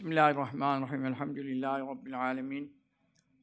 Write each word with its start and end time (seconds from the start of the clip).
Bismillahirrahmanirrahim. 0.00 1.06
Elhamdülillahi 1.06 1.82
Rabbil 1.82 2.20
alemin. 2.20 2.76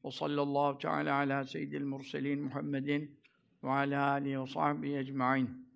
Ve 0.05 0.11
sallallahu 0.11 0.77
teala 0.77 1.15
ala 1.15 1.45
seyyidil 1.45 1.85
murselin 1.85 2.43
Muhammedin 2.43 3.19
ve 3.63 3.69
ala 3.69 4.09
alihi 4.09 4.41
ve 4.41 4.47
sahbihi 4.47 4.97
ecma'in. 4.97 5.67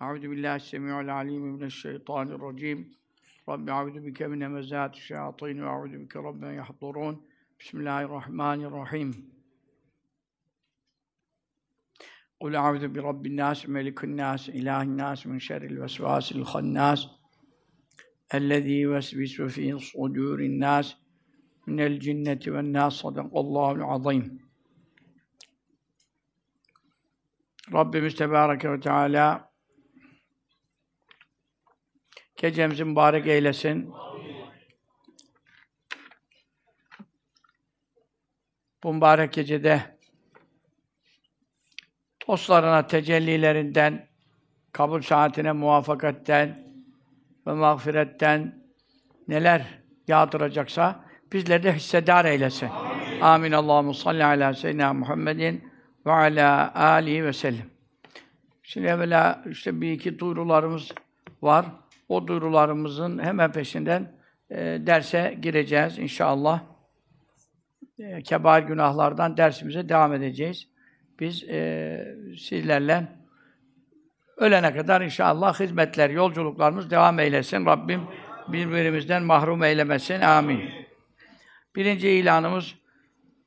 Euzu 0.00 0.30
billahi 0.30 0.60
semiul 0.60 1.08
alim 1.08 1.42
mineşşeytanirracim. 1.42 2.94
Rabbi 3.48 3.70
euzu 3.70 4.06
bike 4.06 4.26
min 4.26 4.40
hemezatiş 4.40 5.04
şeyatin 5.04 5.62
ve 5.62 5.66
euzu 5.66 6.00
bike 6.00 6.18
rabben 6.18 6.52
yahdurun. 6.52 7.26
Bismillahirrahmanirrahim. 7.60 9.38
قل 12.42 12.52
أعوذ 12.62 12.84
برب 12.94 13.24
الناس 13.26 13.60
ملك 13.76 13.98
الناس 14.08 14.42
إله 14.58 14.80
الناس 14.88 15.20
من 15.30 15.38
شر 15.46 15.62
الوسواس 15.72 16.26
الخناس 16.38 17.17
الذي 18.33 18.79
يوسوس 18.79 19.41
في 19.41 19.79
صدور 19.79 20.39
الناس 20.39 20.95
من 21.67 21.79
الجنة 21.79 22.39
والناس 22.47 22.93
صدق 22.93 23.37
الله 23.37 23.71
العظيم 23.71 24.43
Rabbimiz 27.73 28.15
Tebareke 28.15 28.71
ve 28.71 28.79
Teala 28.79 29.51
gecemizi 32.35 32.83
mübarek 32.83 33.27
eylesin. 33.27 33.93
Bu 38.83 38.93
mübarek 38.93 39.33
gecede 39.33 39.97
dostlarına 42.27 42.87
tecellilerinden, 42.87 44.09
kabul 44.71 45.01
saatine 45.01 45.51
muvaffakatten 45.51 46.66
ve 47.48 47.52
mağfiretten 47.52 48.54
neler 49.28 49.66
yağdıracaksa 50.08 51.04
bizleri 51.32 51.62
de 51.62 51.72
hissedar 51.72 52.24
eylesin. 52.24 52.68
Amin. 52.68 53.20
Amin. 53.20 53.52
Allahu 53.52 53.94
salli 53.94 54.24
ala 54.24 54.54
seyyidina 54.54 54.92
Muhammedin 54.92 55.70
ve 56.06 56.12
ala 56.12 56.74
alihi 56.74 57.24
ve 57.24 57.32
sellem. 57.32 57.66
Şimdi 58.62 58.86
evvela 58.86 59.44
işte 59.50 59.80
bir 59.80 59.92
iki 59.92 60.18
duyurularımız 60.18 60.92
var. 61.42 61.66
O 62.08 62.26
duyurularımızın 62.26 63.18
hemen 63.18 63.52
peşinden 63.52 64.12
e, 64.50 64.56
derse 64.86 65.38
gireceğiz 65.42 65.98
inşallah. 65.98 66.60
E, 67.98 68.22
kebair 68.22 68.62
günahlardan 68.62 69.36
dersimize 69.36 69.88
devam 69.88 70.14
edeceğiz 70.14 70.68
biz 71.20 71.44
e, 71.44 72.16
sizlerle 72.38 73.17
ölene 74.38 74.74
kadar 74.74 75.00
inşallah 75.00 75.60
hizmetler, 75.60 76.10
yolculuklarımız 76.10 76.90
devam 76.90 77.18
eylesin. 77.18 77.66
Rabbim 77.66 78.00
birbirimizden 78.48 79.22
mahrum 79.22 79.62
eylemesin. 79.62 80.20
Amin. 80.20 80.70
Birinci 81.76 82.08
ilanımız 82.08 82.74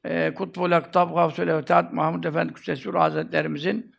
e, 0.05 0.33
Kutbul 0.33 0.71
Aktab 0.71 1.13
Gavsul 1.13 1.47
Evtat 1.47 1.93
Mahmud 1.93 2.23
Efendi 2.23 2.53
Kudsesur 2.53 2.95
Hazretlerimizin 2.95 3.95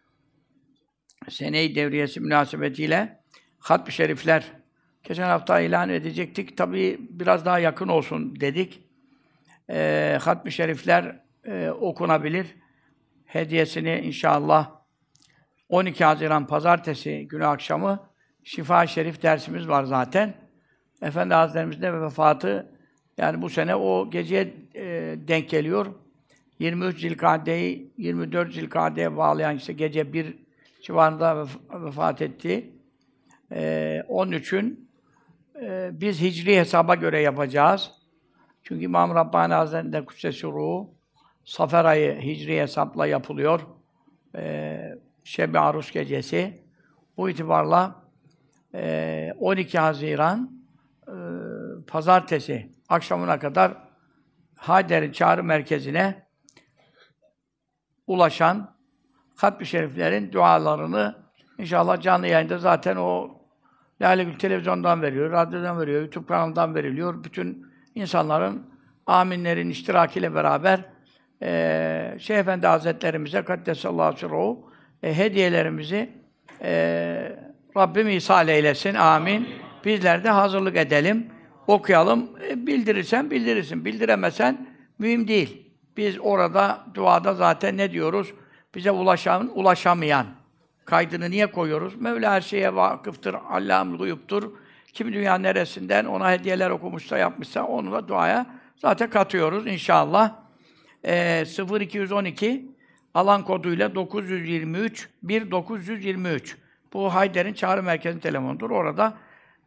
seneyi 1.28 1.74
devriyesi 1.74 2.20
münasebetiyle 2.20 3.20
hatm-ı 3.58 3.92
şerifler 3.92 4.44
geçen 5.02 5.28
hafta 5.28 5.60
ilan 5.60 5.88
edecektik. 5.88 6.56
Tabii 6.56 6.98
biraz 7.10 7.44
daha 7.44 7.58
yakın 7.58 7.88
olsun 7.88 8.40
dedik. 8.40 8.82
E, 9.70 10.18
hatm-ı 10.22 10.52
şerifler 10.52 11.20
e, 11.44 11.70
okunabilir 11.70 12.46
hediyesini 13.26 14.00
inşallah 14.04 14.81
12 15.72 16.04
Haziran 16.04 16.46
Pazartesi 16.46 17.28
günü 17.28 17.46
akşamı 17.46 18.00
Şifa 18.44 18.86
Şerif 18.86 19.22
dersimiz 19.22 19.68
var 19.68 19.84
zaten. 19.84 20.34
Efendi 21.02 21.34
Hazretlerimizin 21.34 21.82
de 21.82 22.00
vefatı 22.00 22.72
yani 23.18 23.42
bu 23.42 23.50
sene 23.50 23.76
o 23.76 24.10
geceye 24.10 24.54
e, 24.74 24.84
denk 25.28 25.48
geliyor. 25.48 25.86
23 26.58 27.00
Zilkade'yi 27.00 27.92
24 27.98 28.52
Zilkade'ye 28.52 29.16
bağlayan 29.16 29.56
işte 29.56 29.72
gece 29.72 30.12
bir 30.12 30.34
civarında 30.82 31.46
vefat 31.74 32.22
etti. 32.22 32.70
E, 33.52 34.02
onun 34.08 34.32
için 34.32 34.88
e, 35.62 35.90
biz 35.92 36.20
hicri 36.20 36.56
hesaba 36.56 36.94
göre 36.94 37.20
yapacağız. 37.20 37.90
Çünkü 38.62 38.84
İmam 38.84 39.14
Rabbani 39.14 39.54
Hazretleri'nde 39.54 40.04
Kudsesi 40.04 40.46
Ruhu 40.46 40.90
Safer 41.44 41.84
ayı 41.84 42.20
hicri 42.20 42.60
hesapla 42.60 43.06
yapılıyor. 43.06 43.60
Ee, 44.36 44.98
Şeb-i 45.24 45.58
Arus 45.58 45.90
gecesi. 45.90 46.62
Bu 47.16 47.30
itibarla 47.30 48.02
e, 48.74 49.32
12 49.38 49.78
Haziran 49.78 50.50
e, 51.08 51.14
pazartesi 51.86 52.72
akşamına 52.88 53.38
kadar 53.38 53.72
Hayder'in 54.56 55.12
çağrı 55.12 55.44
merkezine 55.44 56.26
ulaşan 58.06 58.76
Hatmi 59.36 59.66
Şeriflerin 59.66 60.32
dualarını 60.32 61.16
inşallah 61.58 62.00
canlı 62.00 62.26
yayında 62.26 62.58
zaten 62.58 62.96
o 62.96 63.30
Lale 64.02 64.24
Gül 64.24 64.38
televizyondan 64.38 65.02
veriyor, 65.02 65.32
radyodan 65.32 65.80
veriyor, 65.80 66.00
YouTube 66.00 66.26
kanalından 66.26 66.74
veriliyor. 66.74 67.24
Bütün 67.24 67.66
insanların, 67.94 68.66
aminlerin 69.06 69.70
iştirakiyle 69.70 70.34
beraber 70.34 70.80
e, 71.42 72.16
Şeyh 72.18 72.38
Efendi 72.38 72.66
Hazretlerimize 72.66 73.42
Kaddesallahu 73.42 74.16
sirruhu 74.16 74.71
e, 75.02 75.16
hediyelerimizi 75.16 76.10
e, 76.62 76.72
Rabbim 77.76 78.08
ihsal 78.08 78.48
eylesin. 78.48 78.94
Amin. 78.94 79.48
Bizler 79.84 80.24
de 80.24 80.30
hazırlık 80.30 80.76
edelim. 80.76 81.26
Okuyalım. 81.66 82.30
E, 82.48 82.66
bildirirsen 82.66 83.30
bildirirsin. 83.30 83.84
Bildiremesen 83.84 84.66
mühim 84.98 85.28
değil. 85.28 85.72
Biz 85.96 86.16
orada 86.20 86.84
duada 86.94 87.34
zaten 87.34 87.76
ne 87.76 87.92
diyoruz? 87.92 88.32
Bize 88.74 88.90
ulaşan, 88.90 89.58
ulaşamayan 89.58 90.26
kaydını 90.84 91.30
niye 91.30 91.46
koyuyoruz? 91.46 92.00
Mevla 92.00 92.32
her 92.32 92.40
şeye 92.40 92.74
vakıftır, 92.74 93.36
Allah'ım 93.50 93.98
guyuptur. 93.98 94.52
Kim 94.92 95.12
dünya 95.12 95.34
neresinden 95.34 96.04
ona 96.04 96.32
hediyeler 96.32 96.70
okumuşsa, 96.70 97.18
yapmışsa 97.18 97.64
onu 97.64 97.92
da 97.92 98.08
duaya 98.08 98.46
zaten 98.76 99.10
katıyoruz 99.10 99.66
inşallah 99.66 100.32
e, 101.04 101.44
0212 101.80 102.71
alan 103.14 103.44
koduyla 103.44 103.94
923 103.94 105.08
1923. 105.22 106.56
Bu 106.92 107.14
Hayder'in 107.14 107.52
çağrı 107.52 107.82
merkezi 107.82 108.20
telefonudur. 108.20 108.70
Orada 108.70 109.14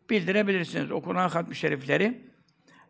bildirebilirsiniz 0.10 0.92
okunan 0.92 1.30
hatmi 1.30 1.56
şerifleri. 1.56 2.22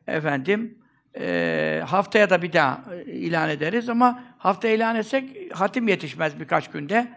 Efendim 0.08 0.78
e, 1.20 1.84
haftaya 1.88 2.30
da 2.30 2.42
bir 2.42 2.54
daha 2.54 2.84
e, 2.94 3.12
ilan 3.12 3.50
ederiz 3.50 3.90
ama 3.90 4.24
hafta 4.38 4.68
ilan 4.68 4.96
etsek 4.96 5.56
hatim 5.56 5.88
yetişmez 5.88 6.40
birkaç 6.40 6.72
günde. 6.72 7.08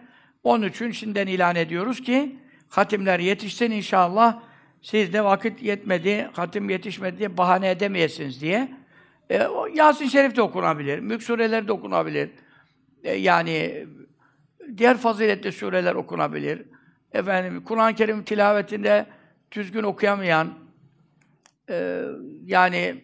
Onun 0.43 0.67
için 0.67 0.91
şimdiden 0.91 1.27
ilan 1.27 1.55
ediyoruz 1.55 2.01
ki 2.01 2.35
hatimler 2.69 3.19
yetişsin 3.19 3.71
inşallah. 3.71 4.39
Siz 4.81 5.13
de 5.13 5.23
vakit 5.23 5.63
yetmedi, 5.63 6.29
hatim 6.33 6.69
yetişmedi 6.69 7.17
diye 7.17 7.37
bahane 7.37 7.69
edemeyesiniz 7.69 8.41
diye. 8.41 8.71
E, 9.31 9.47
Yasin 9.73 10.07
Şerif 10.07 10.35
de 10.35 10.41
okunabilir, 10.41 10.99
Mülk 10.99 11.23
sureleri 11.23 11.67
de 11.67 11.71
okunabilir. 11.71 12.29
E, 13.03 13.13
yani 13.13 13.87
diğer 14.77 14.97
faziletli 14.97 15.51
sureler 15.51 15.95
okunabilir. 15.95 16.65
Efendim 17.11 17.63
Kur'an-ı 17.63 17.95
Kerim 17.95 18.23
tilavetinde 18.23 19.05
düzgün 19.51 19.83
okuyamayan 19.83 20.53
e, 21.69 22.05
yani 22.45 23.03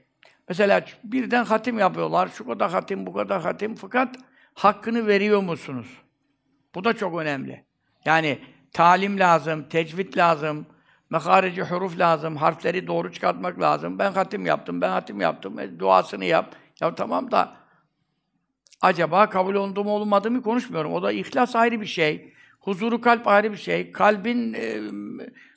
mesela 0.50 0.86
birden 1.04 1.46
hatim 1.46 1.80
yapıyorlar. 1.80 2.28
Şu 2.28 2.48
kadar 2.48 2.72
hatim, 2.72 3.06
bu 3.06 3.14
kadar 3.14 3.42
hatim 3.42 3.76
fakat 3.76 4.16
hakkını 4.54 5.08
veriyor 5.08 5.42
musunuz? 5.42 5.88
Bu 6.76 6.84
da 6.84 6.94
çok 6.94 7.20
önemli. 7.20 7.66
Yani 8.06 8.40
talim 8.74 9.20
lazım, 9.20 9.70
tecvid 9.70 10.18
lazım, 10.18 10.66
Meharici 11.10 11.64
huruf 11.64 12.00
lazım, 12.00 12.36
harfleri 12.36 12.88
doğru 12.88 13.12
çıkartmak 13.12 13.60
lazım. 13.62 14.00
Ben 14.00 14.12
hatim 14.12 14.46
yaptım, 14.46 14.82
ben 14.82 14.90
hatim 14.90 15.22
yaptım. 15.22 15.60
E, 15.60 15.80
duasını 15.80 16.26
yap. 16.26 16.56
Ya 16.82 16.96
tamam 16.96 17.32
da 17.32 17.65
acaba 18.86 19.30
kabul 19.30 19.56
oldu 19.56 19.84
mu 19.84 19.92
olmadı 19.92 20.32
mı 20.32 20.42
konuşmuyorum. 20.42 20.94
O 20.94 21.04
da 21.04 21.12
ihlas 21.12 21.56
ayrı 21.56 21.82
bir 21.82 21.86
şey. 21.86 22.34
Huzuru 22.60 23.02
kalp 23.02 23.28
ayrı 23.28 23.52
bir 23.52 23.58
şey. 23.58 23.92
Kalbin 23.92 24.54
e, 24.54 24.82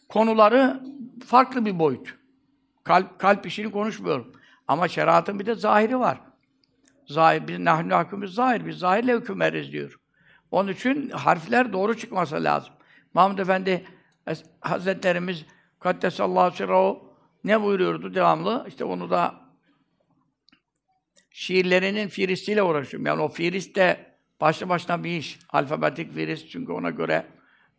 konuları 0.08 0.82
farklı 1.26 1.66
bir 1.66 1.78
boyut. 1.78 2.14
Kalp, 2.84 3.18
kalp 3.18 3.46
işini 3.46 3.70
konuşmuyorum. 3.70 4.32
Ama 4.68 4.88
şeriatın 4.88 5.38
bir 5.38 5.46
de 5.46 5.54
zahiri 5.54 5.98
var. 5.98 6.20
Zahir, 7.06 7.48
biz 7.48 7.58
nahnu 7.58 7.94
hakkımız 7.94 8.34
zahir, 8.34 8.66
biz 8.66 8.78
zahirle 8.78 9.16
hükümeriz 9.16 9.72
diyor. 9.72 10.00
Onun 10.50 10.72
için 10.72 11.10
harfler 11.10 11.72
doğru 11.72 11.96
çıkması 11.96 12.44
lazım. 12.44 12.74
Mahmud 13.14 13.38
Efendi 13.38 13.84
Hazretlerimiz 14.60 15.44
Kaddesallahu 15.80 16.56
sirrahu 16.56 17.14
ne 17.44 17.62
buyuruyordu 17.62 18.14
devamlı? 18.14 18.64
İşte 18.68 18.84
onu 18.84 19.10
da 19.10 19.34
şiirlerinin 21.38 22.08
firistiyle 22.08 22.62
uğraşıyorum. 22.62 23.06
Yani 23.06 23.22
o 23.22 23.28
firist 23.28 23.76
de 23.76 23.96
başlı 24.40 24.68
başına 24.68 25.04
bir 25.04 25.10
iş. 25.10 25.38
Alfabetik 25.48 26.14
firist 26.14 26.50
çünkü 26.50 26.72
ona 26.72 26.90
göre 26.90 27.26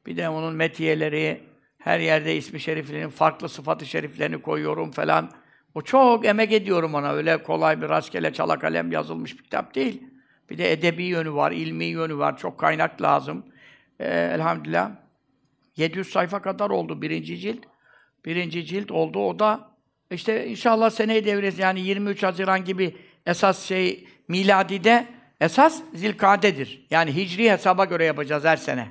bir 0.06 0.18
de 0.18 0.30
onun 0.30 0.56
metiyeleri, 0.56 1.44
Her 1.78 2.00
yerde 2.00 2.36
ismi 2.36 2.60
şeriflerinin 2.60 3.10
farklı 3.10 3.50
sıfatı 3.50 3.86
şeriflerini 3.86 4.42
koyuyorum 4.42 4.92
falan. 4.92 5.32
O 5.76 5.82
çok 5.82 6.26
emek 6.26 6.52
ediyorum 6.52 6.94
ona. 6.94 7.12
Öyle 7.12 7.44
kolay 7.44 7.82
bir 7.82 7.90
rastgele 7.90 8.34
çala 8.34 8.60
kalem 8.60 8.92
yazılmış 8.92 9.38
bir 9.38 9.44
kitap 9.44 9.76
değil. 9.76 10.04
Bir 10.50 10.58
de 10.58 10.72
edebi 10.72 11.04
yönü 11.04 11.34
var, 11.34 11.52
ilmi 11.52 11.86
yönü 11.86 12.18
var. 12.18 12.38
Çok 12.38 12.60
kaynak 12.60 13.02
lazım. 13.02 13.46
Ee, 14.00 14.32
elhamdülillah. 14.36 14.92
700 15.78 16.10
sayfa 16.10 16.42
kadar 16.42 16.70
oldu 16.70 17.02
birinci 17.02 17.38
cilt. 17.38 17.66
Birinci 18.26 18.66
cilt 18.66 18.92
oldu. 18.92 19.20
O 19.20 19.40
da 19.40 19.70
işte 20.12 20.48
inşallah 20.48 20.90
seneyi 20.90 21.26
devresi 21.26 21.62
yani 21.62 21.80
23 21.80 22.24
Haziran 22.24 22.66
gibi 22.66 22.96
esas 23.26 23.64
şey 23.64 24.08
miladide 24.28 25.08
esas 25.42 25.82
zilkadedir. 25.94 26.86
Yani 26.90 27.16
hicri 27.16 27.52
hesaba 27.52 27.86
göre 27.86 28.06
yapacağız 28.06 28.44
her 28.44 28.58
sene. 28.58 28.88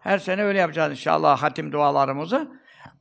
Her 0.00 0.18
sene 0.18 0.42
öyle 0.42 0.58
yapacağız 0.58 0.90
inşallah 0.90 1.42
hatim 1.42 1.72
dualarımızı, 1.72 2.48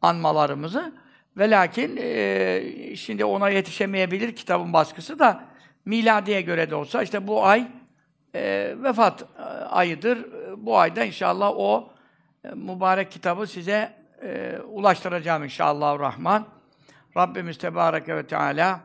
anmalarımızı. 0.02 0.94
Ve 1.38 1.50
lakin 1.50 1.98
e, 2.02 2.96
şimdi 2.96 3.26
ona 3.26 3.50
yetişemeyebilir 3.50 4.36
kitabın 4.36 4.74
baskısı 4.74 5.20
da 5.20 5.44
miladiye 5.86 6.42
göre 6.42 6.70
de 6.70 6.76
olsa 6.76 7.04
işte 7.04 7.28
bu 7.28 7.46
ay 7.46 7.68
e, 8.36 8.74
vefat 8.78 9.22
e, 9.22 9.42
ayıdır. 9.66 10.26
Bu 10.58 10.78
ayda 10.78 11.04
inşallah 11.04 11.52
o 11.56 11.94
e, 12.44 12.50
mübarek 12.50 13.12
kitabı 13.12 13.48
size 13.48 13.94
e, 14.24 14.58
ulaştıracağım 14.68 15.44
inşallah 15.44 16.00
Rahman. 16.00 16.48
Rabbimiz 17.18 17.58
Tebareke 17.58 18.16
ve 18.16 18.28
Teala 18.28 18.80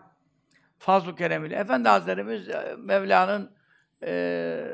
fazl-ı 0.80 1.16
keremiyle. 1.16 1.56
Efendi 1.56 1.88
Hazretlerimiz 1.88 2.48
e, 2.48 2.76
Mevla'nın 2.78 3.50
e, 4.04 4.64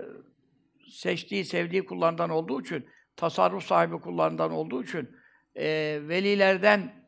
seçtiği, 0.90 1.44
sevdiği 1.44 1.84
kullarından 1.84 2.30
olduğu 2.30 2.60
için, 2.60 2.86
tasarruf 3.16 3.64
sahibi 3.64 4.00
kullarından 4.00 4.52
olduğu 4.52 4.82
için 4.82 5.10
e, 5.54 5.98
velilerden 6.08 7.06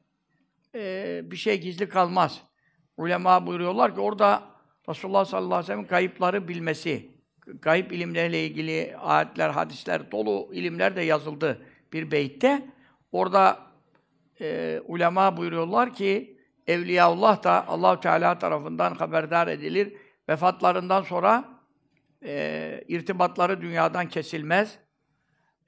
e, 0.74 1.20
bir 1.24 1.36
şey 1.36 1.60
gizli 1.60 1.88
kalmaz. 1.88 2.42
Ulema 2.96 3.46
buyuruyorlar 3.46 3.94
ki 3.94 4.00
orada 4.00 4.42
Resulullah 4.88 5.24
sallallahu 5.24 5.54
aleyhi 5.54 5.64
ve 5.64 5.66
sellem'in 5.66 5.88
kayıpları 5.88 6.48
bilmesi, 6.48 7.10
kayıp 7.60 7.92
ilimlerle 7.92 8.46
ilgili 8.46 8.96
ayetler, 8.96 9.50
hadisler, 9.50 10.12
dolu 10.12 10.50
ilimler 10.52 10.96
de 10.96 11.02
yazıldı 11.02 11.62
bir 11.92 12.10
beytte. 12.10 12.66
Orada 13.12 13.58
e, 14.40 14.80
ulema 14.86 15.36
buyuruyorlar 15.36 15.94
ki 15.94 16.37
Evliyaullah 16.68 17.42
da 17.42 17.68
allah 17.68 18.00
Teala 18.00 18.38
tarafından 18.38 18.94
haberdar 18.94 19.48
edilir. 19.48 19.96
Vefatlarından 20.28 21.02
sonra 21.02 21.44
e, 22.24 22.84
irtibatları 22.88 23.60
dünyadan 23.60 24.08
kesilmez. 24.08 24.78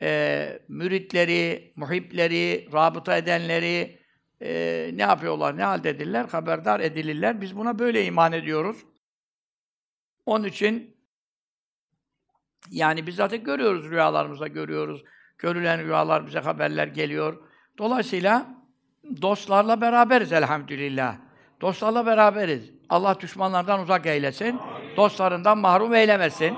E, 0.02 0.62
müritleri, 0.69 1.73
muhipleri, 1.76 2.69
rabıta 2.73 3.17
edenleri 3.17 3.99
e, 4.43 4.91
ne 4.94 5.02
yapıyorlar, 5.02 5.56
ne 5.56 5.64
haldedirler? 5.64 6.25
Haberdar 6.25 6.81
edilirler. 6.81 7.41
Biz 7.41 7.56
buna 7.56 7.79
böyle 7.79 8.05
iman 8.05 8.32
ediyoruz. 8.32 8.76
Onun 10.26 10.44
için 10.44 10.96
yani 12.70 13.06
biz 13.06 13.14
zaten 13.14 13.44
görüyoruz 13.44 13.91
rüyalarımızda 13.91 14.46
görüyoruz. 14.46 15.05
Görülen 15.38 15.85
rüyalar 15.85 16.26
bize 16.26 16.38
haberler 16.38 16.87
geliyor. 16.87 17.43
Dolayısıyla 17.79 18.60
dostlarla 19.23 19.81
beraberiz 19.81 20.32
elhamdülillah. 20.32 21.17
Dostlarla 21.61 22.06
beraberiz. 22.06 22.70
Allah 22.88 23.20
düşmanlardan 23.20 23.81
uzak 23.81 24.06
eylesin. 24.06 24.61
Dostlarından 24.97 25.58
mahrum 25.58 25.94
eylemesin. 25.94 26.56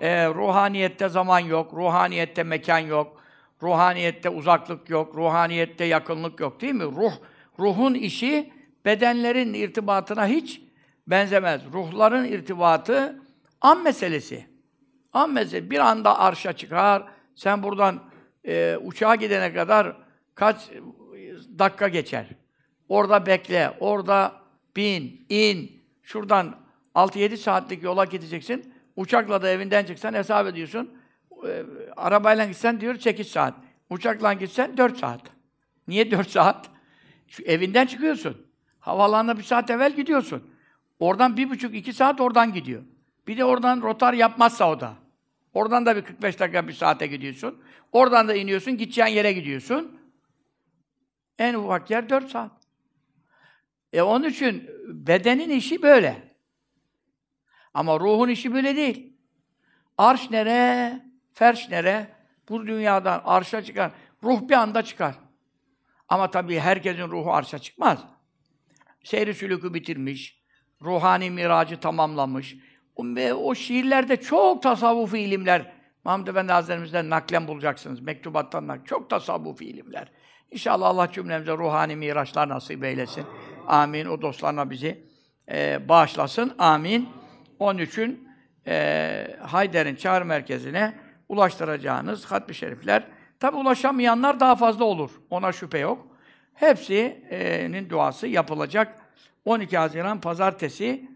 Ee, 0.00 0.26
ruhaniyette 0.26 1.08
zaman 1.08 1.38
yok, 1.38 1.74
ruhaniyette 1.74 2.42
mekan 2.42 2.78
yok, 2.78 3.20
ruhaniyette 3.62 4.28
uzaklık 4.28 4.90
yok, 4.90 5.16
ruhaniyette 5.16 5.84
yakınlık 5.84 6.40
yok 6.40 6.60
değil 6.60 6.74
mi? 6.74 6.84
Ruh, 6.84 7.12
ruhun 7.58 7.94
işi 7.94 8.52
bedenlerin 8.84 9.54
irtibatına 9.54 10.26
hiç 10.26 10.62
benzemez. 11.06 11.62
Ruhların 11.72 12.24
irtibatı 12.24 13.20
an 13.60 13.82
meselesi. 13.82 14.46
An 15.12 15.30
meselesi. 15.30 15.70
Bir 15.70 15.78
anda 15.78 16.18
arşa 16.18 16.52
çıkar, 16.52 17.02
sen 17.34 17.62
buradan 17.62 18.00
e, 18.46 18.76
uçağa 18.76 19.14
gidene 19.14 19.54
kadar 19.54 19.96
kaç 20.34 20.70
dakika 21.58 21.88
geçer. 21.88 22.26
Orada 22.88 23.26
bekle, 23.26 23.72
orada 23.80 24.32
bin, 24.76 25.26
in, 25.28 25.82
şuradan 26.02 26.56
6-7 26.94 27.36
saatlik 27.36 27.82
yola 27.82 28.04
gideceksin. 28.04 28.74
Uçakla 28.96 29.42
da 29.42 29.48
evinden 29.48 29.84
çıksan 29.84 30.14
hesap 30.14 30.46
ediyorsun. 30.46 30.90
E, 31.48 31.62
arabayla 31.96 32.46
gitsen 32.46 32.80
diyor 32.80 32.98
8 32.98 33.26
saat. 33.26 33.54
Uçakla 33.90 34.32
gitsen 34.32 34.76
4 34.76 34.98
saat. 34.98 35.20
Niye 35.88 36.10
4 36.10 36.30
saat? 36.30 36.70
Şu 37.28 37.42
evinden 37.42 37.86
çıkıyorsun. 37.86 38.46
Havalanına 38.80 39.38
bir 39.38 39.42
saat 39.42 39.70
evvel 39.70 39.96
gidiyorsun. 39.96 40.42
Oradan 40.98 41.36
bir 41.36 41.50
buçuk, 41.50 41.74
iki 41.74 41.92
saat 41.92 42.20
oradan 42.20 42.52
gidiyor. 42.52 42.82
Bir 43.26 43.38
de 43.38 43.44
oradan 43.44 43.82
rotar 43.82 44.12
yapmazsa 44.12 44.70
o 44.70 44.80
da. 44.80 44.94
Oradan 45.54 45.86
da 45.86 45.96
bir 45.96 46.02
45 46.02 46.40
dakika, 46.40 46.68
bir 46.68 46.72
saate 46.72 47.06
gidiyorsun. 47.06 47.62
Oradan 47.92 48.28
da 48.28 48.34
iniyorsun, 48.34 48.76
gideceğin 48.76 49.08
yere 49.08 49.32
gidiyorsun. 49.32 49.98
En 51.38 51.54
ufak 51.54 51.90
yer 51.90 52.08
4 52.08 52.30
saat. 52.30 52.50
E 53.92 54.02
onun 54.02 54.28
için 54.28 54.70
bedenin 54.86 55.50
işi 55.50 55.82
böyle. 55.82 56.36
Ama 57.74 58.00
ruhun 58.00 58.28
işi 58.28 58.54
böyle 58.54 58.76
değil. 58.76 59.12
Arş 59.98 60.30
nere, 60.30 61.00
ferş 61.34 61.68
nere? 61.68 62.08
Bu 62.48 62.66
dünyadan 62.66 63.22
arşa 63.24 63.62
çıkar. 63.64 63.92
Ruh 64.22 64.48
bir 64.48 64.54
anda 64.54 64.82
çıkar. 64.82 65.14
Ama 66.08 66.30
tabii 66.30 66.58
herkesin 66.58 67.08
ruhu 67.10 67.32
arşa 67.32 67.58
çıkmaz. 67.58 68.04
Seyri 69.04 69.34
sülükü 69.34 69.74
bitirmiş, 69.74 70.42
ruhani 70.82 71.30
miracı 71.30 71.80
tamamlamış. 71.80 72.56
O, 72.96 73.04
o 73.34 73.54
şiirlerde 73.54 74.20
çok 74.20 74.62
tasavvufi 74.62 75.18
ilimler, 75.18 75.72
Mahmud 76.04 76.26
Efendi 76.26 76.52
Hazretlerimizden 76.52 77.10
naklen 77.10 77.48
bulacaksınız. 77.48 78.00
Mektubattan 78.00 78.66
naklen. 78.66 78.84
Çok 78.84 79.10
tasavvufi 79.10 79.64
ilimler. 79.64 80.12
İnşallah 80.52 80.88
Allah 80.88 81.12
cümlemize 81.12 81.52
ruhani 81.52 81.96
miraçlar 81.96 82.48
nasip 82.48 82.84
eylesin. 82.84 83.24
Amin. 83.66 84.06
O 84.06 84.22
dostlarına 84.22 84.70
bizi 84.70 85.04
e, 85.50 85.88
bağışlasın. 85.88 86.54
Amin. 86.58 87.08
Onun 87.58 87.78
için 87.78 88.28
e, 88.66 89.36
Hayder'in 89.40 89.96
çağrı 89.96 90.24
merkezine 90.24 90.94
ulaştıracağınız 91.28 92.24
hatmi 92.24 92.54
şerifler. 92.54 93.06
Tabi 93.40 93.56
ulaşamayanlar 93.56 94.40
daha 94.40 94.56
fazla 94.56 94.84
olur. 94.84 95.10
Ona 95.30 95.52
şüphe 95.52 95.78
yok. 95.78 96.06
Hepsinin 96.54 97.90
duası 97.90 98.26
yapılacak. 98.26 98.98
12 99.44 99.78
Haziran 99.78 100.20
Pazartesi 100.20 101.08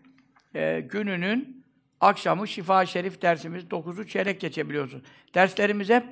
e, 0.54 0.80
gününün 0.80 1.64
akşamı 2.00 2.48
Şifa 2.48 2.86
Şerif 2.86 3.22
dersimiz 3.22 3.64
9'u 3.64 4.06
çeyrek 4.06 4.40
geçebiliyorsun. 4.40 5.02
Derslerimiz 5.34 5.90
hep 5.90 6.04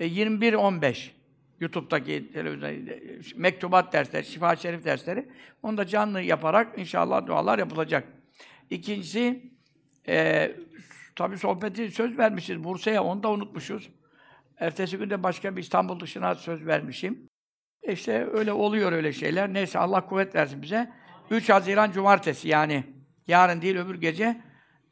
e, 0.00 0.06
21-15. 0.06 1.17
YouTube'daki 1.60 2.32
televizyon, 2.32 3.00
mektubat 3.36 3.92
dersleri, 3.92 4.24
şifa 4.24 4.56
şerif 4.56 4.84
dersleri. 4.84 5.28
Onu 5.62 5.76
da 5.76 5.86
canlı 5.86 6.20
yaparak 6.20 6.78
inşallah 6.78 7.26
dualar 7.26 7.58
yapılacak. 7.58 8.04
İkincisi, 8.70 9.52
e, 10.08 10.52
tabii 11.16 11.38
sohbeti 11.38 11.90
söz 11.90 12.18
vermişiz 12.18 12.64
Bursa'ya, 12.64 13.04
onu 13.04 13.22
da 13.22 13.30
unutmuşuz. 13.30 13.90
Ertesi 14.58 14.98
gün 14.98 15.10
de 15.10 15.22
başka 15.22 15.56
bir 15.56 15.62
İstanbul 15.62 16.00
dışına 16.00 16.34
söz 16.34 16.66
vermişim. 16.66 17.28
İşte 17.82 18.26
öyle 18.32 18.52
oluyor 18.52 18.92
öyle 18.92 19.12
şeyler. 19.12 19.54
Neyse 19.54 19.78
Allah 19.78 20.06
kuvvet 20.06 20.34
versin 20.34 20.62
bize. 20.62 20.92
3 21.30 21.48
Haziran 21.50 21.92
Cumartesi 21.92 22.48
yani. 22.48 22.84
Yarın 23.26 23.62
değil 23.62 23.76
öbür 23.76 24.00
gece 24.00 24.40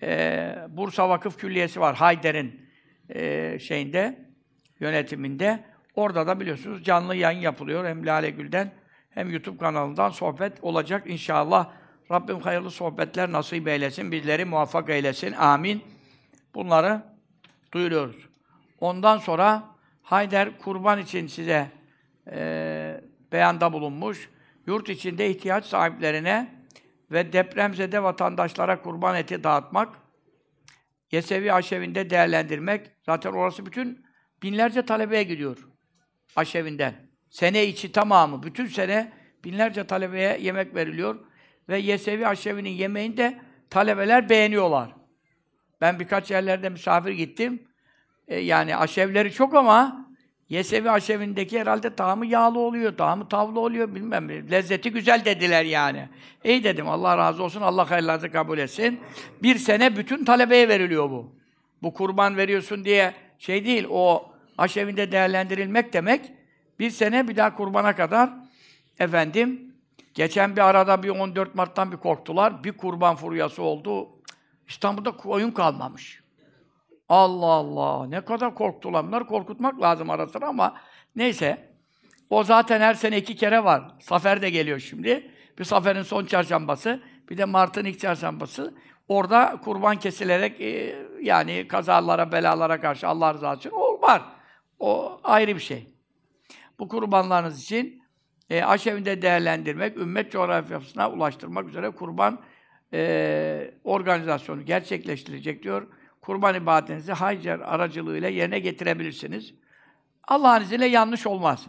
e, 0.02 0.54
Bursa 0.68 1.08
Vakıf 1.08 1.38
Külliyesi 1.38 1.80
var. 1.80 1.96
Hayder'in 1.96 2.60
e, 3.08 3.58
şeyinde, 3.58 4.28
yönetiminde. 4.80 5.64
Orada 5.96 6.26
da 6.26 6.40
biliyorsunuz 6.40 6.84
canlı 6.84 7.16
yayın 7.16 7.40
yapılıyor. 7.40 7.86
Hem 7.86 8.06
Lale 8.06 8.30
Gül'den 8.30 8.72
hem 9.10 9.30
YouTube 9.30 9.58
kanalından 9.58 10.10
sohbet 10.10 10.52
olacak 10.62 11.02
inşallah. 11.06 11.70
Rabbim 12.10 12.40
hayırlı 12.40 12.70
sohbetler 12.70 13.32
nasip 13.32 13.68
eylesin. 13.68 14.12
Bizleri 14.12 14.44
muvaffak 14.44 14.90
eylesin. 14.90 15.32
Amin. 15.32 15.84
Bunları 16.54 17.02
duyuruyoruz. 17.72 18.28
Ondan 18.80 19.18
sonra 19.18 19.76
Hayder 20.06 20.58
kurban 20.58 20.98
için 20.98 21.26
size 21.26 21.70
e, 22.30 23.00
beyanda 23.32 23.72
bulunmuş. 23.72 24.30
Yurt 24.66 24.88
içinde 24.88 25.30
ihtiyaç 25.30 25.64
sahiplerine 25.64 26.54
ve 27.10 27.32
depremzede 27.32 28.02
vatandaşlara 28.02 28.82
kurban 28.82 29.16
eti 29.16 29.44
dağıtmak, 29.44 29.88
Yesevi 31.12 31.52
Aşevi'nde 31.52 32.10
değerlendirmek. 32.10 32.90
Zaten 33.06 33.32
orası 33.32 33.66
bütün 33.66 34.06
binlerce 34.42 34.86
talebeye 34.86 35.22
gidiyor. 35.22 35.68
Aşevinden. 36.36 36.94
Sene 37.30 37.66
içi 37.66 37.92
tamamı, 37.92 38.42
bütün 38.42 38.66
sene 38.66 39.12
binlerce 39.44 39.84
talebeye 39.84 40.38
yemek 40.40 40.74
veriliyor. 40.74 41.18
Ve 41.68 41.78
Yesevi 41.78 42.26
Aşevi'nin 42.26 42.70
yemeğini 42.70 43.16
de 43.16 43.38
talebeler 43.70 44.28
beğeniyorlar. 44.28 44.90
Ben 45.80 46.00
birkaç 46.00 46.30
yerlerde 46.30 46.68
misafir 46.68 47.12
gittim. 47.12 47.62
E, 48.28 48.40
yani 48.40 48.76
aşevleri 48.76 49.32
çok 49.32 49.54
ama 49.54 50.06
Yesevi 50.48 50.90
aşevindeki 50.90 51.60
herhalde 51.60 51.94
tamı 51.94 52.26
yağlı 52.26 52.58
oluyor, 52.58 52.96
tamı 52.96 53.28
tavlı 53.28 53.60
oluyor 53.60 53.94
bilmem. 53.94 54.50
Lezzeti 54.50 54.90
güzel 54.90 55.24
dediler 55.24 55.64
yani. 55.64 56.08
İyi 56.44 56.64
dedim 56.64 56.88
Allah 56.88 57.18
razı 57.18 57.42
olsun, 57.42 57.60
Allah 57.60 57.90
hayırlarınızı 57.90 58.30
kabul 58.30 58.58
etsin. 58.58 59.00
Bir 59.42 59.58
sene 59.58 59.96
bütün 59.96 60.24
talebeye 60.24 60.68
veriliyor 60.68 61.10
bu. 61.10 61.36
Bu 61.82 61.94
kurban 61.94 62.36
veriyorsun 62.36 62.84
diye 62.84 63.14
şey 63.38 63.64
değil, 63.64 63.86
o 63.90 64.32
aşevinde 64.58 65.12
değerlendirilmek 65.12 65.92
demek. 65.92 66.32
Bir 66.78 66.90
sene 66.90 67.28
bir 67.28 67.36
daha 67.36 67.56
kurbana 67.56 67.96
kadar 67.96 68.30
efendim 68.98 69.74
geçen 70.14 70.56
bir 70.56 70.60
arada 70.60 71.02
bir 71.02 71.08
14 71.08 71.54
Mart'tan 71.54 71.92
bir 71.92 71.96
korktular. 71.96 72.64
Bir 72.64 72.72
kurban 72.72 73.16
furyası 73.16 73.62
oldu. 73.62 74.08
İstanbul'da 74.68 75.10
koyun 75.10 75.50
kalmamış. 75.50 76.20
Allah 77.08 77.46
Allah! 77.46 78.06
Ne 78.06 78.20
kadar 78.20 78.54
korktular. 78.54 79.26
Korkutmak 79.26 79.82
lazım 79.82 80.10
ara 80.10 80.26
ama 80.42 80.74
neyse. 81.16 81.68
O 82.30 82.44
zaten 82.44 82.80
her 82.80 82.94
sene 82.94 83.18
iki 83.18 83.36
kere 83.36 83.64
var. 83.64 83.82
Safer 84.00 84.42
de 84.42 84.50
geliyor 84.50 84.78
şimdi. 84.78 85.30
Bir 85.58 85.64
Safer'in 85.64 86.02
son 86.02 86.24
çarşambası, 86.24 87.02
bir 87.30 87.38
de 87.38 87.44
Mart'ın 87.44 87.84
ilk 87.84 88.00
çarşambası. 88.00 88.74
Orada 89.08 89.60
kurban 89.64 89.96
kesilerek 89.96 90.60
e, 90.60 90.96
yani 91.22 91.68
kazalara, 91.68 92.32
belalara 92.32 92.80
karşı 92.80 93.08
Allah 93.08 93.34
rızası 93.34 93.58
için 93.58 93.70
o 93.70 94.02
var. 94.02 94.22
O 94.78 95.20
ayrı 95.24 95.54
bir 95.54 95.60
şey. 95.60 95.86
Bu 96.78 96.88
kurbanlarınız 96.88 97.62
için 97.62 98.02
e, 98.50 98.62
aşevinde 98.62 99.22
değerlendirmek, 99.22 99.96
ümmet 99.96 100.32
coğrafyasına 100.32 101.10
ulaştırmak 101.10 101.68
üzere 101.68 101.90
kurban 101.90 102.40
e, 102.92 103.70
organizasyonu 103.84 104.64
gerçekleştirecek 104.64 105.62
diyor 105.62 105.86
kurban 106.26 106.54
ibadetinizi 106.54 107.12
Haycer 107.12 107.58
aracılığıyla 107.58 108.28
yerine 108.28 108.58
getirebilirsiniz. 108.58 109.54
Allah'ın 110.28 110.62
izniyle 110.62 110.86
yanlış 110.86 111.26
olmaz. 111.26 111.66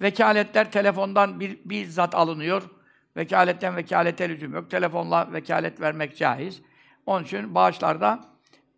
Vekaletler 0.00 0.72
telefondan 0.72 1.40
bir, 1.40 1.58
bizzat 1.64 2.14
alınıyor. 2.14 2.62
Vekaletten 3.16 3.76
vekalete 3.76 4.28
lüzum 4.28 4.54
yok. 4.54 4.70
Telefonla 4.70 5.32
vekalet 5.32 5.80
vermek 5.80 6.16
caiz. 6.16 6.62
Onun 7.06 7.24
için 7.24 7.54
bağışlarda 7.54 8.20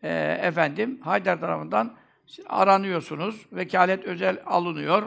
e, 0.03 0.39
efendim 0.43 1.01
Haydar 1.03 1.41
tarafından 1.41 1.97
aranıyorsunuz. 2.47 3.47
Vekalet 3.53 4.05
özel 4.05 4.43
alınıyor. 4.47 5.03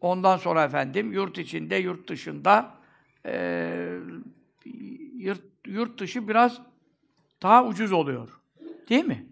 Ondan 0.00 0.36
sonra 0.36 0.64
efendim 0.64 1.12
yurt 1.12 1.38
içinde, 1.38 1.76
yurt 1.76 2.08
dışında 2.08 2.74
e, 3.26 3.98
yurt, 5.14 5.42
yurt 5.66 6.00
dışı 6.00 6.28
biraz 6.28 6.60
daha 7.42 7.64
ucuz 7.64 7.92
oluyor. 7.92 8.28
Değil 8.88 9.04
mi? 9.04 9.26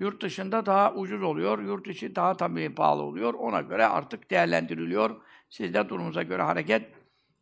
Yurt 0.00 0.22
dışında 0.22 0.66
daha 0.66 0.94
ucuz 0.94 1.22
oluyor, 1.22 1.58
yurt 1.58 1.86
içi 1.88 2.16
daha 2.16 2.36
tabii 2.36 2.74
pahalı 2.74 3.02
oluyor. 3.02 3.34
Ona 3.34 3.60
göre 3.60 3.86
artık 3.86 4.30
değerlendiriliyor. 4.30 5.20
Siz 5.50 5.74
de 5.74 5.88
durumunuza 5.88 6.22
göre 6.22 6.42
hareket 6.42 6.82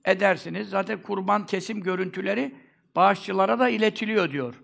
edersiniz. 0.04 0.68
Zaten 0.68 1.02
kurban 1.02 1.46
kesim 1.46 1.82
görüntüleri 1.82 2.54
bağışçılara 2.96 3.58
da 3.58 3.68
iletiliyor 3.68 4.30
diyor. 4.30 4.54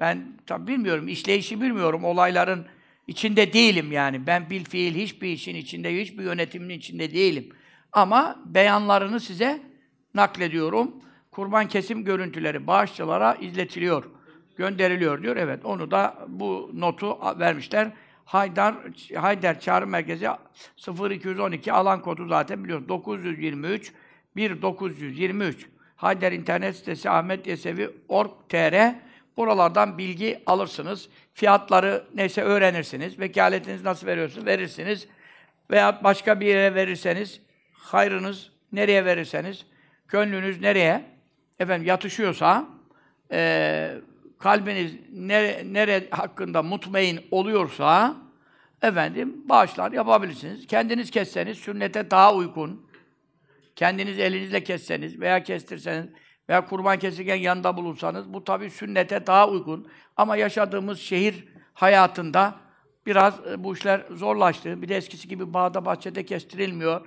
Ben 0.00 0.38
tabi 0.46 0.66
bilmiyorum, 0.66 1.08
işleyişi 1.08 1.60
bilmiyorum, 1.60 2.04
olayların 2.04 2.66
içinde 3.10 3.52
değilim 3.52 3.92
yani. 3.92 4.26
Ben 4.26 4.50
bil 4.50 4.64
fiil 4.64 4.94
hiçbir 4.94 5.28
işin 5.28 5.54
içinde, 5.54 6.00
hiçbir 6.00 6.22
yönetimin 6.22 6.78
içinde 6.78 7.12
değilim. 7.14 7.48
Ama 7.92 8.42
beyanlarını 8.46 9.20
size 9.20 9.62
naklediyorum. 10.14 10.94
Kurban 11.30 11.68
kesim 11.68 12.04
görüntüleri 12.04 12.66
bağışçılara 12.66 13.34
izletiliyor 13.34 14.04
gönderiliyor 14.56 15.22
diyor. 15.22 15.36
Evet, 15.36 15.64
onu 15.64 15.90
da 15.90 16.26
bu 16.28 16.70
notu 16.74 17.18
vermişler. 17.38 17.92
Haydar 18.24 18.74
Haydar 19.14 19.60
Çağrı 19.60 19.86
Merkezi 19.86 20.28
0212 21.10 21.72
alan 21.72 22.02
kodu 22.02 22.26
zaten 22.26 22.64
biliyorsunuz. 22.64 22.88
923 22.88 23.92
1923 24.36 25.66
Haydar 25.96 26.32
internet 26.32 26.76
sitesi 26.76 27.10
Ahmet 27.10 27.46
Yesevi 27.46 27.90
org.tr 28.08 28.94
Buralardan 29.36 29.98
bilgi 29.98 30.42
alırsınız. 30.46 31.08
Fiyatları 31.40 32.04
neyse 32.14 32.42
öğrenirsiniz. 32.42 33.18
Vekaletinizi 33.20 33.84
nasıl 33.84 34.06
veriyorsunuz? 34.06 34.46
Verirsiniz. 34.46 35.08
Veya 35.70 36.04
başka 36.04 36.40
bir 36.40 36.46
yere 36.46 36.74
verirseniz, 36.74 37.40
hayrınız 37.72 38.50
nereye 38.72 39.04
verirseniz, 39.04 39.66
gönlünüz 40.08 40.60
nereye 40.60 41.04
efendim 41.58 41.86
yatışıyorsa, 41.86 42.68
e, 43.32 43.92
kalbiniz 44.38 44.92
nere, 45.12 45.62
nere 45.72 46.06
hakkında 46.10 46.62
mutmain 46.62 47.20
oluyorsa 47.30 48.16
efendim 48.82 49.48
bağışlar 49.48 49.92
yapabilirsiniz. 49.92 50.66
Kendiniz 50.66 51.10
kesseniz 51.10 51.58
sünnete 51.58 52.10
daha 52.10 52.34
uygun. 52.34 52.86
Kendiniz 53.76 54.18
elinizle 54.18 54.64
kesseniz 54.64 55.20
veya 55.20 55.42
kestirseniz 55.42 56.06
veya 56.50 56.66
kurban 56.66 56.98
kesirken 56.98 57.36
yanında 57.36 57.76
bulunsanız 57.76 58.34
bu 58.34 58.44
tabi 58.44 58.70
sünnete 58.70 59.26
daha 59.26 59.48
uygun. 59.48 59.88
Ama 60.16 60.36
yaşadığımız 60.36 61.00
şehir 61.00 61.44
hayatında 61.74 62.54
biraz 63.06 63.34
e, 63.50 63.64
bu 63.64 63.74
işler 63.74 64.02
zorlaştı. 64.10 64.82
Bir 64.82 64.88
de 64.88 64.96
eskisi 64.96 65.28
gibi 65.28 65.54
bağda 65.54 65.84
bahçede 65.84 66.24
kestirilmiyor. 66.24 67.06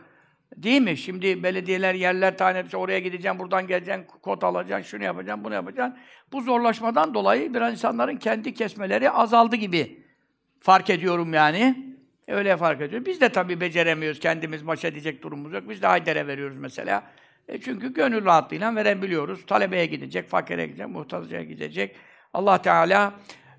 Değil 0.56 0.82
mi? 0.82 0.98
Şimdi 0.98 1.44
belediyeler 1.44 1.94
yerler 1.94 2.38
tayin 2.38 2.56
etmiş, 2.56 2.76
oraya 2.76 3.00
gideceksin, 3.00 3.40
buradan 3.40 3.68
geleceksin, 3.68 4.06
kod 4.22 4.42
alacaksın, 4.42 4.90
şunu 4.90 5.04
yapacaksın, 5.04 5.44
bunu 5.44 5.54
yapacaksın. 5.54 5.98
Bu 6.32 6.42
zorlaşmadan 6.42 7.14
dolayı 7.14 7.54
biraz 7.54 7.74
insanların 7.74 8.18
kendi 8.18 8.54
kesmeleri 8.54 9.10
azaldı 9.10 9.56
gibi 9.56 10.04
fark 10.60 10.90
ediyorum 10.90 11.34
yani. 11.34 11.94
Öyle 12.28 12.58
fark 12.58 12.82
ediyor. 12.82 13.06
Biz 13.06 13.22
de 13.22 13.30
tabii 13.30 13.62
beceremiyoruz, 13.62 14.20
kendimiz 14.20 14.68
baş 14.68 14.86
edecek 14.86 15.24
durumumuz 15.24 15.54
yok. 15.54 15.70
Biz 15.70 15.82
de 15.82 15.88
Hayder'e 15.88 16.28
veriyoruz 16.28 16.58
mesela. 16.58 17.04
E 17.48 17.62
çünkü 17.62 17.94
gönül 17.94 18.26
rahatlığıyla 18.26 18.76
verebiliyoruz. 18.76 19.46
Talebeye 19.46 19.86
gidecek, 19.86 20.30
fakire 20.30 20.66
gidecek, 20.66 20.88
muhtacaya 20.88 21.44
gidecek. 21.44 21.96
Allah 22.34 22.62
Teala 22.62 23.14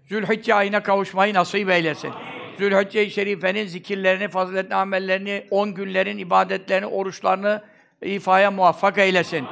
Zülhicce 0.04 0.54
ayına 0.54 0.82
kavuşmayı 0.82 1.34
nasip 1.34 1.70
eylesin. 1.70 2.12
Zülhicce-i 2.58 3.10
Şerife'nin 3.10 3.66
zikirlerini, 3.66 4.28
faziletli 4.28 4.74
amellerini, 4.74 5.46
on 5.50 5.74
günlerin 5.74 6.18
ibadetlerini, 6.18 6.86
oruçlarını 6.86 7.62
ifaya 8.02 8.50
muvaffak 8.50 8.98
eylesin. 8.98 9.44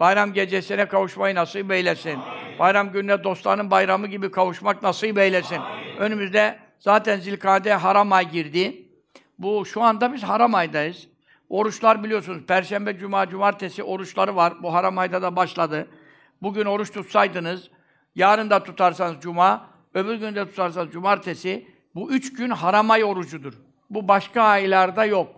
Bayram 0.00 0.32
gecesine 0.32 0.86
kavuşmayı 0.86 1.34
nasip 1.34 1.72
eylesin. 1.72 2.18
Bayram 2.58 2.92
gününe 2.92 3.24
dostlarının 3.24 3.70
bayramı 3.70 4.06
gibi 4.06 4.30
kavuşmak 4.30 4.82
nasip 4.82 5.18
eylesin. 5.18 5.58
Önümüzde 5.98 6.58
zaten 6.78 7.20
Zilkade 7.20 7.74
haram 7.74 8.12
ay 8.12 8.30
girdi. 8.30 8.82
Bu 9.38 9.66
şu 9.66 9.82
anda 9.82 10.12
biz 10.12 10.22
haram 10.22 10.54
aydayız. 10.54 11.08
Oruçlar 11.48 12.04
biliyorsunuz 12.04 12.42
perşembe, 12.46 12.98
cuma, 12.98 13.28
cumartesi 13.28 13.82
oruçları 13.82 14.36
var. 14.36 14.62
Bu 14.62 14.74
haram 14.74 14.98
ayda 14.98 15.22
da 15.22 15.36
başladı. 15.36 15.88
Bugün 16.42 16.64
oruç 16.64 16.92
tutsaydınız, 16.92 17.70
yarın 18.14 18.50
da 18.50 18.62
tutarsanız 18.62 19.20
cuma, 19.20 19.70
öbür 19.94 20.14
gün 20.14 20.34
de 20.34 20.46
tutarsanız 20.46 20.92
cumartesi, 20.92 21.70
bu 21.94 22.10
üç 22.10 22.32
gün 22.32 22.50
haram 22.50 22.90
ay 22.90 23.04
orucudur. 23.04 23.54
Bu 23.90 24.08
başka 24.08 24.42
aylarda 24.42 25.04
yok. 25.04 25.28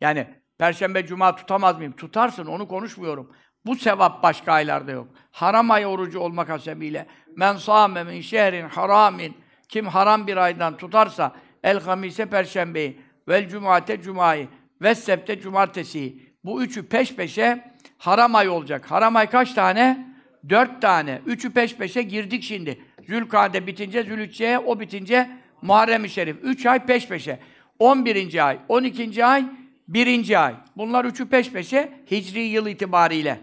Yani 0.00 0.26
Perşembe, 0.58 1.06
Cuma 1.06 1.36
tutamaz 1.36 1.76
mıyım? 1.76 1.92
Tutarsın, 1.92 2.46
onu 2.46 2.68
konuşmuyorum. 2.68 3.32
Bu 3.66 3.76
sevap 3.76 4.22
başka 4.22 4.52
aylarda 4.52 4.92
yok. 4.92 5.08
Haram 5.30 5.70
ay 5.70 5.86
orucu 5.86 6.20
olmak 6.20 6.48
hasebiyle 6.48 7.06
men 7.36 7.56
sâme 7.56 8.04
min 8.04 8.20
şehrin 8.20 8.68
haramin 8.68 9.36
kim 9.68 9.86
haram 9.86 10.26
bir 10.26 10.36
aydan 10.36 10.76
tutarsa 10.76 11.32
el 11.62 11.80
hamise 11.80 12.26
perşembeyi 12.26 13.00
vel 13.28 13.48
cumate 13.48 14.00
cumayı 14.00 14.48
ve 14.82 14.94
septe 14.94 15.40
cumartesi 15.40 16.16
bu 16.44 16.62
üçü 16.62 16.88
peş 16.88 17.14
peşe 17.14 17.74
haram 17.98 18.34
ay 18.34 18.48
olacak. 18.48 18.90
Haram 18.90 19.16
ay 19.16 19.30
kaç 19.30 19.52
tane? 19.52 20.14
Dört 20.48 20.82
tane. 20.82 21.20
Üçü 21.26 21.52
peş 21.52 21.76
peşe 21.76 22.02
girdik 22.02 22.42
şimdi. 22.42 22.78
Zülkade 23.06 23.66
bitince, 23.66 24.02
Zülücce'ye, 24.02 24.58
o 24.58 24.80
bitince 24.80 25.30
Muharrem-i 25.62 26.08
Şerif. 26.08 26.36
Üç 26.42 26.66
ay 26.66 26.86
peş 26.86 27.08
peşe. 27.08 27.38
11. 27.78 28.46
ay, 28.46 28.58
12. 28.68 29.24
ay, 29.24 29.44
1. 29.88 30.44
ay. 30.44 30.54
Bunlar 30.76 31.04
üçü 31.04 31.28
peş 31.28 31.50
peşe 31.50 31.92
Hicri 32.10 32.40
yıl 32.40 32.66
itibariyle. 32.66 33.40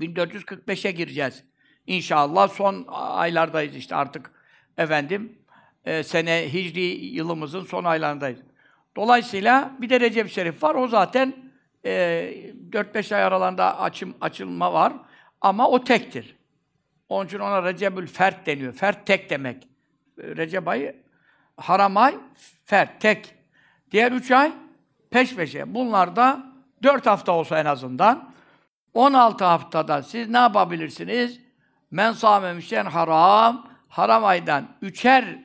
1445'e 0.00 0.90
gireceğiz. 0.90 1.44
İnşallah 1.86 2.48
son 2.48 2.86
aylardayız 2.88 3.76
işte 3.76 3.94
artık 3.94 4.30
efendim. 4.78 5.38
E, 5.84 6.02
sene 6.02 6.52
Hicri 6.52 7.06
yılımızın 7.06 7.64
son 7.64 7.84
aylarındayız. 7.84 8.38
Dolayısıyla 8.96 9.72
bir 9.78 9.90
de 9.90 10.00
Recep 10.00 10.30
Şerif 10.30 10.62
var. 10.62 10.74
O 10.74 10.88
zaten 10.88 11.34
e, 11.84 11.90
4-5 12.70 13.14
ay 13.14 13.22
aralarında 13.22 13.80
açım, 13.80 14.14
açılma 14.20 14.72
var. 14.72 14.92
Ama 15.40 15.68
o 15.68 15.84
tektir. 15.84 16.36
Onun 17.08 17.26
için 17.26 17.38
ona 17.38 17.62
Recepül 17.62 18.06
Fert 18.06 18.46
deniyor. 18.46 18.72
Fert 18.72 19.06
tek 19.06 19.30
demek. 19.30 19.68
Recep 20.18 20.68
ayı 20.68 21.04
haram 21.56 21.96
ay, 21.96 22.14
fert, 22.64 23.00
tek. 23.00 23.34
Diğer 23.90 24.12
üç 24.12 24.30
ay 24.30 24.52
peş 25.10 25.34
peşe. 25.34 25.74
Bunlar 25.74 26.16
da 26.16 26.46
dört 26.82 27.06
hafta 27.06 27.32
olsa 27.32 27.60
en 27.60 27.64
azından 27.64 28.32
16 28.94 29.44
haftada 29.44 30.02
siz 30.02 30.28
ne 30.28 30.38
yapabilirsiniz? 30.38 31.40
Men 31.90 32.12
sâmemişen 32.12 32.86
haram, 32.86 33.68
haram 33.88 34.24
aydan 34.24 34.68
üçer 34.82 35.38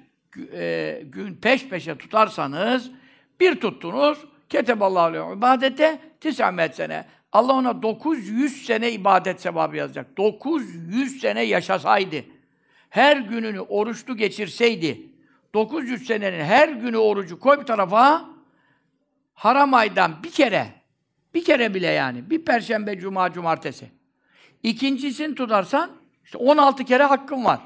e, 0.53 1.01
gün 1.05 1.35
peş 1.35 1.67
peşe 1.69 1.97
tutarsanız 1.97 2.91
Bir 3.39 3.59
tuttunuz, 3.59 4.25
keteballahu 4.49 5.03
aleyhi 5.03 5.37
ibadete 5.37 5.99
tis'amet 6.21 6.75
sene. 6.75 7.05
Allah 7.31 7.53
ona 7.53 7.81
900 7.81 8.65
sene 8.65 8.91
ibadet 8.91 9.41
sevabı 9.41 9.77
yazacak. 9.77 10.17
900 10.17 11.21
sene 11.21 11.41
yaşasaydı, 11.41 12.23
her 12.89 13.17
gününü 13.17 13.59
oruçlu 13.59 14.17
geçirseydi, 14.17 15.01
900 15.53 16.07
senenin 16.07 16.43
her 16.43 16.69
günü 16.69 16.97
orucu 16.97 17.39
koy 17.39 17.59
bir 17.59 17.65
tarafa, 17.65 18.29
haram 19.33 19.73
aydan 19.73 20.23
bir 20.23 20.31
kere, 20.31 20.67
bir 21.33 21.43
kere 21.43 21.73
bile 21.73 21.87
yani, 21.87 22.29
bir 22.29 22.45
perşembe, 22.45 22.99
cuma, 22.99 23.31
cumartesi. 23.31 23.91
İkincisini 24.63 25.35
tutarsan, 25.35 25.91
işte 26.25 26.37
16 26.37 26.85
kere 26.85 27.03
hakkın 27.03 27.45
var. 27.45 27.59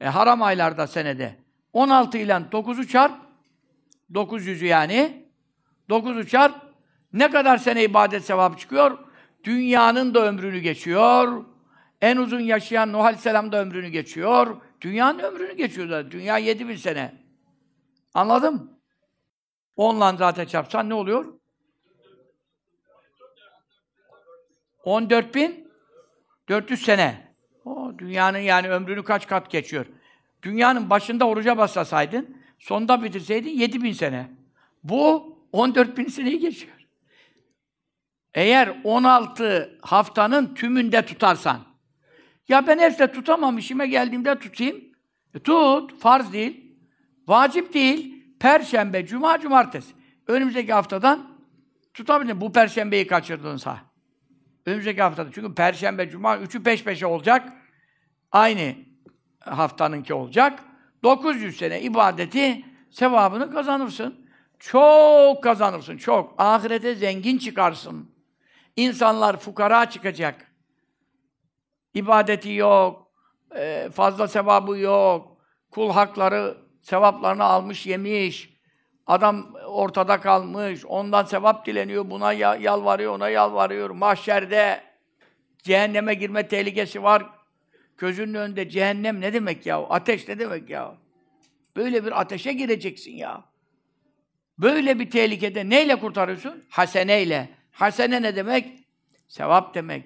E, 0.00 0.06
haram 0.06 0.42
aylarda 0.42 0.86
senede. 0.86 1.36
16 1.72 2.18
ile 2.18 2.32
9'u 2.32 2.86
çarp, 2.86 3.27
900'ü 4.12 4.64
yani. 4.64 5.28
9'u 5.88 6.26
çarp, 6.26 6.54
ne 7.12 7.30
kadar 7.30 7.58
sene 7.58 7.84
ibadet 7.84 8.24
sevabı 8.24 8.56
çıkıyor? 8.56 8.98
Dünyanın 9.44 10.14
da 10.14 10.26
ömrünü 10.26 10.58
geçiyor. 10.58 11.44
En 12.00 12.16
uzun 12.16 12.40
yaşayan 12.40 12.92
Nuh 12.92 13.04
Aleyhisselam 13.04 13.52
da 13.52 13.60
ömrünü 13.60 13.88
geçiyor. 13.88 14.56
Dünyanın 14.80 15.18
ömrünü 15.18 15.56
geçiyor 15.56 15.90
da. 15.90 16.10
Dünya 16.10 16.38
7000 16.38 16.76
sene. 16.76 17.14
Anladın 18.14 18.54
mı? 18.54 18.78
Onunla 19.76 20.16
zaten 20.16 20.44
çarpsan 20.44 20.88
ne 20.88 20.94
oluyor? 20.94 21.38
14.400 24.84 26.76
sene. 26.76 27.34
O 27.64 27.92
dünyanın 27.98 28.38
yani 28.38 28.70
ömrünü 28.70 29.04
kaç 29.04 29.26
kat 29.26 29.50
geçiyor. 29.50 29.86
Dünyanın 30.42 30.90
başında 30.90 31.28
oruca 31.28 31.58
basasaydın, 31.58 32.37
sonunda 32.58 33.02
bitirseydin 33.02 33.50
7000 33.50 33.92
sene. 33.92 34.30
Bu 34.84 35.38
14.000 35.52 36.10
seneyi 36.10 36.38
geçiyor. 36.38 36.76
Eğer 38.34 38.80
16 38.84 39.78
haftanın 39.82 40.54
tümünde 40.54 41.06
tutarsan, 41.06 41.60
ya 42.48 42.66
ben 42.66 42.78
hepsinde 42.78 43.12
tutamam, 43.12 43.58
işime 43.58 43.86
geldiğimde 43.86 44.38
tutayım. 44.38 44.84
E 45.34 45.38
tut, 45.38 46.00
farz 46.00 46.32
değil, 46.32 46.76
vacip 47.26 47.74
değil, 47.74 48.24
perşembe, 48.40 49.06
cuma, 49.06 49.40
cumartesi. 49.40 49.94
Önümüzdeki 50.26 50.72
haftadan 50.72 51.38
tutabilirsin. 51.94 52.40
Bu 52.40 52.52
perşembeyi 52.52 53.06
kaçırdınsa. 53.06 53.78
Önümüzdeki 54.66 55.02
haftada. 55.02 55.30
Çünkü 55.32 55.54
perşembe, 55.54 56.10
cuma, 56.10 56.38
üçü 56.38 56.62
peş 56.62 56.84
peşe 56.84 57.06
olacak. 57.06 57.52
Aynı 58.32 58.74
haftanınki 59.40 60.14
olacak. 60.14 60.64
900 61.02 61.56
sene 61.56 61.80
ibadeti, 61.80 62.64
sevabını 62.90 63.52
kazanırsın. 63.52 64.28
Çok 64.58 65.42
kazanırsın, 65.42 65.96
çok. 65.96 66.34
Ahirete 66.38 66.94
zengin 66.94 67.38
çıkarsın. 67.38 68.10
İnsanlar 68.76 69.36
fukara 69.36 69.90
çıkacak. 69.90 70.52
İbadeti 71.94 72.52
yok, 72.52 73.10
e, 73.56 73.88
fazla 73.92 74.28
sevabı 74.28 74.78
yok. 74.78 75.36
Kul 75.70 75.90
hakları, 75.90 76.56
sevaplarını 76.82 77.44
almış, 77.44 77.86
yemiş. 77.86 78.58
Adam 79.06 79.54
ortada 79.66 80.20
kalmış, 80.20 80.84
ondan 80.84 81.24
sevap 81.24 81.66
dileniyor, 81.66 82.10
buna 82.10 82.32
yalvarıyor, 82.32 83.14
ona 83.14 83.28
yalvarıyor. 83.28 83.90
Mahşerde 83.90 84.80
cehenneme 85.62 86.14
girme 86.14 86.48
tehlikesi 86.48 87.02
var. 87.02 87.37
Gözünün 87.98 88.34
önünde 88.34 88.68
cehennem 88.68 89.20
ne 89.20 89.32
demek 89.32 89.66
ya? 89.66 89.78
Ateş 89.78 90.28
ne 90.28 90.38
demek 90.38 90.70
ya? 90.70 90.96
Böyle 91.76 92.04
bir 92.04 92.20
ateşe 92.20 92.52
gireceksin 92.52 93.12
ya. 93.12 93.44
Böyle 94.58 94.98
bir 94.98 95.10
tehlikede 95.10 95.68
neyle 95.68 96.00
kurtarıyorsun? 96.00 96.64
Haseneyle. 96.68 97.48
Hasene 97.72 98.22
ne 98.22 98.36
demek? 98.36 98.84
Sevap 99.28 99.74
demek. 99.74 100.04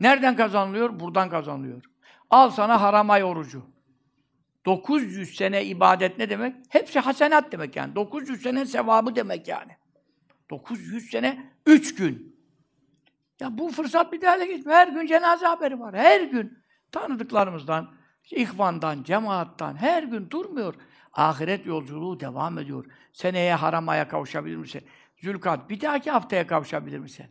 Nereden 0.00 0.36
kazanılıyor? 0.36 1.00
Buradan 1.00 1.30
kazanılıyor. 1.30 1.82
Al 2.30 2.50
sana 2.50 2.80
haram 2.80 3.10
ay 3.10 3.24
orucu. 3.24 3.66
900 4.64 5.36
sene 5.36 5.64
ibadet 5.64 6.18
ne 6.18 6.30
demek? 6.30 6.56
Hepsi 6.68 6.98
hasenat 6.98 7.52
demek 7.52 7.76
yani. 7.76 7.94
900 7.94 8.42
sene 8.42 8.66
sevabı 8.66 9.16
demek 9.16 9.48
yani. 9.48 9.72
900 10.50 11.10
sene 11.10 11.52
3 11.66 11.94
gün. 11.94 12.35
Ya 13.40 13.58
bu 13.58 13.68
fırsat 13.68 14.12
bir 14.12 14.20
daha 14.20 14.44
geçmiyor. 14.44 14.78
Her 14.78 14.88
gün 14.88 15.06
cenaze 15.06 15.46
haberi 15.46 15.80
var. 15.80 15.94
Her 15.94 16.20
gün 16.20 16.58
tanıdıklarımızdan, 16.92 17.94
ihvandan, 18.30 19.02
cemaattan 19.02 19.76
her 19.76 20.02
gün 20.02 20.30
durmuyor. 20.30 20.74
Ahiret 21.12 21.66
yolculuğu 21.66 22.20
devam 22.20 22.58
ediyor. 22.58 22.84
Seneye 23.12 23.54
haramaya 23.54 24.08
kavuşabilir 24.08 24.56
misin? 24.56 24.84
Zülkat 25.16 25.70
bir 25.70 25.80
dahaki 25.80 26.10
haftaya 26.10 26.46
kavuşabilir 26.46 26.98
misin? 26.98 27.26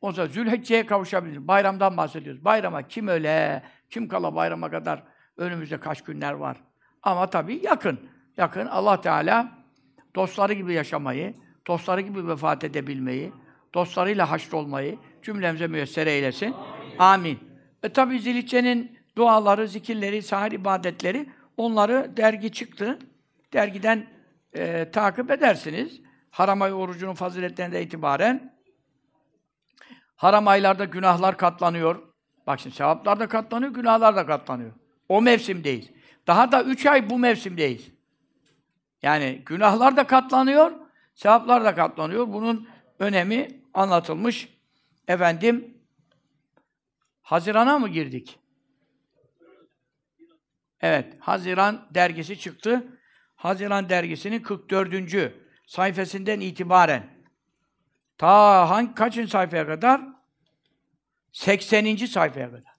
O 0.00 0.12
zaman 0.12 0.30
Zülhicce'ye 0.30 0.86
kavuşabilir. 0.86 1.48
Bayramdan 1.48 1.96
bahsediyoruz. 1.96 2.44
Bayrama 2.44 2.88
kim 2.88 3.08
öle, 3.08 3.62
kim 3.90 4.08
kala 4.08 4.34
bayrama 4.34 4.70
kadar 4.70 5.02
önümüzde 5.36 5.80
kaç 5.80 6.04
günler 6.04 6.32
var. 6.32 6.56
Ama 7.02 7.30
tabii 7.30 7.60
yakın. 7.64 8.00
Yakın 8.36 8.66
Allah 8.66 9.00
Teala 9.00 9.48
dostları 10.14 10.52
gibi 10.52 10.74
yaşamayı, 10.74 11.34
dostları 11.66 12.00
gibi 12.00 12.28
vefat 12.28 12.64
edebilmeyi, 12.64 13.32
dostlarıyla 13.74 14.30
haşr 14.30 14.52
olmayı 14.52 14.98
cümlemize 15.24 15.66
müyesser 15.66 16.06
eylesin. 16.06 16.54
Amin. 16.98 17.38
E 17.82 17.88
tabii 17.88 18.20
Zilhicce'nin 18.20 18.98
duaları, 19.16 19.68
zikirleri, 19.68 20.22
sahir 20.22 20.52
ibadetleri 20.52 21.26
onları 21.56 22.10
dergi 22.16 22.52
çıktı. 22.52 22.98
Dergiden 23.52 24.06
e, 24.52 24.90
takip 24.90 25.30
edersiniz. 25.30 26.00
Haram 26.30 26.62
ayı 26.62 26.74
orucunun 26.74 27.14
faziletlerinden 27.14 27.82
itibaren 27.82 28.52
haram 30.22 30.48
aylarda 30.48 30.84
günahlar 30.84 31.36
katlanıyor. 31.36 32.02
Bak 32.46 32.60
şimdi 32.60 32.76
sevaplar 32.76 33.20
da 33.20 33.28
katlanıyor, 33.28 33.74
günahlar 33.74 34.16
da 34.16 34.26
katlanıyor. 34.26 34.72
O 35.08 35.22
mevsimdeyiz. 35.22 35.90
Daha 36.26 36.52
da 36.52 36.62
üç 36.62 36.86
ay 36.86 37.10
bu 37.10 37.18
mevsimdeyiz. 37.18 37.90
Yani 39.02 39.42
günahlar 39.46 39.96
da 39.96 40.06
katlanıyor, 40.06 40.72
sevaplar 41.14 41.64
da 41.64 41.74
katlanıyor. 41.74 42.28
Bunun 42.28 42.68
önemi 42.98 43.48
anlatılmış. 43.74 44.48
Efendim, 45.12 45.78
Haziran'a 47.22 47.78
mı 47.78 47.88
girdik? 47.88 48.38
Evet, 50.80 51.14
Haziran 51.20 51.88
dergisi 51.94 52.38
çıktı. 52.38 52.98
Haziran 53.36 53.88
dergisinin 53.88 54.42
44. 54.42 55.32
sayfasından 55.66 56.40
itibaren 56.40 57.10
ta 58.18 58.70
hangi 58.70 58.94
kaçın 58.94 59.26
sayfaya 59.26 59.66
kadar? 59.66 60.00
80. 61.32 61.96
sayfaya 61.96 62.50
kadar. 62.50 62.72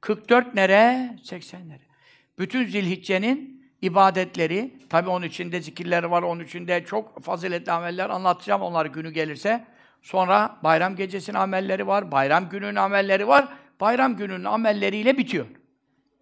44 0.00 0.54
nere? 0.54 1.16
80 1.24 1.68
nere? 1.68 1.82
Bütün 2.38 2.64
zilhiccenin 2.64 3.70
ibadetleri, 3.82 4.78
tabi 4.88 5.08
onun 5.08 5.26
içinde 5.26 5.60
zikirler 5.60 6.02
var, 6.02 6.22
onun 6.22 6.44
içinde 6.44 6.84
çok 6.84 7.22
faziletli 7.22 7.72
ameller 7.72 8.10
anlatacağım 8.10 8.62
onları 8.62 8.88
günü 8.88 9.10
gelirse. 9.10 9.79
Sonra 10.02 10.58
bayram 10.64 10.96
gecesinin 10.96 11.36
amelleri 11.36 11.86
var, 11.86 12.12
bayram 12.12 12.48
gününün 12.48 12.76
amelleri 12.76 13.28
var. 13.28 13.48
Bayram 13.80 14.16
gününün 14.16 14.44
amelleriyle 14.44 15.18
bitiyor. 15.18 15.46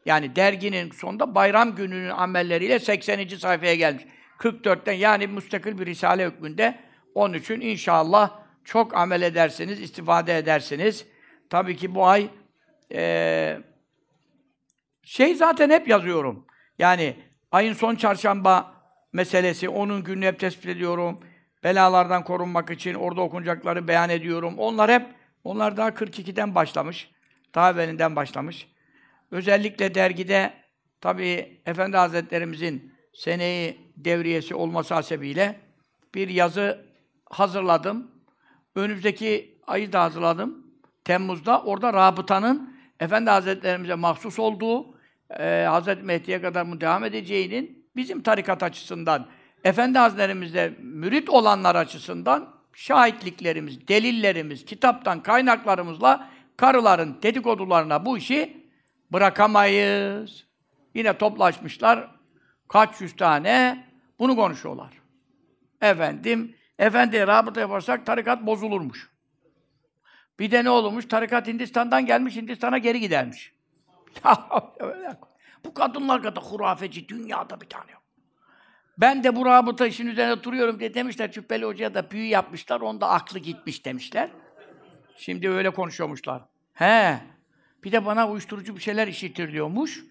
Yani 0.07 0.37
derginin 0.37 0.91
sonunda 0.91 1.35
bayram 1.35 1.75
gününün 1.75 2.11
amelleriyle 2.11 2.79
80. 2.79 3.29
sayfaya 3.29 3.75
gelmiş. 3.75 4.05
44'ten 4.39 4.93
yani 4.93 5.27
müstakil 5.27 5.79
bir 5.79 5.87
risale 5.87 6.27
hükmünde. 6.27 6.79
Onun 7.15 7.35
için 7.35 7.61
inşallah 7.61 8.31
çok 8.65 8.97
amel 8.97 9.23
edersiniz, 9.23 9.81
istifade 9.81 10.39
edersiniz. 10.39 11.07
Tabii 11.51 11.77
ki 11.77 11.95
bu 11.95 12.07
ay 12.07 12.29
e, 12.93 13.59
şey 15.03 15.35
zaten 15.35 15.71
hep 15.71 15.89
yazıyorum. 15.89 16.47
Yani 16.79 17.17
ayın 17.53 17.73
son 17.73 17.95
çarşamba 17.95 18.75
meselesi, 19.13 19.69
onun 19.69 20.05
gününü 20.05 20.27
hep 20.27 20.41
tespit 20.41 20.67
ediyorum. 20.67 21.21
Belalardan 21.69 22.25
korunmak 22.25 22.71
için 22.71 22.95
orada 22.95 23.21
okunacakları 23.21 23.89
beyan 23.89 24.11
ediyorum. 24.11 24.55
Onlar 24.59 24.91
hep, 24.91 25.07
onlar 25.45 25.77
daha 25.77 25.89
42'den 25.89 26.55
başlamış. 26.55 27.11
Daha 27.55 27.71
evvelinden 27.71 28.17
başlamış. 28.17 28.69
Özellikle 29.31 29.95
dergide 29.95 30.53
tabii 31.01 31.61
Efendi 31.67 31.97
Hazretlerimizin 31.97 32.93
seneyi 33.13 33.77
devriyesi 33.97 34.55
olması 34.55 34.95
hasebiyle 34.95 35.61
bir 36.15 36.29
yazı 36.29 36.87
hazırladım. 37.31 38.11
Önümüzdeki 38.75 39.59
ayı 39.67 39.93
da 39.93 40.03
hazırladım. 40.03 40.67
Temmuz'da 41.05 41.63
orada 41.63 41.93
rabıtanın 41.93 42.79
Efendi 43.01 43.31
Hazretlerimize 43.31 43.95
mahsus 43.95 44.39
olduğu, 44.39 44.87
e, 45.31 45.67
Hazreti 45.69 46.03
Mehdi'ye 46.03 46.41
kadar 46.41 46.63
mı 46.63 46.81
devam 46.81 47.05
edeceğinin 47.05 47.89
bizim 47.97 48.23
tarikat 48.23 48.63
açısından, 48.63 49.27
Efendi 49.69 49.99
Hazretlerimizde 49.99 50.75
mürit 50.79 51.31
olanlar 51.31 51.75
açısından 51.75 52.55
şahitliklerimiz, 52.73 53.89
delillerimiz, 53.89 54.65
kitaptan 54.65 55.23
kaynaklarımızla 55.23 56.31
karıların 56.57 57.23
dedikodularına 57.23 58.05
bu 58.07 58.19
işi 58.19 58.71
bırakamayız. 59.13 60.47
Yine 60.95 61.19
toplaşmışlar, 61.19 62.11
kaç 62.69 63.01
yüz 63.01 63.17
tane 63.17 63.85
bunu 64.19 64.37
konuşuyorlar. 64.37 64.93
Efendim, 65.81 66.55
efendiye 66.79 67.27
rabıta 67.27 67.61
yaparsak 67.61 68.07
tarikat 68.07 68.47
bozulurmuş. 68.47 69.11
Bir 70.39 70.51
de 70.51 70.65
ne 70.65 70.71
olmuş? 70.71 71.09
Tarikat 71.09 71.47
Hindistan'dan 71.47 72.07
gelmiş, 72.07 72.37
Hindistan'a 72.37 72.79
geri 72.79 73.01
gidermiş. 73.01 73.53
bu 75.65 75.75
kadınlar 75.75 76.23
kadar 76.23 76.45
hurafeci 76.45 77.09
dünyada 77.09 77.61
bir 77.61 77.69
tane. 77.69 77.98
Ben 78.99 79.25
de 79.25 79.37
bu 79.37 79.47
rabıta 79.47 79.87
işin 79.87 80.07
üzerine 80.07 80.43
duruyorum 80.43 80.81
diye 80.81 80.95
demişler. 80.95 81.33
Cübbeli 81.33 81.65
Hoca'ya 81.65 81.95
da 81.95 82.11
büyü 82.11 82.25
yapmışlar. 82.25 82.81
Onda 82.81 83.09
aklı 83.09 83.39
gitmiş 83.39 83.85
demişler. 83.85 84.31
Şimdi 85.17 85.51
öyle 85.51 85.71
konuşuyormuşlar. 85.71 86.43
He. 86.75 87.19
Bir 87.85 87.93
de 87.93 88.07
bana 88.07 88.29
uyuşturucu 88.29 88.77
bir 88.77 88.81
şeyler 88.81 89.09
işitiriliyormuş. 89.09 90.05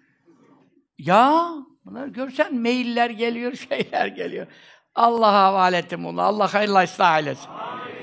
Ya 0.97 1.49
bunlar 1.85 2.07
görsen 2.07 2.55
mailler 2.55 3.09
geliyor, 3.09 3.53
şeyler 3.69 4.07
geliyor. 4.07 4.47
Allah'a 4.95 5.43
havale 5.43 5.77
ettim 5.77 6.05
onu. 6.05 6.21
Allah 6.21 6.53
hayırlı 6.53 6.83
ıslah 6.83 7.19
eylesin. 7.19 7.49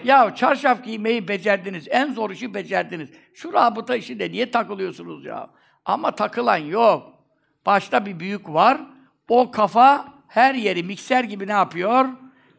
Ya 0.04 0.34
çarşaf 0.34 0.84
giymeyi 0.84 1.28
becerdiniz. 1.28 1.86
En 1.90 2.12
zor 2.12 2.30
işi 2.30 2.54
becerdiniz. 2.54 3.10
Şu 3.34 3.52
rabıta 3.52 3.96
işinde 3.96 4.30
niye 4.30 4.50
takılıyorsunuz 4.50 5.24
ya? 5.24 5.50
Ama 5.84 6.10
takılan 6.10 6.56
yok. 6.56 7.12
Başta 7.66 8.06
bir 8.06 8.20
büyük 8.20 8.48
var. 8.48 8.80
O 9.28 9.50
kafa 9.50 10.13
her 10.34 10.54
yeri 10.54 10.82
mikser 10.82 11.24
gibi 11.24 11.46
ne 11.46 11.52
yapıyor? 11.52 12.08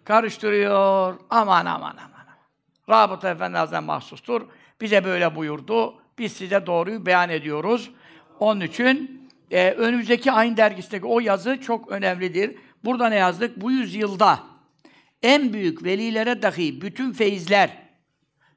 Karıştırıyor. 0.03 1.15
Aman 1.29 1.65
aman 1.65 1.97
aman. 1.97 2.25
Rabıta 2.89 3.29
Efendi 3.29 3.57
Hazretleri 3.57 3.85
mahsustur. 3.85 4.41
Bize 4.81 5.05
böyle 5.05 5.35
buyurdu. 5.35 6.01
Biz 6.19 6.33
size 6.33 6.65
doğruyu 6.65 7.05
beyan 7.05 7.29
ediyoruz. 7.29 7.91
Onun 8.39 8.61
için 8.61 9.21
e, 9.51 9.71
önümüzdeki 9.71 10.31
ayın 10.31 10.57
dergisindeki 10.57 11.05
o 11.05 11.19
yazı 11.19 11.61
çok 11.61 11.91
önemlidir. 11.91 12.55
Burada 12.83 13.09
ne 13.09 13.15
yazdık? 13.15 13.61
Bu 13.61 13.71
yüzyılda 13.71 14.39
en 15.23 15.53
büyük 15.53 15.83
velilere 15.83 16.41
dahi 16.41 16.81
bütün 16.81 17.11
feyizler 17.11 17.69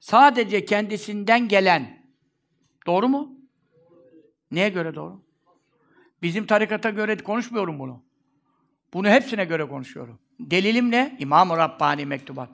sadece 0.00 0.64
kendisinden 0.64 1.48
gelen. 1.48 2.02
Doğru 2.86 3.08
mu? 3.08 3.38
Neye 4.50 4.68
göre 4.68 4.94
doğru? 4.94 5.22
Bizim 6.22 6.46
tarikata 6.46 6.90
göre 6.90 7.16
konuşmuyorum 7.16 7.78
bunu. 7.78 8.07
Bunu 8.92 9.08
hepsine 9.08 9.44
göre 9.44 9.68
konuşuyorum. 9.68 10.18
Delilim 10.40 10.90
ne? 10.90 11.16
İmam-ı 11.18 11.56
Rabbani 11.56 12.06
mektubat. 12.06 12.48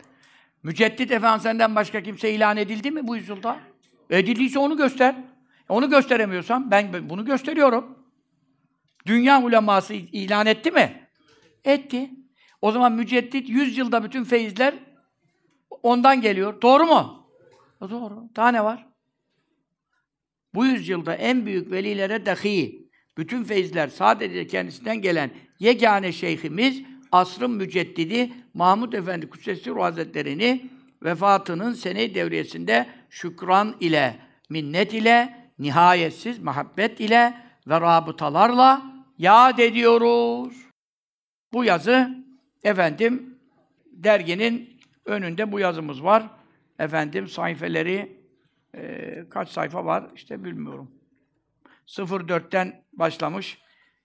Müceddit 0.62 1.10
Efendimiz'den 1.12 1.74
başka 1.74 2.02
kimse 2.02 2.30
ilan 2.30 2.56
edildi 2.56 2.90
mi 2.90 3.06
bu 3.06 3.16
yüzyılda? 3.16 3.60
Edildiyse 4.10 4.58
onu 4.58 4.76
göster. 4.76 5.16
Onu 5.68 5.90
gösteremiyorsam 5.90 6.70
ben 6.70 7.08
bunu 7.08 7.24
gösteriyorum. 7.24 7.98
Dünya 9.06 9.42
uleması 9.42 9.94
ilan 9.94 10.46
etti 10.46 10.70
mi? 10.70 11.08
Etti. 11.64 12.10
O 12.62 12.72
zaman 12.72 12.92
müceddit 12.92 13.48
100 13.48 13.78
yılda 13.78 14.04
bütün 14.04 14.24
feyizler 14.24 14.74
ondan 15.82 16.20
geliyor. 16.20 16.62
Doğru 16.62 16.86
mu? 16.86 17.30
Doğru. 17.80 18.28
Daha 18.36 18.48
ne 18.48 18.64
var? 18.64 18.86
Bu 20.54 20.66
yüzyılda 20.66 21.14
en 21.14 21.46
büyük 21.46 21.70
velilere 21.70 22.26
dahi 22.26 22.88
bütün 23.18 23.44
feyizler 23.44 23.88
sadece 23.88 24.46
kendisinden 24.46 25.02
gelen 25.02 25.30
yegane 25.58 26.12
şeyhimiz 26.12 26.82
asrın 27.12 27.50
müceddidi 27.50 28.32
Mahmud 28.54 28.92
Efendi 28.92 29.30
Kudsesi 29.30 29.70
Ruh 29.70 29.82
Hazretleri'ni 29.82 30.70
vefatının 31.02 31.72
sene 31.72 32.14
devriyesinde 32.14 32.86
şükran 33.10 33.76
ile, 33.80 34.18
minnet 34.50 34.94
ile, 34.94 35.48
nihayetsiz 35.58 36.38
muhabbet 36.38 37.00
ile 37.00 37.34
ve 37.66 37.80
rabıtalarla 37.80 38.82
yad 39.18 39.58
ediyoruz. 39.58 40.54
Bu 41.52 41.64
yazı 41.64 42.24
efendim 42.62 43.38
derginin 43.86 44.80
önünde 45.04 45.52
bu 45.52 45.60
yazımız 45.60 46.04
var. 46.04 46.30
Efendim 46.78 47.28
sayfeleri 47.28 48.24
e, 48.74 49.24
kaç 49.30 49.48
sayfa 49.48 49.84
var 49.84 50.10
işte 50.14 50.44
bilmiyorum. 50.44 50.90
04'ten 51.86 52.84
başlamış. 52.92 53.63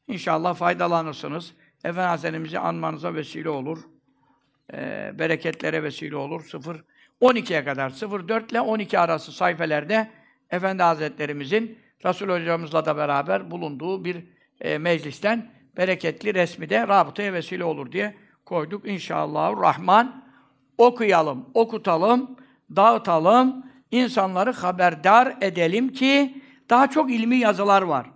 İnşallah 0.10 0.56
faydalanırsınız. 0.56 1.54
Efendi 1.84 2.08
Hazretlerimizi 2.08 2.60
anmanıza 2.60 3.14
vesile 3.14 3.50
olur. 3.50 3.80
E, 4.74 5.12
bereketlere 5.20 5.84
vesile 5.84 6.16
olur. 6.16 6.46
0 6.46 6.84
12'ye 7.22 7.64
kadar 7.64 7.90
04 8.28 8.52
ile 8.52 8.62
12 8.62 9.00
arası 9.00 9.32
sayfelerde 9.32 10.10
Efendi 10.52 10.84
Hazretlerimizin 10.84 11.78
Resul 12.06 12.30
hocamızla 12.30 12.86
da 12.86 12.98
beraber 12.98 13.52
bulunduğu 13.52 14.06
bir 14.06 14.24
e, 14.62 14.78
meclisten 14.78 15.52
bereketli 15.78 16.34
resmi 16.34 16.70
de 16.70 16.88
rabıtaya 16.88 17.34
vesile 17.34 17.64
olur 17.64 17.92
diye 17.92 18.16
koyduk. 18.46 18.88
İnşallah 18.88 19.62
Rahman 19.62 20.26
okuyalım, 20.78 21.50
okutalım, 21.54 22.38
dağıtalım, 22.76 23.66
insanları 23.92 24.52
haberdar 24.52 25.38
edelim 25.42 25.90
ki 25.90 26.42
daha 26.70 26.90
çok 26.90 27.12
ilmi 27.12 27.36
yazılar 27.36 27.82
var. 27.82 28.10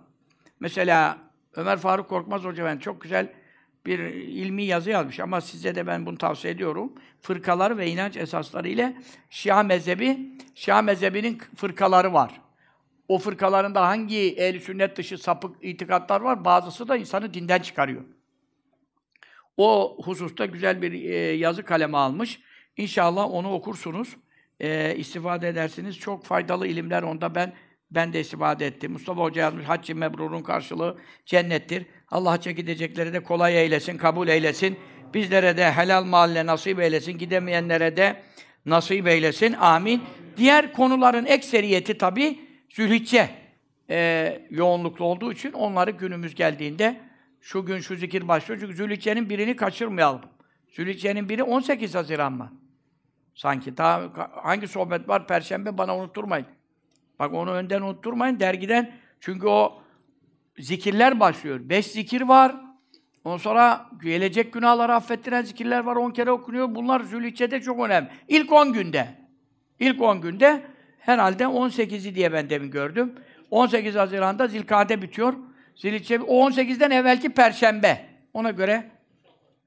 Mesela 0.60 1.23
Ömer 1.56 1.78
Faruk 1.78 2.08
Korkmaz 2.08 2.44
Hoca 2.44 2.64
ben 2.64 2.78
çok 2.78 3.00
güzel 3.00 3.32
bir 3.86 3.98
ilmi 4.14 4.62
yazı 4.62 4.90
yazmış 4.90 5.20
ama 5.20 5.40
size 5.40 5.74
de 5.74 5.86
ben 5.86 6.06
bunu 6.06 6.18
tavsiye 6.18 6.52
ediyorum. 6.52 6.92
Fırkalar 7.20 7.78
ve 7.78 7.86
inanç 7.90 8.16
esasları 8.16 8.68
ile 8.68 8.96
Şia 9.30 9.62
mezhebi, 9.62 10.18
Şia 10.54 10.82
mezhebinin 10.82 11.42
fırkaları 11.56 12.12
var. 12.12 12.40
O 13.08 13.18
fırkalarında 13.18 13.86
hangi 13.86 14.34
ehl 14.36 14.60
sünnet 14.60 14.96
dışı 14.96 15.18
sapık 15.18 15.56
itikatlar 15.64 16.20
var, 16.20 16.44
bazısı 16.44 16.88
da 16.88 16.96
insanı 16.96 17.34
dinden 17.34 17.58
çıkarıyor. 17.58 18.04
O 19.56 19.96
hususta 20.04 20.46
güzel 20.46 20.82
bir 20.82 20.92
e, 20.92 21.16
yazı 21.16 21.62
kaleme 21.62 21.98
almış. 21.98 22.40
İnşallah 22.76 23.30
onu 23.30 23.52
okursunuz, 23.52 24.16
e, 24.60 24.96
istifade 24.96 25.48
edersiniz. 25.48 25.98
Çok 25.98 26.24
faydalı 26.24 26.66
ilimler 26.66 27.02
onda 27.02 27.34
ben 27.34 27.52
ben 27.94 28.12
de 28.12 28.20
istifade 28.20 28.66
ettim. 28.66 28.92
Mustafa 28.92 29.22
Hoca 29.22 29.42
yazmış, 29.42 29.64
Haccı 29.64 29.96
Mebrur'un 29.96 30.42
karşılığı 30.42 30.98
cennettir. 31.26 31.86
Allah 32.10 32.40
çekidecekleri 32.40 33.12
de 33.12 33.20
kolay 33.20 33.62
eylesin, 33.62 33.98
kabul 33.98 34.28
eylesin. 34.28 34.78
Bizlere 35.14 35.56
de 35.56 35.72
helal 35.72 36.04
mahalle 36.04 36.46
nasip 36.46 36.80
eylesin, 36.80 37.18
gidemeyenlere 37.18 37.96
de 37.96 38.22
nasip 38.66 39.06
eylesin. 39.08 39.52
Amin. 39.52 40.02
Diğer 40.36 40.72
konuların 40.72 41.26
ekseriyeti 41.26 41.98
tabi 41.98 42.40
Zülhicce 42.70 43.30
e, 43.90 44.46
yoğunluklu 44.50 45.04
olduğu 45.04 45.32
için 45.32 45.52
onları 45.52 45.90
günümüz 45.90 46.34
geldiğinde 46.34 47.00
şu 47.40 47.66
gün 47.66 47.80
şu 47.80 47.96
zikir 47.96 48.28
başlıyor. 48.28 48.60
Çünkü 48.60 48.74
Zülhicce'nin 48.74 49.30
birini 49.30 49.56
kaçırmayalım. 49.56 50.20
Zülhicce'nin 50.72 51.28
biri 51.28 51.42
18 51.42 51.94
Haziran 51.94 52.32
mı? 52.32 52.52
Sanki. 53.34 53.76
Daha 53.76 54.02
hangi 54.42 54.68
sohbet 54.68 55.08
var? 55.08 55.26
Perşembe 55.26 55.78
bana 55.78 55.96
unutturmayın. 55.96 56.46
Bak 57.18 57.34
onu 57.34 57.50
önden 57.50 57.82
unutturmayın 57.82 58.40
dergiden. 58.40 58.92
Çünkü 59.20 59.46
o 59.46 59.82
zikirler 60.58 61.20
başlıyor. 61.20 61.60
Beş 61.62 61.86
zikir 61.86 62.20
var. 62.20 62.54
Ondan 63.24 63.36
sonra 63.36 63.86
gelecek 64.02 64.52
günahları 64.52 64.94
affettiren 64.94 65.42
zikirler 65.42 65.80
var. 65.80 65.96
On 65.96 66.10
kere 66.10 66.30
okunuyor. 66.30 66.74
Bunlar 66.74 67.00
Zülhicce'de 67.00 67.60
çok 67.60 67.80
önemli. 67.80 68.08
İlk 68.28 68.52
on 68.52 68.72
günde. 68.72 69.08
İlk 69.78 70.02
on 70.02 70.20
günde 70.20 70.62
herhalde 70.98 71.44
18'i 71.44 72.14
diye 72.14 72.32
ben 72.32 72.50
demin 72.50 72.70
gördüm. 72.70 73.14
18 73.50 73.94
Haziran'da 73.94 74.46
Zilkade 74.46 75.02
bitiyor. 75.02 75.34
Zilhicce, 75.76 76.20
o 76.20 76.50
18'den 76.50 76.90
evvelki 76.90 77.28
Perşembe. 77.28 78.06
Ona 78.34 78.50
göre 78.50 78.90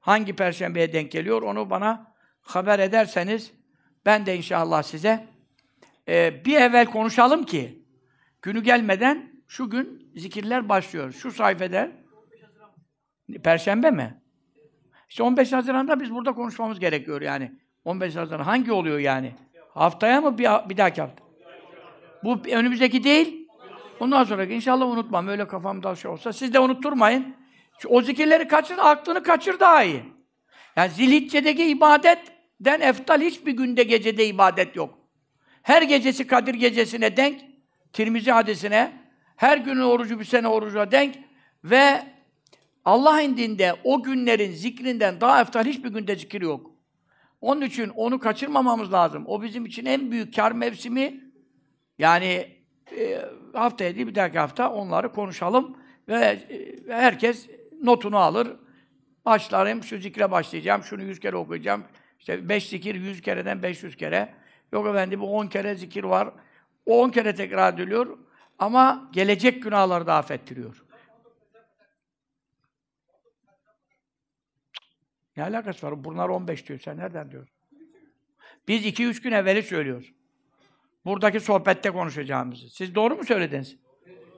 hangi 0.00 0.36
Perşembeye 0.36 0.92
denk 0.92 1.10
geliyor 1.12 1.42
onu 1.42 1.70
bana 1.70 2.12
haber 2.42 2.78
ederseniz 2.78 3.52
ben 4.06 4.26
de 4.26 4.36
inşallah 4.36 4.82
size 4.82 5.26
e, 6.08 6.44
bir 6.44 6.56
evvel 6.56 6.86
konuşalım 6.86 7.44
ki 7.44 7.82
günü 8.42 8.62
gelmeden 8.62 9.32
şu 9.48 9.70
gün 9.70 10.12
zikirler 10.16 10.68
başlıyor. 10.68 11.12
Şu 11.12 11.32
sayfede 11.32 11.92
Perşembe 13.44 13.90
mi? 13.90 14.20
İşte 15.08 15.22
15 15.22 15.52
Haziran'da 15.52 16.00
biz 16.00 16.14
burada 16.14 16.32
konuşmamız 16.32 16.80
gerekiyor 16.80 17.20
yani. 17.20 17.52
15 17.84 18.16
Haziran 18.16 18.40
hangi 18.40 18.72
oluyor 18.72 18.98
yani? 18.98 19.34
Haftaya 19.74 20.20
mı 20.20 20.38
bir, 20.38 20.48
bir 20.68 20.76
dahaki 20.76 21.00
hafta? 21.00 21.24
Bu 22.24 22.38
önümüzdeki 22.52 23.04
değil. 23.04 23.48
Ondan 24.00 24.24
sonra 24.24 24.44
inşallah 24.44 24.86
unutmam. 24.86 25.28
Öyle 25.28 25.48
kafamda 25.48 25.96
şey 25.96 26.10
olsa. 26.10 26.32
Siz 26.32 26.54
de 26.54 26.60
unutturmayın. 26.60 27.36
O 27.86 28.02
zikirleri 28.02 28.48
kaçır, 28.48 28.78
aklını 28.78 29.22
kaçır 29.22 29.60
daha 29.60 29.84
iyi. 29.84 30.02
Yani 30.76 30.90
zilhicce'deki 30.90 31.64
ibadetten 31.64 32.80
eftal 32.80 33.20
hiçbir 33.20 33.52
günde 33.52 33.82
gecede 33.82 34.26
ibadet 34.26 34.76
yok. 34.76 34.97
Her 35.62 35.82
gecesi 35.82 36.26
Kadir 36.26 36.54
gecesine 36.54 37.16
denk, 37.16 37.40
Tirmizi 37.92 38.30
hadisine, 38.30 38.92
her 39.36 39.58
günün 39.58 39.80
orucu 39.80 40.20
bir 40.20 40.24
sene 40.24 40.48
orucuna 40.48 40.90
denk 40.92 41.18
ve 41.64 42.02
Allah 42.84 43.22
indinde 43.22 43.74
o 43.84 44.02
günlerin 44.02 44.52
zikrinden 44.52 45.20
daha 45.20 45.40
eftal 45.40 45.64
hiçbir 45.64 45.88
günde 45.88 46.16
zikir 46.16 46.42
yok. 46.42 46.70
Onun 47.40 47.60
için 47.60 47.88
onu 47.88 48.18
kaçırmamamız 48.18 48.92
lazım. 48.92 49.24
O 49.26 49.42
bizim 49.42 49.66
için 49.66 49.86
en 49.86 50.10
büyük 50.10 50.36
kar 50.36 50.52
mevsimi. 50.52 51.20
Yani 51.98 52.56
e, 52.98 53.24
haftaya 53.52 53.94
değil 53.94 54.06
bir 54.06 54.14
dahaki 54.14 54.38
hafta 54.38 54.72
onları 54.72 55.12
konuşalım 55.12 55.76
ve 56.08 56.14
e, 56.14 56.76
herkes 56.88 57.48
notunu 57.82 58.16
alır. 58.16 58.48
Başlarım, 59.24 59.82
şu 59.82 59.98
zikre 59.98 60.30
başlayacağım, 60.30 60.82
şunu 60.82 61.02
yüz 61.02 61.20
kere 61.20 61.36
okuyacağım, 61.36 61.84
İşte 62.18 62.48
beş 62.48 62.68
zikir 62.68 62.94
yüz 62.94 63.20
kereden 63.20 63.62
500 63.62 63.96
kere. 63.96 64.34
Yok 64.72 64.86
efendim 64.86 65.20
bu 65.20 65.36
10 65.36 65.46
kere 65.46 65.74
zikir 65.74 66.04
var. 66.04 66.30
O 66.86 67.02
10 67.02 67.10
kere 67.10 67.34
tekrar 67.34 67.74
ediliyor. 67.74 68.18
Ama 68.58 69.10
gelecek 69.12 69.62
günahları 69.62 70.06
da 70.06 70.14
affettiriyor. 70.14 70.84
Ne 75.36 75.44
alakası 75.44 75.86
var? 75.86 76.04
Bunlar 76.04 76.28
15 76.28 76.68
diyor. 76.68 76.78
Sen 76.78 76.96
nereden 76.96 77.30
diyorsun? 77.30 77.54
Biz 78.68 78.86
2-3 78.86 79.22
gün 79.22 79.32
evveli 79.32 79.62
söylüyoruz. 79.62 80.12
Buradaki 81.04 81.40
sohbette 81.40 81.90
konuşacağımızı. 81.90 82.70
Siz 82.70 82.94
doğru 82.94 83.16
mu 83.16 83.24
söylediniz? 83.24 83.76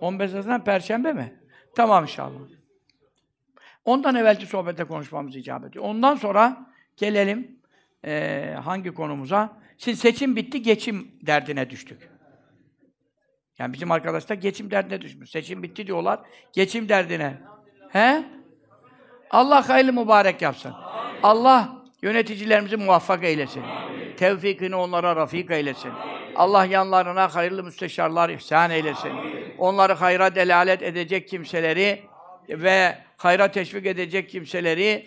15 0.01 0.33
Haziran 0.33 0.65
Perşembe 0.65 1.13
mi? 1.13 1.41
Tamam 1.77 2.05
inşallah. 2.05 2.41
Ondan 3.85 4.15
evvelki 4.15 4.47
sohbette 4.47 4.85
konuşmamız 4.85 5.37
icap 5.37 5.65
ediyor. 5.65 5.85
Ondan 5.85 6.15
sonra 6.15 6.73
gelelim 6.97 7.59
e, 8.05 8.55
hangi 8.65 8.95
konumuza? 8.95 9.60
Şimdi 9.85 9.97
seçim 9.97 10.37
bitti, 10.37 10.63
geçim 10.63 11.11
derdine 11.23 11.71
düştük. 11.71 12.11
Yani 13.59 13.73
bizim 13.73 13.91
arkadaşlar 13.91 14.37
geçim 14.37 14.71
derdine 14.71 15.01
düşmüş. 15.01 15.31
Seçim 15.31 15.63
bitti 15.63 15.87
diyorlar, 15.87 16.21
geçim 16.53 16.89
derdine. 16.89 17.39
He? 17.89 18.25
Allah 19.31 19.69
hayırlı 19.69 19.93
mübarek 19.93 20.43
yapsın. 20.43 20.73
Allah 21.23 21.83
yöneticilerimizi 22.03 22.77
muvaffak 22.77 23.25
eylesin. 23.25 23.63
Amin. 23.63 24.17
Tevfikini 24.17 24.77
onlara 24.77 25.17
rafik 25.17 25.51
eylesin. 25.51 25.93
Allah 26.37 26.65
yanlarına 26.65 27.35
hayırlı 27.35 27.65
müsteşarlar 27.65 28.31
ihsan 28.31 28.71
eylesin. 28.71 29.13
Onları 29.59 29.93
hayra 29.93 30.35
delalet 30.35 30.83
edecek 30.83 31.29
kimseleri 31.29 32.03
ve 32.49 32.99
hayra 33.17 33.51
teşvik 33.51 33.87
edecek 33.87 34.29
kimseleri 34.29 35.07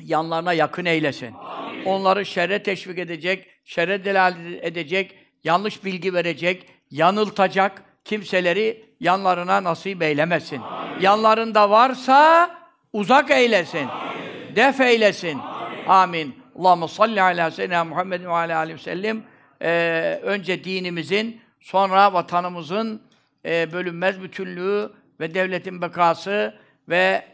yanlarına 0.00 0.52
yakın 0.52 0.84
eylesin. 0.84 1.34
Amin. 1.34 1.84
Onları 1.84 2.26
şerre 2.26 2.62
teşvik 2.62 2.98
edecek, 2.98 3.51
şerre 3.64 4.04
delalet 4.04 4.64
edecek, 4.64 5.14
yanlış 5.44 5.84
bilgi 5.84 6.14
verecek, 6.14 6.66
yanıltacak 6.90 7.82
kimseleri 8.04 8.84
yanlarına 9.00 9.64
nasip 9.64 10.02
eylemesin. 10.02 10.60
Amin. 10.60 11.00
Yanlarında 11.00 11.70
varsa 11.70 12.50
uzak 12.92 13.30
eylesin. 13.30 13.86
Amin. 13.88 14.56
Def 14.56 14.80
eylesin. 14.80 15.38
Amin. 15.38 15.84
Amin. 15.88 16.42
Allahu 16.58 16.88
salli 16.88 17.22
ala 17.22 17.50
seyyidina 17.50 17.84
Muhammedin 17.84 18.24
ve 18.24 18.32
ala 18.32 18.56
aleyhi 18.58 18.78
ve 18.78 18.82
sellem. 18.82 19.22
Ee, 19.62 20.20
önce 20.22 20.64
dinimizin, 20.64 21.40
sonra 21.60 22.12
vatanımızın 22.12 23.02
e, 23.44 23.72
bölünmez 23.72 24.22
bütünlüğü 24.22 24.92
ve 25.20 25.34
devletin 25.34 25.82
bekası 25.82 26.54
ve 26.88 27.24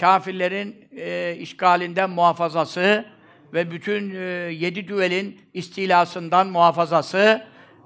kafirlerin 0.00 0.88
e, 0.96 1.36
işgalinden 1.38 2.10
muhafazası 2.10 3.04
ve 3.52 3.70
bütün 3.70 4.14
e, 4.14 4.18
yedi 4.52 4.88
düvelin 4.88 5.40
istilasından 5.54 6.46
muhafazası 6.46 7.44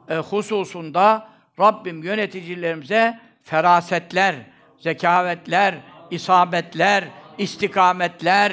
e, 0.09 0.17
hususunda 0.17 1.29
Rabbim 1.61 2.03
yöneticilerimize 2.03 3.19
ferasetler, 3.43 4.35
zekavetler, 4.79 5.75
isabetler, 6.11 7.05
istikametler, 7.39 8.53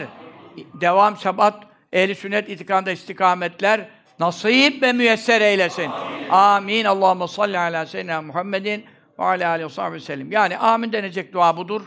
devam 0.82 1.17
sebat, 1.17 1.63
ehli 1.93 2.15
sünnet 2.15 2.50
itikanda 2.50 2.91
istikametler 2.91 3.89
nasip 4.19 4.82
ve 4.84 4.93
müyesser 4.93 5.41
eylesin. 5.41 5.89
Amin. 5.89 6.30
amin. 6.30 6.86
Allahumme 6.86 7.28
salli 7.28 7.60
ala 7.60 7.86
seyyidina 7.86 8.22
Muhammedin 8.22 8.86
ve 9.19 9.24
ala 9.24 9.50
aleyhi 9.50 9.93
ve 9.93 10.00
sellem. 10.00 10.32
Yani 10.32 10.58
amin 10.58 10.91
denecek 10.91 11.34
dua 11.34 11.58
budur. 11.58 11.82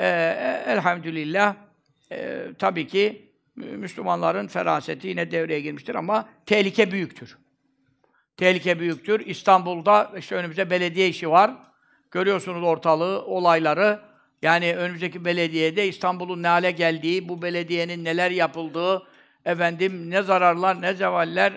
Ee, 0.00 0.64
elhamdülillah. 0.66 1.54
Ee, 2.12 2.46
tabii 2.58 2.86
ki 2.86 3.23
Müslümanların 3.56 4.46
feraseti 4.46 5.08
yine 5.08 5.30
devreye 5.30 5.60
girmiştir 5.60 5.94
ama 5.94 6.28
tehlike 6.46 6.92
büyüktür. 6.92 7.38
Tehlike 8.36 8.80
büyüktür. 8.80 9.26
İstanbul'da 9.26 10.12
işte 10.18 10.34
önümüzde 10.34 10.70
belediye 10.70 11.08
işi 11.08 11.30
var. 11.30 11.50
Görüyorsunuz 12.10 12.62
ortalığı, 12.62 13.24
olayları. 13.24 14.00
Yani 14.42 14.76
önümüzdeki 14.76 15.24
belediyede 15.24 15.88
İstanbul'un 15.88 16.42
ne 16.42 16.48
hale 16.48 16.70
geldiği, 16.70 17.28
bu 17.28 17.42
belediyenin 17.42 18.04
neler 18.04 18.30
yapıldığı, 18.30 19.02
efendim 19.44 20.10
ne 20.10 20.22
zararlar, 20.22 20.82
ne 20.82 20.94
zevaller, 20.94 21.52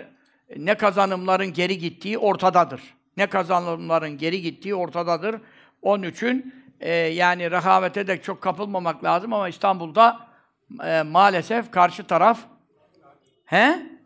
ne 0.57 0.75
kazanımların 0.75 1.53
geri 1.53 1.77
gittiği 1.77 2.17
ortadadır. 2.17 2.81
Ne 3.17 3.27
kazanımların 3.27 4.17
geri 4.17 4.41
gittiği 4.41 4.75
ortadadır. 4.75 5.41
Onun 5.81 6.03
için 6.03 6.53
e, 6.79 6.93
yani 6.95 7.51
rehavete 7.51 8.07
de 8.07 8.21
çok 8.21 8.41
kapılmamak 8.41 9.03
lazım 9.03 9.33
ama 9.33 9.49
İstanbul'da 9.49 10.27
e, 10.83 11.01
maalesef 11.01 11.71
karşı 11.71 12.03
taraf 12.03 12.39
he? 13.45 13.97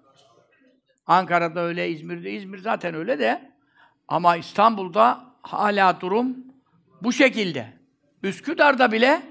Ankara'da 1.05 1.59
öyle, 1.59 1.89
İzmir'de, 1.89 2.31
İzmir 2.31 2.57
zaten 2.57 2.95
öyle 2.95 3.19
de 3.19 3.51
ama 4.07 4.35
İstanbul'da 4.35 5.23
hala 5.41 6.01
durum 6.01 6.37
bu 7.01 7.13
şekilde. 7.13 7.73
Üsküdar'da 8.23 8.91
bile, 8.91 9.21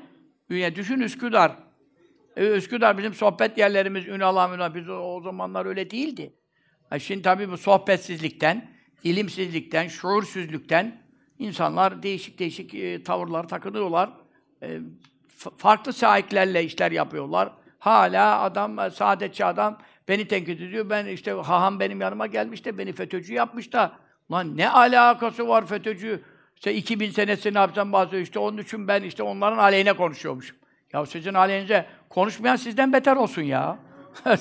düşün 0.50 1.00
Üsküdar. 1.00 1.52
E, 2.36 2.46
Üsküdar 2.46 2.98
bizim 2.98 3.14
sohbet 3.14 3.58
yerlerimiz, 3.58 4.08
Ünal 4.08 4.54
Ünal, 4.54 4.74
biz 4.74 4.88
o, 4.88 4.94
o 4.94 5.22
zamanlar 5.22 5.66
öyle 5.66 5.90
değildi. 5.90 6.34
E 6.92 6.98
şimdi 6.98 7.22
tabii 7.22 7.50
bu 7.50 7.56
sohbetsizlikten, 7.56 8.70
ilimsizlikten, 9.04 9.88
şuursuzluktan 9.88 10.92
insanlar 11.38 12.02
değişik 12.02 12.38
değişik 12.38 12.74
e, 12.74 13.02
tavırlar 13.02 13.48
takınıyorlar. 13.48 14.10
E, 14.62 14.80
farklı 15.56 15.92
sahiplerle 15.92 16.64
işler 16.64 16.92
yapıyorlar. 16.92 17.52
Hala 17.78 18.40
adam, 18.40 18.78
e, 18.78 18.90
saadetçi 18.90 19.44
adam 19.44 19.78
beni 20.08 20.28
tenkit 20.28 20.60
ediyor. 20.60 20.90
Ben 20.90 21.06
işte 21.06 21.32
haham 21.32 21.80
benim 21.80 22.00
yanıma 22.00 22.26
gelmiş 22.26 22.64
de 22.64 22.78
beni 22.78 22.92
FETÖ'cü 22.92 23.34
yapmış 23.34 23.72
da 23.72 23.92
lan 24.32 24.56
ne 24.56 24.70
alakası 24.70 25.48
var 25.48 25.66
FETÖ'cü? 25.66 26.24
İşte 26.56 26.74
2000 26.74 27.10
senesini 27.10 27.56
yapsam 27.56 27.92
bazı 27.92 28.16
işte 28.16 28.38
onun 28.38 28.58
için 28.58 28.88
ben 28.88 29.02
işte 29.02 29.22
onların 29.22 29.58
aleyhine 29.58 29.92
konuşuyormuşum. 29.92 30.56
Ya 30.92 31.06
sizin 31.06 31.34
aleyhinize 31.34 31.86
konuşmayan 32.08 32.56
sizden 32.56 32.92
beter 32.92 33.16
olsun 33.16 33.42
ya. 33.42 33.78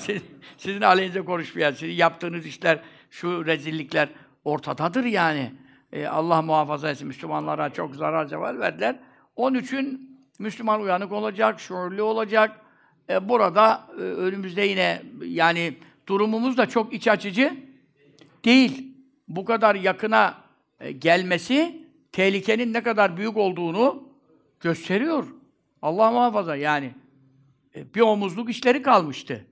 sizin 0.56 0.80
aleyhinize 0.80 1.24
konuşmayan, 1.24 1.72
sizin 1.72 1.94
yaptığınız 1.94 2.46
işler, 2.46 2.80
şu 3.10 3.46
rezillikler 3.46 4.08
ortadadır 4.44 5.04
yani. 5.04 5.52
Ee, 5.92 6.06
Allah 6.06 6.42
muhafaza 6.42 6.90
etsin. 6.90 7.08
Müslümanlara 7.08 7.70
çok 7.70 7.96
zarar 7.96 8.26
zeval 8.26 8.58
verdiler. 8.58 8.96
Onun 9.36 9.58
için 9.58 10.09
Müslüman 10.40 10.80
uyanık 10.80 11.12
olacak, 11.12 11.60
şuurlu 11.60 12.02
olacak. 12.02 12.60
Ee, 13.10 13.28
burada 13.28 13.86
e, 13.98 14.00
önümüzde 14.00 14.62
yine 14.62 15.02
yani 15.24 15.74
durumumuz 16.06 16.56
da 16.56 16.66
çok 16.66 16.92
iç 16.92 17.08
açıcı 17.08 17.56
değil. 18.44 18.94
Bu 19.28 19.44
kadar 19.44 19.74
yakına 19.74 20.34
e, 20.80 20.92
gelmesi 20.92 21.86
tehlikenin 22.12 22.72
ne 22.72 22.82
kadar 22.82 23.16
büyük 23.16 23.36
olduğunu 23.36 24.02
gösteriyor. 24.60 25.26
Allah 25.82 26.10
muhafaza 26.10 26.56
yani. 26.56 26.94
E, 27.76 27.94
bir 27.94 28.00
omuzluk 28.00 28.50
işleri 28.50 28.82
kalmıştı. 28.82 29.46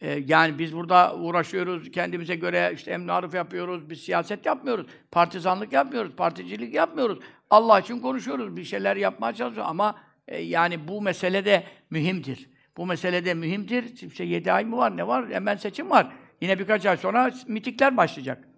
E, 0.00 0.22
yani 0.26 0.58
biz 0.58 0.76
burada 0.76 1.16
uğraşıyoruz, 1.16 1.90
kendimize 1.90 2.34
göre 2.34 2.72
işte 2.74 2.90
emni 2.90 3.36
yapıyoruz, 3.36 3.90
biz 3.90 4.00
siyaset 4.00 4.46
yapmıyoruz, 4.46 4.86
partizanlık 5.10 5.72
yapmıyoruz, 5.72 6.12
particilik 6.16 6.74
yapmıyoruz. 6.74 7.18
Allah 7.50 7.80
için 7.80 8.00
konuşuyoruz, 8.00 8.56
bir 8.56 8.64
şeyler 8.64 8.96
yapmaya 8.96 9.32
çalışıyoruz 9.32 9.70
ama 9.70 10.07
e, 10.28 10.40
yani 10.40 10.88
bu 10.88 11.02
mesele 11.02 11.44
de 11.44 11.64
mühimdir. 11.90 12.50
Bu 12.76 12.86
mesele 12.86 13.24
de 13.24 13.34
mühimdir. 13.34 14.08
İşte 14.10 14.24
yedi 14.24 14.52
ay 14.52 14.64
mı 14.64 14.76
var, 14.76 14.96
ne 14.96 15.06
var? 15.06 15.30
Hemen 15.30 15.56
seçim 15.56 15.90
var. 15.90 16.12
Yine 16.40 16.58
birkaç 16.58 16.86
ay 16.86 16.96
sonra 16.96 17.30
mitikler 17.46 17.96
başlayacak. 17.96 18.48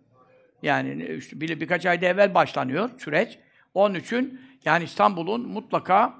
Yani 0.62 1.16
işte 1.18 1.40
bir, 1.40 1.61
birkaç 1.61 1.87
ayda 1.87 2.06
evvel 2.06 2.35
başlanıyor 2.35 2.90
süreç. 2.98 3.38
Onun 3.74 3.94
için 3.94 4.40
yani 4.64 4.85
İstanbul'un 4.85 5.48
mutlaka 5.48 6.14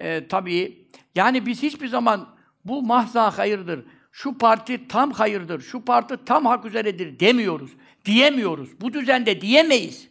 e, 0.00 0.28
tabii 0.28 0.86
yani 1.14 1.46
biz 1.46 1.62
hiçbir 1.62 1.88
zaman 1.88 2.36
bu 2.64 2.82
mahza 2.82 3.38
hayırdır, 3.38 3.84
şu 4.12 4.38
parti 4.38 4.88
tam 4.88 5.10
hayırdır, 5.10 5.60
şu 5.60 5.84
parti 5.84 6.24
tam 6.24 6.46
hak 6.46 6.64
üzeredir 6.64 7.20
demiyoruz. 7.20 7.70
Diyemiyoruz. 8.04 8.80
Bu 8.80 8.92
düzende 8.92 9.40
diyemeyiz. 9.40 10.10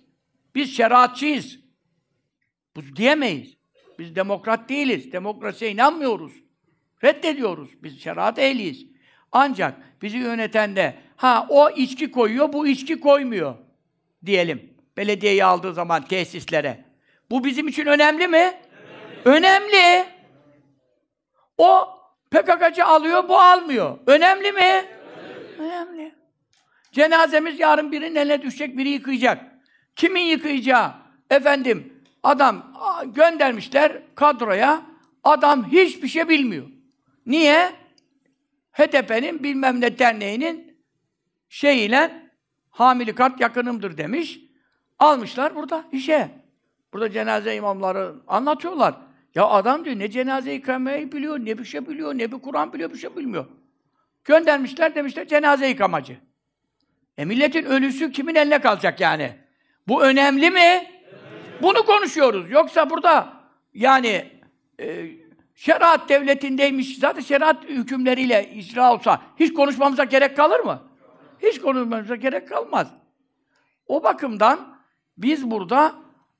Biz 0.55 0.77
şeriatçıyız. 0.77 1.59
Bu 2.75 2.95
diyemeyiz. 2.95 3.56
Biz 3.99 4.15
demokrat 4.15 4.69
değiliz. 4.69 5.11
Demokrasiye 5.11 5.71
inanmıyoruz. 5.71 6.33
Reddediyoruz. 7.03 7.83
Biz 7.83 8.01
şeriat 8.01 8.39
ehliyiz. 8.39 8.85
Ancak 9.31 10.01
bizi 10.01 10.17
yöneten 10.17 10.75
de 10.75 10.95
ha 11.15 11.47
o 11.49 11.69
içki 11.69 12.11
koyuyor, 12.11 12.53
bu 12.53 12.67
içki 12.67 12.99
koymuyor 12.99 13.55
diyelim. 14.25 14.73
Belediyeyi 14.97 15.45
aldığı 15.45 15.73
zaman 15.73 16.05
tesislere. 16.05 16.85
Bu 17.31 17.43
bizim 17.43 17.67
için 17.67 17.85
önemli 17.85 18.27
mi? 18.27 18.53
Önemli. 19.25 20.05
O 21.57 21.87
PKK'cı 22.31 22.85
alıyor, 22.85 23.29
bu 23.29 23.39
almıyor. 23.39 23.97
Önemli 24.07 24.51
mi? 24.51 24.85
Önemli. 25.59 26.15
Cenazemiz 26.91 27.59
yarın 27.59 27.91
birinin 27.91 28.15
eline 28.15 28.41
düşecek, 28.41 28.77
biri 28.77 28.89
yıkayacak. 28.89 29.43
Kimin 29.95 30.21
yıkayacağı? 30.21 30.93
Efendim, 31.29 31.96
adam 32.23 32.73
göndermişler 33.05 34.01
kadroya, 34.15 34.81
adam 35.23 35.71
hiçbir 35.71 36.07
şey 36.07 36.29
bilmiyor. 36.29 36.67
Niye? 37.25 37.71
HDP'nin 38.71 39.43
bilmem 39.43 39.81
ne 39.81 39.99
derneğinin 39.99 40.77
şeyiyle 41.49 42.31
hamili 42.69 43.15
kart 43.15 43.41
yakınımdır 43.41 43.97
demiş. 43.97 44.39
Almışlar 44.99 45.55
burada 45.55 45.85
işe. 45.91 46.29
Burada 46.93 47.11
cenaze 47.11 47.55
imamları 47.55 48.15
anlatıyorlar. 48.27 48.95
Ya 49.35 49.45
adam 49.47 49.85
diyor 49.85 49.99
ne 49.99 50.11
cenaze 50.11 50.53
yıkamayı 50.53 51.11
biliyor, 51.11 51.39
ne 51.39 51.57
bir 51.57 51.65
şey 51.65 51.87
biliyor, 51.87 52.13
ne 52.17 52.31
bir 52.31 52.39
Kur'an 52.39 52.73
biliyor, 52.73 52.93
bir 52.93 52.97
şey 52.97 53.15
bilmiyor. 53.15 53.45
Göndermişler 54.23 54.95
demişler 54.95 55.27
cenaze 55.27 55.67
yıkamacı. 55.67 56.17
E 57.17 57.25
milletin 57.25 57.65
ölüsü 57.65 58.11
kimin 58.11 58.35
eline 58.35 58.61
kalacak 58.61 59.01
yani? 59.01 59.35
Bu 59.87 60.03
önemli 60.03 60.51
mi? 60.51 60.91
Bunu 61.61 61.85
konuşuyoruz. 61.85 62.51
Yoksa 62.51 62.89
burada 62.89 63.33
yani 63.73 64.31
e, 64.79 65.05
şeriat 65.55 66.09
devletindeymiş, 66.09 66.97
zaten 66.97 67.21
şeriat 67.21 67.63
hükümleriyle 67.63 68.49
icra 68.53 68.93
olsa 68.93 69.21
hiç 69.39 69.53
konuşmamıza 69.53 70.03
gerek 70.03 70.37
kalır 70.37 70.59
mı? 70.59 70.81
Hiç 71.43 71.61
konuşmamıza 71.61 72.15
gerek 72.15 72.49
kalmaz. 72.49 72.87
O 73.87 74.03
bakımdan 74.03 74.59
biz 75.17 75.51
burada 75.51 75.93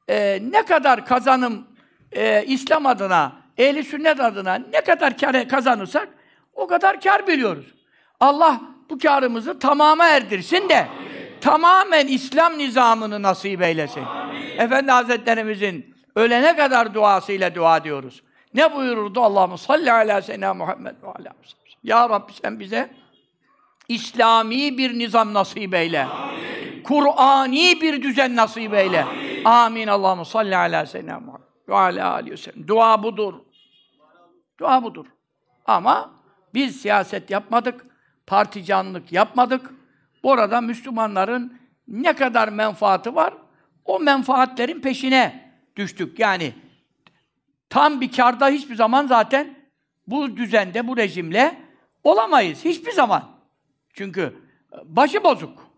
e, 0.07 0.39
ne 0.51 0.65
kadar 0.65 1.05
kazanım 1.05 1.67
e, 2.11 2.43
İslam 2.45 2.85
adına, 2.85 3.31
ehli 3.57 3.83
sünnet 3.83 4.19
adına 4.19 4.55
ne 4.55 4.81
kadar 4.81 5.17
kar 5.17 5.47
kazanırsak 5.47 6.09
o 6.53 6.67
kadar 6.67 7.01
kar 7.01 7.27
biliyoruz. 7.27 7.73
Allah 8.19 8.61
bu 8.89 8.97
karımızı 8.97 9.59
tamama 9.59 10.07
erdirsin 10.07 10.69
de 10.69 10.87
tamamen 11.41 12.07
İslam 12.07 12.57
nizamını 12.57 13.21
nasip 13.21 13.61
eylesin. 13.61 14.03
Amin. 14.03 14.26
Efendi 14.57 14.91
Hazretlerimizin 14.91 15.95
ölene 16.15 16.55
kadar 16.55 16.93
duasıyla 16.93 17.55
dua 17.55 17.83
diyoruz. 17.83 18.23
Ne 18.53 18.75
buyururdu 18.75 19.21
Allah'ım 19.21 19.57
salli 19.57 19.91
ala 19.91 20.21
seyyidina 20.21 20.53
Muhammed 20.53 20.95
ve 21.03 21.07
ala 21.07 21.33
Ya 21.83 22.09
Rabbi 22.09 22.33
sen 22.33 22.59
bize 22.59 22.89
İslami 23.87 24.77
bir 24.77 24.99
nizam 24.99 25.33
nasip 25.33 25.73
eyle. 25.73 26.07
Kur'ani 26.83 27.81
bir 27.81 28.03
düzen 28.03 28.35
nasip 28.35 28.73
eyle. 28.73 29.03
Amin. 29.03 29.45
Amin. 29.45 29.87
Allah'ım 29.87 30.25
salli 30.25 30.57
ala 30.57 30.85
seyyidina 30.85 31.19
Muhammed 31.19 31.47
ve 31.67 31.75
ala 31.75 32.11
aleyhi 32.11 32.31
ve 32.31 32.37
sellem. 32.37 32.67
Dua 32.67 33.03
budur. 33.03 33.33
Dua 34.59 34.83
budur. 34.83 35.05
Ama 35.65 36.11
biz 36.53 36.81
siyaset 36.81 37.29
yapmadık, 37.29 37.85
particanlık 38.27 39.11
yapmadık. 39.11 39.71
Burada 40.23 40.61
Müslümanların 40.61 41.59
ne 41.87 42.13
kadar 42.13 42.47
menfaati 42.49 43.15
var, 43.15 43.33
o 43.87 43.99
menfaatlerin 43.99 44.81
peşine 44.81 45.51
düştük. 45.75 46.19
Yani 46.19 46.53
tam 47.69 48.01
bir 48.01 48.11
karda 48.11 48.49
hiçbir 48.49 48.75
zaman 48.75 49.07
zaten 49.07 49.55
bu 50.07 50.37
düzende, 50.37 50.87
bu 50.87 50.97
rejimle 50.97 51.57
olamayız. 52.03 52.65
Hiçbir 52.65 52.91
zaman. 52.91 53.31
Çünkü 53.93 54.35
başı 54.83 55.23
bozuk, 55.23 55.71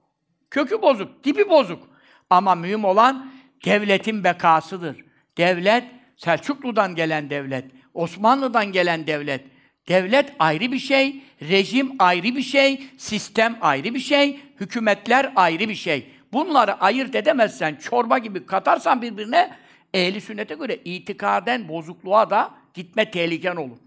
kökü 0.51 0.81
bozuk, 0.81 1.23
tipi 1.23 1.49
bozuk. 1.49 1.89
Ama 2.29 2.55
mühim 2.55 2.85
olan 2.85 3.31
devletin 3.65 4.23
bekasıdır. 4.23 5.05
Devlet, 5.37 5.83
Selçuklu'dan 6.17 6.95
gelen 6.95 7.29
devlet, 7.29 7.65
Osmanlı'dan 7.93 8.71
gelen 8.71 9.07
devlet. 9.07 9.45
Devlet 9.87 10.33
ayrı 10.39 10.71
bir 10.71 10.79
şey, 10.79 11.23
rejim 11.41 11.95
ayrı 11.99 12.23
bir 12.35 12.41
şey, 12.41 12.83
sistem 12.97 13.57
ayrı 13.61 13.93
bir 13.93 13.99
şey, 13.99 14.39
hükümetler 14.59 15.33
ayrı 15.35 15.69
bir 15.69 15.75
şey. 15.75 16.09
Bunları 16.33 16.73
ayırt 16.73 17.15
edemezsen, 17.15 17.75
çorba 17.75 18.17
gibi 18.17 18.45
katarsan 18.45 19.01
birbirine, 19.01 19.55
ehli 19.93 20.21
sünnete 20.21 20.55
göre 20.55 20.75
itikaden 20.75 21.69
bozukluğa 21.69 22.29
da 22.29 22.51
gitme 22.73 23.11
tehliken 23.11 23.55
olur. 23.55 23.77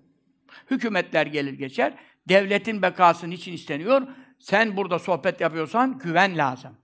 Hükümetler 0.70 1.26
gelir 1.26 1.52
geçer, 1.52 1.92
devletin 2.28 2.82
bekası 2.82 3.26
için 3.26 3.52
isteniyor? 3.52 4.02
Sen 4.38 4.76
burada 4.76 4.98
sohbet 4.98 5.40
yapıyorsan 5.40 5.98
güven 5.98 6.38
lazım. 6.38 6.76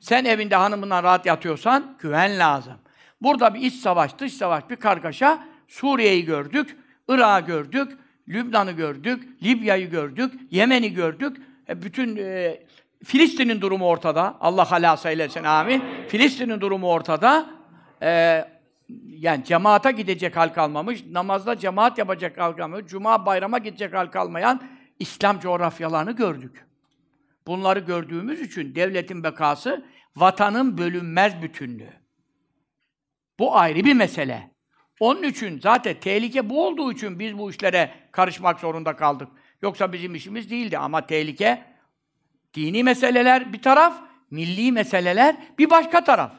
Sen 0.00 0.24
evinde 0.24 0.56
hanımından 0.56 1.04
rahat 1.04 1.26
yatıyorsan 1.26 1.96
güven 2.00 2.38
lazım. 2.38 2.74
Burada 3.20 3.54
bir 3.54 3.60
iç 3.60 3.74
savaş, 3.74 4.18
dış 4.18 4.32
savaş, 4.32 4.70
bir 4.70 4.76
kargaşa. 4.76 5.46
Suriye'yi 5.68 6.24
gördük, 6.24 6.76
Irak'ı 7.08 7.46
gördük, 7.46 7.98
Lübnan'ı 8.28 8.72
gördük, 8.72 9.42
Libya'yı 9.42 9.90
gördük, 9.90 10.34
Yemen'i 10.50 10.94
gördük. 10.94 11.36
E 11.68 11.82
bütün 11.82 12.16
e, 12.16 12.58
Filistin'in 13.04 13.60
durumu 13.60 13.86
ortada. 13.86 14.36
Allah 14.40 14.70
halasa 14.70 15.10
eylesin, 15.10 15.44
amin. 15.44 15.82
Filistin'in 16.08 16.60
durumu 16.60 16.88
ortada. 16.88 17.50
E, 18.02 18.44
yani 19.06 19.44
cemaata 19.44 19.90
gidecek 19.90 20.36
hal 20.36 20.48
kalmamış, 20.48 21.04
namazda 21.10 21.58
cemaat 21.58 21.98
yapacak 21.98 22.38
hal 22.38 22.52
kalmamış, 22.52 22.86
cuma 22.86 23.26
bayrama 23.26 23.58
gidecek 23.58 23.94
hal 23.94 24.06
kalmayan 24.06 24.62
İslam 24.98 25.40
coğrafyalarını 25.40 26.12
gördük. 26.12 26.66
Bunları 27.46 27.80
gördüğümüz 27.80 28.40
için 28.40 28.74
devletin 28.74 29.24
bekası, 29.24 29.84
vatanın 30.16 30.78
bölünmez 30.78 31.42
bütünlüğü. 31.42 31.92
Bu 33.38 33.56
ayrı 33.56 33.84
bir 33.84 33.94
mesele. 33.94 34.50
Onun 35.00 35.22
için 35.22 35.60
zaten 35.60 35.94
tehlike 36.00 36.50
bu 36.50 36.66
olduğu 36.66 36.92
için 36.92 37.18
biz 37.18 37.38
bu 37.38 37.50
işlere 37.50 37.90
karışmak 38.12 38.60
zorunda 38.60 38.96
kaldık. 38.96 39.28
Yoksa 39.62 39.92
bizim 39.92 40.14
işimiz 40.14 40.50
değildi 40.50 40.78
ama 40.78 41.06
tehlike 41.06 41.75
dini 42.56 42.84
meseleler 42.84 43.52
bir 43.52 43.62
taraf, 43.62 44.02
milli 44.30 44.72
meseleler 44.72 45.36
bir 45.58 45.70
başka 45.70 46.04
taraf. 46.04 46.32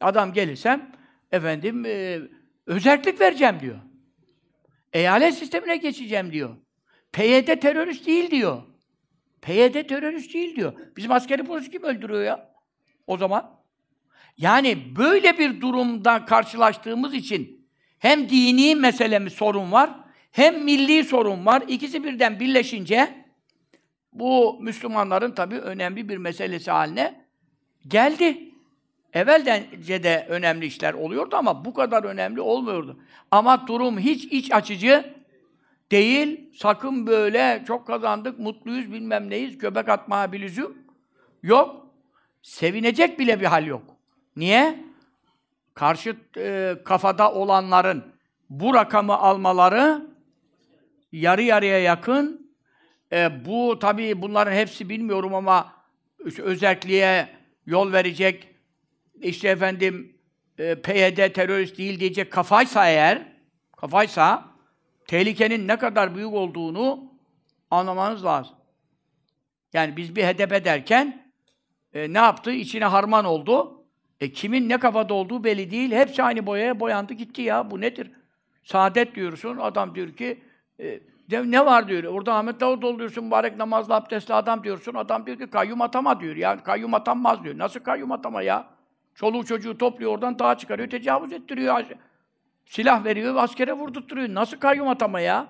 Adam 0.00 0.32
gelirsem 0.32 0.90
efendim 1.32 1.84
e, 1.86 2.20
özellik 2.66 3.20
vereceğim 3.20 3.60
diyor. 3.60 3.78
Eyalet 4.92 5.34
sistemine 5.34 5.76
geçeceğim 5.76 6.32
diyor. 6.32 6.56
PYD 7.12 7.60
terörist 7.60 8.06
değil 8.06 8.30
diyor. 8.30 8.62
PYD 9.42 9.88
terörist 9.88 10.34
değil 10.34 10.56
diyor. 10.56 10.72
Bizim 10.96 11.12
askeri 11.12 11.44
polisi 11.44 11.70
kim 11.70 11.82
öldürüyor 11.82 12.22
ya? 12.24 12.52
O 13.06 13.16
zaman. 13.16 13.62
Yani 14.36 14.96
böyle 14.96 15.38
bir 15.38 15.60
durumda 15.60 16.24
karşılaştığımız 16.24 17.14
için 17.14 17.68
hem 17.98 18.28
dini 18.28 18.74
meselemiz 18.74 19.32
sorun 19.32 19.72
var, 19.72 19.90
hem 20.32 20.64
milli 20.64 21.04
sorun 21.04 21.46
var. 21.46 21.62
İkisi 21.68 22.04
birden 22.04 22.40
birleşince 22.40 23.21
bu 24.12 24.58
Müslümanların 24.60 25.32
tabii 25.32 25.58
önemli 25.58 26.08
bir 26.08 26.16
meselesi 26.16 26.70
haline 26.70 27.24
geldi. 27.88 28.52
Evvelden 29.12 29.62
de 29.88 30.26
önemli 30.28 30.66
işler 30.66 30.94
oluyordu 30.94 31.36
ama 31.36 31.64
bu 31.64 31.74
kadar 31.74 32.04
önemli 32.04 32.40
olmuyordu. 32.40 33.00
Ama 33.30 33.66
durum 33.66 33.98
hiç 33.98 34.24
iç 34.24 34.52
açıcı 34.52 35.14
değil. 35.90 36.50
Sakın 36.56 37.06
böyle 37.06 37.64
çok 37.66 37.86
kazandık, 37.86 38.38
mutluyuz, 38.38 38.92
bilmem 38.92 39.30
neyiz, 39.30 39.58
göbek 39.58 39.88
atmaya 39.88 40.32
bir 40.32 40.40
lüzum 40.40 40.78
yok. 41.42 41.86
Sevinecek 42.42 43.18
bile 43.18 43.40
bir 43.40 43.46
hal 43.46 43.66
yok. 43.66 43.82
Niye? 44.36 44.84
Karşı 45.74 46.16
e, 46.36 46.76
kafada 46.84 47.32
olanların 47.32 48.04
bu 48.50 48.74
rakamı 48.74 49.16
almaları 49.16 50.06
yarı 51.12 51.42
yarıya 51.42 51.78
yakın. 51.78 52.41
E, 53.12 53.44
bu 53.44 53.78
tabii 53.78 54.22
bunların 54.22 54.52
hepsi 54.52 54.88
bilmiyorum 54.88 55.34
ama 55.34 55.72
özelliğe 56.38 57.28
yol 57.66 57.92
verecek 57.92 58.48
işte 59.20 59.48
efendim 59.48 60.16
e, 60.58 60.74
PYD 60.74 61.32
terörist 61.32 61.78
değil 61.78 62.00
diyecek 62.00 62.32
kafaysa 62.32 62.88
eğer 62.88 63.22
kafaysa 63.76 64.44
tehlikenin 65.06 65.68
ne 65.68 65.78
kadar 65.78 66.14
büyük 66.14 66.32
olduğunu 66.32 67.12
anlamanız 67.70 68.24
lazım. 68.24 68.56
Yani 69.72 69.96
biz 69.96 70.16
bir 70.16 70.24
hedef 70.24 70.52
ederken 70.52 71.32
e, 71.94 72.12
ne 72.12 72.18
yaptı? 72.18 72.52
İçine 72.52 72.84
harman 72.84 73.24
oldu. 73.24 73.84
E 74.20 74.32
kimin 74.32 74.68
ne 74.68 74.78
kafada 74.78 75.14
olduğu 75.14 75.44
belli 75.44 75.70
değil. 75.70 75.92
Hepsi 75.92 76.22
aynı 76.22 76.46
boyaya 76.46 76.80
boyandı 76.80 77.14
gitti 77.14 77.42
ya. 77.42 77.70
Bu 77.70 77.80
nedir? 77.80 78.10
Saadet 78.64 79.14
diyorsun. 79.14 79.56
Adam 79.56 79.94
diyor 79.94 80.12
ki 80.12 80.42
e, 80.80 81.00
ne 81.30 81.66
var 81.66 81.88
diyor. 81.88 82.04
Orada 82.04 82.34
Ahmet 82.34 82.60
Davutoğlu 82.60 82.98
diyorsun. 82.98 83.24
Mübarek 83.24 83.56
namazlı 83.56 83.94
abdestli 83.94 84.34
adam 84.34 84.64
diyorsun. 84.64 84.94
Adam 84.94 85.26
diyor 85.26 85.38
ki 85.38 85.50
kayyum 85.50 85.80
atama 85.80 86.20
diyor. 86.20 86.36
Ya 86.36 86.62
kayyum 86.62 86.94
atanmaz 86.94 87.44
diyor. 87.44 87.58
Nasıl 87.58 87.80
kayyum 87.80 88.12
atama 88.12 88.42
ya? 88.42 88.66
Çoluğu 89.14 89.44
çocuğu 89.44 89.78
topluyor 89.78 90.12
oradan 90.12 90.38
dağa 90.38 90.58
çıkarıyor. 90.58 90.90
Tecavüz 90.90 91.32
ettiriyor. 91.32 91.84
Silah 92.66 93.04
veriyor, 93.04 93.36
askere 93.36 93.72
vurdurtturuyor. 93.72 94.28
Nasıl 94.28 94.58
kayyum 94.58 94.88
atama 94.88 95.20
ya? 95.20 95.46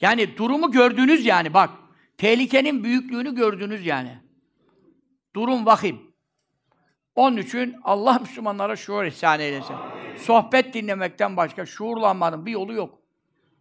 Yani 0.00 0.36
durumu 0.36 0.70
gördünüz 0.70 1.26
yani 1.26 1.54
bak. 1.54 1.70
Tehlikenin 2.18 2.84
büyüklüğünü 2.84 3.34
gördünüz 3.34 3.86
yani. 3.86 4.18
Durum 5.34 5.66
vahim. 5.66 6.00
Onun 7.14 7.36
için 7.36 7.76
Allah 7.84 8.18
Müslümanlara 8.18 8.76
şuur 8.76 9.04
ihsan 9.04 9.40
eylesin. 9.40 9.74
Amin. 9.74 10.16
Sohbet 10.16 10.74
dinlemekten 10.74 11.36
başka 11.36 11.66
şuurlanmanın 11.66 12.46
bir 12.46 12.50
yolu 12.50 12.72
yok. 12.72 12.98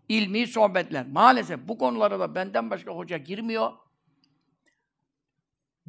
İlmi 0.10 0.48
sohbetler. 0.48 1.08
Maalesef 1.08 1.60
bu 1.68 1.78
konulara 1.78 2.20
da 2.20 2.36
benden 2.36 2.70
başka 2.70 2.92
hoca 2.92 3.18
girmiyor. 3.18 3.72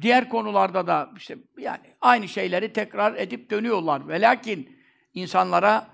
Diğer 0.01 0.29
konularda 0.29 0.87
da 0.87 1.09
işte 1.17 1.37
yani 1.57 1.83
aynı 2.01 2.27
şeyleri 2.27 2.73
tekrar 2.73 3.15
edip 3.15 3.49
dönüyorlar. 3.49 4.07
Ve 4.07 4.21
lakin 4.21 4.77
insanlara 5.13 5.87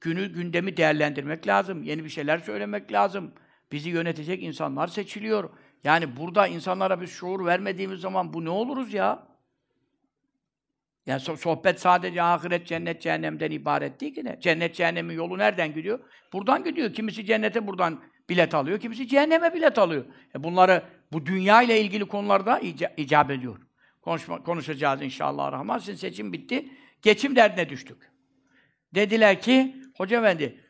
günü 0.00 0.32
gündemi 0.32 0.76
değerlendirmek 0.76 1.46
lazım. 1.46 1.82
Yeni 1.82 2.04
bir 2.04 2.08
şeyler 2.08 2.38
söylemek 2.38 2.92
lazım. 2.92 3.34
Bizi 3.72 3.90
yönetecek 3.90 4.42
insanlar 4.42 4.86
seçiliyor. 4.86 5.50
Yani 5.84 6.16
burada 6.16 6.46
insanlara 6.46 7.00
bir 7.00 7.06
şuur 7.06 7.46
vermediğimiz 7.46 8.00
zaman 8.00 8.32
bu 8.32 8.44
ne 8.44 8.50
oluruz 8.50 8.94
ya? 8.94 9.29
Yani 11.06 11.20
sohbet 11.20 11.80
sadece 11.80 12.22
ahiret, 12.22 12.66
cennet, 12.66 13.02
cehennemden 13.02 13.50
ibaret 13.50 14.00
değil 14.00 14.14
ki 14.14 14.24
ne? 14.24 14.40
Cennet, 14.40 14.74
cehennemin 14.74 15.14
yolu 15.14 15.38
nereden 15.38 15.74
gidiyor? 15.74 16.00
Buradan 16.32 16.64
gidiyor. 16.64 16.92
Kimisi 16.92 17.24
cennete 17.26 17.66
buradan 17.66 18.00
bilet 18.28 18.54
alıyor, 18.54 18.80
kimisi 18.80 19.08
cehenneme 19.08 19.54
bilet 19.54 19.78
alıyor. 19.78 20.04
E 20.34 20.44
bunları, 20.44 20.82
bu 21.12 21.26
dünya 21.26 21.62
ile 21.62 21.80
ilgili 21.80 22.04
konularda 22.04 22.58
ica, 22.58 22.92
icap 22.96 23.30
ediyor. 23.30 23.58
Konuşma, 24.02 24.42
konuşacağız 24.42 25.02
inşallah 25.02 25.52
rahman. 25.52 25.78
Sizin 25.78 25.94
seçim 25.94 26.32
bitti. 26.32 26.68
Geçim 27.02 27.36
derdine 27.36 27.68
düştük. 27.68 28.10
Dediler 28.94 29.40
ki, 29.40 29.76
Hoca 29.96 30.18
Efendi, 30.18 30.64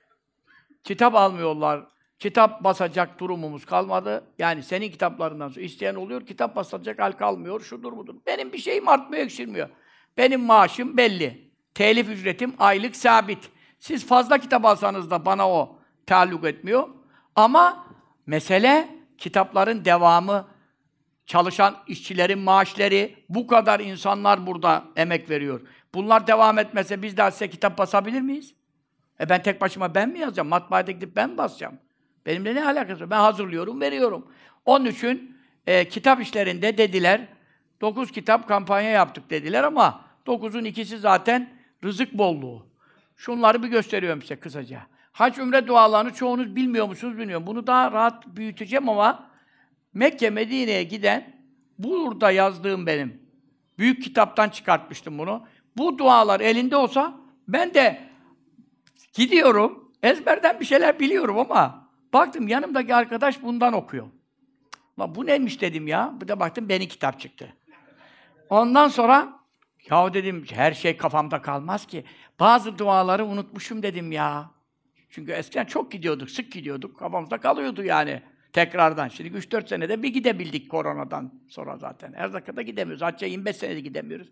kitap 0.84 1.14
almıyorlar, 1.14 1.86
kitap 2.18 2.64
basacak 2.64 3.20
durumumuz 3.20 3.64
kalmadı. 3.64 4.24
Yani 4.38 4.62
senin 4.62 4.90
kitaplarından 4.90 5.48
sonra 5.48 5.64
isteyen 5.64 5.94
oluyor, 5.94 6.26
kitap 6.26 6.56
basacak 6.56 6.98
hal 6.98 7.12
kalmıyor, 7.12 7.60
şudur 7.60 7.96
budur. 7.96 8.14
Benim 8.26 8.52
bir 8.52 8.58
şeyim 8.58 8.88
artmıyor, 8.88 9.24
eksilmiyor. 9.24 9.68
Benim 10.16 10.40
maaşım 10.40 10.96
belli. 10.96 11.50
Telif 11.74 12.08
ücretim 12.08 12.54
aylık 12.58 12.96
sabit. 12.96 13.50
Siz 13.78 14.06
fazla 14.06 14.38
kitap 14.38 14.64
alsanız 14.64 15.10
da 15.10 15.24
bana 15.24 15.50
o 15.50 15.78
taalluk 16.06 16.44
etmiyor. 16.44 16.88
Ama 17.36 17.86
mesele 18.26 18.88
kitapların 19.18 19.84
devamı, 19.84 20.48
çalışan 21.26 21.76
işçilerin 21.86 22.38
maaşları, 22.38 23.10
bu 23.28 23.46
kadar 23.46 23.80
insanlar 23.80 24.46
burada 24.46 24.84
emek 24.96 25.30
veriyor. 25.30 25.60
Bunlar 25.94 26.26
devam 26.26 26.58
etmese 26.58 27.02
biz 27.02 27.16
de 27.16 27.30
size 27.30 27.50
kitap 27.50 27.78
basabilir 27.78 28.20
miyiz? 28.20 28.54
E 29.20 29.28
ben 29.28 29.42
tek 29.42 29.60
başıma 29.60 29.94
ben 29.94 30.08
mi 30.08 30.18
yazacağım? 30.18 30.48
Matbaada 30.48 30.90
gidip 30.90 31.16
ben 31.16 31.30
mi 31.30 31.38
basacağım? 31.38 31.78
Benimle 32.26 32.54
ne 32.54 32.64
alakası 32.64 33.00
var? 33.00 33.10
Ben 33.10 33.18
hazırlıyorum, 33.18 33.80
veriyorum. 33.80 34.26
Onun 34.64 34.86
için 34.86 35.36
e, 35.66 35.88
kitap 35.88 36.20
işlerinde 36.20 36.78
dediler, 36.78 37.28
dokuz 37.80 38.10
kitap 38.12 38.48
kampanya 38.48 38.90
yaptık 38.90 39.30
dediler 39.30 39.64
ama 39.64 40.04
dokuzun 40.26 40.64
ikisi 40.64 40.98
zaten 40.98 41.50
rızık 41.84 42.12
bolluğu. 42.12 42.66
Şunları 43.16 43.62
bir 43.62 43.68
gösteriyorum 43.68 44.22
size 44.22 44.36
kısaca. 44.36 44.82
Hac, 45.12 45.38
ümre 45.38 45.66
dualarını 45.66 46.14
çoğunuz 46.14 46.56
bilmiyor 46.56 46.88
musunuz 46.88 47.18
bilmiyorum. 47.18 47.46
Bunu 47.46 47.66
daha 47.66 47.92
rahat 47.92 48.26
büyüteceğim 48.26 48.88
ama 48.88 49.30
Mekke, 49.94 50.30
Medine'ye 50.30 50.82
giden 50.82 51.36
burada 51.78 52.30
yazdığım 52.30 52.86
benim. 52.86 53.22
Büyük 53.78 54.02
kitaptan 54.02 54.48
çıkartmıştım 54.48 55.18
bunu. 55.18 55.46
Bu 55.76 55.98
dualar 55.98 56.40
elinde 56.40 56.76
olsa 56.76 57.14
ben 57.48 57.74
de 57.74 58.00
gidiyorum. 59.12 59.92
Ezberden 60.02 60.60
bir 60.60 60.64
şeyler 60.64 61.00
biliyorum 61.00 61.38
ama 61.38 61.88
baktım 62.12 62.48
yanımdaki 62.48 62.94
arkadaş 62.94 63.42
bundan 63.42 63.72
okuyor. 63.72 64.06
Lan 64.98 65.14
bu 65.14 65.26
neymiş 65.26 65.60
dedim 65.60 65.86
ya. 65.86 66.14
Bir 66.20 66.28
de 66.28 66.40
baktım 66.40 66.68
beni 66.68 66.88
kitap 66.88 67.20
çıktı. 67.20 67.52
Ondan 68.50 68.88
sonra 68.88 69.40
ya 69.90 70.14
dedim 70.14 70.44
her 70.50 70.72
şey 70.72 70.96
kafamda 70.96 71.42
kalmaz 71.42 71.86
ki. 71.86 72.04
Bazı 72.40 72.78
duaları 72.78 73.24
unutmuşum 73.24 73.82
dedim 73.82 74.12
ya. 74.12 74.50
Çünkü 75.10 75.32
eskiden 75.32 75.64
çok 75.64 75.92
gidiyorduk, 75.92 76.30
sık 76.30 76.52
gidiyorduk. 76.52 76.98
Kafamızda 76.98 77.38
kalıyordu 77.38 77.82
yani 77.82 78.22
tekrardan. 78.52 79.08
Şimdi 79.08 79.38
3-4 79.38 79.68
senede 79.68 80.02
bir 80.02 80.08
gidebildik 80.08 80.70
koronadan 80.70 81.32
sonra 81.48 81.76
zaten. 81.76 82.12
Her 82.12 82.32
dakikada 82.32 82.62
gidemiyoruz. 82.62 83.02
Hacca 83.02 83.26
25 83.26 83.56
senede 83.56 83.80
gidemiyoruz. 83.80 84.28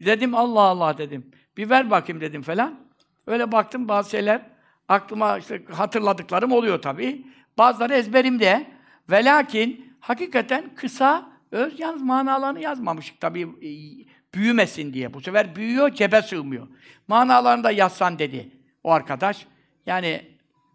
Dedim 0.00 0.34
Allah 0.34 0.60
Allah 0.60 0.98
dedim. 0.98 1.30
Bir 1.56 1.70
ver 1.70 1.90
bakayım 1.90 2.20
dedim 2.20 2.42
falan. 2.42 2.80
Öyle 3.26 3.52
baktım 3.52 3.88
bazı 3.88 4.10
şeyler 4.10 4.42
aklıma 4.88 5.38
işte 5.38 5.64
hatırladıklarım 5.72 6.52
oluyor 6.52 6.82
tabii. 6.82 7.26
Bazıları 7.58 7.94
ezberimde. 7.94 8.66
Ve 9.10 9.24
lakin 9.24 9.94
hakikaten 10.00 10.74
kısa, 10.74 11.32
öz 11.52 11.80
yalnız 11.80 12.02
manalarını 12.02 12.60
yazmamışık 12.60 13.20
tabii 13.20 13.42
e, 13.42 13.70
büyümesin 14.34 14.92
diye. 14.92 15.14
Bu 15.14 15.20
sefer 15.20 15.56
büyüyor, 15.56 15.90
cebe 15.90 16.22
sığmıyor. 16.22 16.68
Manalarını 17.08 17.64
da 17.64 17.70
yazsan 17.70 18.18
dedi 18.18 18.50
o 18.84 18.90
arkadaş. 18.90 19.46
Yani 19.86 20.22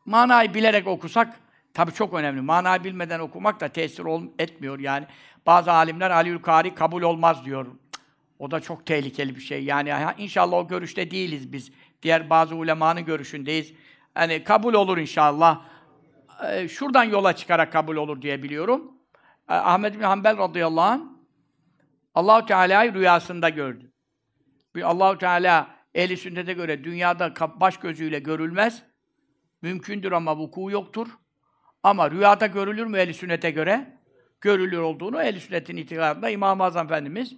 manayı 0.05 0.53
bilerek 0.53 0.87
okusak 0.87 1.39
tabii 1.73 1.93
çok 1.93 2.13
önemli. 2.13 2.41
Manayı 2.41 2.83
bilmeden 2.83 3.19
okumak 3.19 3.59
da 3.59 3.67
tesir 3.67 4.03
ol, 4.03 4.23
etmiyor 4.39 4.79
yani. 4.79 5.05
Bazı 5.45 5.71
alimler 5.71 6.11
Aliül 6.11 6.39
Kari 6.39 6.75
kabul 6.75 7.01
olmaz 7.01 7.45
diyor. 7.45 7.67
O 8.39 8.51
da 8.51 8.59
çok 8.59 8.85
tehlikeli 8.85 9.35
bir 9.35 9.41
şey. 9.41 9.63
Yani 9.63 9.93
inşallah 10.17 10.57
o 10.57 10.67
görüşte 10.67 11.11
değiliz 11.11 11.53
biz. 11.53 11.71
Diğer 12.01 12.29
bazı 12.29 12.55
ulemanın 12.55 13.05
görüşündeyiz. 13.05 13.73
Hani 14.13 14.43
kabul 14.43 14.73
olur 14.73 14.97
inşallah. 14.97 15.61
Ee, 16.47 16.67
şuradan 16.67 17.03
yola 17.03 17.35
çıkarak 17.35 17.71
kabul 17.71 17.95
olur 17.95 18.21
diye 18.21 18.43
biliyorum. 18.43 18.92
Ee, 19.53 19.55
Ahmed 19.55 19.93
bin 19.93 20.01
Hanbel 20.01 20.37
radıyallahu 20.37 20.85
anh 20.85 21.01
Allahu 22.15 22.45
Teala'yı 22.45 22.93
rüyasında 22.93 23.49
gördü. 23.49 23.91
Allahu 24.83 25.17
Teala 25.17 25.75
ehli 25.93 26.17
sünnete 26.17 26.53
göre 26.53 26.83
dünyada 26.83 27.33
baş 27.59 27.77
gözüyle 27.77 28.19
görülmez. 28.19 28.83
Mümkündür 29.61 30.11
ama 30.11 30.37
vuku 30.37 30.71
yoktur. 30.71 31.07
Ama 31.83 32.11
rüyada 32.11 32.47
görülür 32.47 32.85
mü 32.85 32.97
ehli 32.97 33.13
sünnete 33.13 33.51
göre? 33.51 33.97
Görülür 34.41 34.77
olduğunu 34.77 35.21
ehli 35.21 35.39
sünnetin 35.39 35.77
itikadında 35.77 36.29
İmam-ı 36.29 36.63
Azam 36.63 36.85
Efendimiz 36.85 37.35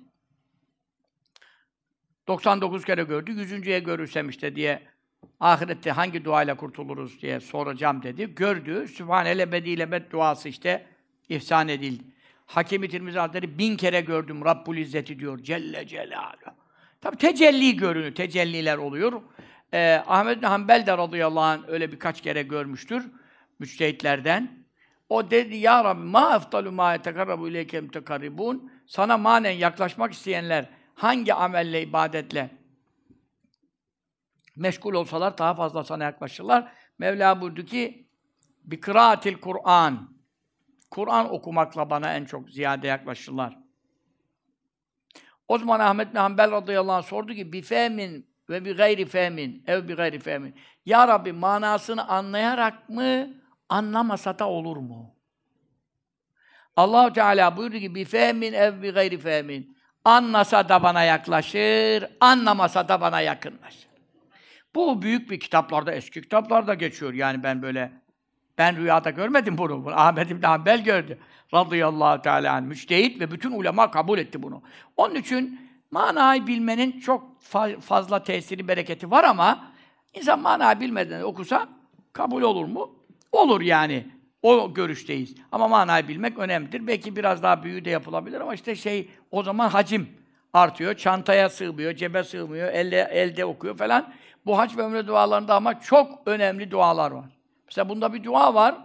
99 2.28 2.86
kere 2.86 3.04
gördü, 3.04 3.32
yüzüncüye 3.32 3.80
görürsem 3.80 4.30
işte 4.30 4.56
diye 4.56 4.82
ahirette 5.40 5.92
hangi 5.92 6.26
duayla 6.26 6.58
kurtuluruz 6.58 7.22
diye 7.22 7.40
soracağım 7.40 8.04
dedi. 8.04 8.36
Gördü, 8.36 8.88
Sübhanele 8.88 9.52
bediyle 9.52 9.92
bet 9.92 10.12
duası 10.12 10.50
işte 10.50 10.95
ihsan 11.30 11.68
edildi. 11.68 12.04
Hakemi 12.46 12.90
Tirmizi 12.90 13.20
Hazretleri 13.20 13.58
bin 13.58 13.78
kere 13.78 14.02
gördüm 14.02 14.46
Rabbul 14.46 14.78
İzzeti 14.78 15.20
diyor 15.20 15.40
Celle 15.40 15.88
Celaluhu. 15.88 16.52
Tabi 17.02 17.18
tecelli 17.18 17.78
görünür, 17.78 18.16
tecelliler 18.16 18.78
oluyor. 18.78 19.22
Ee, 19.74 20.04
Ahmet 20.08 20.38
bin 20.38 20.48
Hanbel 20.48 20.86
de 20.86 20.98
radıyallahu 20.98 21.44
anh 21.44 21.62
öyle 21.68 21.92
birkaç 21.92 22.22
kere 22.22 22.44
görmüştür 22.44 23.12
müçtehitlerden. 23.60 24.66
O 25.10 25.32
dedi 25.32 25.56
ya 25.56 25.84
Rabbi 25.84 26.04
ma 26.04 26.36
eftalu 26.36 26.72
ma 26.72 26.94
yetekarrabu 26.94 27.48
ileyke 27.50 27.82
mütekarribun. 27.82 28.72
Sana 28.88 29.18
manen 29.18 29.52
yaklaşmak 29.52 30.14
isteyenler 30.14 30.70
hangi 30.96 31.34
amelle, 31.34 31.82
ibadetle 31.82 32.50
meşgul 34.56 34.94
olsalar 34.94 35.38
daha 35.38 35.54
fazla 35.54 35.84
sana 35.84 36.04
yaklaşırlar. 36.04 36.72
Mevla 37.00 37.42
buyurdu 37.42 37.66
ki 37.66 38.08
bir 38.64 38.82
kıraatil 38.82 39.38
Kur'an. 39.38 40.15
Kur'an 40.96 41.34
okumakla 41.34 41.90
bana 41.90 42.14
en 42.14 42.26
çok 42.26 42.50
ziyade 42.50 42.88
yaklaşırlar. 42.88 43.58
O 45.48 45.58
zaman 45.58 45.80
Ahmet 45.80 46.12
bin 46.12 46.20
Hanbel 46.20 46.52
radıyallahu 46.52 46.96
anh 46.96 47.04
sordu 47.04 47.34
ki 47.34 47.54
bir 47.54 47.62
fehmin 47.62 48.30
ve 48.50 48.66
bir 48.66 48.78
gayri 48.78 49.06
fehmin 49.06 49.64
ev 49.68 49.88
bir 49.88 49.98
gayri 49.98 50.20
fehmin. 50.20 50.56
Ya 50.86 51.08
Rabbi 51.08 51.34
manasını 51.34 52.08
anlayarak 52.08 52.90
mı 52.90 53.28
anlamasa 53.70 54.40
da 54.40 54.50
olur 54.50 54.78
mu? 54.78 55.16
Allahu 56.76 57.14
Teala 57.14 57.58
buyurdu 57.58 57.80
ki 57.80 57.96
bir 57.96 58.06
fehmin 58.06 58.54
ev 58.54 58.82
bir 58.82 58.94
gayri 58.94 59.18
fehmin. 59.18 59.78
Anlasa 60.06 60.70
da 60.70 60.84
bana 60.84 61.04
yaklaşır, 61.04 62.06
anlamasa 62.20 62.88
da 62.88 63.02
bana 63.02 63.22
yakınlaşır. 63.22 63.88
Bu 64.76 65.02
büyük 65.02 65.32
bir 65.32 65.40
kitaplarda, 65.40 65.92
eski 65.92 66.22
kitaplarda 66.22 66.74
geçiyor. 66.74 67.14
Yani 67.14 67.44
ben 67.44 67.62
böyle, 67.62 68.05
ben 68.58 68.78
rüyada 68.78 69.10
görmedim 69.10 69.58
bunu. 69.58 69.86
bunu 69.86 70.00
Ahmet 70.00 70.32
İbn 70.32 70.46
Hanbel 70.46 70.84
gördü. 70.84 71.20
Radıyallahu 71.54 72.22
Teala 72.22 72.54
anh, 72.54 72.62
müştehit 72.62 73.22
ve 73.22 73.32
bütün 73.32 73.52
ulema 73.52 73.92
kabul 73.92 74.18
etti 74.18 74.44
bunu. 74.44 74.62
Onun 74.98 75.16
için 75.16 75.60
manayı 75.92 76.48
bilmenin 76.48 77.00
çok 77.00 77.42
fa 77.42 77.70
fazla 77.80 78.24
tesiri, 78.24 78.68
bereketi 78.68 79.12
var 79.12 79.24
ama 79.24 79.72
insan 80.14 80.40
manayı 80.40 80.80
bilmeden 80.80 81.22
okusa 81.22 81.68
kabul 82.14 82.42
olur 82.42 82.66
mu? 82.66 82.96
Olur 83.32 83.62
yani. 83.62 84.08
O 84.42 84.74
görüşteyiz. 84.74 85.36
Ama 85.52 85.68
manayı 85.68 86.08
bilmek 86.08 86.38
önemlidir. 86.38 86.88
Belki 86.88 87.16
biraz 87.16 87.44
daha 87.44 87.64
büyüğü 87.64 87.86
de 87.86 87.90
yapılabilir 87.90 88.42
ama 88.42 88.54
işte 88.54 88.76
şey 88.76 89.10
o 89.32 89.44
zaman 89.44 89.70
hacim 89.70 90.10
artıyor. 90.54 90.94
Çantaya 90.94 91.50
sığmıyor, 91.50 91.94
cebe 91.94 92.24
sığmıyor, 92.24 92.68
elde, 92.68 93.02
elde 93.12 93.46
okuyor 93.46 93.78
falan. 93.78 94.14
Bu 94.46 94.58
hac 94.58 94.78
ve 94.78 94.82
ömre 94.82 95.08
dualarında 95.08 95.56
ama 95.56 95.80
çok 95.80 96.22
önemli 96.26 96.72
dualar 96.72 97.12
var. 97.12 97.35
Mesela 97.66 97.90
bunda 97.90 98.14
bir 98.14 98.24
dua 98.24 98.54
var. 98.54 98.78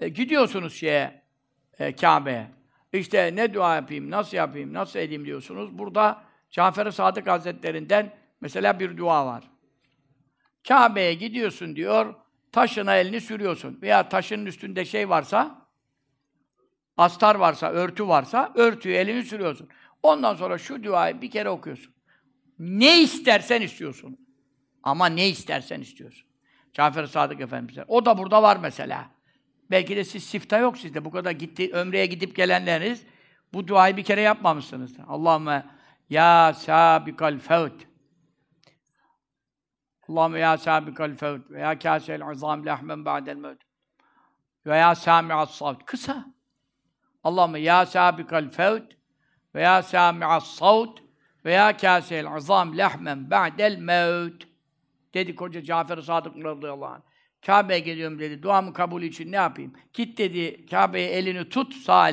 E, 0.00 0.08
gidiyorsunuz 0.08 0.74
şeye, 0.74 1.22
e, 1.78 1.96
Kabe'ye. 1.96 2.46
İşte 2.92 3.36
ne 3.36 3.54
dua 3.54 3.74
yapayım, 3.74 4.10
nasıl 4.10 4.36
yapayım, 4.36 4.72
nasıl 4.72 4.98
edeyim 4.98 5.24
diyorsunuz. 5.24 5.78
Burada 5.78 6.22
Cafer-i 6.50 6.92
Sadık 6.92 7.26
Hazretlerinden 7.26 8.14
mesela 8.40 8.80
bir 8.80 8.96
dua 8.96 9.26
var. 9.26 9.44
Kabe'ye 10.68 11.14
gidiyorsun 11.14 11.76
diyor, 11.76 12.14
taşına 12.52 12.96
elini 12.96 13.20
sürüyorsun. 13.20 13.78
Veya 13.82 14.08
taşın 14.08 14.46
üstünde 14.46 14.84
şey 14.84 15.08
varsa, 15.08 15.68
astar 16.96 17.34
varsa, 17.34 17.70
örtü 17.70 18.08
varsa, 18.08 18.52
örtüyü 18.54 18.94
elini 18.94 19.22
sürüyorsun. 19.22 19.68
Ondan 20.02 20.34
sonra 20.34 20.58
şu 20.58 20.82
duayı 20.82 21.22
bir 21.22 21.30
kere 21.30 21.50
okuyorsun. 21.50 21.94
Ne 22.58 23.02
istersen 23.02 23.62
istiyorsun. 23.62 24.26
Ama 24.82 25.06
ne 25.06 25.28
istersen 25.28 25.80
istiyorsun. 25.80 26.25
Cafer-i 26.76 27.08
Sadık 27.08 27.40
Efendimiz'e. 27.40 27.84
O 27.88 28.04
da 28.04 28.18
burada 28.18 28.42
var 28.42 28.56
mesela. 28.56 29.10
Belki 29.70 29.96
de 29.96 30.04
siz 30.04 30.24
sifta 30.24 30.58
yok 30.58 30.78
sizde. 30.78 31.04
Bu 31.04 31.10
kadar 31.10 31.30
gitti, 31.30 31.70
ömreye 31.72 32.06
gidip 32.06 32.36
gelenleriniz 32.36 33.06
bu 33.52 33.68
duayı 33.68 33.96
bir 33.96 34.04
kere 34.04 34.20
yapmamışsınız. 34.20 34.96
Allahümme 35.08 35.66
ya 36.10 36.54
sabikal 36.54 37.38
fevt. 37.38 37.86
Allahümme 40.08 40.38
ya 40.38 40.58
sabikal 40.58 41.14
fevt 41.14 41.50
ve 41.50 41.60
ya 41.60 41.78
kâsel 41.78 42.22
azam 42.22 42.66
lehmen 42.66 43.04
ba'del 43.04 43.36
mevt. 43.36 43.62
Ve 44.66 44.76
ya 44.76 44.94
sami'as 44.94 45.50
savt. 45.50 45.84
Kısa. 45.84 46.24
Allahümme 47.24 47.60
ya 47.60 47.86
sabikal 47.86 48.50
fevt 48.50 48.92
ve 49.54 49.62
ya 49.62 49.82
sami'as 49.82 50.46
savt 50.46 50.98
ve 51.44 51.52
ya 51.52 51.76
kâsel 51.76 52.26
azam 52.26 52.78
lehmen 52.78 53.30
ba'del 53.30 53.78
mevt. 53.78 54.55
Dedi 55.14 55.34
koca 55.34 55.62
Cafer-i 55.62 56.02
Sadık 56.02 56.44
radıyallahu 56.44 56.86
anh. 56.86 57.00
Kabe'ye 57.46 57.80
geliyorum 57.80 58.18
dedi. 58.18 58.42
Duamın 58.42 58.72
kabulü 58.72 59.06
için 59.06 59.32
ne 59.32 59.36
yapayım? 59.36 59.72
Git 59.92 60.18
dedi 60.18 60.66
Kabe'ye 60.66 61.10
elini 61.10 61.48
tut 61.48 61.74
sağ. 61.74 62.10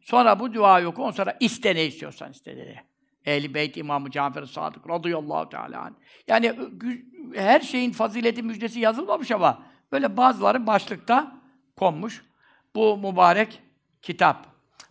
Sonra 0.00 0.40
bu 0.40 0.54
dua 0.54 0.86
oku. 0.86 1.02
Ondan 1.02 1.12
sonra 1.12 1.36
iste 1.40 1.74
ne 1.74 1.84
istiyorsan 1.84 2.30
iste 2.30 2.56
dedi. 2.56 2.84
Ehl-i 3.24 3.54
Beyt 3.54 3.76
İmamı 3.76 4.10
Cafer-i 4.10 4.46
Sadık 4.46 4.90
radıyallahu 4.90 5.48
teala. 5.48 5.90
Yani 6.28 6.54
her 7.34 7.60
şeyin 7.60 7.92
fazileti 7.92 8.42
müjdesi 8.42 8.80
yazılmamış 8.80 9.30
ama 9.30 9.62
böyle 9.92 10.16
bazıları 10.16 10.66
başlıkta 10.66 11.40
konmuş. 11.76 12.24
Bu 12.74 12.96
mübarek 12.96 13.62
kitap. 14.02 14.46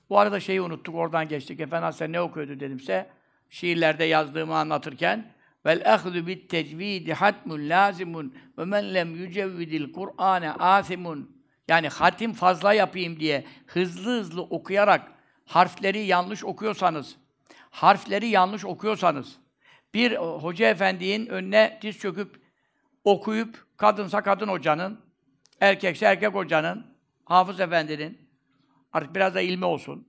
Bu 0.10 0.20
arada 0.20 0.40
şeyi 0.40 0.62
unuttuk, 0.62 0.96
oradan 0.96 1.28
geçtik. 1.28 1.60
Efendim 1.60 1.94
sen 1.94 2.12
ne 2.12 2.22
okuyordu 2.22 2.60
dedimse, 2.60 3.10
şiirlerde 3.50 4.04
yazdığımı 4.04 4.56
anlatırken 4.56 5.34
vel 5.66 5.94
ahzu 5.94 6.28
bit 6.28 6.50
tecvidi 6.50 7.14
hatmun 7.14 7.70
lazimun 7.70 8.36
ve 8.58 8.66
men 8.66 8.94
lem 8.94 9.16
yücevvidil 9.16 9.94
Kur'ane 9.94 10.52
asimun. 10.52 11.44
Yani 11.68 11.88
hatim 11.88 12.34
fazla 12.34 12.74
yapayım 12.74 13.20
diye 13.20 13.46
hızlı 13.66 14.20
hızlı 14.20 14.42
okuyarak 14.42 15.12
harfleri 15.46 16.00
yanlış 16.00 16.44
okuyorsanız 16.44 17.16
harfleri 17.70 18.28
yanlış 18.28 18.66
okuyorsanız 18.66 19.38
bir 19.94 20.16
hoca 20.16 20.70
efendinin 20.70 21.28
önüne 21.28 21.80
diz 21.82 21.98
çöküp 21.98 22.42
okuyup 23.04 23.66
kadınsa 23.78 24.24
kadın 24.24 24.48
hocanın 24.48 25.00
erkekse 25.60 26.06
erkek 26.06 26.34
hocanın 26.34 26.86
hafız 27.26 27.60
efendinin 27.60 28.30
artık 28.94 29.16
biraz 29.16 29.36
da 29.36 29.42
ilmi 29.42 29.66
olsun 29.66 30.08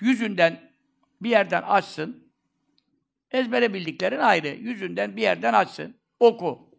yüzünden 0.00 0.70
bir 1.20 1.30
yerden 1.30 1.62
açsın 1.62 2.31
Ezbere 3.32 3.74
bildiklerin 3.74 4.18
ayrı. 4.18 4.48
Yüzünden 4.48 5.16
bir 5.16 5.22
yerden 5.22 5.52
açsın. 5.52 5.96
Oku. 6.20 6.70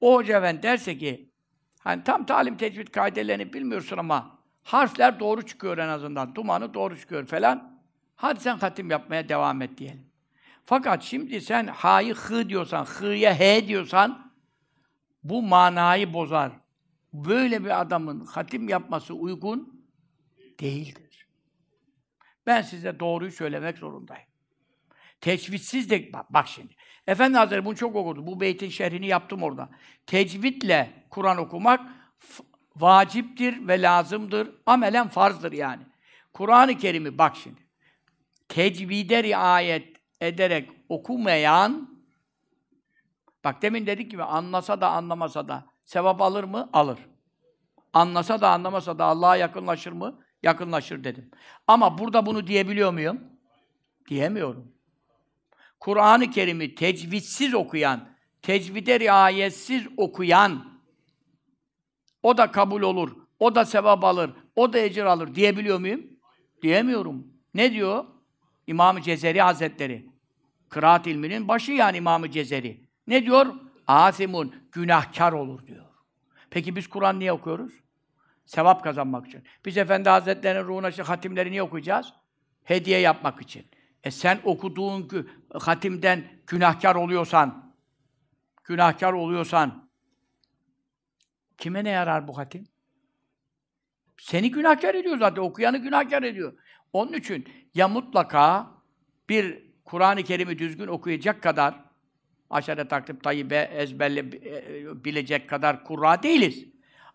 O 0.00 0.14
hoca 0.14 0.38
efendi 0.38 0.62
derse 0.62 0.98
ki 0.98 1.32
hani 1.80 2.04
tam 2.04 2.26
talim 2.26 2.56
tecvid 2.56 2.88
kaidelerini 2.88 3.52
bilmiyorsun 3.52 3.98
ama 3.98 4.38
harfler 4.62 5.20
doğru 5.20 5.46
çıkıyor 5.46 5.78
en 5.78 5.88
azından. 5.88 6.34
Dumanı 6.34 6.74
doğru 6.74 6.98
çıkıyor 7.00 7.26
falan. 7.26 7.82
Hadi 8.16 8.40
sen 8.40 8.56
hatim 8.56 8.90
yapmaya 8.90 9.28
devam 9.28 9.62
et 9.62 9.78
diyelim. 9.78 10.06
Fakat 10.64 11.02
şimdi 11.02 11.40
sen 11.40 11.66
ha'yı 11.66 12.14
hı 12.14 12.48
diyorsan, 12.48 12.84
h'ya 12.84 13.34
he 13.34 13.68
diyorsan 13.68 14.32
bu 15.22 15.42
manayı 15.42 16.12
bozar. 16.12 16.52
Böyle 17.12 17.64
bir 17.64 17.80
adamın 17.80 18.26
hatim 18.26 18.68
yapması 18.68 19.14
uygun 19.14 19.86
değildir. 20.60 21.28
Ben 22.46 22.62
size 22.62 23.00
doğruyu 23.00 23.32
söylemek 23.32 23.78
zorundayım. 23.78 24.27
Tecvidsiz 25.20 25.90
de, 25.90 26.12
bak, 26.12 26.32
bak 26.32 26.48
şimdi. 26.48 26.74
Efendi 27.06 27.38
Hazretleri 27.38 27.64
bunu 27.64 27.76
çok 27.76 27.96
okudu. 27.96 28.26
Bu 28.26 28.40
beytin 28.40 28.68
şerhini 28.68 29.06
yaptım 29.06 29.42
orada. 29.42 29.68
Tecvidle 30.06 31.06
Kur'an 31.10 31.38
okumak 31.38 31.80
vaciptir 32.76 33.68
ve 33.68 33.82
lazımdır. 33.82 34.50
Amelen 34.66 35.08
farzdır 35.08 35.52
yani. 35.52 35.82
Kur'an-ı 36.32 36.78
Kerim'i 36.78 37.18
bak 37.18 37.36
şimdi. 37.36 37.60
Tecvide 38.48 39.22
riayet 39.22 39.96
ederek 40.20 40.70
okumayan 40.88 41.98
bak 43.44 43.62
demin 43.62 43.86
dedik 43.86 44.10
gibi 44.10 44.22
anlasa 44.22 44.80
da 44.80 44.90
anlamasa 44.90 45.48
da 45.48 45.66
sevap 45.84 46.22
alır 46.22 46.44
mı? 46.44 46.70
Alır. 46.72 46.98
Anlasa 47.92 48.40
da 48.40 48.50
anlamasa 48.50 48.98
da 48.98 49.04
Allah'a 49.04 49.36
yakınlaşır 49.36 49.92
mı? 49.92 50.20
Yakınlaşır 50.42 51.04
dedim. 51.04 51.30
Ama 51.66 51.98
burada 51.98 52.26
bunu 52.26 52.46
diyebiliyor 52.46 52.92
muyum? 52.92 53.20
Diyemiyorum. 54.08 54.77
Kur'an-ı 55.80 56.30
Kerim'i 56.30 56.74
tecvidsiz 56.74 57.54
okuyan, 57.54 58.08
tecvide 58.42 59.00
riayetsiz 59.00 59.86
okuyan, 59.96 60.80
o 62.22 62.38
da 62.38 62.50
kabul 62.50 62.82
olur, 62.82 63.16
o 63.38 63.54
da 63.54 63.64
sevap 63.64 64.04
alır, 64.04 64.30
o 64.56 64.72
da 64.72 64.78
ecir 64.78 65.04
alır 65.04 65.34
diyebiliyor 65.34 65.78
muyum? 65.78 66.06
Diyemiyorum. 66.62 67.26
Ne 67.54 67.72
diyor? 67.72 68.04
İmam-ı 68.66 69.02
Cezeri 69.02 69.40
Hazretleri. 69.40 70.06
Kıraat 70.68 71.06
ilminin 71.06 71.48
başı 71.48 71.72
yani 71.72 71.96
İmam-ı 71.96 72.30
Cezeri. 72.30 72.80
Ne 73.06 73.24
diyor? 73.24 73.46
Asimun, 73.86 74.54
günahkar 74.72 75.32
olur 75.32 75.66
diyor. 75.66 75.84
Peki 76.50 76.76
biz 76.76 76.86
Kur'an 76.86 77.18
niye 77.18 77.32
okuyoruz? 77.32 77.72
Sevap 78.46 78.84
kazanmak 78.84 79.26
için. 79.26 79.44
Biz 79.64 79.76
Efendi 79.76 80.08
Hazretleri'nin 80.08 80.64
ruhuna 80.64 80.88
işte 80.88 81.02
hatimleri 81.02 81.50
niye 81.50 81.62
okuyacağız? 81.62 82.12
Hediye 82.64 82.98
yapmak 82.98 83.42
için. 83.42 83.66
E 84.08 84.10
sen 84.10 84.40
okuduğun 84.44 85.28
hatimden 85.52 86.24
günahkar 86.46 86.94
oluyorsan, 86.94 87.74
günahkar 88.64 89.12
oluyorsan, 89.12 89.90
kime 91.58 91.84
ne 91.84 91.90
yarar 91.90 92.28
bu 92.28 92.38
hatim? 92.38 92.64
Seni 94.20 94.50
günahkar 94.50 94.94
ediyor 94.94 95.18
zaten, 95.18 95.42
okuyanı 95.42 95.78
günahkar 95.78 96.22
ediyor. 96.22 96.52
Onun 96.92 97.12
için 97.12 97.48
ya 97.74 97.88
mutlaka 97.88 98.70
bir 99.28 99.62
Kur'an-ı 99.84 100.22
Kerim'i 100.22 100.58
düzgün 100.58 100.86
okuyacak 100.86 101.42
kadar, 101.42 101.74
aşere 102.50 102.88
takdim 102.88 103.18
tayyibe 103.18 103.70
ezberle 103.72 104.20
e, 104.20 105.04
bilecek 105.04 105.48
kadar 105.48 105.84
kurra 105.84 106.22
değiliz. 106.22 106.64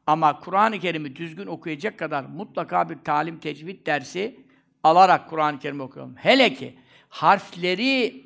Ama 0.08 0.40
Kur'an-ı 0.40 0.80
Kerim'i 0.80 1.16
düzgün 1.16 1.48
okuyacak 1.48 2.00
kadar 2.00 2.24
mutlaka 2.24 2.90
bir 2.90 2.98
talim 3.04 3.40
tecvid 3.40 3.86
dersi 3.86 4.46
alarak 4.84 5.30
Kur'an-ı 5.30 5.60
Kerim 5.60 5.82
okuyorum. 5.82 6.16
Hele 6.16 6.54
ki 6.54 6.83
harfleri 7.14 8.26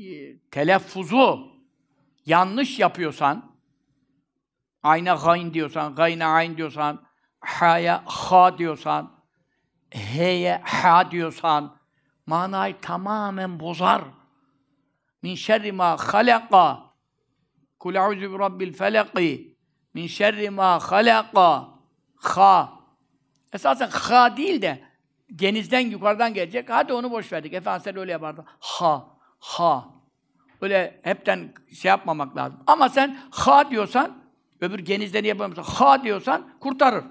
e, 0.00 0.36
telaffuzu 0.50 1.52
yanlış 2.26 2.78
yapıyorsan 2.78 3.52
ayna 4.82 5.14
gayn 5.14 5.54
diyorsan, 5.54 5.94
gayna 5.94 6.26
ayn 6.26 6.56
diyorsan, 6.56 7.02
ha'ya 7.40 8.02
ha 8.06 8.58
diyorsan, 8.58 9.12
he'ye 9.90 10.60
ha 10.64 11.10
diyorsan 11.10 11.76
manayı 12.26 12.80
tamamen 12.80 13.60
bozar. 13.60 14.02
Min 15.22 15.34
şerri 15.34 15.72
ma 15.72 15.96
halaka 15.96 16.92
Kul 17.78 17.94
a'udhu 17.94 18.32
bi 18.32 18.38
rabbil 18.38 18.72
felaki 18.72 19.56
min 19.94 20.06
şerri 20.06 20.50
ma 20.50 20.80
halaka 20.80 21.68
ha 22.14 22.72
Esasen 23.52 23.88
ha 23.88 24.36
değil 24.36 24.62
de 24.62 24.91
genizden 25.36 25.80
yukarıdan 25.80 26.34
gelecek. 26.34 26.70
Hadi 26.70 26.92
onu 26.92 27.10
boş 27.10 27.32
verdik. 27.32 27.52
Efendimiz 27.52 27.96
öyle 27.96 28.12
yapardı. 28.12 28.44
Ha, 28.58 29.08
ha. 29.38 29.88
Öyle 30.60 31.00
hepten 31.02 31.54
şey 31.74 31.88
yapmamak 31.88 32.36
lazım. 32.36 32.60
Ama 32.66 32.88
sen 32.88 33.18
ha 33.30 33.70
diyorsan, 33.70 34.22
öbür 34.60 34.78
genizden 34.78 35.24
yapamıyorsan, 35.24 35.74
ha 35.74 36.04
diyorsan 36.04 36.58
kurtarır. 36.60 37.04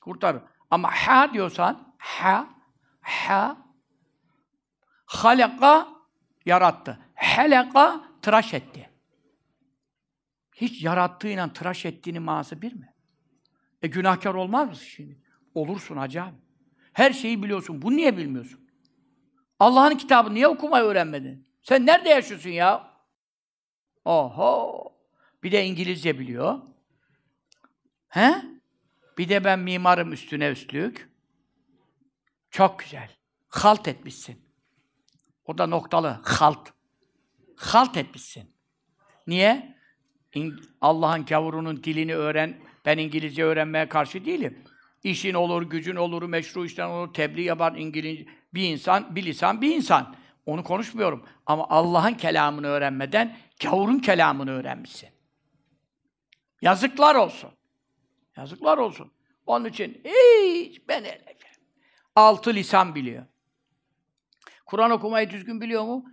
Kurtarır. 0.00 0.42
Ama 0.70 0.90
ha 0.92 1.32
diyorsan, 1.32 1.94
ha, 1.98 2.46
ha, 3.00 3.56
halaka 5.06 5.88
yarattı. 6.46 6.98
Helaka 7.14 8.00
tıraş 8.22 8.54
etti. 8.54 8.90
Hiç 10.54 10.82
yarattığıyla 10.82 11.52
tıraş 11.52 11.86
ettiğinin 11.86 12.22
manası 12.22 12.62
bir 12.62 12.72
mi? 12.72 12.94
E 13.82 13.88
günahkar 13.88 14.34
olmaz 14.34 14.68
mısın 14.68 14.84
şimdi? 14.84 15.22
Olursun 15.54 15.96
acaba. 15.96 16.32
Her 16.96 17.12
şeyi 17.12 17.42
biliyorsun. 17.42 17.82
Bunu 17.82 17.96
niye 17.96 18.16
bilmiyorsun? 18.16 18.60
Allah'ın 19.60 19.96
kitabını 19.96 20.34
niye 20.34 20.48
okumayı 20.48 20.84
öğrenmedin? 20.84 21.48
Sen 21.62 21.86
nerede 21.86 22.08
yaşıyorsun 22.08 22.50
ya? 22.50 22.90
Oho! 24.04 24.92
Bir 25.42 25.52
de 25.52 25.64
İngilizce 25.64 26.18
biliyor. 26.18 26.58
He? 28.08 28.42
Bir 29.18 29.28
de 29.28 29.44
ben 29.44 29.58
mimarım 29.58 30.12
üstüne 30.12 30.48
üstlük. 30.48 31.10
Çok 32.50 32.78
güzel. 32.78 33.10
Halt 33.48 33.88
etmişsin. 33.88 34.38
O 35.44 35.58
da 35.58 35.66
noktalı. 35.66 36.20
Halt. 36.24 36.68
Halt 37.56 37.96
etmişsin. 37.96 38.50
Niye? 39.26 39.76
Allah'ın 40.80 41.24
gavurunun 41.24 41.84
dilini 41.84 42.14
öğren. 42.14 42.60
Ben 42.84 42.98
İngilizce 42.98 43.44
öğrenmeye 43.44 43.88
karşı 43.88 44.24
değilim. 44.24 44.64
İşin 45.02 45.34
olur, 45.34 45.62
gücün 45.62 45.96
olur, 45.96 46.22
meşru 46.22 46.64
işten 46.64 46.88
olur, 46.88 47.14
tebliğ 47.14 47.42
yapar 47.42 47.72
İngiliz 47.72 48.26
bir 48.54 48.68
insan, 48.68 49.16
bir 49.16 49.24
lisan 49.24 49.60
bir 49.60 49.74
insan. 49.74 50.14
Onu 50.46 50.64
konuşmuyorum. 50.64 51.26
Ama 51.46 51.66
Allah'ın 51.68 52.14
kelamını 52.14 52.66
öğrenmeden 52.66 53.36
gavurun 53.62 53.98
kelamını 53.98 54.50
öğrenmişsin. 54.50 55.08
Yazıklar 56.62 57.14
olsun. 57.14 57.50
Yazıklar 58.36 58.78
olsun. 58.78 59.12
Onun 59.46 59.64
için 59.64 60.02
hiç 60.04 60.88
ben 60.88 61.04
altı 62.16 62.54
lisan 62.54 62.94
biliyor. 62.94 63.26
Kur'an 64.66 64.90
okumayı 64.90 65.30
düzgün 65.30 65.60
biliyor 65.60 65.84
mu? 65.84 66.04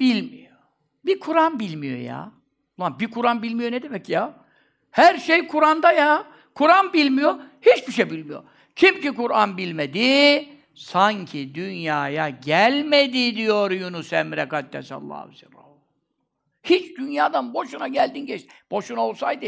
Bilmiyor. 0.00 0.56
Bir 1.04 1.20
Kur'an 1.20 1.60
bilmiyor 1.60 1.98
ya. 1.98 2.32
Ulan 2.78 3.00
bir 3.00 3.10
Kur'an 3.10 3.42
bilmiyor 3.42 3.72
ne 3.72 3.82
demek 3.82 4.08
ya? 4.08 4.44
Her 4.90 5.18
şey 5.18 5.46
Kur'an'da 5.46 5.92
ya. 5.92 6.26
Kur'an 6.54 6.92
bilmiyor, 6.92 7.34
hiçbir 7.62 7.92
şey 7.92 8.10
bilmiyor. 8.10 8.44
Kim 8.76 9.00
ki 9.00 9.14
Kur'an 9.14 9.58
bilmedi, 9.58 10.48
sanki 10.74 11.54
dünyaya 11.54 12.28
gelmedi 12.28 13.36
diyor 13.36 13.70
Yunus 13.70 14.12
Emre 14.12 14.48
Kaddesallahu 14.48 15.14
aleyhi 15.14 15.46
ve. 15.46 15.62
Hiç 16.62 16.98
dünyadan 16.98 17.54
boşuna 17.54 17.88
geldin 17.88 18.26
geçtin. 18.26 18.50
Boşuna 18.70 19.00
olsaydı, 19.00 19.46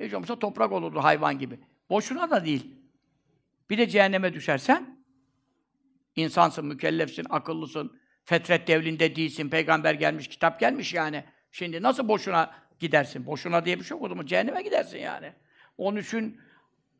hiç 0.00 0.14
olmazsa 0.14 0.38
toprak 0.38 0.72
olurdu 0.72 1.00
hayvan 1.02 1.38
gibi. 1.38 1.58
Boşuna 1.90 2.30
da 2.30 2.44
değil. 2.44 2.74
Bir 3.70 3.78
de 3.78 3.88
cehenneme 3.88 4.34
düşersen, 4.34 4.98
insansın, 6.16 6.66
mükellefsin, 6.66 7.26
akıllısın, 7.30 8.00
fetret 8.24 8.68
devrinde 8.68 9.16
değilsin, 9.16 9.50
peygamber 9.50 9.94
gelmiş, 9.94 10.28
kitap 10.28 10.60
gelmiş 10.60 10.94
yani. 10.94 11.24
Şimdi 11.52 11.82
nasıl 11.82 12.08
boşuna 12.08 12.54
gidersin? 12.78 13.26
Boşuna 13.26 13.64
diye 13.64 13.78
bir 13.78 13.84
şey 13.84 13.96
yok 13.96 14.04
o 14.04 14.08
zaman. 14.08 14.26
Cehenneme 14.26 14.62
gidersin 14.62 14.98
yani. 14.98 15.32
Onun 15.78 16.00
için 16.00 16.40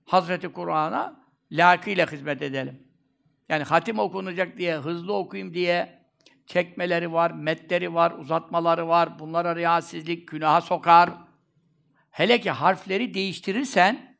Hazreti 0.08 0.48
Kur'an'a 0.48 1.20
layıkıyla 1.52 2.12
hizmet 2.12 2.42
edelim. 2.42 2.82
Yani 3.48 3.64
hatim 3.64 3.98
okunacak 3.98 4.58
diye, 4.58 4.76
hızlı 4.76 5.12
okuyayım 5.12 5.54
diye 5.54 6.02
çekmeleri 6.46 7.12
var, 7.12 7.30
metleri 7.30 7.94
var, 7.94 8.10
uzatmaları 8.10 8.88
var. 8.88 9.18
Bunlara 9.18 9.56
riyasizlik 9.56 10.28
günaha 10.28 10.60
sokar. 10.60 11.10
Hele 12.10 12.40
ki 12.40 12.50
harfleri 12.50 13.14
değiştirirsen 13.14 14.18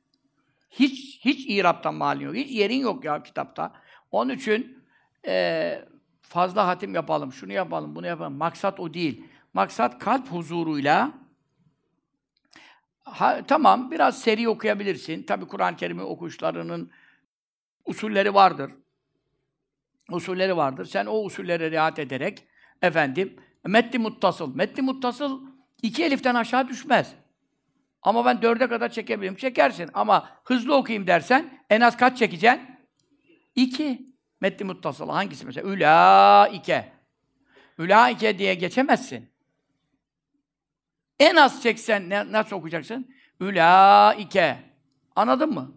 hiç 0.71 1.25
hiç 1.25 1.47
İrab'tan 1.49 1.95
malin 1.95 2.25
yok. 2.25 2.35
Hiç 2.35 2.51
yerin 2.51 2.81
yok 2.81 3.05
ya 3.05 3.23
kitapta. 3.23 3.73
Onun 4.11 4.35
için 4.35 4.85
e, 5.27 5.85
fazla 6.23 6.67
hatim 6.67 6.95
yapalım, 6.95 7.33
şunu 7.33 7.53
yapalım, 7.53 7.95
bunu 7.95 8.07
yapalım. 8.07 8.35
Maksat 8.35 8.81
o 8.81 8.95
değil. 8.95 9.25
Maksat 9.55 9.99
kalp 9.99 10.29
huzuruyla 10.29 11.13
ha, 13.13 13.41
tamam 13.49 13.91
biraz 13.91 14.21
seri 14.21 14.49
okuyabilirsin. 14.49 15.23
Tabi 15.23 15.47
Kur'an-ı 15.47 15.77
Kerim'in 15.77 16.03
okuyuşlarının 16.03 16.91
usulleri 17.85 18.35
vardır. 18.35 18.73
Usulleri 20.11 20.57
vardır. 20.57 20.85
Sen 20.85 21.07
o 21.07 21.23
usullere 21.23 21.71
riayet 21.71 21.99
ederek 21.99 22.45
efendim 22.83 23.37
metni 23.65 23.99
muttasıl. 23.99 24.55
Metni 24.55 24.83
muttasıl 24.83 25.41
iki 25.83 26.05
eliften 26.05 26.35
aşağı 26.35 26.69
düşmez. 26.69 27.15
Ama 28.03 28.25
ben 28.25 28.43
dörde 28.43 28.69
kadar 28.69 28.89
çekebilirim. 28.89 29.37
Çekersin. 29.37 29.91
Ama 29.95 30.29
hızlı 30.45 30.75
okuyayım 30.77 31.07
dersen 31.07 31.65
en 31.71 31.81
az 31.81 31.97
kaç 31.97 32.19
çekeceksin? 32.19 32.61
İki. 33.55 34.09
Metni 34.41 34.67
muttasıl. 34.67 35.09
Hangisi 35.09 35.47
mesela? 35.47 35.71
Ülaike. 35.71 36.93
Ülaike 37.79 38.39
diye 38.39 38.55
geçemezsin. 38.55 39.31
En 41.21 41.37
az 41.37 41.63
çeksen 41.63 42.11
ne, 42.11 42.33
nasıl 42.33 42.57
okuyacaksın? 42.57 43.15
Ülaike. 43.41 44.59
Anladın 45.17 45.55
mı? 45.55 45.75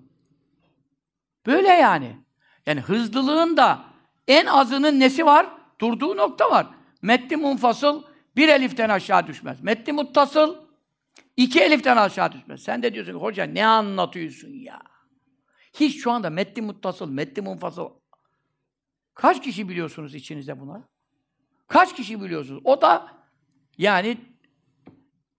Böyle 1.46 1.68
yani. 1.68 2.18
Yani 2.66 2.82
hızlılığın 2.82 3.58
da 3.58 3.86
en 4.28 4.46
azının 4.46 5.00
nesi 5.00 5.26
var? 5.26 5.48
Durduğu 5.80 6.18
nokta 6.18 6.52
var. 6.52 6.68
Metni 7.02 7.38
munfasıl 7.38 8.04
bir 8.36 8.50
eliften 8.50 8.90
aşağı 8.90 9.28
düşmez. 9.28 9.62
Metni 9.64 9.94
muttasıl 9.94 10.56
iki 11.38 11.60
eliften 11.60 11.98
aşağı 11.98 12.32
düşmez. 12.32 12.64
Sen 12.64 12.84
de 12.84 12.94
diyorsun 12.94 13.14
ki 13.14 13.20
hoca 13.20 13.44
ne 13.44 13.66
anlatıyorsun 13.66 14.50
ya? 14.50 14.80
Hiç 15.74 16.04
şu 16.04 16.12
anda 16.12 16.30
metni 16.30 16.62
muttasıl, 16.62 17.10
metni 17.10 17.42
munfasıl 17.44 17.90
kaç 19.14 19.42
kişi 19.42 19.70
biliyorsunuz 19.70 20.16
içinizde 20.16 20.60
bunları? 20.60 20.84
Kaç 21.68 21.96
kişi 21.96 22.22
biliyorsunuz? 22.22 22.62
O 22.64 22.82
da 22.82 23.08
yani 23.78 24.18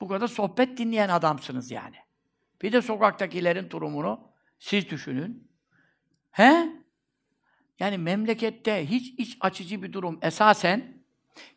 bu 0.03 0.09
kadar 0.09 0.29
sohbet 0.29 0.79
dinleyen 0.79 1.09
adamsınız 1.09 1.71
yani. 1.71 1.97
Bir 2.63 2.73
de 2.73 2.83
sokaktakilerin 2.83 3.71
durumunu 3.71 4.21
siz 4.59 4.91
düşünün. 4.91 5.49
He? 6.31 6.69
Yani 7.79 7.99
memlekette 7.99 8.91
hiç 8.91 9.15
iç 9.19 9.37
açıcı 9.41 9.83
bir 9.83 9.93
durum 9.93 10.19
esasen 10.23 10.85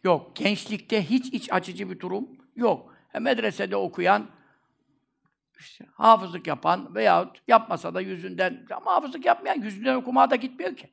yok. 0.04 0.36
Gençlikte 0.36 1.10
hiç 1.10 1.34
iç 1.34 1.54
açıcı 1.54 1.90
bir 1.90 2.00
durum 2.00 2.30
yok. 2.56 2.96
E, 3.14 3.20
medresede 3.20 3.76
okuyan, 3.76 4.30
işte, 5.60 5.86
hafızlık 5.94 6.48
yapan 6.48 6.96
veyahut 6.96 7.42
yapmasa 7.48 7.94
da 7.94 8.02
yüzünden, 8.02 8.66
ama 8.76 8.92
hafızlık 8.92 9.26
yapmayan 9.26 9.62
yüzünden 9.62 9.96
okumaya 9.96 10.30
da 10.30 10.36
gitmiyor 10.36 10.76
ki. 10.76 10.90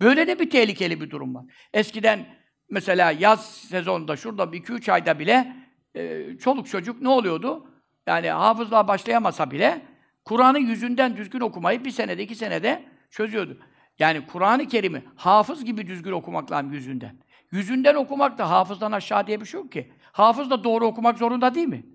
Böyle 0.00 0.26
de 0.26 0.38
bir 0.38 0.50
tehlikeli 0.50 1.00
bir 1.00 1.10
durum 1.10 1.34
var. 1.34 1.44
Eskiden 1.72 2.26
mesela 2.70 3.10
yaz 3.10 3.54
sezonunda 3.54 4.16
şurada 4.16 4.52
bir 4.52 4.58
iki 4.58 4.72
üç 4.72 4.88
ayda 4.88 5.18
bile 5.18 5.67
e, 5.94 6.26
çoluk 6.38 6.68
çocuk 6.68 7.02
ne 7.02 7.08
oluyordu? 7.08 7.66
Yani 8.06 8.30
hafızlığa 8.30 8.88
başlayamasa 8.88 9.50
bile 9.50 9.82
Kur'an'ı 10.24 10.58
yüzünden 10.58 11.16
düzgün 11.16 11.40
okumayı 11.40 11.84
bir 11.84 11.90
senede, 11.90 12.22
iki 12.22 12.34
senede 12.34 12.84
çözüyordu. 13.10 13.58
Yani 13.98 14.26
Kur'an-ı 14.26 14.68
Kerim'i 14.68 15.04
hafız 15.16 15.64
gibi 15.64 15.86
düzgün 15.86 16.12
okumak 16.12 16.52
lazım 16.52 16.72
yüzünden. 16.72 17.16
Yüzünden 17.52 17.94
okumak 17.94 18.38
da 18.38 18.50
hafızdan 18.50 18.92
aşağı 18.92 19.26
diye 19.26 19.40
bir 19.40 19.46
şey 19.46 19.60
yok 19.60 19.72
ki. 19.72 19.92
Hafız 20.12 20.50
da 20.50 20.64
doğru 20.64 20.86
okumak 20.86 21.18
zorunda 21.18 21.54
değil 21.54 21.68
mi? 21.68 21.86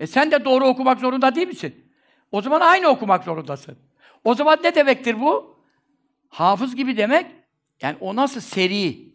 E 0.00 0.06
sen 0.06 0.30
de 0.30 0.44
doğru 0.44 0.64
okumak 0.64 1.00
zorunda 1.00 1.34
değil 1.34 1.46
misin? 1.46 1.84
O 2.32 2.42
zaman 2.42 2.60
aynı 2.60 2.88
okumak 2.88 3.24
zorundasın. 3.24 3.78
O 4.24 4.34
zaman 4.34 4.58
ne 4.64 4.74
demektir 4.74 5.20
bu? 5.20 5.58
Hafız 6.28 6.76
gibi 6.76 6.96
demek, 6.96 7.26
yani 7.82 7.96
o 8.00 8.16
nasıl 8.16 8.40
seri 8.40 9.11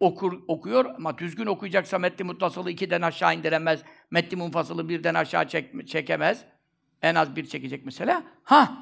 okur, 0.00 0.42
okuyor 0.48 0.84
ama 0.96 1.18
düzgün 1.18 1.46
okuyacaksa 1.46 1.98
metni 1.98 2.24
muttasılı 2.24 2.70
ikiden 2.70 3.02
aşağı 3.02 3.34
indiremez, 3.34 3.82
metni 4.10 4.38
munfasılı 4.38 4.88
birden 4.88 5.14
aşağı 5.14 5.48
çek, 5.48 5.88
çekemez. 5.88 6.44
En 7.02 7.14
az 7.14 7.36
bir 7.36 7.46
çekecek 7.46 7.84
mesela. 7.84 8.22
Ha, 8.44 8.72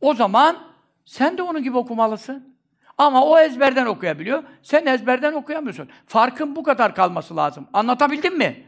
o 0.00 0.14
zaman 0.14 0.58
sen 1.04 1.38
de 1.38 1.42
onun 1.42 1.62
gibi 1.62 1.76
okumalısın. 1.76 2.56
Ama 2.98 3.24
o 3.24 3.38
ezberden 3.38 3.86
okuyabiliyor, 3.86 4.42
sen 4.62 4.86
ezberden 4.86 5.32
okuyamıyorsun. 5.32 5.88
Farkın 6.06 6.56
bu 6.56 6.62
kadar 6.62 6.94
kalması 6.94 7.36
lazım. 7.36 7.66
Anlatabildim 7.72 8.38
mi? 8.38 8.66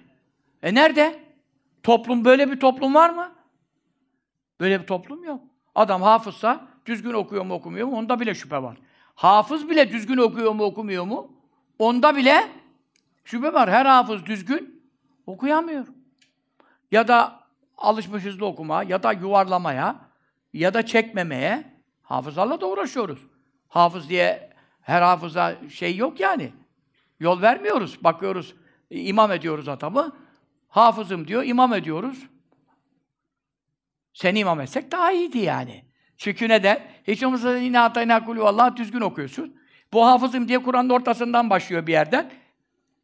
E 0.62 0.74
nerede? 0.74 1.20
Toplum, 1.82 2.24
böyle 2.24 2.50
bir 2.50 2.60
toplum 2.60 2.94
var 2.94 3.10
mı? 3.10 3.32
Böyle 4.60 4.80
bir 4.80 4.86
toplum 4.86 5.24
yok. 5.24 5.40
Adam 5.74 6.02
hafızsa, 6.02 6.68
düzgün 6.86 7.12
okuyor 7.12 7.44
mu 7.44 7.54
okumuyor 7.54 7.88
mu, 7.88 7.96
onda 7.96 8.20
bile 8.20 8.34
şüphe 8.34 8.62
var. 8.62 8.76
Hafız 9.14 9.70
bile 9.70 9.90
düzgün 9.90 10.16
okuyor 10.16 10.52
mu 10.52 10.64
okumuyor 10.64 11.04
mu, 11.04 11.32
onda 11.78 12.16
bile 12.16 12.48
şüphe 13.24 13.52
var. 13.52 13.70
Her 13.70 13.86
hafız 13.86 14.26
düzgün 14.26 14.82
okuyamıyor. 15.26 15.86
Ya 16.90 17.08
da 17.08 17.40
alışmış 17.78 18.24
hızlı 18.24 18.46
okuma, 18.46 18.82
ya 18.82 19.02
da 19.02 19.12
yuvarlamaya, 19.12 19.96
ya 20.52 20.74
da 20.74 20.86
çekmemeye, 20.86 21.64
hafızlarla 22.02 22.60
da 22.60 22.66
uğraşıyoruz. 22.66 23.18
Hafız 23.68 24.08
diye 24.08 24.50
her 24.80 25.02
hafıza 25.02 25.56
şey 25.70 25.96
yok 25.96 26.20
yani. 26.20 26.52
Yol 27.20 27.42
vermiyoruz. 27.42 28.04
Bakıyoruz, 28.04 28.54
imam 28.90 29.32
ediyoruz 29.32 29.68
adamı. 29.68 30.16
Hafızım 30.68 31.28
diyor, 31.28 31.44
imam 31.44 31.74
ediyoruz. 31.74 32.26
Seni 34.12 34.38
imam 34.38 34.60
etsek 34.60 34.92
daha 34.92 35.12
iyiydi 35.12 35.38
yani. 35.38 35.84
Çünkü 36.16 36.48
neden? 36.48 36.82
Hiç 37.06 37.22
olmazsa 37.22 37.56
yine 37.56 37.78
hatayna 37.78 38.24
kulü 38.24 38.42
Allah 38.42 38.76
düzgün 38.76 39.00
okuyorsun. 39.00 39.56
Bu 39.92 40.06
hafızım 40.06 40.48
diye 40.48 40.62
Kur'an'ın 40.62 40.88
ortasından 40.88 41.50
başlıyor 41.50 41.86
bir 41.86 41.92
yerden. 41.92 42.30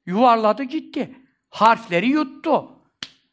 Yuvarladı 0.07 0.63
gitti. 0.63 1.15
Harfleri 1.51 2.09
yuttu. 2.09 2.71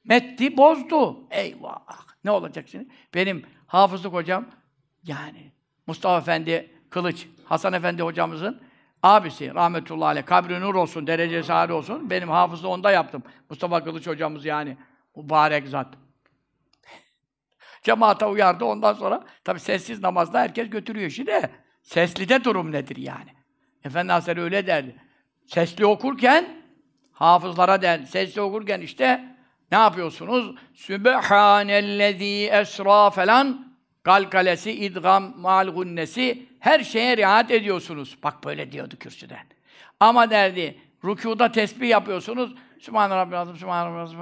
Metti 0.04 0.58
bozdu. 0.58 1.28
Eyvah! 1.32 1.80
Ne 2.24 2.32
olacak 2.32 2.66
şimdi? 2.68 2.88
Benim 3.14 3.46
hafızlık 3.68 4.14
hocam 4.14 4.46
yani 5.04 5.52
Mustafa 5.88 6.18
Efendi 6.18 6.72
Kılıç, 6.90 7.28
Hasan 7.46 7.74
Efendi 7.74 8.02
hocamızın 8.02 8.62
abisi 9.04 9.56
rahmetullahi 9.56 10.08
aleyh. 10.08 10.26
Kabri 10.26 10.62
nur 10.62 10.76
olsun, 10.76 11.08
derece 11.08 11.44
saadet 11.44 11.76
olsun. 11.76 12.10
Benim 12.10 12.30
hafızlığı 12.30 12.68
onda 12.68 12.92
yaptım. 12.92 13.24
Mustafa 13.50 13.84
Kılıç 13.84 14.08
hocamız 14.08 14.46
yani. 14.46 14.78
Mübarek 15.16 15.68
zat. 15.68 15.88
Cemaate 17.84 18.26
uyardı 18.26 18.66
ondan 18.66 18.94
sonra. 18.94 19.24
Tabi 19.44 19.60
sessiz 19.60 20.04
namazda 20.04 20.40
herkes 20.40 20.70
götürüyor 20.70 21.10
şimdi. 21.10 21.50
Seslide 21.84 22.44
durum 22.44 22.72
nedir 22.72 22.96
yani? 22.96 23.36
Efendi 23.86 24.12
Hazretleri 24.12 24.44
öyle 24.44 24.68
derdi. 24.68 24.96
Sesli 25.46 25.86
okurken 25.86 26.64
hafızlara 27.12 27.82
der. 27.82 28.00
Sesli 28.04 28.42
okurken 28.42 28.82
işte 28.82 29.36
ne 29.72 29.78
yapıyorsunuz? 29.78 30.56
Sübhanellezî 30.74 32.50
esra 32.52 33.10
falan 33.10 33.76
kalkalesi, 34.04 34.72
idgam, 34.72 35.34
mal 35.38 35.68
gunnesi 35.68 36.50
her 36.60 36.80
şeye 36.80 37.18
riayet 37.18 37.52
ediyorsunuz. 37.52 38.18
Bak 38.24 38.44
böyle 38.44 38.72
diyordu 38.72 38.96
kürsüden. 39.00 39.46
Ama 40.00 40.30
derdi, 40.30 40.80
rükuda 41.06 41.52
tesbih 41.52 41.90
yapıyorsunuz. 41.90 42.56
Sübhane 42.80 43.16
Rabbil 43.16 43.42
Azim, 43.42 43.56
Sübhane 43.56 43.90
Rabbil 43.90 44.02
Azim. 44.02 44.20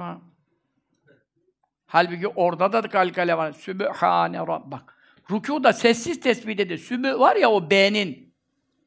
Halbuki 1.86 2.28
orada 2.28 2.72
da 2.72 2.82
kalkale 2.82 3.36
var. 3.36 3.52
Sübhane 3.52 4.38
Rabb. 4.38 4.70
Bak. 4.72 4.94
Rükûda 5.30 5.72
sessiz 5.72 6.20
tesbih 6.20 6.58
dedi. 6.58 6.78
Sübü 6.78 7.18
var 7.18 7.36
ya 7.36 7.50
o 7.50 7.70
B'nin 7.70 8.23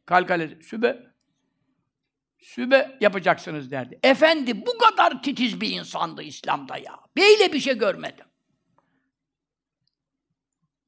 kalkalesi. 0.08 0.64
Sübü 0.64 1.08
Sübe 2.40 2.98
yapacaksınız 3.02 3.72
derdi. 3.72 4.00
Efendi 4.04 4.66
bu 4.66 4.78
kadar 4.78 5.24
titiz 5.24 5.62
bir 5.62 5.72
insandı 5.72 6.24
İslam'da 6.24 6.78
ya. 6.78 7.00
Böyle 7.18 7.54
bir 7.54 7.60
şey 7.60 7.78
görmedim. 7.78 8.26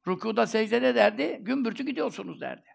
Rükuda 0.07 0.47
secdede 0.47 0.95
derdi, 0.95 1.37
gümbürtü 1.41 1.85
gidiyorsunuz 1.85 2.41
derdi. 2.41 2.67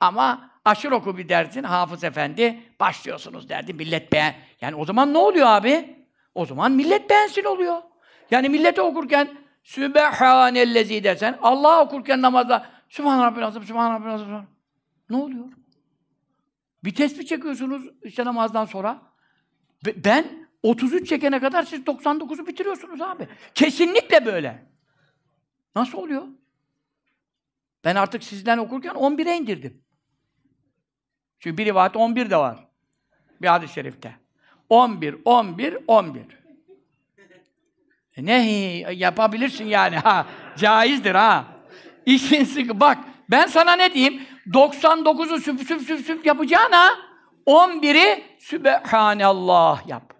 Ama 0.00 0.50
aşırı 0.64 0.96
oku 0.96 1.16
bir 1.16 1.28
dersin, 1.28 1.62
Hafız 1.62 2.04
Efendi, 2.04 2.62
başlıyorsunuz 2.80 3.48
derdi, 3.48 3.74
millet 3.74 4.12
beğen... 4.12 4.34
Yani 4.60 4.76
o 4.76 4.84
zaman 4.84 5.14
ne 5.14 5.18
oluyor 5.18 5.46
abi? 5.46 6.06
O 6.34 6.46
zaman 6.46 6.72
millet 6.72 7.10
beğensin 7.10 7.44
oluyor. 7.44 7.82
Yani 8.30 8.48
millete 8.48 8.82
okurken 8.82 9.38
Sübhanellezi 9.64 11.04
dersen, 11.04 11.38
Allah 11.42 11.80
okurken 11.82 12.22
namazda 12.22 12.66
Sübhan 12.88 13.24
Rabbil 13.24 13.46
Azim, 13.46 13.64
Sübhan 13.64 13.94
Rabbil 13.94 14.14
Azim. 14.14 14.48
Ne 15.10 15.16
oluyor? 15.16 15.57
Bir 16.84 16.94
tesbih 16.94 17.26
çekiyorsunuz 17.26 17.88
işte 18.02 18.24
namazdan 18.24 18.64
sonra. 18.64 19.02
Ben 19.96 20.48
33 20.62 21.08
çekene 21.08 21.40
kadar 21.40 21.62
siz 21.62 21.80
99'u 21.80 22.46
bitiriyorsunuz 22.46 23.00
abi. 23.00 23.28
Kesinlikle 23.54 24.26
böyle. 24.26 24.66
Nasıl 25.76 25.98
oluyor? 25.98 26.22
Ben 27.84 27.94
artık 27.94 28.24
sizden 28.24 28.58
okurken 28.58 28.94
11'e 28.94 29.36
indirdim. 29.36 29.82
Çünkü 31.38 31.58
bir 31.58 31.66
rivayet 31.66 31.96
11 31.96 32.30
de 32.30 32.36
var. 32.36 32.68
Bir 33.42 33.46
hadis-i 33.46 33.74
şerifte. 33.74 34.16
11, 34.68 35.16
11, 35.24 35.78
11. 35.86 36.22
E 38.16 38.26
ne 38.26 38.42
yapabilirsin 38.92 39.64
yani 39.64 39.96
ha. 39.96 40.26
Caizdir 40.56 41.14
ha. 41.14 41.46
İşin 42.06 42.44
sıkı. 42.44 42.80
Bak 42.80 42.98
ben 43.30 43.46
sana 43.46 43.72
ne 43.72 43.94
diyeyim? 43.94 44.22
99'u 44.52 45.40
süp 45.40 45.60
süp 45.60 45.82
süp 45.82 46.00
süp 46.00 46.26
yapacağına 46.26 46.88
11'i 47.46 48.24
Sübhanallah 48.38 49.88
yap. 49.88 50.14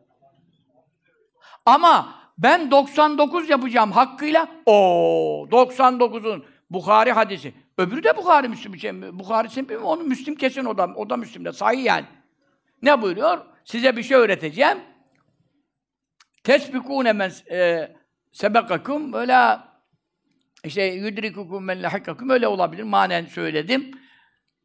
Ama 1.66 2.14
ben 2.38 2.70
99 2.70 3.50
yapacağım 3.50 3.92
hakkıyla 3.92 4.48
o 4.66 4.72
99'un 5.50 6.44
Bukhari 6.70 7.12
hadisi. 7.12 7.54
Öbürü 7.78 8.04
de 8.04 8.16
Bukhari 8.16 8.48
Müslim 8.48 8.78
şey. 8.78 9.02
Bukhari 9.02 9.46
Müslim 9.46 9.84
onu 9.84 10.02
Müslim 10.02 10.34
kesin 10.34 10.64
o 10.64 10.78
da 10.78 10.88
o 10.96 11.10
da 11.10 11.16
Müslim'de 11.16 11.52
sahih 11.52 11.84
yani. 11.84 12.04
Ne 12.82 13.02
buyuruyor? 13.02 13.38
Size 13.64 13.96
bir 13.96 14.02
şey 14.02 14.16
öğreteceğim. 14.16 14.78
Tesbikune 16.44 17.12
men 17.12 17.32
e, 17.50 17.88
sebekakum 18.32 19.12
böyle 19.12 19.58
işte 20.64 20.82
yudrikukum 20.82 21.64
men 21.64 21.82
lehakakum 21.82 22.30
öyle 22.30 22.48
olabilir. 22.48 22.82
Manen 22.82 23.26
söyledim. 23.26 23.90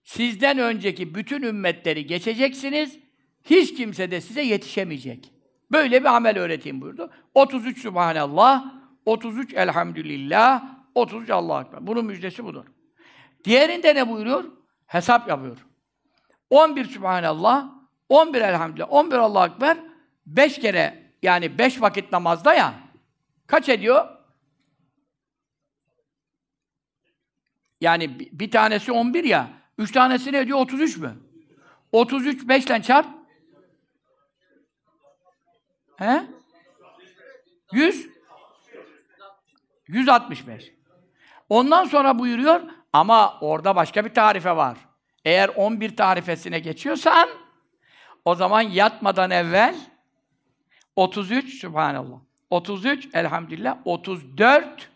Sizden 0.04 0.58
önceki 0.58 1.16
bütün 1.16 1.42
ümmetleri 1.42 2.06
geçeceksiniz. 2.06 3.00
Hiç 3.44 3.74
kimse 3.74 4.12
de 4.12 4.22
size 4.22 4.42
yetişemeyecek. 4.42 5.32
Böyle 5.72 6.02
bir 6.02 6.16
amel 6.16 6.40
öğreteyim 6.40 6.82
buyurdu. 6.82 7.12
33 7.34 7.82
Subhanallah, 7.82 8.74
33 9.06 9.54
Elhamdülillah, 9.54 10.64
33 10.96 11.30
Allah 11.30 11.62
Ekber. 11.62 11.88
Bunun 11.88 12.06
müjdesi 12.06 12.44
budur. 12.44 12.66
Diğerinde 13.44 13.96
ne 13.96 14.10
buyuruyor? 14.10 14.44
Hesap 14.88 15.30
yapıyor. 15.30 15.58
11 16.50 16.86
Subhanallah, 16.86 17.70
11 18.10 18.42
Elhamdülillah, 18.42 18.94
11 18.94 19.16
Allah 19.16 19.48
Ekber, 19.48 19.78
5 20.26 20.60
kere 20.60 21.14
yani 21.24 21.58
5 21.58 21.82
vakit 21.82 22.12
namazda 22.12 22.54
ya 22.54 22.74
kaç 23.48 23.70
ediyor? 23.70 24.08
Yani 27.82 28.20
bir 28.20 28.52
tanesi 28.52 28.92
11 28.92 29.24
ya. 29.24 29.63
Üç 29.78 29.92
tanesi 29.92 30.32
ne 30.32 30.38
ediyor? 30.38 30.60
33 30.60 30.98
mü? 30.98 31.18
33 31.92 32.48
5 32.48 32.66
ile 32.66 32.82
çarp. 32.82 33.08
He? 35.98 36.24
100 37.72 38.08
165. 39.88 40.74
Ondan 41.50 41.86
sonra 41.86 42.20
buyuruyor 42.20 42.62
ama 42.94 43.40
orada 43.40 43.76
başka 43.76 44.06
bir 44.06 44.14
tarife 44.14 44.56
var. 44.56 44.78
Eğer 45.26 45.50
11 45.50 45.96
tarifesine 45.96 46.60
geçiyorsan 46.60 47.30
o 48.26 48.36
zaman 48.36 48.62
yatmadan 48.62 49.32
evvel 49.32 49.76
33 50.96 51.62
Subhanallah. 51.62 52.20
33 52.50 53.10
Elhamdülillah. 53.14 53.78
34 53.86 54.90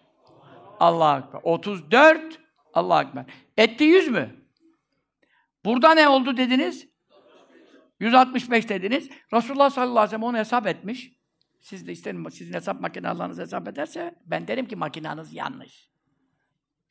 Allah 0.80 1.18
Ekber. 1.18 1.40
34 1.44 2.40
Allah 2.74 3.02
Ekber. 3.02 3.26
Etti 3.58 3.84
100 3.84 4.08
mü? 4.08 4.47
Burada 5.68 5.93
ne 5.93 6.07
oldu 6.07 6.38
dediniz? 6.38 6.88
165 7.99 8.70
dediniz. 8.70 9.09
Resulullah 9.34 9.70
sallallahu 9.70 9.99
aleyhi 9.99 10.05
ve 10.05 10.09
sellem 10.09 10.24
onu 10.24 10.38
hesap 10.38 10.68
etmiş. 10.68 11.11
Siz 11.61 11.88
de 11.88 11.91
isterim, 11.91 12.32
sizin 12.32 12.53
hesap 12.53 12.82
makineleriniz 12.82 13.38
hesap 13.38 13.68
ederse 13.68 14.15
ben 14.26 14.47
derim 14.47 14.68
ki 14.68 14.76
makinanız 14.76 15.34
yanlış. 15.34 15.89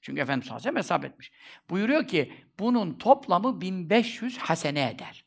Çünkü 0.00 0.20
Efendimiz 0.20 0.46
sallallahu 0.46 0.68
aleyhi 0.68 0.76
ve 0.76 0.82
sellem 0.82 1.00
hesap 1.00 1.12
etmiş. 1.12 1.32
Buyuruyor 1.70 2.06
ki 2.06 2.32
bunun 2.58 2.94
toplamı 2.94 3.60
1500 3.60 4.38
hasene 4.38 4.90
eder. 4.90 5.24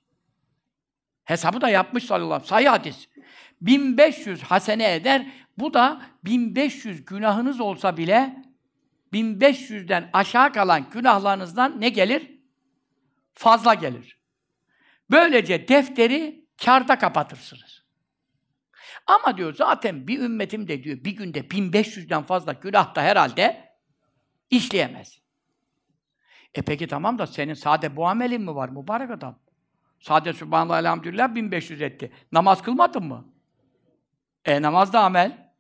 Hesabı 1.24 1.62
da 1.62 1.70
yapmış 1.70 2.04
sallallahu 2.04 2.26
aleyhi 2.26 2.44
ve 2.44 2.48
sellem. 2.48 2.64
Sayı 2.64 2.70
hadis. 2.70 3.10
1500 3.62 4.42
hasene 4.44 4.94
eder. 4.94 5.28
Bu 5.58 5.74
da 5.74 6.02
1500 6.26 7.06
günahınız 7.06 7.62
olsa 7.62 7.98
bile 7.98 8.44
1500'den 9.14 10.10
aşağı 10.14 10.54
kalan 10.54 10.90
günahlarınızdan 10.90 11.82
ne 11.82 11.90
gelir? 11.90 12.39
Fazla 13.40 13.74
gelir. 13.74 14.20
Böylece 15.12 15.68
defteri 15.68 16.46
karda 16.66 16.98
kapatırsınız. 16.98 17.84
Ama 19.08 19.38
diyor 19.38 19.54
zaten 19.54 20.08
bir 20.08 20.20
ümmetim 20.20 20.68
de 20.68 20.84
diyor 20.84 21.04
bir 21.04 21.12
günde 21.12 21.40
1500'den 21.40 22.24
fazla 22.24 22.54
günah 22.54 22.96
da 22.96 23.02
herhalde 23.02 23.76
işleyemez. 24.50 25.22
E 26.56 26.62
peki 26.62 26.88
tamam 26.88 27.20
da 27.20 27.28
senin 27.28 27.54
sade 27.54 27.96
bu 27.96 28.08
amelin 28.08 28.42
mi 28.42 28.56
var 28.56 28.70
mübarek 28.70 29.12
adam? 29.12 29.40
Sade 30.00 30.34
Sübhanallah 30.34 30.80
elhamdülillah 30.80 31.36
1500 31.36 31.82
etti. 31.82 32.12
Namaz 32.32 32.62
kılmadın 32.62 33.04
mı? 33.04 33.26
E 34.46 34.62
namaz 34.62 34.94
da 34.94 35.00
amel. 35.00 35.52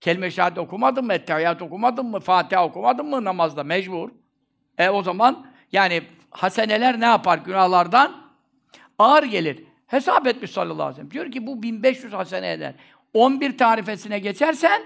Kelime-i 0.00 0.32
şehadet 0.32 0.58
okumadın 0.58 1.06
mı? 1.06 1.12
Ettehiyyat 1.12 1.62
okumadın 1.62 2.06
mı? 2.06 2.20
Fatiha 2.20 2.64
okumadın 2.66 3.06
mı 3.06 3.24
namazda? 3.24 3.64
Mecbur. 3.64 4.10
E 4.78 4.88
o 4.88 5.02
zaman 5.02 5.46
yani 5.72 6.15
haseneler 6.30 7.00
ne 7.00 7.04
yapar 7.04 7.38
günahlardan? 7.38 8.16
Ağır 8.98 9.22
gelir. 9.22 9.62
Hesap 9.86 10.26
etmiş 10.26 10.50
sallallahu 10.50 10.82
aleyhi 10.82 10.92
ve 10.92 10.96
sellem. 10.96 11.10
Diyor 11.10 11.30
ki 11.30 11.46
bu 11.46 11.62
1500 11.62 12.12
hasene 12.12 12.52
eder. 12.52 12.74
11 13.14 13.58
tarifesine 13.58 14.18
geçersen 14.18 14.82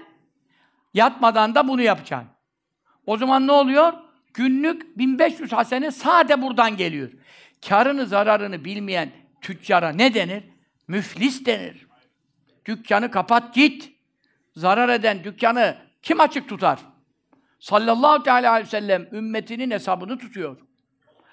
yatmadan 0.93 1.55
da 1.55 1.67
bunu 1.67 1.81
yapacaksın. 1.81 2.29
O 3.05 3.17
zaman 3.17 3.47
ne 3.47 3.51
oluyor? 3.51 3.93
Günlük 4.33 4.97
1500 4.97 5.51
hasene 5.51 5.91
sade 5.91 6.41
buradan 6.41 6.77
geliyor. 6.77 7.09
Karını 7.69 8.05
zararını 8.05 8.65
bilmeyen 8.65 9.09
tüccara 9.41 9.89
ne 9.89 10.13
denir? 10.13 10.43
Müflis 10.87 11.45
denir. 11.45 11.87
Dükkanı 12.65 13.11
kapat 13.11 13.55
git. 13.55 13.91
Zarar 14.55 14.89
eden 14.89 15.23
dükkanı 15.23 15.77
kim 16.01 16.19
açık 16.19 16.49
tutar? 16.49 16.79
Sallallahu 17.59 18.23
teala 18.23 18.51
aleyhi 18.51 18.67
ve 18.67 18.69
sellem 18.69 19.07
ümmetinin 19.11 19.71
hesabını 19.71 20.17
tutuyor 20.17 20.57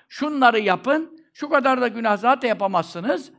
Şunları 0.09 0.59
yapın, 0.59 1.19
şu 1.33 1.49
kadar 1.49 1.81
da 1.81 1.87
günah 1.87 2.17
zaten 2.17 2.47
yapamazsınız. 2.47 3.31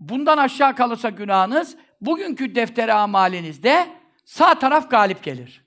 Bundan 0.00 0.38
aşağı 0.38 0.76
kalırsa 0.76 1.08
günahınız, 1.08 1.76
bugünkü 2.00 2.54
deftere 2.54 2.92
amalinizde 2.92 3.86
sağ 4.24 4.58
taraf 4.58 4.90
galip 4.90 5.22
gelir. 5.22 5.64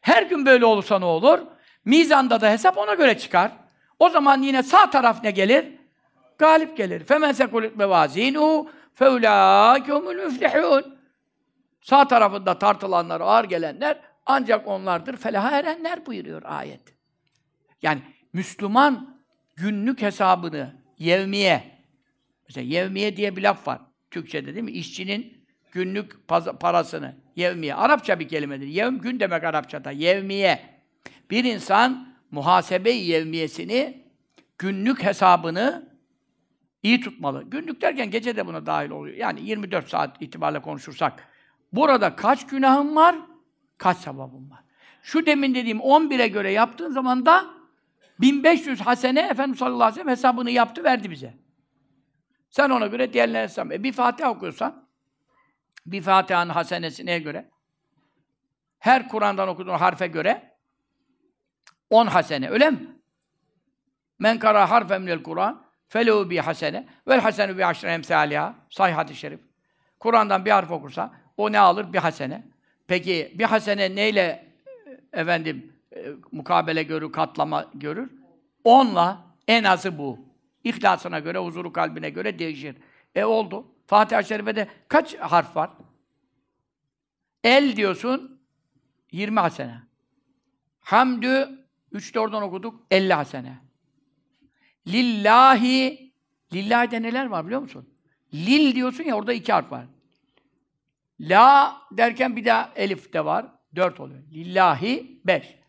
Her 0.00 0.22
gün 0.22 0.46
böyle 0.46 0.64
olursa 0.64 0.98
ne 0.98 1.04
olur? 1.04 1.38
Mizanda 1.84 2.40
da 2.40 2.50
hesap 2.50 2.78
ona 2.78 2.94
göre 2.94 3.18
çıkar. 3.18 3.52
O 3.98 4.08
zaman 4.08 4.42
yine 4.42 4.62
sağ 4.62 4.90
taraf 4.90 5.24
ne 5.24 5.30
gelir? 5.30 5.66
Galip 6.38 6.76
gelir. 6.76 7.04
فَمَنْ 7.04 7.32
سَكُلُتْ 7.32 7.76
مَوَازِينُهُ 7.76 8.66
فَاُولَٰئِكَ 8.98 9.86
هُمُ 9.86 10.04
الْمُفْلِحُونَ 10.14 10.84
Sağ 11.80 12.08
tarafında 12.08 12.58
tartılanlar, 12.58 13.20
ağır 13.20 13.44
gelenler 13.44 14.00
ancak 14.26 14.66
onlardır. 14.66 15.16
Felaha 15.16 15.50
erenler 15.50 16.06
buyuruyor 16.06 16.42
ayet. 16.44 16.80
Yani 17.82 18.02
Müslüman 18.32 19.11
günlük 19.55 20.01
hesabını 20.01 20.73
yevmiye 20.99 21.63
mesela 22.47 22.67
yevmiye 22.67 23.17
diye 23.17 23.35
bir 23.35 23.41
laf 23.41 23.67
var 23.67 23.81
Türkçe'de 24.11 24.53
değil 24.53 24.65
mi? 24.65 24.71
İşçinin 24.71 25.45
günlük 25.71 26.27
parasını 26.59 27.15
yevmiye. 27.35 27.75
Arapça 27.75 28.19
bir 28.19 28.27
kelimedir. 28.27 28.67
Yevm 28.67 28.97
gün 28.97 29.19
demek 29.19 29.43
Arapçada. 29.43 29.91
Yevmiye. 29.91 30.59
Bir 31.31 31.43
insan 31.43 32.15
muhasebe-i 32.31 33.05
yevmiyesini 33.05 34.03
günlük 34.57 35.03
hesabını 35.03 35.89
iyi 36.83 37.01
tutmalı. 37.01 37.43
Günlük 37.43 37.81
derken 37.81 38.11
gece 38.11 38.35
de 38.35 38.47
buna 38.47 38.65
dahil 38.65 38.89
oluyor. 38.89 39.17
Yani 39.17 39.41
24 39.41 39.89
saat 39.89 40.21
itibariyle 40.21 40.61
konuşursak 40.61 41.33
Burada 41.73 42.15
kaç 42.15 42.47
günahım 42.47 42.95
var? 42.95 43.15
Kaç 43.77 43.97
sevabın 43.97 44.51
var? 44.51 44.63
Şu 45.03 45.25
demin 45.25 45.55
dediğim 45.55 45.79
11'e 45.79 46.27
göre 46.27 46.51
yaptığın 46.51 46.91
zaman 46.91 47.25
da 47.25 47.45
1500 48.23 48.81
hasene 48.81 49.19
Efendimiz 49.19 49.59
sallallahu 49.59 49.83
aleyhi 49.83 49.91
ve 49.91 49.95
sellem 49.95 50.09
hesabını 50.09 50.51
yaptı, 50.51 50.83
verdi 50.83 51.11
bize. 51.11 51.33
Sen 52.49 52.69
ona 52.69 52.87
göre 52.87 53.13
diğerlerine 53.13 53.41
hesap. 53.41 53.71
E 53.71 53.83
bir 53.83 53.91
Fatiha 53.91 54.31
okuyorsan, 54.31 54.89
bir 55.85 56.01
Fatiha'nın 56.01 56.49
hasenesi 56.49 57.05
neye 57.05 57.19
göre? 57.19 57.51
Her 58.79 59.09
Kur'an'dan 59.09 59.47
okuduğun 59.47 59.73
harfe 59.73 60.07
göre 60.07 60.57
10 61.89 62.07
hasene, 62.07 62.49
öyle 62.49 62.69
mi? 62.69 62.99
Men 64.19 64.39
kara 64.39 64.69
harfen 64.69 65.01
minel 65.01 65.23
Kur'an 65.23 65.65
felehu 65.87 66.29
bi 66.29 66.37
hasene 66.37 66.87
vel 67.07 67.19
hasenu 67.19 67.57
bi 67.57 67.65
aşre 67.65 67.91
emsaliha. 67.91 68.55
Sahih 68.69 68.95
hadis-i 68.95 69.19
şerif. 69.19 69.41
Kur'an'dan 69.99 70.45
bir 70.45 70.51
harf 70.51 70.71
okursa 70.71 71.13
o 71.37 71.51
ne 71.51 71.59
alır? 71.59 71.93
Bir 71.93 71.97
hasene. 71.97 72.43
Peki 72.87 73.35
bir 73.39 73.43
hasene 73.43 73.95
neyle 73.95 74.53
efendim 75.13 75.72
e, 75.95 76.11
mukabele 76.31 76.83
görür, 76.83 77.11
katlama 77.11 77.71
görür? 77.73 78.11
Onla 78.63 79.25
en 79.47 79.63
azı 79.63 79.97
bu. 79.97 80.19
İhlasına 80.63 81.19
göre, 81.19 81.37
huzuru 81.37 81.73
kalbine 81.73 82.09
göre 82.09 82.39
değişir. 82.39 82.75
E 83.15 83.23
oldu. 83.23 83.67
Fatiha-i 83.87 84.25
Şerife'de 84.25 84.67
kaç 84.87 85.17
harf 85.17 85.55
var? 85.55 85.69
El 87.43 87.75
diyorsun 87.75 88.41
20 89.11 89.39
hasene. 89.39 89.81
Hamdü 90.79 91.49
3 91.91 92.17
oradan 92.17 92.43
okuduk 92.43 92.79
50 92.91 93.13
hasene. 93.13 93.57
Lillahi 94.87 96.13
Lillahi'de 96.53 97.01
neler 97.01 97.25
var 97.25 97.45
biliyor 97.45 97.61
musun? 97.61 97.89
Lil 98.33 98.75
diyorsun 98.75 99.03
ya 99.03 99.15
orada 99.15 99.33
iki 99.33 99.53
harf 99.53 99.71
var. 99.71 99.85
La 101.19 101.77
derken 101.91 102.35
bir 102.35 102.45
daha 102.45 102.71
elif 102.75 103.13
de 103.13 103.25
var. 103.25 103.45
Dört 103.75 103.99
oluyor. 103.99 104.21
Lillahi 104.31 105.21
beş. 105.25 105.62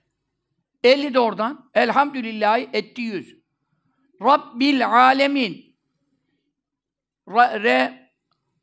Elli 0.85 1.15
de 1.15 1.21
oradan. 1.21 1.71
Elhamdülillahi 1.75 2.69
etti 2.73 3.03
yüz. 3.03 3.37
Rabbil 4.23 4.89
alemin. 4.89 5.77
Ra, 7.29 7.63
re 7.63 8.11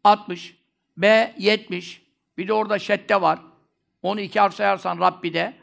60. 0.04 0.58
B 0.98 1.36
70. 1.38 2.02
Bir 2.38 2.48
de 2.48 2.54
orada 2.54 2.80
şedde 2.80 3.22
var. 3.22 3.40
Onu 4.02 4.22
iki 4.22 4.40
harf 4.40 4.56
sayarsan 4.56 5.00
Rabbi'de. 5.00 5.54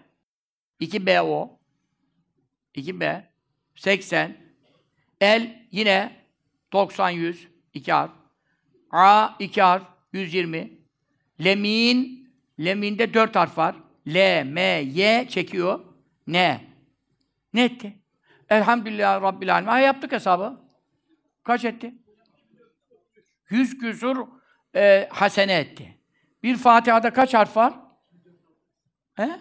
2 0.81 1.07
B 1.07 1.23
o. 1.23 1.59
2 2.75 3.01
B. 3.01 3.31
80. 3.75 4.37
El 5.21 5.67
yine 5.71 6.25
90 6.73 7.11
100 7.11 7.49
iki 7.75 7.93
harf. 7.93 8.11
A 8.91 9.31
iki 9.39 9.63
harf 9.63 9.83
120. 10.13 10.79
Lemin 11.45 12.29
leminde 12.61 13.15
dört 13.15 13.37
harf 13.37 13.59
var. 13.59 13.77
L, 14.07 14.45
M, 14.45 14.61
Y 14.81 15.29
çekiyor. 15.29 15.88
Ne? 16.29 16.65
Ne 17.53 17.65
etti? 17.65 17.99
Elhamdülillah 18.49 19.23
Rabbil 19.23 19.53
Alemin. 19.53 19.71
Ha 19.71 19.79
yaptık 19.79 20.13
hesabı. 20.13 20.61
Kaç 21.45 21.65
etti? 21.65 21.95
Yüz 23.49 23.79
küsur 23.79 24.29
e, 24.77 25.09
hasene 25.13 25.55
etti. 25.55 25.99
Bir 26.43 26.57
Fatiha'da 26.57 27.13
kaç 27.13 27.35
harf 27.35 27.57
var? 27.57 27.75
He? 29.15 29.41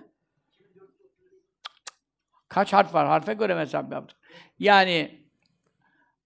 Kaç 2.49 2.73
harf 2.73 2.93
var? 2.93 3.07
Harfe 3.07 3.33
göre 3.33 3.59
hesap 3.59 3.91
yaptık. 3.91 4.17
Yani 4.59 5.25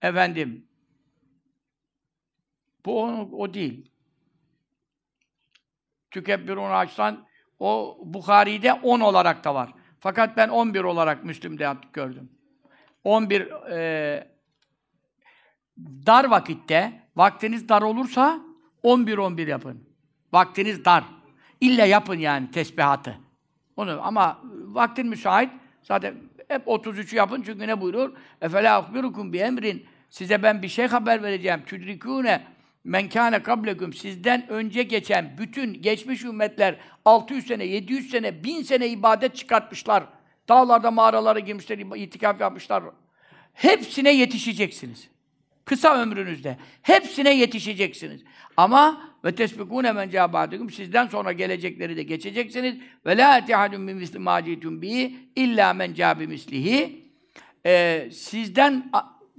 efendim 0.02 0.68
bu 2.86 3.04
o, 3.04 3.30
o 3.32 3.54
değil. 3.54 3.92
Tükebbirun 6.12 6.72
açsan 6.72 7.28
o 7.60 8.00
Bukhari'de 8.04 8.74
10 8.74 9.00
olarak 9.00 9.44
da 9.44 9.56
var. 9.56 9.81
Fakat 10.02 10.38
ben 10.38 10.50
11 10.50 10.84
olarak 10.84 11.24
Müslüm'de 11.24 11.74
gördüm. 11.94 12.30
11 13.04 13.42
e, 13.72 14.28
dar 15.78 16.26
vakitte 16.26 17.02
vaktiniz 17.16 17.70
dar 17.70 17.82
olursa 17.82 18.40
11 18.84 19.18
11 19.18 19.48
yapın. 19.48 19.84
Vaktiniz 20.34 20.86
dar. 20.86 21.04
İlle 21.60 21.88
yapın 21.88 22.16
yani 22.16 22.52
tesbihatı. 22.52 23.18
Onu 23.78 24.00
ama 24.04 24.40
vaktin 24.66 25.08
müsait 25.08 25.50
zaten 25.84 26.16
hep 26.48 26.68
33'ü 26.68 27.16
yapın 27.16 27.42
çünkü 27.46 27.68
ne 27.68 27.82
buyuruyor? 27.82 28.18
Efela 28.42 28.78
akbirukum 28.78 29.34
bi 29.34 29.38
emrin 29.38 29.86
size 30.10 30.44
ben 30.44 30.62
bir 30.62 30.68
şey 30.68 30.88
haber 30.88 31.24
vereceğim. 31.24 31.64
Tüdrikûne 31.66 32.44
men 32.84 33.10
kâne 33.10 33.44
kablekum 33.44 33.94
sizden 33.94 34.50
önce 34.50 34.84
geçen 34.84 35.38
bütün 35.38 35.82
geçmiş 35.82 36.24
ümmetler 36.24 36.76
600 37.06 37.48
sene, 37.48 37.66
700 37.66 38.10
sene, 38.10 38.44
1000 38.44 38.62
sene 38.62 38.88
ibadet 38.88 39.36
çıkartmışlar. 39.36 40.04
Dağlarda 40.50 40.92
mağaralara 40.92 41.40
girmişler, 41.40 41.78
itikaf 41.78 42.42
yapmışlar. 42.42 42.84
Hepsine 43.54 44.12
yetişeceksiniz. 44.12 45.08
Kısa 45.66 46.02
ömrünüzde. 46.02 46.58
Hepsine 46.82 47.36
yetişeceksiniz. 47.36 48.24
Ama 48.58 49.12
ve 49.26 49.36
tesbikûne 49.36 49.92
men 49.92 50.10
câbâdüküm 50.10 50.70
sizden 50.70 51.08
sonra 51.08 51.32
gelecekleri 51.32 51.98
de 51.98 52.04
geçeceksiniz. 52.04 52.76
Ve 53.06 53.18
lâ 53.18 53.38
etihadun 53.38 53.82
min 53.82 53.98
misli 53.98 54.20
mâcîtun 54.20 54.82
bihi 54.82 55.18
illâ 55.36 55.74
men 55.74 55.94
câbi 55.94 56.28
mislihi. 56.28 57.06
Ee, 57.66 58.10
sizden 58.12 58.92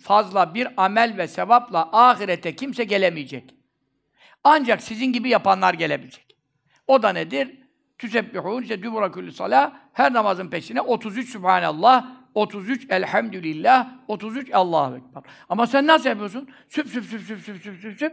fazla 0.03 0.55
bir 0.55 0.69
amel 0.77 1.19
ve 1.19 1.29
sevapla 1.29 1.89
ahirete 1.93 2.57
kimse 2.57 2.85
gelemeyecek. 2.85 3.55
Ancak 4.45 4.83
sizin 4.83 5.13
gibi 5.13 5.29
yapanlar 5.29 5.75
gelebilecek. 5.75 6.37
O 6.87 7.03
da 7.03 7.13
nedir? 7.13 7.59
Tüsebbihûn, 7.99 8.63
işte 8.63 8.83
dübura 8.83 9.13
küllü 9.13 9.33
salâ, 9.33 9.81
her 9.93 10.13
namazın 10.13 10.51
peşine 10.51 10.81
33 10.81 11.29
Sübhanallah, 11.29 12.07
33 12.35 12.87
Elhamdülillah, 12.91 13.91
33 14.09 14.55
Allahu 14.55 14.97
Ekber. 14.97 15.23
Ama 15.49 15.67
sen 15.67 15.87
nasıl 15.87 16.09
yapıyorsun? 16.09 16.49
Süp 16.69 16.89
süp 16.89 17.05
süp 17.05 17.21
süp 17.21 17.41
süp 17.41 17.63
süp 17.63 17.77
süp 17.81 17.99
süp. 17.99 18.13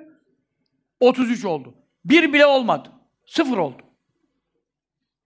33 1.00 1.46
oldu. 1.46 1.76
Bir 2.06 2.34
bile 2.34 2.46
olmadı. 2.46 2.92
Sıfır 3.26 3.58
oldu. 3.58 3.82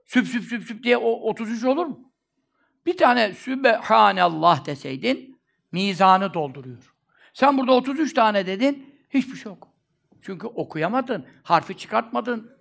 Süp 0.06 0.28
süp 0.28 0.44
süp 0.44 0.64
süp 0.64 0.84
diye 0.84 0.98
o 0.98 1.30
33 1.30 1.64
olur 1.64 1.86
mu? 1.86 2.14
Bir 2.86 2.98
tane 2.98 3.34
Sübhanallah 3.34 4.66
deseydin, 4.66 5.33
mizanı 5.74 6.34
dolduruyor. 6.34 6.94
Sen 7.34 7.58
burada 7.58 7.72
33 7.72 8.14
tane 8.14 8.46
dedin, 8.46 8.96
hiçbir 9.10 9.36
şey 9.36 9.52
yok. 9.52 9.68
Çünkü 10.22 10.48
okuyamadın, 10.48 11.26
harfi 11.44 11.78
çıkartmadın, 11.78 12.52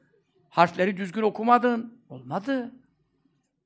harfleri 0.48 0.96
düzgün 0.96 1.22
okumadın. 1.22 2.02
Olmadı. 2.08 2.72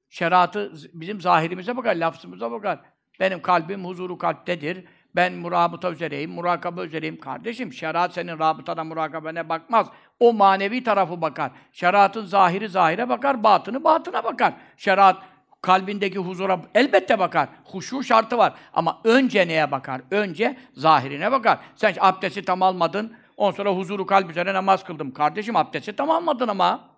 Şeriatı 0.08 0.72
bizim 0.94 1.20
zahirimize 1.20 1.76
bakar, 1.76 1.96
lafzımıza 1.96 2.50
bakar. 2.50 2.80
Benim 3.20 3.42
kalbim 3.42 3.84
huzuru 3.84 4.18
kalptedir. 4.18 4.84
Ben 5.16 5.32
murabıta 5.32 5.90
üzereyim, 5.90 6.30
murakabe 6.30 6.80
üzereyim. 6.80 7.20
Kardeşim, 7.20 7.72
şeriat 7.72 8.12
senin 8.12 8.38
rabıtana, 8.38 8.84
murakabene 8.84 9.48
bakmaz. 9.48 9.86
O 10.20 10.32
manevi 10.32 10.84
tarafı 10.84 11.20
bakar. 11.20 11.50
Şeriatın 11.72 12.24
zahiri 12.24 12.68
zahire 12.68 13.08
bakar, 13.08 13.42
batını 13.42 13.84
batına 13.84 14.24
bakar. 14.24 14.54
Şeriat 14.76 15.22
kalbindeki 15.66 16.18
huzura 16.18 16.60
elbette 16.74 17.18
bakar. 17.18 17.48
Huşu 17.64 18.02
şartı 18.02 18.38
var. 18.38 18.54
Ama 18.72 19.00
önce 19.04 19.48
neye 19.48 19.70
bakar? 19.70 20.00
Önce 20.10 20.58
zahirine 20.74 21.32
bakar. 21.32 21.58
Sen 21.74 21.94
abdesti 22.00 22.44
tam 22.44 22.62
almadın, 22.62 23.12
ondan 23.36 23.56
sonra 23.56 23.70
huzuru 23.76 24.06
kalp 24.06 24.30
üzere 24.30 24.54
namaz 24.54 24.84
kıldım. 24.84 25.12
Kardeşim 25.12 25.56
abdesti 25.56 25.96
tam 25.96 26.10
almadın 26.10 26.48
ama. 26.48 26.96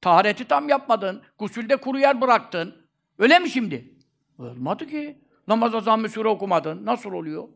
Tahareti 0.00 0.44
tam 0.44 0.68
yapmadın. 0.68 1.22
Gusülde 1.38 1.76
kuru 1.76 1.98
yer 1.98 2.20
bıraktın. 2.20 2.74
Öyle 3.18 3.38
mi 3.38 3.50
şimdi? 3.50 3.94
Olmadı 4.38 4.86
ki. 4.86 5.18
Namaza 5.48 5.80
zamm-ı 5.80 6.08
sure 6.08 6.28
okumadın. 6.28 6.86
Nasıl 6.86 7.12
oluyor? 7.12 7.48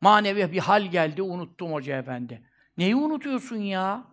Manevi 0.00 0.52
bir 0.52 0.58
hal 0.58 0.82
geldi, 0.82 1.22
unuttum 1.22 1.72
Hoca 1.72 1.98
Efendi. 1.98 2.42
Neyi 2.78 2.96
unutuyorsun 2.96 3.56
ya? 3.56 4.04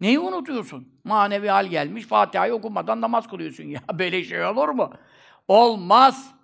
Neyi 0.00 0.18
unutuyorsun? 0.18 0.88
Manevi 1.04 1.48
hal 1.48 1.66
gelmiş, 1.66 2.04
Fatiha'yı 2.04 2.54
okumadan 2.54 3.00
namaz 3.00 3.28
kılıyorsun 3.28 3.64
ya. 3.68 3.80
Böyle 3.98 4.24
şey 4.24 4.44
olur 4.44 4.68
mu? 4.68 4.92
Olmaz. 5.48 6.34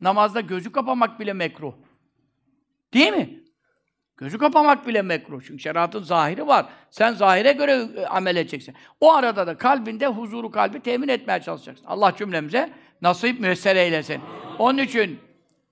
Namazda 0.00 0.40
gözü 0.40 0.72
kapamak 0.72 1.20
bile 1.20 1.32
mekruh. 1.32 1.74
Değil 2.94 3.12
mi? 3.12 3.42
Gözü 4.16 4.38
kapamak 4.38 4.86
bile 4.86 5.02
mekruh. 5.02 5.42
Çünkü 5.46 5.62
şeriatın 5.62 6.02
zahiri 6.02 6.46
var. 6.46 6.66
Sen 6.90 7.12
zahire 7.12 7.52
göre 7.52 7.88
e, 7.96 8.06
amel 8.06 8.36
edeceksin. 8.36 8.74
O 9.00 9.12
arada 9.12 9.46
da 9.46 9.58
kalbinde 9.58 10.06
huzuru 10.06 10.50
kalbi 10.50 10.80
temin 10.80 11.08
etmeye 11.08 11.42
çalışacaksın. 11.42 11.86
Allah 11.86 12.14
cümlemize 12.16 12.72
nasip 13.02 13.40
müessere 13.40 13.80
eylesin. 13.82 14.20
Onun 14.58 14.78
için 14.78 15.20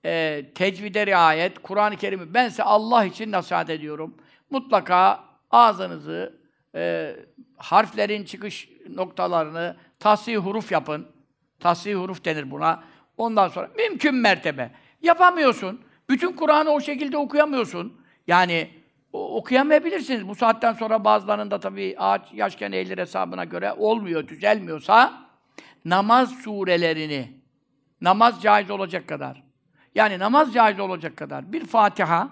e, 0.05 0.43
tecvide 0.55 1.05
riayet, 1.07 1.59
Kur'an-ı 1.59 1.97
Kerim'i 1.97 2.33
bense 2.33 2.63
Allah 2.63 3.05
için 3.05 3.31
nasihat 3.31 3.69
ediyorum. 3.69 4.17
Mutlaka 4.49 5.23
ağzınızı, 5.51 6.40
e, 6.75 7.15
harflerin 7.57 8.23
çıkış 8.23 8.69
noktalarını 8.89 9.77
tasih 9.99 10.37
huruf 10.37 10.71
yapın. 10.71 11.07
Tasih 11.59 11.95
huruf 11.95 12.25
denir 12.25 12.51
buna. 12.51 12.83
Ondan 13.17 13.47
sonra 13.47 13.69
mümkün 13.77 14.15
mertebe. 14.15 14.71
Yapamıyorsun. 15.01 15.81
Bütün 16.09 16.33
Kur'an'ı 16.33 16.69
o 16.69 16.81
şekilde 16.81 17.17
okuyamıyorsun. 17.17 18.01
Yani 18.27 18.69
okuyamayabilirsiniz. 19.13 20.27
Bu 20.27 20.35
saatten 20.35 20.73
sonra 20.73 21.05
bazılarında 21.05 21.59
tabii 21.59 21.95
ağaç 21.97 22.33
yaşken 22.33 22.71
eğilir 22.71 22.97
hesabına 22.97 23.43
göre 23.43 23.73
olmuyor, 23.73 24.27
düzelmiyorsa 24.27 25.13
namaz 25.85 26.31
surelerini, 26.31 27.31
namaz 28.01 28.41
caiz 28.41 28.71
olacak 28.71 29.07
kadar, 29.07 29.43
yani 29.95 30.19
namaz 30.19 30.53
caiz 30.53 30.79
olacak 30.79 31.17
kadar 31.17 31.53
bir 31.53 31.65
Fatiha, 31.65 32.29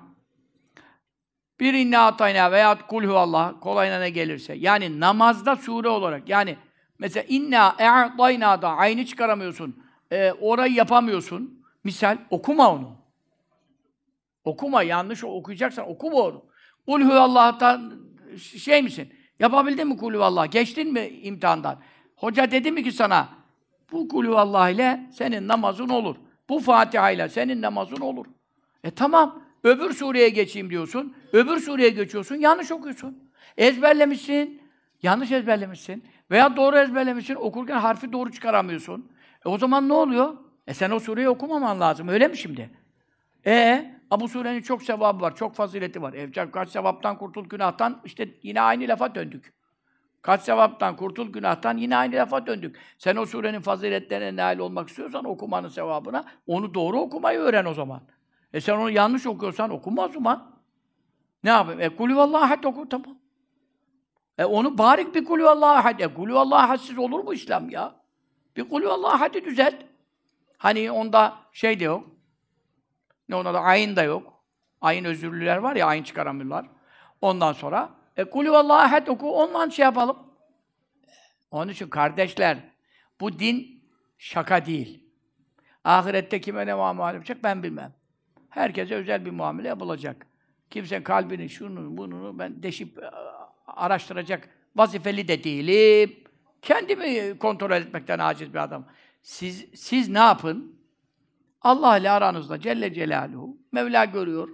bir 1.59 1.73
inna 1.73 2.05
atayna 2.05 2.51
veya 2.51 2.87
kul 2.87 3.09
Allah 3.09 3.59
kolayına 3.61 3.99
ne 3.99 4.09
gelirse. 4.09 4.53
Yani 4.53 4.99
namazda 4.99 5.55
sure 5.55 5.89
olarak. 5.89 6.29
Yani 6.29 6.57
mesela 6.99 7.23
inna 7.29 7.75
e'atayna 7.79 8.61
da 8.61 8.69
aynı 8.69 9.05
çıkaramıyorsun. 9.05 9.83
E, 10.11 10.31
orayı 10.31 10.73
yapamıyorsun. 10.73 11.63
Misal 11.83 12.17
okuma 12.29 12.73
onu. 12.73 12.91
Okuma 14.43 14.83
yanlış 14.83 15.23
okuyacaksan 15.23 15.89
okuma 15.89 16.17
onu. 16.17 16.45
Kul 16.85 17.09
Allah'tan 17.09 17.93
şey 18.37 18.81
misin? 18.81 19.13
Yapabildin 19.39 19.87
mi 19.87 19.97
kulü 19.97 20.17
Allah? 20.17 20.45
Geçtin 20.45 20.93
mi 20.93 21.07
imtihandan? 21.07 21.79
Hoca 22.15 22.51
dedi 22.51 22.71
mi 22.71 22.83
ki 22.83 22.91
sana 22.91 23.29
bu 23.91 24.07
kulü 24.07 24.35
Allah 24.35 24.69
ile 24.69 25.09
senin 25.13 25.47
namazın 25.47 25.89
olur. 25.89 26.15
Bu 26.49 26.59
Fatiha 26.59 27.11
ile 27.11 27.29
senin 27.29 27.61
namazın 27.61 28.01
olur. 28.01 28.25
E 28.83 28.91
tamam. 28.91 29.48
Öbür 29.63 29.93
sureye 29.93 30.29
geçeyim 30.29 30.69
diyorsun. 30.69 31.15
Öbür 31.33 31.59
sureye 31.59 31.89
geçiyorsun. 31.89 32.35
Yanlış 32.35 32.71
okuyorsun. 32.71 33.31
Ezberlemişsin. 33.57 34.61
Yanlış 35.03 35.31
ezberlemişsin. 35.31 36.03
Veya 36.31 36.57
doğru 36.57 36.77
ezberlemişsin. 36.77 37.35
Okurken 37.35 37.79
harfi 37.79 38.13
doğru 38.13 38.31
çıkaramıyorsun. 38.31 39.11
E 39.45 39.49
o 39.49 39.57
zaman 39.57 39.89
ne 39.89 39.93
oluyor? 39.93 40.37
E 40.67 40.73
sen 40.73 40.91
o 40.91 40.99
sureyi 40.99 41.29
okumaman 41.29 41.79
lazım. 41.79 42.07
Öyle 42.07 42.27
mi 42.27 42.37
şimdi? 42.37 42.69
E 43.45 43.91
bu 44.19 44.27
surenin 44.27 44.61
çok 44.61 44.83
sevabı 44.83 45.21
var, 45.21 45.35
çok 45.35 45.55
fazileti 45.55 46.01
var. 46.01 46.13
E, 46.13 46.51
kaç 46.51 46.69
sevaptan 46.69 47.17
kurtul 47.17 47.49
günahtan, 47.49 48.01
işte 48.05 48.29
yine 48.43 48.61
aynı 48.61 48.87
lafa 48.87 49.15
döndük. 49.15 49.53
Kaç 50.21 50.41
sevaptan 50.41 50.95
kurtul 50.95 51.33
günahtan 51.33 51.77
yine 51.77 51.95
aynı 51.97 52.15
lafa 52.15 52.47
döndük. 52.47 52.79
Sen 52.97 53.15
o 53.15 53.25
surenin 53.25 53.61
faziletlerine 53.61 54.35
nail 54.35 54.59
olmak 54.59 54.89
istiyorsan 54.89 55.25
okumanın 55.25 55.67
sevabına, 55.67 56.25
onu 56.47 56.73
doğru 56.73 56.99
okumayı 56.99 57.39
öğren 57.39 57.65
o 57.65 57.73
zaman. 57.73 58.01
E 58.53 58.61
sen 58.61 58.73
onu 58.73 58.89
yanlış 58.89 59.25
okuyorsan 59.25 59.69
okuma 59.69 60.05
o 60.05 60.07
zaman. 60.07 60.55
Ne 61.43 61.49
yapayım? 61.49 61.81
E 61.81 61.89
kulü 61.95 62.15
vallahi 62.15 62.43
ahad 62.43 62.63
oku 62.63 62.89
tamam. 62.89 63.17
E 64.37 64.45
onu 64.45 64.77
barik 64.77 65.15
bir 65.15 65.25
kulü 65.25 65.43
vallahi 65.43 65.79
ahad. 65.79 65.99
E 65.99 66.13
kulü 66.13 66.33
vallahi 66.33 66.99
olur 66.99 67.23
mu 67.23 67.33
İslam 67.33 67.69
ya? 67.69 67.95
Bir 68.57 68.69
kulü 68.69 68.87
vallahi 68.87 69.15
ahadi 69.15 69.45
düzelt. 69.45 69.75
Hani 70.57 70.91
onda 70.91 71.37
şey 71.51 71.79
de 71.79 71.83
yok. 71.83 72.07
Ne 73.29 73.35
ona 73.35 73.53
da 73.53 73.61
ayın 73.61 73.95
da 73.95 74.03
yok. 74.03 74.43
Ayın 74.81 75.05
özürlüler 75.05 75.57
var 75.57 75.75
ya, 75.75 75.87
ayın 75.87 76.03
çıkaramıyorlar. 76.03 76.65
Ondan 77.21 77.53
sonra 77.53 77.89
e 78.17 78.23
kulü 78.23 78.51
vallahi 78.51 78.85
ahad 78.85 79.07
oku, 79.07 79.31
ondan 79.31 79.69
şey 79.69 79.83
yapalım. 79.83 80.17
Onun 81.51 81.71
için 81.71 81.89
kardeşler, 81.89 82.57
bu 83.19 83.39
din 83.39 83.83
şaka 84.17 84.65
değil. 84.65 85.03
Ahirette 85.83 86.41
kime 86.41 86.67
ne 86.67 86.73
muamele 86.73 87.13
yapacak 87.13 87.43
ben 87.43 87.63
bilmem. 87.63 87.93
Herkese 88.49 88.95
özel 88.95 89.25
bir 89.25 89.31
muamele 89.31 89.67
yapılacak. 89.67 90.27
Kimsenin 90.69 91.03
kalbini, 91.03 91.49
şunu, 91.49 91.97
bunu 91.97 92.39
ben 92.39 92.63
deşip 92.63 92.97
e, 92.97 93.09
araştıracak 93.67 94.49
vazifeli 94.75 95.27
de 95.27 95.43
değilim. 95.43 96.15
Kendimi 96.61 97.37
kontrol 97.39 97.71
etmekten 97.71 98.19
aciz 98.19 98.53
bir 98.53 98.63
adam. 98.63 98.85
Siz, 99.21 99.65
siz 99.75 100.09
ne 100.09 100.19
yapın? 100.19 100.79
Allah 101.61 101.97
ile 101.97 102.09
aranızda 102.09 102.59
Celle 102.59 102.93
Celaluhu, 102.93 103.57
Mevla 103.71 104.05
görüyor. 104.05 104.49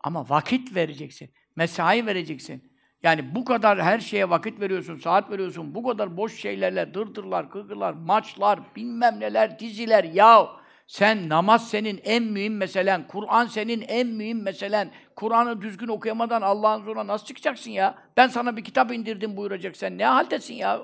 Ama 0.00 0.28
vakit 0.28 0.76
vereceksin. 0.76 1.30
Mesai 1.56 2.06
vereceksin. 2.06 2.72
Yani 3.02 3.34
bu 3.34 3.44
kadar 3.44 3.82
her 3.82 3.98
şeye 3.98 4.30
vakit 4.30 4.60
veriyorsun, 4.60 4.96
saat 4.96 5.30
veriyorsun. 5.30 5.74
Bu 5.74 5.82
kadar 5.82 6.16
boş 6.16 6.40
şeylerle 6.40 6.94
dırdırlar, 6.94 7.50
kıkırlar, 7.50 7.92
maçlar, 7.92 8.60
bilmem 8.76 9.20
neler, 9.20 9.58
diziler. 9.58 10.04
Ya 10.04 10.48
sen 10.86 11.28
namaz 11.28 11.70
senin 11.70 12.00
en 12.04 12.22
mühim 12.22 12.56
meselen, 12.56 13.06
Kur'an 13.06 13.46
senin 13.46 13.84
en 13.88 14.06
mühim 14.06 14.42
meselen. 14.42 14.90
Kur'an'ı 15.16 15.62
düzgün 15.62 15.88
okuyamadan 15.88 16.42
Allah'ın 16.42 16.84
zoruna 16.84 17.06
nasıl 17.06 17.26
çıkacaksın 17.26 17.70
ya? 17.70 17.98
Ben 18.16 18.28
sana 18.28 18.56
bir 18.56 18.64
kitap 18.64 18.92
indirdim 18.92 19.36
buyuracak 19.36 19.76
sen. 19.76 19.98
Ne 19.98 20.06
haldesin 20.06 20.54
ya? 20.54 20.82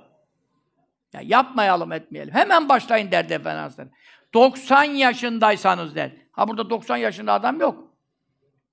Ya 1.13 1.21
yapmayalım, 1.25 1.93
etmeyelim. 1.93 2.35
Hemen 2.35 2.69
başlayın 2.69 3.11
derdi 3.11 3.33
Efendimiz 3.33 3.77
90 4.35 4.85
yaşındaysanız 4.85 5.95
der. 5.95 6.13
Ha 6.33 6.49
burada 6.49 6.71
90 6.71 6.97
yaşında 6.97 7.33
adam 7.33 7.61
yok. 7.61 7.89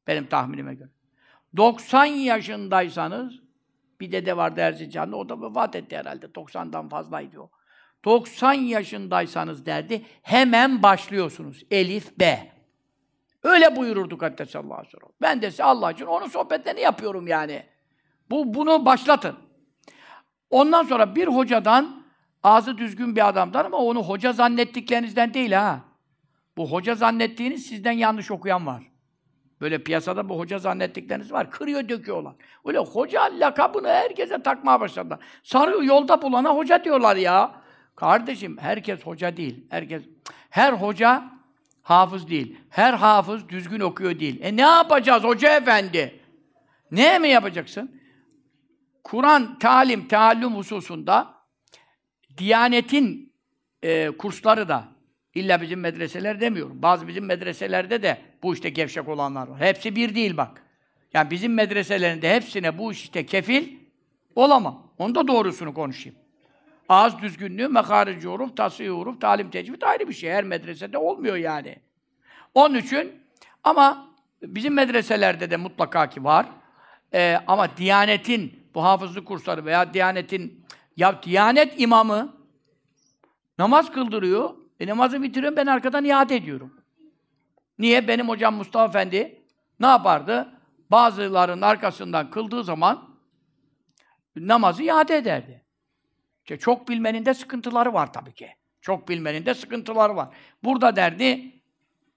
Benim 0.07 0.27
tahminime 0.27 0.75
göre. 0.75 0.89
90 1.57 2.05
yaşındaysanız 2.05 3.33
bir 4.01 4.11
dede 4.11 4.37
vardı 4.37 4.59
Erzincan'da, 4.59 5.15
o 5.15 5.29
da 5.29 5.41
vefat 5.41 5.75
etti 5.75 5.97
herhalde. 5.97 6.25
90'dan 6.25 6.89
fazlaydı 6.89 7.39
o. 7.39 7.51
90 8.05 8.53
yaşındaysanız 8.53 9.65
derdi, 9.65 10.05
hemen 10.21 10.83
başlıyorsunuz. 10.83 11.63
Elif, 11.71 12.19
B. 12.19 12.51
Öyle 13.43 13.75
buyururduk 13.75 14.21
hatta 14.21 14.45
sallallahu 14.45 14.73
aleyhi. 14.73 14.95
Ben 15.21 15.41
de 15.41 15.51
size 15.51 15.63
Allah 15.63 15.91
için 15.91 16.05
onun 16.05 16.27
sohbetlerini 16.27 16.81
yapıyorum 16.81 17.27
yani. 17.27 17.63
Bu, 18.29 18.53
bunu 18.53 18.85
başlatın. 18.85 19.35
Ondan 20.49 20.83
sonra 20.83 21.15
bir 21.15 21.27
hocadan, 21.27 22.03
ağzı 22.43 22.77
düzgün 22.77 23.15
bir 23.15 23.27
adamdan 23.27 23.65
ama 23.65 23.77
onu 23.77 24.03
hoca 24.03 24.33
zannettiklerinizden 24.33 25.33
değil 25.33 25.51
ha. 25.51 25.79
Bu 26.57 26.71
hoca 26.71 26.95
zannettiğiniz 26.95 27.65
sizden 27.65 27.91
yanlış 27.91 28.31
okuyan 28.31 28.67
var. 28.67 28.83
Böyle 29.61 29.83
piyasada 29.83 30.29
bu 30.29 30.39
hoca 30.39 30.59
zannettikleriniz 30.59 31.31
var. 31.31 31.51
Kırıyor, 31.51 31.89
döküyorlar. 31.89 32.33
Öyle 32.65 32.77
hoca 32.77 33.21
lakabını 33.39 33.87
herkese 33.87 34.43
takmaya 34.43 34.79
başladılar. 34.79 35.19
Sarı 35.43 35.85
yolda 35.85 36.21
bulana 36.21 36.55
hoca 36.55 36.83
diyorlar 36.83 37.15
ya. 37.15 37.61
Kardeşim 37.99 38.57
herkes 38.57 39.05
hoca 39.05 39.37
değil. 39.37 39.65
Herkes 39.69 40.03
her 40.49 40.73
hoca 40.73 41.31
hafız 41.81 42.29
değil. 42.29 42.57
Her 42.69 42.93
hafız 42.93 43.49
düzgün 43.49 43.79
okuyor 43.79 44.19
değil. 44.19 44.39
E 44.41 44.55
ne 44.55 44.61
yapacağız 44.61 45.23
hoca 45.23 45.57
efendi? 45.57 46.19
Ne 46.91 47.19
mi 47.19 47.29
yapacaksın? 47.29 48.01
Kur'an 49.03 49.59
talim, 49.59 50.07
taallüm 50.07 50.55
hususunda 50.55 51.33
Diyanetin 52.37 53.33
e, 53.83 54.09
kursları 54.09 54.67
da 54.69 54.87
illa 55.35 55.61
bizim 55.61 55.79
medreseler 55.79 56.41
demiyorum. 56.41 56.81
Bazı 56.81 57.07
bizim 57.07 57.25
medreselerde 57.25 58.03
de 58.03 58.21
bu 58.43 58.53
işte 58.53 58.69
gevşek 58.69 59.07
olanlar 59.07 59.47
var. 59.47 59.59
Hepsi 59.59 59.95
bir 59.95 60.15
değil 60.15 60.37
bak. 60.37 60.63
Yani 61.13 61.31
bizim 61.31 61.53
medreselerinde 61.53 62.35
hepsine 62.35 62.77
bu 62.77 62.91
işte 62.91 63.25
kefil 63.25 63.77
olamam. 64.35 64.93
Onu 64.97 65.15
da 65.15 65.27
doğrusunu 65.27 65.73
konuşayım. 65.73 66.19
Ağız 66.89 67.19
düzgünlüğü, 67.19 67.67
mekarici 67.67 68.27
huruf, 68.27 68.57
tasih 68.57 68.89
huruf, 68.89 69.21
talim 69.21 69.49
tecvid 69.49 69.81
ayrı 69.81 70.07
bir 70.07 70.13
şey. 70.13 70.31
Her 70.31 70.43
medresede 70.43 70.97
olmuyor 70.97 71.35
yani. 71.35 71.75
Onun 72.53 72.75
için 72.75 73.23
ama 73.63 74.07
bizim 74.41 74.73
medreselerde 74.73 75.51
de 75.51 75.57
mutlaka 75.57 76.09
ki 76.09 76.23
var. 76.23 76.45
Ee, 77.13 77.37
ama 77.47 77.77
Diyanet'in 77.77 78.69
bu 78.75 78.83
hafızlık 78.83 79.27
kursları 79.27 79.65
veya 79.65 79.93
Diyanet'in 79.93 80.65
ya 80.97 81.23
Diyanet 81.23 81.81
imamı 81.81 82.35
namaz 83.57 83.91
kıldırıyor. 83.91 84.49
E 84.79 84.87
namazı 84.87 85.23
bitiriyorum 85.23 85.57
ben 85.57 85.65
arkadan 85.65 86.05
iade 86.05 86.35
ediyorum. 86.35 86.73
Niye? 87.79 88.07
Benim 88.07 88.29
hocam 88.29 88.55
Mustafa 88.55 88.85
Efendi 88.85 89.41
ne 89.79 89.87
yapardı? 89.87 90.49
Bazılarının 90.91 91.61
arkasından 91.61 92.31
kıldığı 92.31 92.63
zaman 92.63 93.09
namazı 94.35 94.83
iade 94.83 95.17
ederdi. 95.17 95.58
Çok 96.57 96.89
bilmenin 96.89 97.25
de 97.25 97.33
sıkıntıları 97.33 97.93
var 97.93 98.13
tabii 98.13 98.33
ki. 98.33 98.49
Çok 98.81 99.09
bilmenin 99.09 99.45
de 99.45 99.53
sıkıntıları 99.53 100.15
var. 100.15 100.27
Burada 100.63 100.95
derdi, 100.95 101.51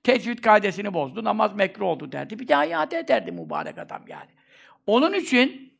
tecvid 0.04 0.38
kaidesini 0.38 0.94
bozdu, 0.94 1.24
namaz 1.24 1.54
mekruh 1.54 1.86
oldu 1.86 2.12
derdi. 2.12 2.38
Bir 2.38 2.48
daha 2.48 2.64
iade 2.64 2.98
ederdi 2.98 3.32
mübarek 3.32 3.78
adam 3.78 4.02
yani. 4.08 4.30
Onun 4.86 5.12
için 5.12 5.72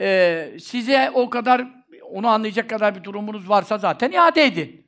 e, 0.00 0.50
size 0.60 1.10
o 1.14 1.30
kadar, 1.30 1.64
onu 2.10 2.28
anlayacak 2.28 2.70
kadar 2.70 2.94
bir 2.94 3.04
durumunuz 3.04 3.48
varsa 3.48 3.78
zaten 3.78 4.12
iade 4.12 4.44
edin. 4.44 4.86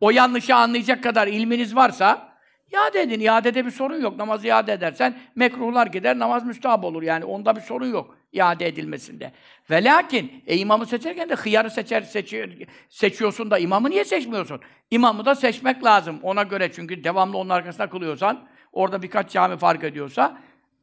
O 0.00 0.10
yanlışı 0.10 0.54
anlayacak 0.54 1.02
kadar 1.02 1.26
ilminiz 1.26 1.76
varsa 1.76 2.32
iade 2.72 3.00
edin. 3.00 3.20
İadede 3.20 3.66
bir 3.66 3.70
sorun 3.70 4.00
yok. 4.00 4.16
Namazı 4.16 4.46
iade 4.46 4.72
edersen 4.72 5.18
mekruhlar 5.36 5.86
gider, 5.86 6.18
namaz 6.18 6.44
müstahap 6.44 6.84
olur. 6.84 7.02
Yani 7.02 7.24
onda 7.24 7.56
bir 7.56 7.60
sorun 7.60 7.90
yok 7.90 8.21
iade 8.32 8.66
edilmesinde. 8.66 9.32
Ve 9.70 9.84
lakin 9.84 10.42
e, 10.46 10.56
imamı 10.56 10.86
seçerken 10.86 11.28
de 11.28 11.34
hıyarı 11.34 11.70
seçer, 11.70 12.02
seçiyor, 12.02 12.48
seçiyorsun 12.88 13.50
da 13.50 13.58
imamı 13.58 13.90
niye 13.90 14.04
seçmiyorsun? 14.04 14.60
İmamı 14.90 15.24
da 15.24 15.34
seçmek 15.34 15.84
lazım. 15.84 16.20
Ona 16.22 16.42
göre 16.42 16.72
çünkü 16.72 17.04
devamlı 17.04 17.38
onun 17.38 17.50
arkasında 17.50 17.90
kılıyorsan, 17.90 18.48
orada 18.72 19.02
birkaç 19.02 19.32
cami 19.32 19.56
fark 19.56 19.84
ediyorsa, 19.84 20.40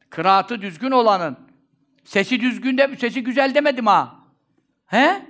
kıraatı 0.09 0.61
düzgün 0.61 0.91
olanın, 0.91 1.37
sesi 2.03 2.39
düzgün 2.39 2.77
de, 2.77 2.95
sesi 2.95 3.23
güzel 3.23 3.55
demedim 3.55 3.87
ha. 3.87 4.15
He? 4.85 5.25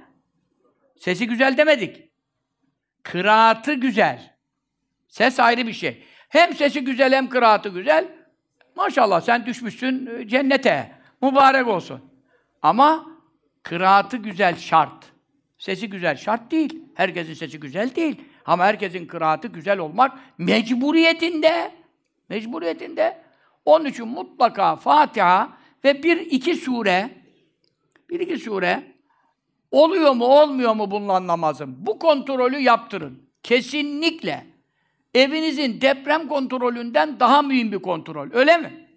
Sesi 0.99 1.27
güzel 1.27 1.57
demedik. 1.57 2.09
Kıraatı 3.03 3.73
güzel. 3.73 4.35
Ses 5.07 5.39
ayrı 5.39 5.67
bir 5.67 5.73
şey. 5.73 6.03
Hem 6.29 6.53
sesi 6.53 6.83
güzel 6.83 7.13
hem 7.13 7.29
kıraatı 7.29 7.69
güzel. 7.69 8.07
Maşallah 8.75 9.21
sen 9.21 9.45
düşmüşsün 9.45 10.05
e, 10.05 10.27
cennete. 10.27 10.98
Mübarek 11.21 11.67
olsun. 11.67 12.01
Ama 12.61 13.05
kıraatı 13.63 14.17
güzel 14.17 14.55
şart. 14.55 15.05
Sesi 15.57 15.89
güzel 15.89 16.15
şart 16.17 16.51
değil. 16.51 16.83
Herkesin 16.95 17.33
sesi 17.33 17.59
güzel 17.59 17.95
değil. 17.95 18.21
Ama 18.45 18.65
herkesin 18.65 19.05
kıraatı 19.05 19.47
güzel 19.47 19.79
olmak 19.79 20.19
mecburiyetinde. 20.37 21.71
Mecburiyetinde. 22.29 23.21
Onun 23.65 23.85
için 23.85 24.07
mutlaka 24.07 24.75
Fatiha 24.75 25.49
ve 25.83 26.03
bir 26.03 26.17
iki 26.17 26.55
sure 26.55 27.09
bir 28.09 28.19
iki 28.19 28.37
sure 28.37 28.83
oluyor 29.71 30.13
mu 30.13 30.25
olmuyor 30.25 30.75
mu 30.75 30.91
bunun 30.91 31.27
namazım? 31.27 31.75
Bu 31.79 31.99
kontrolü 31.99 32.57
yaptırın. 32.57 33.29
Kesinlikle. 33.43 34.45
Evinizin 35.13 35.81
deprem 35.81 36.27
kontrolünden 36.27 37.19
daha 37.19 37.41
mühim 37.41 37.71
bir 37.71 37.79
kontrol. 37.79 38.29
Öyle 38.33 38.57
mi? 38.57 38.88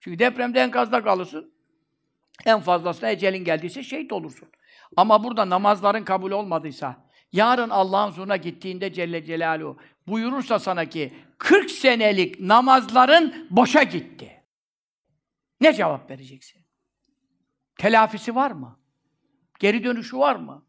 Çünkü 0.00 0.18
depremde 0.18 0.60
enkazda 0.60 1.02
kalırsın. 1.02 1.52
En 2.46 2.60
fazlasına 2.60 3.10
ecelin 3.10 3.44
geldiyse 3.44 3.82
şehit 3.82 4.12
olursun. 4.12 4.48
Ama 4.96 5.24
burada 5.24 5.50
namazların 5.50 6.04
kabul 6.04 6.30
olmadıysa, 6.30 7.08
yarın 7.32 7.70
Allah'ın 7.70 8.10
huzuruna 8.10 8.36
gittiğinde 8.36 8.92
Celle 8.92 9.24
Celaluhu 9.24 9.78
buyurursa 10.06 10.58
sana 10.58 10.84
ki 10.84 11.12
40 11.38 11.70
senelik 11.70 12.40
namazların 12.40 13.46
boşa 13.50 13.82
gitti. 13.82 14.42
Ne 15.60 15.72
cevap 15.72 16.10
vereceksin? 16.10 16.62
Telafisi 17.78 18.34
var 18.34 18.50
mı? 18.50 18.78
Geri 19.58 19.84
dönüşü 19.84 20.18
var 20.18 20.36
mı? 20.36 20.64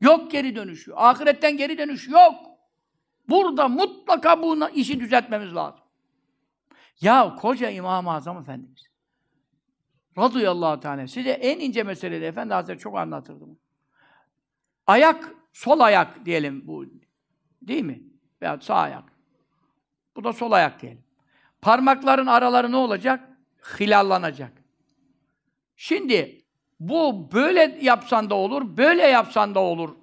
Yok 0.00 0.30
geri 0.30 0.56
dönüşü. 0.56 0.92
Ahiretten 0.92 1.56
geri 1.56 1.78
dönüş 1.78 2.08
yok. 2.08 2.34
Burada 3.28 3.68
mutlaka 3.68 4.42
bu 4.42 4.68
işi 4.68 5.00
düzeltmemiz 5.00 5.54
lazım. 5.54 5.81
Ya 7.02 7.34
koca 7.34 7.70
İmam-ı 7.70 8.12
Azam 8.12 8.38
Efendimiz 8.38 8.92
radıyallahu 10.18 10.80
teala 10.80 11.06
size 11.06 11.30
en 11.30 11.60
ince 11.60 11.82
meselede 11.82 12.26
Efendi 12.26 12.54
Hazretleri 12.54 12.78
çok 12.78 12.98
anlatırdım. 12.98 13.58
Ayak, 14.86 15.34
sol 15.52 15.80
ayak 15.80 16.24
diyelim 16.26 16.66
bu. 16.66 16.84
Değil 17.62 17.82
mi? 17.82 18.02
Veya 18.42 18.60
sağ 18.60 18.74
ayak. 18.74 19.04
Bu 20.16 20.24
da 20.24 20.32
sol 20.32 20.52
ayak 20.52 20.82
diyelim. 20.82 21.04
Parmakların 21.62 22.26
araları 22.26 22.72
ne 22.72 22.76
olacak? 22.76 23.28
Hilallanacak. 23.80 24.52
Şimdi 25.76 26.44
bu 26.80 27.32
böyle 27.32 27.78
yapsan 27.82 28.30
da 28.30 28.34
olur, 28.34 28.76
böyle 28.76 29.02
yapsan 29.02 29.54
da 29.54 29.60
olur. 29.60 29.96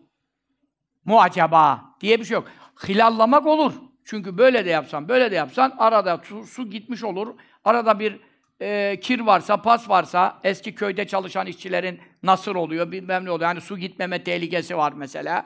Mu 1.06 1.22
acaba 1.22 1.96
diye 2.02 2.20
bir 2.20 2.26
şey 2.26 2.36
yok. 2.36 2.48
Hilallamak 2.88 3.48
olur. 3.48 3.74
Çünkü 4.10 4.38
böyle 4.38 4.66
de 4.66 4.70
yapsan, 4.70 5.10
böyle 5.10 5.32
de 5.32 5.36
yapsan 5.36 5.76
arada 5.78 6.22
su, 6.24 6.44
su 6.44 6.70
gitmiş 6.70 7.04
olur. 7.04 7.36
Arada 7.66 8.00
bir 8.00 8.20
e, 8.62 9.00
kir 9.00 9.20
varsa, 9.20 9.62
pas 9.62 9.90
varsa, 9.90 10.40
eski 10.44 10.76
köyde 10.76 11.08
çalışan 11.08 11.48
işçilerin 11.48 12.00
nasır 12.24 12.56
oluyor, 12.56 12.92
bilmem 12.92 13.26
ne 13.26 13.32
oluyor. 13.32 13.50
Yani 13.50 13.62
su 13.62 13.78
gitmeme 13.78 14.24
tehlikesi 14.24 14.78
var 14.78 14.94
mesela. 14.94 15.46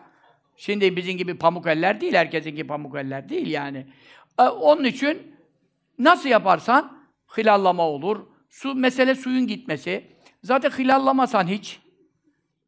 Şimdi 0.57 0.95
bizim 0.95 1.18
gibi 1.18 1.38
pamuk 1.38 1.68
eller 1.68 2.01
değil, 2.01 2.14
herkesin 2.14 2.51
gibi 2.51 2.68
pamuk 2.68 2.95
eller 2.95 3.30
değil 3.30 3.47
yani. 3.47 3.88
E, 4.39 4.43
onun 4.43 4.84
için 4.84 5.36
nasıl 5.99 6.30
yaparsan 6.30 6.97
hilallama 7.38 7.89
olur. 7.89 8.28
Su, 8.49 8.76
mesele 8.76 9.16
suyun 9.16 9.47
gitmesi. 9.47 10.07
Zaten 10.43 10.70
hilallamasan 10.70 11.47
hiç, 11.47 11.80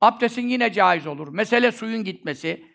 abdestin 0.01 0.47
yine 0.47 0.73
caiz 0.73 1.07
olur. 1.07 1.27
Mesele 1.27 1.71
suyun 1.71 2.03
gitmesi. 2.03 2.65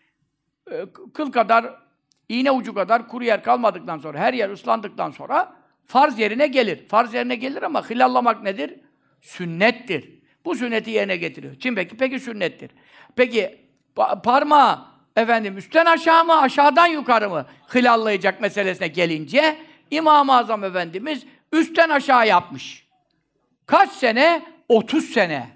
E, 0.71 0.85
kıl 1.13 1.31
kadar, 1.31 1.90
iğne 2.31 2.51
ucu 2.51 2.73
kadar 2.73 3.07
kuru 3.07 3.23
yer 3.23 3.43
kalmadıktan 3.43 3.97
sonra, 3.97 4.19
her 4.19 4.33
yer 4.33 4.49
ıslandıktan 4.49 5.11
sonra 5.11 5.55
farz 5.85 6.19
yerine 6.19 6.47
gelir. 6.47 6.87
Farz 6.87 7.13
yerine 7.13 7.35
gelir 7.35 7.63
ama 7.63 7.89
hilallamak 7.89 8.43
nedir? 8.43 8.79
Sünnettir. 9.21 10.09
Bu 10.45 10.55
sünneti 10.55 10.91
yerine 10.91 11.17
getiriyor. 11.17 11.55
Kim 11.55 11.75
peki? 11.75 11.97
Peki 11.97 12.19
sünnettir. 12.19 12.71
Peki 13.15 13.65
pa 13.95 14.21
parmağı 14.21 14.85
efendim 15.15 15.57
üstten 15.57 15.85
aşağı 15.85 16.25
mı, 16.25 16.41
aşağıdan 16.41 16.87
yukarı 16.87 17.29
mı 17.29 17.45
hilallayacak 17.75 18.41
meselesine 18.41 18.87
gelince 18.87 19.57
İmam-ı 19.91 20.35
Azam 20.35 20.63
Efendimiz 20.63 21.25
üstten 21.51 21.89
aşağı 21.89 22.27
yapmış. 22.27 22.87
Kaç 23.65 23.91
sene? 23.91 24.45
30 24.69 25.05
sene. 25.05 25.49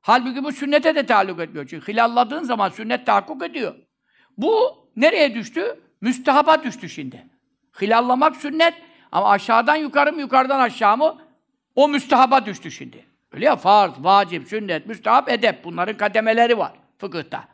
Halbuki 0.00 0.44
bu 0.44 0.52
sünnete 0.52 0.94
de 0.94 1.06
taalluk 1.06 1.40
etmiyor. 1.40 1.66
Çünkü 1.66 1.92
hilalladığın 1.92 2.42
zaman 2.42 2.68
sünnet 2.68 3.06
tahakkuk 3.06 3.44
ediyor. 3.44 3.74
Bu 4.38 4.85
nereye 4.96 5.34
düştü? 5.34 5.80
Müstehaba 6.00 6.62
düştü 6.62 6.88
şimdi. 6.88 7.26
Hilallamak 7.80 8.36
sünnet 8.36 8.74
ama 9.12 9.30
aşağıdan 9.30 9.76
yukarı 9.76 10.12
mı, 10.12 10.20
yukarıdan 10.20 10.60
aşağı 10.60 10.96
mı? 10.96 11.18
O 11.74 11.88
müstehaba 11.88 12.46
düştü 12.46 12.70
şimdi. 12.70 13.04
Öyle 13.32 13.44
ya 13.44 13.56
farz, 13.56 13.92
vacip, 13.98 14.48
sünnet, 14.48 14.86
müstehap, 14.86 15.28
edep. 15.28 15.64
Bunların 15.64 15.96
kademeleri 15.96 16.58
var 16.58 16.72
fıkıhta. 16.98 17.48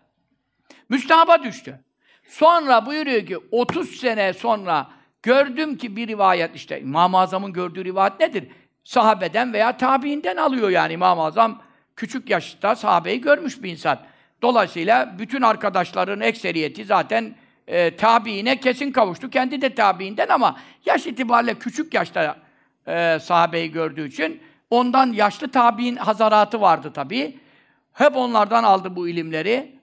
Müstehaba 0.89 1.43
düştü. 1.43 1.81
Sonra 2.29 2.87
buyuruyor 2.87 3.27
ki 3.27 3.39
30 3.51 3.97
sene 3.97 4.33
sonra 4.33 4.91
gördüm 5.23 5.77
ki 5.77 5.97
bir 5.97 6.09
rivayet 6.09 6.57
işte 6.57 6.81
İmam-ı 6.81 7.19
Azam'ın 7.19 7.53
gördüğü 7.53 7.85
rivayet 7.85 8.21
nedir? 8.21 8.49
Sahabeden 8.85 9.53
veya 9.53 9.77
tabiinden 9.77 10.37
alıyor 10.37 10.71
yani 10.71 10.93
İmam-ı 10.93 11.23
Azam 11.23 11.63
küçük 11.97 12.31
yaşta 12.31 12.77
sahabeyi 12.77 13.21
görmüş 13.21 13.63
bir 13.63 13.71
insan. 13.71 13.99
Dolayısıyla 14.43 15.15
bütün 15.19 15.43
arkadaşların 15.43 16.21
ekseriyeti 16.21 16.85
zaten 16.85 17.35
e, 17.67 17.97
tabiine 17.97 18.61
kesin 18.61 18.93
kavuştu. 18.93 19.31
Kendi 19.31 19.63
de 19.63 19.75
tabiinden 19.75 20.29
ama 20.29 20.57
yaş 20.87 21.07
itibariyle 21.07 21.55
küçük 21.55 21.95
yaşta 21.95 22.37
e, 22.87 23.19
sahabeyi 23.19 23.73
gördüğü 23.73 24.09
için 24.09 24.41
ondan 24.71 25.13
yaşlı 25.13 25.51
tabiin 25.51 25.97
hazaratı 25.97 26.61
vardı 26.61 26.93
tabii. 26.95 27.39
Hep 27.93 28.17
onlardan 28.17 28.65
aldı 28.65 28.97
bu 28.97 29.09
ilimleri. 29.09 29.79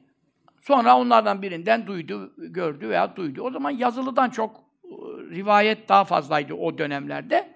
Sonra 0.62 0.98
onlardan 0.98 1.42
birinden 1.42 1.88
duydu, 1.88 2.34
gördü 2.38 2.90
veya 2.90 3.16
duydu. 3.16 3.42
O 3.42 3.52
zaman 3.52 3.72
yazılıdan 3.72 4.30
çok 4.30 4.56
e, 4.56 4.90
rivayet 5.36 5.90
daha 5.90 6.04
fazlaydı 6.04 6.54
o 6.54 6.78
dönemlerde. 6.78 7.50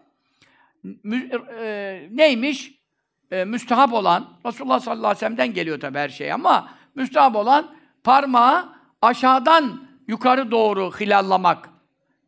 Mü, 0.84 1.30
e, 1.62 2.08
neymiş? 2.12 2.84
E, 3.32 3.46
müstehap 3.46 3.94
olan, 3.94 4.30
Resulullah 4.46 4.80
sallallahu 4.80 5.08
aleyhi 5.08 5.16
ve 5.16 5.20
sellem'den 5.20 5.54
geliyor 5.54 5.80
tabii 5.80 5.98
her 5.98 6.10
şey 6.10 6.34
ama 6.34 6.70
müstehap 6.96 7.36
olan 7.36 7.76
parmağı 8.04 8.70
aşağıdan 9.02 9.88
yukarı 10.08 10.52
doğru 10.52 10.92
hilallamak. 10.92 11.70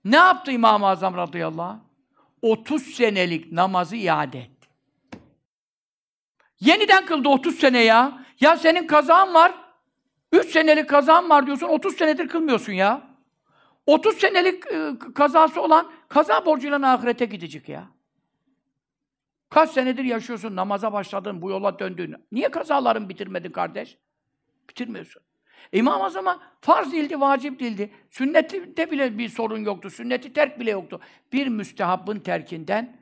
Ne 0.05 0.15
yaptı 0.15 0.51
İmam-ı 0.51 0.87
Azam 0.87 1.15
radıyallahu 1.15 1.67
anh? 1.67 1.79
30 2.41 2.83
senelik 2.83 3.51
namazı 3.51 3.95
iade 3.95 4.39
etti. 4.39 4.69
Yeniden 6.59 7.05
kıldı 7.05 7.29
30 7.29 7.55
sene 7.55 7.79
ya. 7.79 8.25
Ya 8.39 8.57
senin 8.57 8.87
kazan 8.87 9.33
var. 9.33 9.53
3 10.31 10.49
senelik 10.51 10.89
kazan 10.89 11.29
var 11.29 11.45
diyorsun, 11.45 11.67
30 11.67 11.95
senedir 11.95 12.27
kılmıyorsun 12.27 12.73
ya. 12.73 13.01
30 13.85 14.17
senelik 14.17 14.67
e, 14.67 14.91
kazası 15.15 15.61
olan 15.61 15.91
kaza 16.07 16.45
borcuyla 16.45 16.93
ahirete 16.93 17.25
gidecek 17.25 17.69
ya. 17.69 17.87
Kaç 19.49 19.69
senedir 19.69 20.03
yaşıyorsun, 20.03 20.55
namaza 20.55 20.93
başladın, 20.93 21.41
bu 21.41 21.49
yola 21.49 21.79
döndün. 21.79 22.15
Niye 22.31 22.51
kazaların 22.51 23.09
bitirmedin 23.09 23.51
kardeş? 23.51 23.97
Bitirmiyorsun. 24.69 25.21
İmam 25.71 26.01
Azam'a 26.01 26.39
farz 26.61 26.91
değildi, 26.91 27.19
vacip 27.19 27.59
değildi. 27.59 27.91
Sünnette 28.11 28.91
bile 28.91 29.17
bir 29.17 29.29
sorun 29.29 29.57
yoktu. 29.57 29.89
Sünneti 29.89 30.33
terk 30.33 30.59
bile 30.59 30.71
yoktu. 30.71 30.99
Bir 31.33 31.47
müstehabbın 31.47 32.19
terkinden 32.19 32.97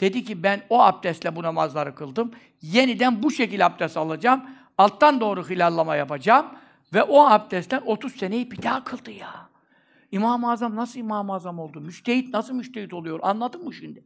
dedi 0.00 0.24
ki 0.24 0.42
ben 0.42 0.62
o 0.70 0.82
abdestle 0.82 1.36
bu 1.36 1.42
namazları 1.42 1.94
kıldım. 1.94 2.30
Yeniden 2.62 3.22
bu 3.22 3.30
şekilde 3.30 3.64
abdest 3.64 3.96
alacağım. 3.96 4.44
Alttan 4.78 5.20
doğru 5.20 5.48
hilallama 5.48 5.96
yapacağım. 5.96 6.46
Ve 6.94 7.02
o 7.02 7.26
abdestten 7.26 7.82
30 7.86 8.16
seneyi 8.16 8.50
bir 8.50 8.62
daha 8.62 8.84
kıldı 8.84 9.10
ya. 9.10 9.48
İmam-ı 10.12 10.50
Azam 10.50 10.76
nasıl 10.76 11.00
İmam-ı 11.00 11.34
Azam 11.34 11.58
oldu? 11.58 11.80
Müştehit 11.80 12.34
nasıl 12.34 12.54
müştehit 12.54 12.94
oluyor? 12.94 13.20
Anladın 13.22 13.64
mı 13.64 13.74
şimdi? 13.74 14.04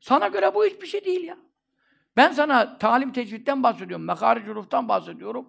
Sana 0.00 0.28
göre 0.28 0.54
bu 0.54 0.64
hiçbir 0.64 0.86
şey 0.86 1.04
değil 1.04 1.24
ya. 1.24 1.36
Ben 2.16 2.32
sana 2.32 2.78
talim 2.78 3.12
tecvitten 3.12 3.62
bahsediyorum, 3.62 4.06
mekaric 4.06 4.54
bahsediyorum. 4.88 5.48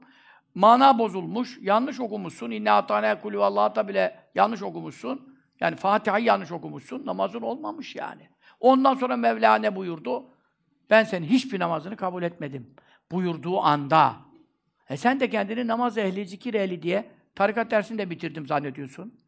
Mana 0.55 0.99
bozulmuş, 0.99 1.59
yanlış 1.61 1.99
okumuşsun. 1.99 2.51
İnne 2.51 2.71
atane 2.71 3.21
kulü 3.21 3.39
Allah'ta 3.39 3.87
bile 3.87 4.19
yanlış 4.35 4.63
okumuşsun. 4.63 5.37
Yani 5.59 5.75
Fatiha'yı 5.75 6.25
yanlış 6.25 6.51
okumuşsun. 6.51 7.05
Namazın 7.05 7.41
olmamış 7.41 7.95
yani. 7.95 8.29
Ondan 8.59 8.93
sonra 8.93 9.17
Mevla 9.17 9.55
ne 9.55 9.75
buyurdu? 9.75 10.25
Ben 10.89 11.03
senin 11.03 11.25
hiçbir 11.25 11.59
namazını 11.59 11.97
kabul 11.97 12.23
etmedim. 12.23 12.75
Buyurduğu 13.11 13.59
anda. 13.59 14.15
E 14.89 14.97
sen 14.97 15.19
de 15.19 15.29
kendini 15.29 15.67
namaz 15.67 15.97
ehli, 15.97 16.25
zikir 16.25 16.53
ehli 16.53 16.81
diye 16.81 17.11
tarikat 17.35 17.71
dersini 17.71 17.97
de 17.97 18.09
bitirdim 18.09 18.45
zannediyorsun. 18.45 19.19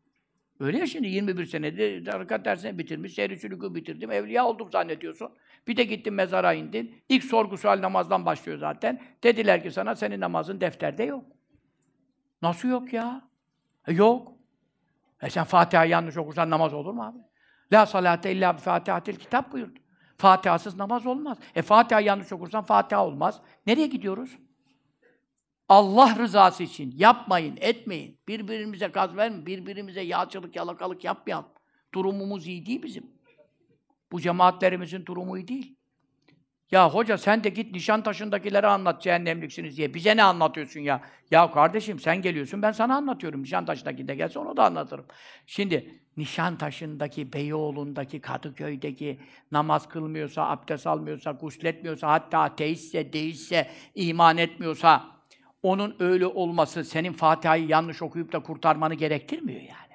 Öyle 0.60 0.78
ya 0.78 0.88
şimdi 0.88 1.08
21 1.08 1.46
senede 1.46 2.04
tarikat 2.04 2.46
dersini 2.46 2.78
bitirmiş, 2.78 3.14
seyri 3.14 3.40
sülükü 3.40 3.76
bitirdim, 3.76 4.12
evliya 4.12 4.46
oldum 4.46 4.72
zannediyorsun. 4.72 5.32
Bir 5.68 5.78
de 5.78 5.84
gittin 5.84 6.14
mezara 6.14 6.54
indin. 6.54 7.04
İlk 7.10 7.24
sorgu 7.24 7.58
sual 7.58 7.82
namazdan 7.82 8.26
başlıyor 8.26 8.58
zaten. 8.58 9.02
Dediler 9.24 9.64
ki 9.64 9.72
sana 9.72 9.96
senin 9.96 10.22
namazın 10.22 10.62
defterde 10.62 11.04
yok. 11.04 11.26
Nasıl 12.42 12.70
yok 12.70 12.94
ya? 12.94 13.22
E 13.88 13.94
yok. 13.94 14.32
E 15.22 15.30
sen 15.30 15.44
Fatiha 15.44 15.86
yanlış 15.86 16.18
okursan 16.18 16.50
namaz 16.50 16.74
olur 16.74 16.94
mu 16.94 17.04
abi? 17.04 17.18
La 17.74 17.86
salate 17.86 18.32
illa 18.32 18.58
bi 18.58 18.62
fatihatil 18.62 19.16
kitap 19.16 19.52
buyurdu. 19.52 19.80
Fatihasız 20.18 20.76
namaz 20.76 21.06
olmaz. 21.06 21.38
E 21.56 21.62
Fatiha 21.62 22.00
yanlış 22.00 22.32
okursan 22.32 22.64
Fatiha 22.64 23.06
olmaz. 23.06 23.42
Nereye 23.68 23.88
gidiyoruz? 23.88 24.38
Allah 25.70 26.16
rızası 26.18 26.64
için 26.64 26.94
yapmayın, 26.98 27.58
etmeyin. 27.62 28.20
Birbirimize 28.28 28.88
gaz 28.88 29.16
vermeyin, 29.16 29.46
birbirimize 29.46 30.02
yağcılık, 30.02 30.56
yalakalık 30.56 31.04
yapmayalım. 31.04 31.46
Durumumuz 31.94 32.48
iyi 32.48 32.66
değil 32.66 32.84
bizim. 32.84 33.12
Bu 34.14 34.22
cemaatlerimizin 34.22 35.06
durumu 35.06 35.48
değil. 35.48 35.76
Ya 36.72 36.90
hoca 36.90 37.18
sen 37.18 37.44
de 37.44 37.50
git 37.50 37.72
Nişantaşı'ndakilere 37.72 38.68
anlat 38.68 39.02
cehennemliksiniz 39.02 39.78
diye. 39.78 39.94
Bize 39.94 40.18
ne 40.18 40.24
anlatıyorsun 40.24 40.80
ya? 40.80 41.02
Ya 41.32 41.52
kardeşim 41.52 42.00
sen 42.00 42.22
geliyorsun 42.22 42.62
ben 42.62 42.72
sana 42.72 42.96
anlatıyorum. 42.96 43.44
Nişantaşı'ndaki 43.44 44.08
de 44.08 44.16
gelse 44.16 44.40
onu 44.40 44.58
da 44.58 44.66
anlatırım. 44.66 45.06
Şimdi 45.48 46.00
Nişantaşı'ndaki, 46.18 47.34
Beyoğlu'ndaki, 47.34 48.22
Kadıköy'deki 48.22 49.20
namaz 49.52 49.90
kılmıyorsa, 49.90 50.50
abdest 50.50 50.88
almıyorsa, 50.88 51.32
gusletmiyorsa, 51.32 52.12
hatta 52.12 52.40
ateistse, 52.40 53.14
değilse, 53.14 53.70
iman 53.96 54.38
etmiyorsa 54.38 55.06
onun 55.64 55.96
öyle 56.00 56.26
olması 56.26 56.84
senin 56.84 57.14
Fatiha'yı 57.14 57.68
yanlış 57.68 58.02
okuyup 58.02 58.32
da 58.32 58.40
kurtarmanı 58.40 58.94
gerektirmiyor 58.94 59.62
yani. 59.62 59.94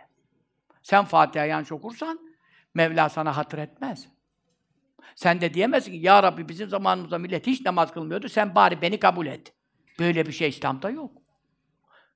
Sen 0.82 1.04
Fatiha'yı 1.04 1.50
yanlış 1.50 1.72
okursan 1.72 2.27
Mevla 2.74 3.08
sana 3.08 3.36
hatır 3.36 3.58
etmez. 3.58 4.08
Sen 5.14 5.40
de 5.40 5.54
diyemezsin 5.54 5.92
ki 5.92 5.98
ya 5.98 6.22
Rabbi 6.22 6.48
bizim 6.48 6.68
zamanımızda 6.68 7.18
millet 7.18 7.46
hiç 7.46 7.64
namaz 7.64 7.92
kılmıyordu. 7.92 8.28
Sen 8.28 8.54
bari 8.54 8.82
beni 8.82 9.00
kabul 9.00 9.26
et. 9.26 9.52
Böyle 9.98 10.26
bir 10.26 10.32
şey 10.32 10.48
İslam'da 10.48 10.90
yok. 10.90 11.12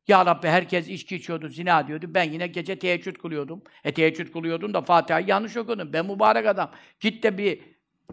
Ya 0.09 0.27
Rabbi 0.27 0.49
herkes 0.49 0.89
içki 0.89 1.16
içiyordu, 1.16 1.49
zina 1.49 1.89
diyordu. 1.89 2.07
Ben 2.09 2.33
yine 2.33 2.47
gece 2.47 2.79
teheccüd 2.79 3.16
kılıyordum. 3.16 3.62
E 3.85 3.95
teheccüd 3.95 4.33
kılıyordun 4.33 4.74
da 4.74 4.83
Fatiha'yı 4.83 5.27
yanlış 5.27 5.57
okudun. 5.57 5.93
Ben 5.93 6.07
mübarek 6.07 6.47
adam. 6.47 6.70
Git 7.01 7.23
de 7.23 7.39
bir 7.39 7.61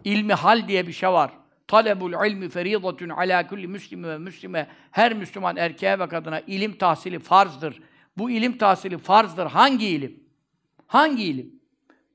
ilmi 0.04 0.34
hal 0.34 0.68
diye 0.68 0.86
bir 0.86 0.92
şey 0.92 1.08
var. 1.08 1.30
Talebul 1.66 2.26
ilmi 2.26 2.48
feridatun 2.48 3.08
ala 3.08 3.46
kulli 3.46 3.68
müslimi 3.68 4.08
ve 4.08 4.18
müslime. 4.18 4.66
Her 4.90 5.14
Müslüman 5.14 5.56
erkeğe 5.56 5.98
ve 5.98 6.08
kadına 6.08 6.40
ilim 6.40 6.78
tahsili 6.78 7.18
farzdır. 7.18 7.80
Bu 8.18 8.30
ilim 8.30 8.58
tahsili 8.58 8.98
farzdır. 8.98 9.46
Hangi 9.46 9.86
ilim? 9.86 10.24
Hangi 10.86 11.24
ilim? 11.24 11.59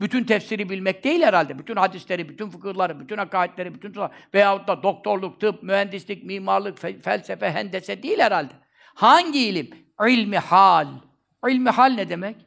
Bütün 0.01 0.23
tefsiri 0.23 0.69
bilmek 0.69 1.03
değil 1.03 1.21
herhalde. 1.21 1.59
Bütün 1.59 1.75
hadisleri, 1.75 2.29
bütün 2.29 2.49
fıkıhları, 2.49 2.99
bütün 2.99 3.17
akaidleri, 3.17 3.73
bütün 3.75 3.95
veyahut 4.33 4.67
da 4.67 4.83
doktorluk, 4.83 5.39
tıp, 5.39 5.63
mühendislik, 5.63 6.23
mimarlık, 6.23 6.77
fe- 6.77 7.01
felsefe, 7.01 7.51
hendese 7.51 8.03
değil 8.03 8.19
herhalde. 8.19 8.53
Hangi 8.95 9.39
ilim? 9.39 9.69
İlmi 10.07 10.37
hal. 10.37 10.87
İlmi 11.47 11.69
hal 11.69 11.91
ne 11.91 12.09
demek? 12.09 12.45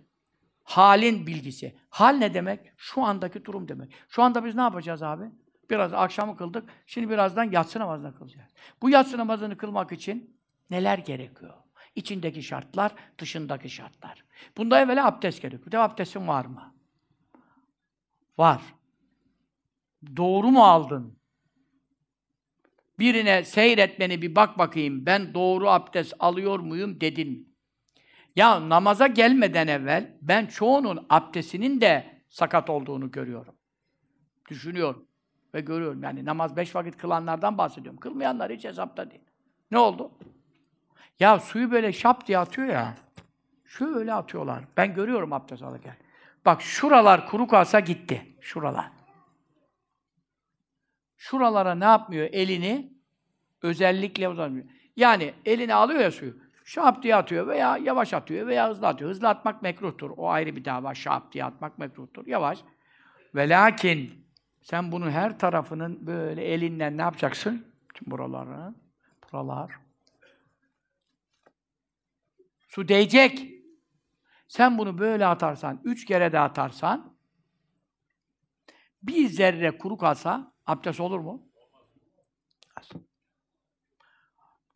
Halin 0.65 1.27
bilgisi. 1.27 1.79
Hal 1.91 2.15
ne 2.15 2.35
demek? 2.35 2.61
Şu 2.77 3.03
andaki 3.03 3.45
durum 3.45 3.69
demek. 3.69 3.93
Şu 4.09 4.23
anda 4.23 4.45
biz 4.45 4.55
ne 4.55 4.61
yapacağız 4.61 5.03
abi? 5.03 5.25
Biraz 5.71 5.93
akşamı 5.93 6.37
kıldık. 6.37 6.69
Şimdi 6.87 7.11
birazdan 7.11 7.45
yatsı 7.45 7.79
namazını 7.79 8.19
kılacağız. 8.19 8.51
Bu 8.83 8.91
yatsı 8.91 9.19
namazını 9.19 9.57
kılmak 9.57 9.93
için 9.93 10.39
neler 10.71 10.99
gerekiyor? 10.99 11.55
İçindeki 11.95 12.43
şartlar, 12.43 12.93
dışındaki 13.19 13.71
şartlar. 13.71 14.25
Bunda 14.57 14.81
evvela 14.81 15.07
abdest 15.07 15.43
gerekiyor. 15.43 15.73
De 15.73 15.79
abdestin 15.79 16.29
var 16.29 16.45
mı? 16.45 16.75
Var. 18.39 18.63
Doğru 20.17 20.51
mu 20.51 20.65
aldın? 20.65 21.19
Birine 22.99 23.45
seyretmeni 23.45 24.23
bir 24.23 24.37
bak 24.37 24.59
bakayım, 24.59 25.07
ben 25.07 25.35
doğru 25.35 25.69
abdest 25.69 26.15
alıyor 26.19 26.59
muyum 26.59 27.01
dedin? 27.01 27.57
Ya 28.37 28.69
namaza 28.69 29.07
gelmeden 29.07 29.67
evvel 29.67 30.17
ben 30.23 30.47
çoğunun 30.47 31.07
abdestinin 31.11 31.81
de 31.81 32.23
sakat 32.29 32.71
olduğunu 32.71 33.11
görüyorum. 33.11 33.55
Düşünüyorum 34.51 35.07
ve 35.55 35.61
görüyorum. 35.61 36.03
Yani 36.03 36.25
namaz 36.25 36.57
beş 36.57 36.75
vakit 36.75 36.97
kılanlardan 36.97 37.59
bahsediyorum. 37.59 38.01
Kılmayanlar 38.01 38.53
hiç 38.53 38.65
hesapta 38.65 39.11
değil. 39.11 39.23
Ne 39.71 39.79
oldu? 39.79 40.13
Ya 41.21 41.41
suyu 41.41 41.71
böyle 41.71 41.93
şap 41.93 42.27
diye 42.27 42.39
atıyor 42.39 42.69
ya. 42.69 42.95
Şöyle 43.65 44.15
atıyorlar. 44.15 44.65
Ben 44.77 44.95
görüyorum 44.95 45.33
abdest 45.33 45.63
alırken. 45.63 45.97
Bak 46.45 46.63
şuralar 46.63 47.27
kuru 47.27 47.47
kalsa 47.47 47.81
gitti. 47.81 48.37
Şuralar. 48.41 48.91
Şuralara 51.17 51.75
ne 51.75 51.85
yapmıyor? 51.85 52.29
Elini 52.33 52.93
özellikle 53.63 54.29
uzatmıyor. 54.29 54.67
Yani 54.97 55.35
elini 55.45 55.75
alıyor 55.75 56.01
ya 56.01 56.11
suyu. 56.11 56.37
Şap 56.65 57.03
diye 57.03 57.17
atıyor 57.17 57.47
veya 57.47 57.77
yavaş 57.77 58.15
atıyor 58.15 58.47
veya 58.47 58.69
hızlı 58.69 58.87
atıyor. 58.87 59.11
Hızlı 59.11 59.29
atmak 59.29 59.63
mekruhtur. 59.63 60.11
O 60.17 60.29
ayrı 60.29 60.57
bir 60.57 60.65
dava. 60.65 60.95
Şap 60.95 61.33
diye 61.33 61.45
atmak 61.45 61.79
mekruhtur. 61.79 62.27
Yavaş. 62.27 62.59
Ve 63.35 63.49
lakin 63.49 64.27
sen 64.63 64.93
bunun 64.93 65.11
her 65.11 65.39
tarafının 65.39 66.07
böyle 66.07 66.45
elinden 66.45 66.97
ne 66.97 67.03
yapacaksın? 67.03 67.67
Tüm 67.95 68.11
buraları, 68.11 68.75
buralar. 69.33 69.73
Su 72.69 72.89
değecek. 72.89 73.58
Sen 74.49 74.79
bunu 74.79 74.99
böyle 74.99 75.27
atarsan, 75.27 75.81
üç 75.85 76.05
kere 76.05 76.33
de 76.33 76.39
atarsan, 76.39 77.17
bir 79.03 79.29
zerre 79.29 79.79
kuru 79.79 79.97
kalsa 79.97 80.53
abdest 80.67 81.01
olur 81.01 81.21
mu? 81.21 81.49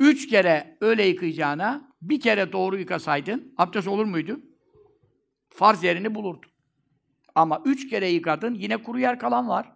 Üç 0.01 0.29
kere 0.29 0.79
öyle 0.81 1.03
yıkayacağına, 1.03 1.95
bir 2.03 2.21
kere 2.21 2.53
doğru 2.53 2.79
yıkasaydın, 2.79 3.55
abdest 3.59 3.89
olur 3.89 4.05
muydu? 4.05 4.41
Farz 5.49 5.85
yerini 5.85 6.15
bulurdu. 6.15 6.47
Ama 7.35 7.63
üç 7.65 7.91
kere 7.91 8.09
yıkadın, 8.09 8.55
yine 8.55 8.83
kuru 8.83 8.99
yer 9.01 9.19
kalan 9.19 9.49
var. 9.49 9.73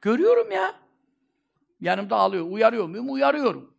Görüyorum 0.00 0.50
ya. 0.50 0.74
Yanımda 1.80 2.16
ağlıyor. 2.16 2.46
Uyarıyor 2.50 2.88
muyum? 2.88 3.10
Uyarıyorum. 3.10 3.74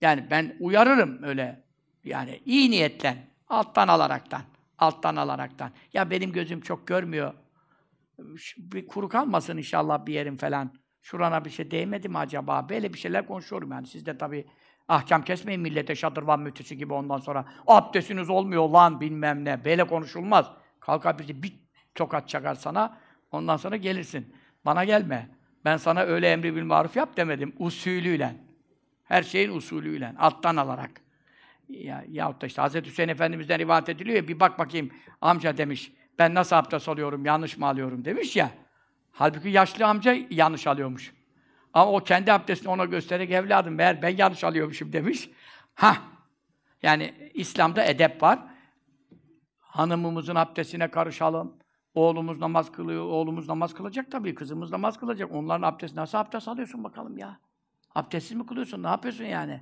Yani 0.00 0.26
ben 0.30 0.56
uyarırım 0.60 1.22
öyle. 1.22 1.64
Yani 2.04 2.42
iyi 2.44 2.70
niyetten, 2.70 3.33
alttan 3.48 3.88
alaraktan, 3.88 4.42
alttan 4.78 5.16
alaraktan. 5.16 5.70
Ya 5.92 6.10
benim 6.10 6.32
gözüm 6.32 6.60
çok 6.60 6.86
görmüyor. 6.86 7.34
Bir 8.58 8.86
kuru 8.86 9.08
kalmasın 9.08 9.56
inşallah 9.56 10.06
bir 10.06 10.14
yerim 10.14 10.36
falan. 10.36 10.74
Şurana 11.02 11.44
bir 11.44 11.50
şey 11.50 11.70
değmedi 11.70 12.08
mi 12.08 12.18
acaba? 12.18 12.68
Böyle 12.68 12.92
bir 12.92 12.98
şeyler 12.98 13.26
konuşuyorum 13.26 13.70
yani. 13.72 13.86
Siz 13.86 14.06
de 14.06 14.18
tabii 14.18 14.46
ahkam 14.88 15.24
kesmeyin 15.24 15.60
millete 15.60 15.94
şadırvan 15.94 16.40
mütisi 16.40 16.78
gibi 16.78 16.92
ondan 16.92 17.18
sonra. 17.18 17.44
Abdestiniz 17.66 18.30
olmuyor 18.30 18.68
lan 18.68 19.00
bilmem 19.00 19.44
ne. 19.44 19.64
Böyle 19.64 19.84
konuşulmaz. 19.84 20.50
Kalkar 20.80 21.18
birisi 21.18 21.42
bir 21.42 21.52
tokat 21.94 22.28
çakar 22.28 22.54
sana. 22.54 22.98
Ondan 23.30 23.56
sonra 23.56 23.76
gelirsin. 23.76 24.34
Bana 24.64 24.84
gelme. 24.84 25.30
Ben 25.64 25.76
sana 25.76 26.00
öyle 26.00 26.32
emri 26.32 26.56
bil 26.56 26.62
maruf 26.62 26.96
yap 26.96 27.16
demedim. 27.16 27.54
Usulüyle. 27.58 28.36
Her 29.04 29.22
şeyin 29.22 29.50
usulüyle. 29.50 30.14
Alttan 30.18 30.56
alarak. 30.56 31.03
Ya, 31.68 32.04
yahut 32.08 32.42
da 32.42 32.46
işte 32.46 32.62
Hz. 32.62 32.74
Hüseyin 32.74 33.08
Efendimiz'den 33.08 33.58
rivayet 33.58 33.88
ediliyor 33.88 34.16
ya, 34.16 34.28
bir 34.28 34.40
bak 34.40 34.58
bakayım 34.58 34.90
amca 35.20 35.56
demiş, 35.56 35.92
ben 36.18 36.34
nasıl 36.34 36.56
abdest 36.56 36.88
alıyorum, 36.88 37.24
yanlış 37.24 37.58
mı 37.58 37.66
alıyorum 37.66 38.04
demiş 38.04 38.36
ya. 38.36 38.50
Halbuki 39.12 39.48
yaşlı 39.48 39.86
amca 39.86 40.16
yanlış 40.30 40.66
alıyormuş. 40.66 41.14
Ama 41.72 41.92
o 41.92 42.00
kendi 42.00 42.32
abdestini 42.32 42.70
ona 42.70 42.84
göstererek 42.84 43.30
evladım 43.30 43.74
meğer 43.74 44.02
ben 44.02 44.16
yanlış 44.16 44.44
alıyormuşum 44.44 44.92
demiş. 44.92 45.30
Ha, 45.74 45.96
Yani 46.82 47.30
İslam'da 47.34 47.84
edep 47.84 48.22
var. 48.22 48.38
Hanımımızın 49.60 50.34
abdestine 50.34 50.90
karışalım. 50.90 51.56
Oğlumuz 51.94 52.38
namaz 52.38 52.72
kılıyor, 52.72 53.04
oğlumuz 53.04 53.48
namaz 53.48 53.74
kılacak 53.74 54.10
tabii, 54.10 54.34
kızımız 54.34 54.70
namaz 54.70 55.00
kılacak. 55.00 55.32
Onların 55.32 55.62
abdesti 55.62 55.96
nasıl 55.96 56.18
abdest 56.18 56.48
alıyorsun 56.48 56.84
bakalım 56.84 57.18
ya? 57.18 57.40
Abdestsiz 57.94 58.36
mi 58.36 58.46
kılıyorsun? 58.46 58.82
Ne 58.82 58.88
yapıyorsun 58.88 59.24
yani? 59.24 59.60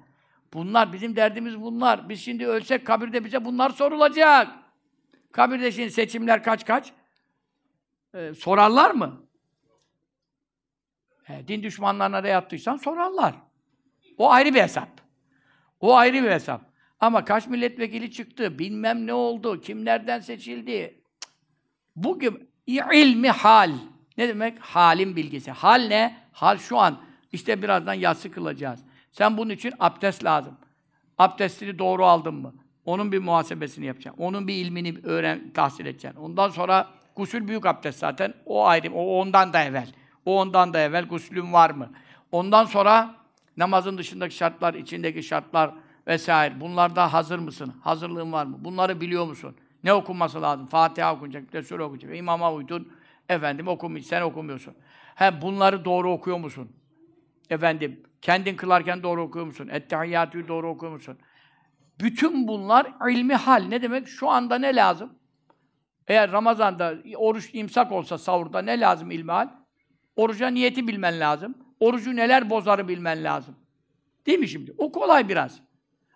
Bunlar, 0.52 0.92
bizim 0.92 1.16
derdimiz 1.16 1.60
bunlar. 1.60 2.08
Biz 2.08 2.20
şimdi 2.20 2.46
ölsek 2.46 2.86
kabirde 2.86 3.24
bize 3.24 3.44
bunlar 3.44 3.70
sorulacak. 3.70 4.48
Kabirde 5.32 5.72
şimdi 5.72 5.90
seçimler 5.90 6.42
kaç 6.42 6.66
kaç? 6.66 6.92
Ee, 8.14 8.34
sorarlar 8.34 8.90
mı? 8.90 9.22
E, 11.28 11.48
din 11.48 11.62
düşmanlarına 11.62 12.20
ne 12.20 12.28
yaptıysan 12.28 12.76
sorarlar. 12.76 13.34
O 14.18 14.30
ayrı 14.30 14.54
bir 14.54 14.62
hesap. 14.62 14.88
O 15.80 15.94
ayrı 15.94 16.22
bir 16.22 16.30
hesap. 16.30 16.72
Ama 17.00 17.24
kaç 17.24 17.46
milletvekili 17.46 18.10
çıktı, 18.10 18.58
bilmem 18.58 19.06
ne 19.06 19.14
oldu, 19.14 19.60
kimlerden 19.60 20.20
seçildi. 20.20 21.02
Bugün 21.96 22.50
ilmi 22.66 23.30
hal. 23.30 23.72
Ne 24.18 24.28
demek? 24.28 24.58
Halin 24.58 25.16
bilgisi. 25.16 25.50
Hal 25.50 25.80
ne? 25.88 26.16
Hal 26.32 26.58
şu 26.58 26.78
an. 26.78 27.00
İşte 27.32 27.62
birazdan 27.62 27.94
yatsı 27.94 28.30
kılacağız. 28.30 28.80
Sen 29.12 29.36
bunun 29.36 29.50
için 29.50 29.72
abdest 29.80 30.24
lazım. 30.24 30.56
Abdestini 31.18 31.78
doğru 31.78 32.06
aldın 32.06 32.34
mı? 32.34 32.54
Onun 32.84 33.12
bir 33.12 33.18
muhasebesini 33.18 33.86
yapacaksın. 33.86 34.22
Onun 34.22 34.48
bir 34.48 34.54
ilmini 34.54 34.94
öğren, 35.02 35.50
tahsil 35.54 35.86
edeceksin. 35.86 36.20
Ondan 36.20 36.48
sonra 36.48 36.88
gusül 37.16 37.48
büyük 37.48 37.66
abdest 37.66 37.98
zaten. 37.98 38.34
O 38.46 38.66
ayrı, 38.66 38.92
o 38.92 39.20
ondan 39.20 39.52
da 39.52 39.64
evvel. 39.64 39.88
O 40.26 40.40
ondan 40.40 40.74
da 40.74 40.80
evvel 40.80 41.04
guslün 41.04 41.52
var 41.52 41.70
mı? 41.70 41.90
Ondan 42.32 42.64
sonra 42.64 43.14
namazın 43.56 43.98
dışındaki 43.98 44.34
şartlar, 44.34 44.74
içindeki 44.74 45.22
şartlar 45.22 45.70
vesaire. 46.06 46.60
Bunlarda 46.60 47.12
hazır 47.12 47.38
mısın? 47.38 47.74
Hazırlığın 47.80 48.32
var 48.32 48.46
mı? 48.46 48.56
Bunları 48.60 49.00
biliyor 49.00 49.26
musun? 49.26 49.56
Ne 49.84 49.92
okunması 49.92 50.42
lazım? 50.42 50.66
Fatiha 50.66 51.14
okunacak, 51.14 51.64
sure 51.66 51.82
okunacak. 51.82 52.16
İmama 52.16 52.52
uydun, 52.52 52.92
efendim 53.28 53.68
okumuş, 53.68 54.02
sen 54.02 54.22
okumuyorsun. 54.22 54.74
He 55.14 55.42
bunları 55.42 55.84
doğru 55.84 56.12
okuyor 56.12 56.38
musun? 56.38 56.72
Efendim, 57.50 58.00
kendin 58.22 58.56
kılarken 58.56 59.02
doğru 59.02 59.22
okuyor 59.22 59.46
musun? 59.46 59.68
Ettehiyyatü 59.68 60.48
doğru 60.48 60.68
okuyor 60.68 60.92
musun? 60.92 61.18
Bütün 62.00 62.48
bunlar 62.48 63.10
ilmi 63.10 63.34
hal. 63.34 63.62
Ne 63.62 63.82
demek? 63.82 64.08
Şu 64.08 64.28
anda 64.28 64.58
ne 64.58 64.76
lazım? 64.76 65.18
Eğer 66.08 66.32
Ramazan'da 66.32 66.94
oruç 67.16 67.50
imsak 67.52 67.92
olsa 67.92 68.18
sahurda 68.18 68.62
ne 68.62 68.80
lazım 68.80 69.10
ilmi 69.10 69.32
hal? 69.32 69.48
Oruca 70.16 70.48
niyeti 70.48 70.88
bilmen 70.88 71.20
lazım. 71.20 71.54
Orucu 71.80 72.16
neler 72.16 72.50
bozarı 72.50 72.88
bilmen 72.88 73.24
lazım. 73.24 73.56
Değil 74.26 74.38
mi 74.38 74.48
şimdi? 74.48 74.74
O 74.78 74.92
kolay 74.92 75.28
biraz. 75.28 75.60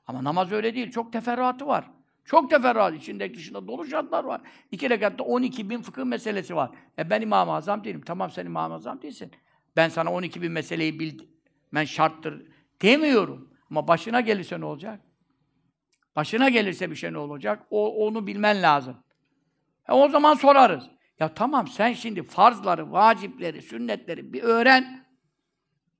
Ama 0.06 0.24
namaz 0.24 0.52
öyle 0.52 0.74
değil. 0.74 0.90
Çok 0.90 1.12
teferruatı 1.12 1.66
var. 1.66 1.90
Çok 2.24 2.50
teferruat. 2.50 2.94
içinde 2.94 3.34
dışında 3.34 3.68
dolu 3.68 3.86
şartlar 3.86 4.24
var. 4.24 4.40
İki 4.70 4.90
rekatta 4.90 5.24
12 5.24 5.70
bin 5.70 5.82
fıkıh 5.82 6.04
meselesi 6.04 6.56
var. 6.56 6.70
E 6.98 7.10
ben 7.10 7.20
İmam-ı 7.20 7.52
Azam 7.52 7.84
değilim. 7.84 8.02
Tamam 8.06 8.30
sen 8.30 8.46
İmam-ı 8.46 8.74
Azam 8.74 9.02
değilsin. 9.02 9.32
Ben 9.76 9.88
sana 9.88 10.12
12 10.12 10.42
bin 10.42 10.52
meseleyi 10.52 11.00
bil, 11.00 11.18
ben 11.74 11.84
şarttır 11.84 12.46
demiyorum. 12.82 13.50
Ama 13.70 13.88
başına 13.88 14.20
gelirse 14.20 14.60
ne 14.60 14.64
olacak? 14.64 15.00
Başına 16.16 16.48
gelirse 16.48 16.90
bir 16.90 16.96
şey 16.96 17.12
ne 17.12 17.18
olacak? 17.18 17.66
O, 17.70 18.06
onu 18.06 18.26
bilmen 18.26 18.62
lazım. 18.62 18.96
E 19.88 19.92
o 19.92 20.08
zaman 20.08 20.34
sorarız. 20.34 20.84
Ya 21.20 21.34
tamam 21.34 21.68
sen 21.68 21.92
şimdi 21.92 22.22
farzları, 22.22 22.92
vacipleri, 22.92 23.62
sünnetleri 23.62 24.32
bir 24.32 24.42
öğren. 24.42 25.06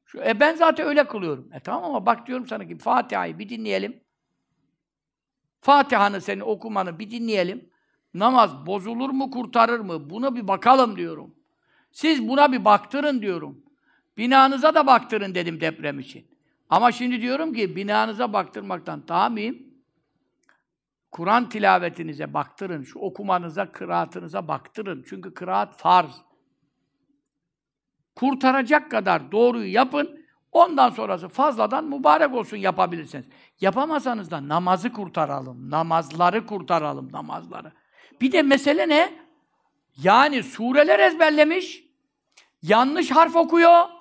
Şu, 0.04 0.18
e 0.18 0.40
ben 0.40 0.54
zaten 0.54 0.86
öyle 0.86 1.06
kılıyorum. 1.06 1.52
E 1.52 1.60
tamam 1.60 1.84
ama 1.84 2.06
bak 2.06 2.26
diyorum 2.26 2.46
sana 2.46 2.66
ki 2.66 2.78
Fatiha'yı 2.78 3.38
bir 3.38 3.48
dinleyelim. 3.48 4.00
Fatiha'nı 5.60 6.20
senin 6.20 6.40
okumanı 6.40 6.98
bir 6.98 7.10
dinleyelim. 7.10 7.70
Namaz 8.14 8.66
bozulur 8.66 9.10
mu, 9.10 9.30
kurtarır 9.30 9.80
mı? 9.80 10.10
Buna 10.10 10.34
bir 10.34 10.48
bakalım 10.48 10.96
diyorum. 10.96 11.34
Siz 11.92 12.28
buna 12.28 12.52
bir 12.52 12.64
baktırın 12.64 13.22
diyorum. 13.22 13.65
Binanıza 14.16 14.74
da 14.74 14.86
baktırın 14.86 15.34
dedim 15.34 15.60
deprem 15.60 15.98
için. 15.98 16.26
Ama 16.70 16.92
şimdi 16.92 17.20
diyorum 17.20 17.52
ki 17.52 17.76
binanıza 17.76 18.32
baktırmaktan 18.32 19.08
daha 19.08 19.28
mühim. 19.28 19.66
Kur'an 21.10 21.48
tilavetinize 21.48 22.34
baktırın, 22.34 22.82
şu 22.82 22.98
okumanıza, 22.98 23.72
kıraatınıza 23.72 24.48
baktırın. 24.48 25.04
Çünkü 25.08 25.34
kıraat 25.34 25.78
farz. 25.78 26.22
Kurtaracak 28.14 28.90
kadar 28.90 29.32
doğruyu 29.32 29.72
yapın, 29.72 30.26
ondan 30.52 30.90
sonrası 30.90 31.28
fazladan 31.28 31.84
mübarek 31.84 32.34
olsun 32.34 32.56
yapabilirsiniz. 32.56 33.26
Yapamasanız 33.60 34.30
da 34.30 34.48
namazı 34.48 34.92
kurtaralım, 34.92 35.70
namazları 35.70 36.46
kurtaralım, 36.46 37.12
namazları. 37.12 37.72
Bir 38.20 38.32
de 38.32 38.42
mesele 38.42 38.88
ne? 38.88 39.26
Yani 40.02 40.42
sureler 40.42 40.98
ezberlemiş, 40.98 41.84
yanlış 42.62 43.10
harf 43.10 43.36
okuyor. 43.36 43.95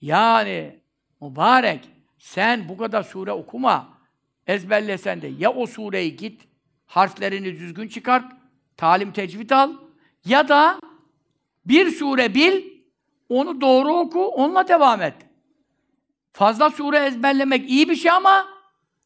Yani 0.00 0.80
mübarek, 1.20 1.88
sen 2.18 2.68
bu 2.68 2.76
kadar 2.76 3.02
sure 3.02 3.32
okuma 3.32 3.98
ezberlesen 4.46 5.22
de 5.22 5.26
ya 5.38 5.52
o 5.52 5.66
sureyi 5.66 6.16
git, 6.16 6.48
harflerini 6.86 7.52
düzgün 7.52 7.88
çıkart, 7.88 8.32
talim 8.76 9.12
tecvid 9.12 9.50
al 9.50 9.72
ya 10.24 10.48
da 10.48 10.80
bir 11.64 11.90
sure 11.90 12.34
bil, 12.34 12.62
onu 13.28 13.60
doğru 13.60 13.92
oku, 13.92 14.26
onunla 14.26 14.68
devam 14.68 15.02
et. 15.02 15.14
Fazla 16.32 16.70
sure 16.70 16.98
ezberlemek 16.98 17.70
iyi 17.70 17.88
bir 17.88 17.96
şey 17.96 18.10
ama 18.10 18.48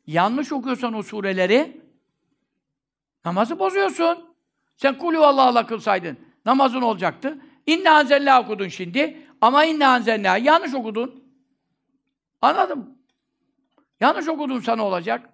yanlış 0.07 0.53
okuyorsan 0.53 0.95
o 0.95 1.03
sureleri 1.03 1.81
namazı 3.25 3.59
bozuyorsun. 3.59 4.35
Sen 4.77 4.99
kulü 4.99 5.19
Allah'la 5.19 5.67
kılsaydın 5.67 6.19
namazın 6.45 6.83
olacaktı. 6.83 7.39
İnne 7.67 7.91
anzella 7.91 8.43
okudun 8.43 8.69
şimdi 8.69 9.27
ama 9.45 9.65
inne 9.65 9.87
anzella 9.87 10.37
yanlış 10.37 10.75
okudun. 10.75 11.25
Anladım. 12.43 12.99
Yanlış 14.01 14.29
okudun 14.29 14.61
sana 14.61 14.85
olacak. 14.85 15.31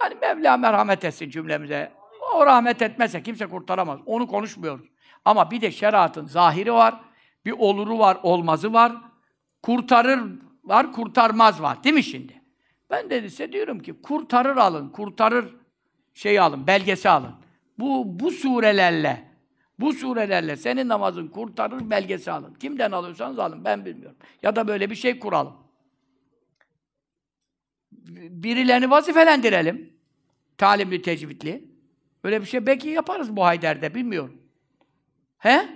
Yani 0.00 0.14
Mevla 0.14 0.56
merhamet 0.56 1.04
etsin 1.04 1.30
cümlemize. 1.30 1.92
O 2.34 2.46
rahmet 2.46 2.82
etmezse 2.82 3.22
kimse 3.22 3.46
kurtaramaz. 3.46 4.00
Onu 4.06 4.26
konuşmuyoruz. 4.26 4.86
Ama 5.24 5.50
bir 5.50 5.60
de 5.60 5.70
şeriatın 5.70 6.26
zahiri 6.26 6.72
var. 6.72 7.00
Bir 7.44 7.52
oluru 7.52 7.98
var, 7.98 8.18
olmazı 8.22 8.72
var. 8.72 8.92
Kurtarır 9.62 10.20
var, 10.64 10.92
kurtarmaz 10.92 11.62
var. 11.62 11.84
Değil 11.84 11.94
mi 11.94 12.04
şimdi? 12.04 12.42
Ben 12.90 13.10
de 13.10 13.30
size 13.30 13.52
diyorum 13.52 13.78
ki 13.78 14.02
kurtarır 14.02 14.56
alın, 14.56 14.88
kurtarır 14.88 15.54
şeyi 16.14 16.40
alın, 16.40 16.66
belgesi 16.66 17.08
alın. 17.08 17.34
Bu, 17.78 18.20
bu 18.20 18.30
surelerle, 18.30 19.31
bu 19.78 19.92
surelerle 19.92 20.56
senin 20.56 20.88
namazın 20.88 21.28
kurtarır 21.28 21.90
belgesi 21.90 22.30
alın. 22.30 22.54
Kimden 22.54 22.92
alıyorsanız 22.92 23.38
alın, 23.38 23.64
ben 23.64 23.84
bilmiyorum. 23.84 24.16
Ya 24.42 24.56
da 24.56 24.68
böyle 24.68 24.90
bir 24.90 24.94
şey 24.94 25.18
kuralım 25.18 25.62
birilerini 28.16 28.90
vazifelendirelim. 28.90 29.92
Talimli, 30.58 31.02
tecvidli. 31.02 31.64
Öyle 32.24 32.40
bir 32.40 32.46
şey 32.46 32.66
belki 32.66 32.88
yaparız 32.88 33.36
bu 33.36 33.44
Hayder'de, 33.44 33.94
bilmiyorum. 33.94 34.42
He? 35.38 35.68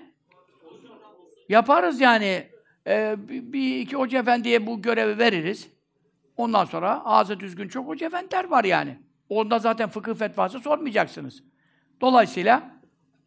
Yaparız 1.48 2.00
yani. 2.00 2.46
Ee, 2.86 3.16
bir 3.28 3.78
iki 3.78 3.96
hoca 3.96 4.18
efendiye 4.18 4.66
bu 4.66 4.82
görevi 4.82 5.18
veririz. 5.18 5.68
Ondan 6.36 6.64
sonra 6.64 7.04
ağzı 7.04 7.40
düzgün 7.40 7.68
çok 7.68 7.88
hoca 7.88 8.06
efendiler 8.06 8.44
var 8.44 8.64
yani. 8.64 8.98
Onda 9.28 9.58
zaten 9.58 9.88
fıkıh 9.88 10.14
fetvası 10.14 10.60
sormayacaksınız. 10.60 11.42
Dolayısıyla 12.00 12.75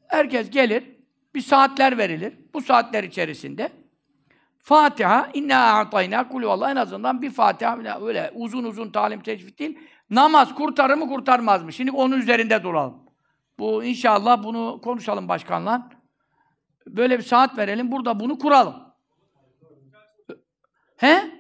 herkes 0.10 0.50
gelir, 0.50 0.84
bir 1.36 1.42
saatler 1.42 1.98
verilir. 1.98 2.34
Bu 2.54 2.62
saatler 2.62 3.04
içerisinde 3.04 3.72
Fatiha, 4.60 5.30
inna 5.34 5.78
a'tayna 5.80 6.30
kulü 6.30 6.48
Allah 6.48 6.72
en 6.72 6.76
azından 6.76 7.22
bir 7.22 7.32
Fatiha 7.32 8.02
öyle 8.02 8.32
uzun 8.36 8.64
uzun 8.64 8.92
talim 8.92 9.22
tecvid 9.22 9.60
değil. 9.60 9.80
Namaz 10.10 10.56
kurtarır 10.56 10.94
mı 10.94 11.08
kurtarmaz 11.08 11.64
mı? 11.64 11.74
Şimdi 11.74 11.92
onun 11.92 12.18
üzerinde 12.18 12.64
duralım. 12.64 12.98
Bu 13.60 13.84
inşallah 13.84 14.44
bunu 14.44 14.82
konuşalım 14.84 15.28
başkanla. 15.28 15.90
Böyle 16.88 17.18
bir 17.18 17.24
saat 17.24 17.58
verelim. 17.58 17.92
Burada 17.92 18.20
bunu 18.20 18.40
kuralım. 18.40 18.76
He? 20.98 21.32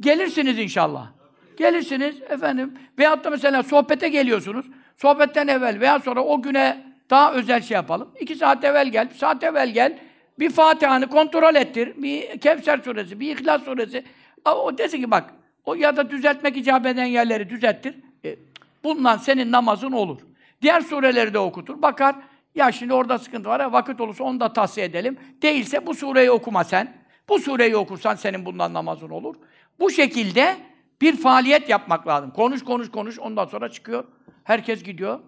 Gelirsiniz 0.00 0.58
inşallah. 0.58 1.12
Gelirsiniz 1.56 2.22
efendim. 2.22 2.78
Veyahut 2.98 3.24
da 3.24 3.30
mesela 3.30 3.62
sohbete 3.62 4.08
geliyorsunuz. 4.08 4.66
Sohbetten 4.96 5.48
evvel 5.48 5.80
veya 5.80 5.98
sonra 5.98 6.24
o 6.24 6.42
güne 6.42 6.87
daha 7.10 7.32
özel 7.32 7.62
şey 7.62 7.74
yapalım. 7.74 8.08
İki 8.20 8.34
saat 8.34 8.64
evvel 8.64 8.88
gel, 8.88 9.10
bir 9.10 9.14
saat 9.14 9.44
evvel 9.44 9.70
gel. 9.70 9.98
Bir 10.38 10.50
Fatiha'nı 10.50 11.06
kontrol 11.06 11.54
ettir. 11.54 12.02
Bir 12.02 12.40
Kevser 12.40 12.78
suresi, 12.78 13.20
bir 13.20 13.36
İhlas 13.36 13.62
suresi. 13.62 14.04
O 14.44 14.78
desin 14.78 15.00
ki 15.02 15.10
bak, 15.10 15.34
o 15.64 15.74
ya 15.74 15.96
da 15.96 16.10
düzeltmek 16.10 16.56
icap 16.56 16.86
eden 16.86 17.04
yerleri 17.04 17.50
düzelttir. 17.50 17.94
E, 18.24 18.36
bundan 18.84 19.16
senin 19.16 19.52
namazın 19.52 19.92
olur. 19.92 20.18
Diğer 20.62 20.80
sureleri 20.80 21.34
de 21.34 21.38
okutur. 21.38 21.82
Bakar, 21.82 22.16
ya 22.54 22.72
şimdi 22.72 22.94
orada 22.94 23.18
sıkıntı 23.18 23.48
var 23.48 23.60
ya, 23.60 23.72
vakit 23.72 24.00
olursa 24.00 24.24
onu 24.24 24.40
da 24.40 24.52
tavsiye 24.52 24.86
edelim. 24.86 25.18
Değilse 25.42 25.86
bu 25.86 25.94
sureyi 25.94 26.30
okuma 26.30 26.64
sen. 26.64 26.96
Bu 27.28 27.38
sureyi 27.38 27.76
okursan 27.76 28.14
senin 28.14 28.46
bundan 28.46 28.74
namazın 28.74 29.10
olur. 29.10 29.34
Bu 29.80 29.90
şekilde 29.90 30.56
bir 31.00 31.16
faaliyet 31.16 31.68
yapmak 31.68 32.06
lazım. 32.06 32.30
Konuş, 32.30 32.64
konuş, 32.64 32.90
konuş. 32.90 33.18
Ondan 33.18 33.46
sonra 33.46 33.68
çıkıyor. 33.68 34.04
Herkes 34.44 34.82
gidiyor. 34.82 35.20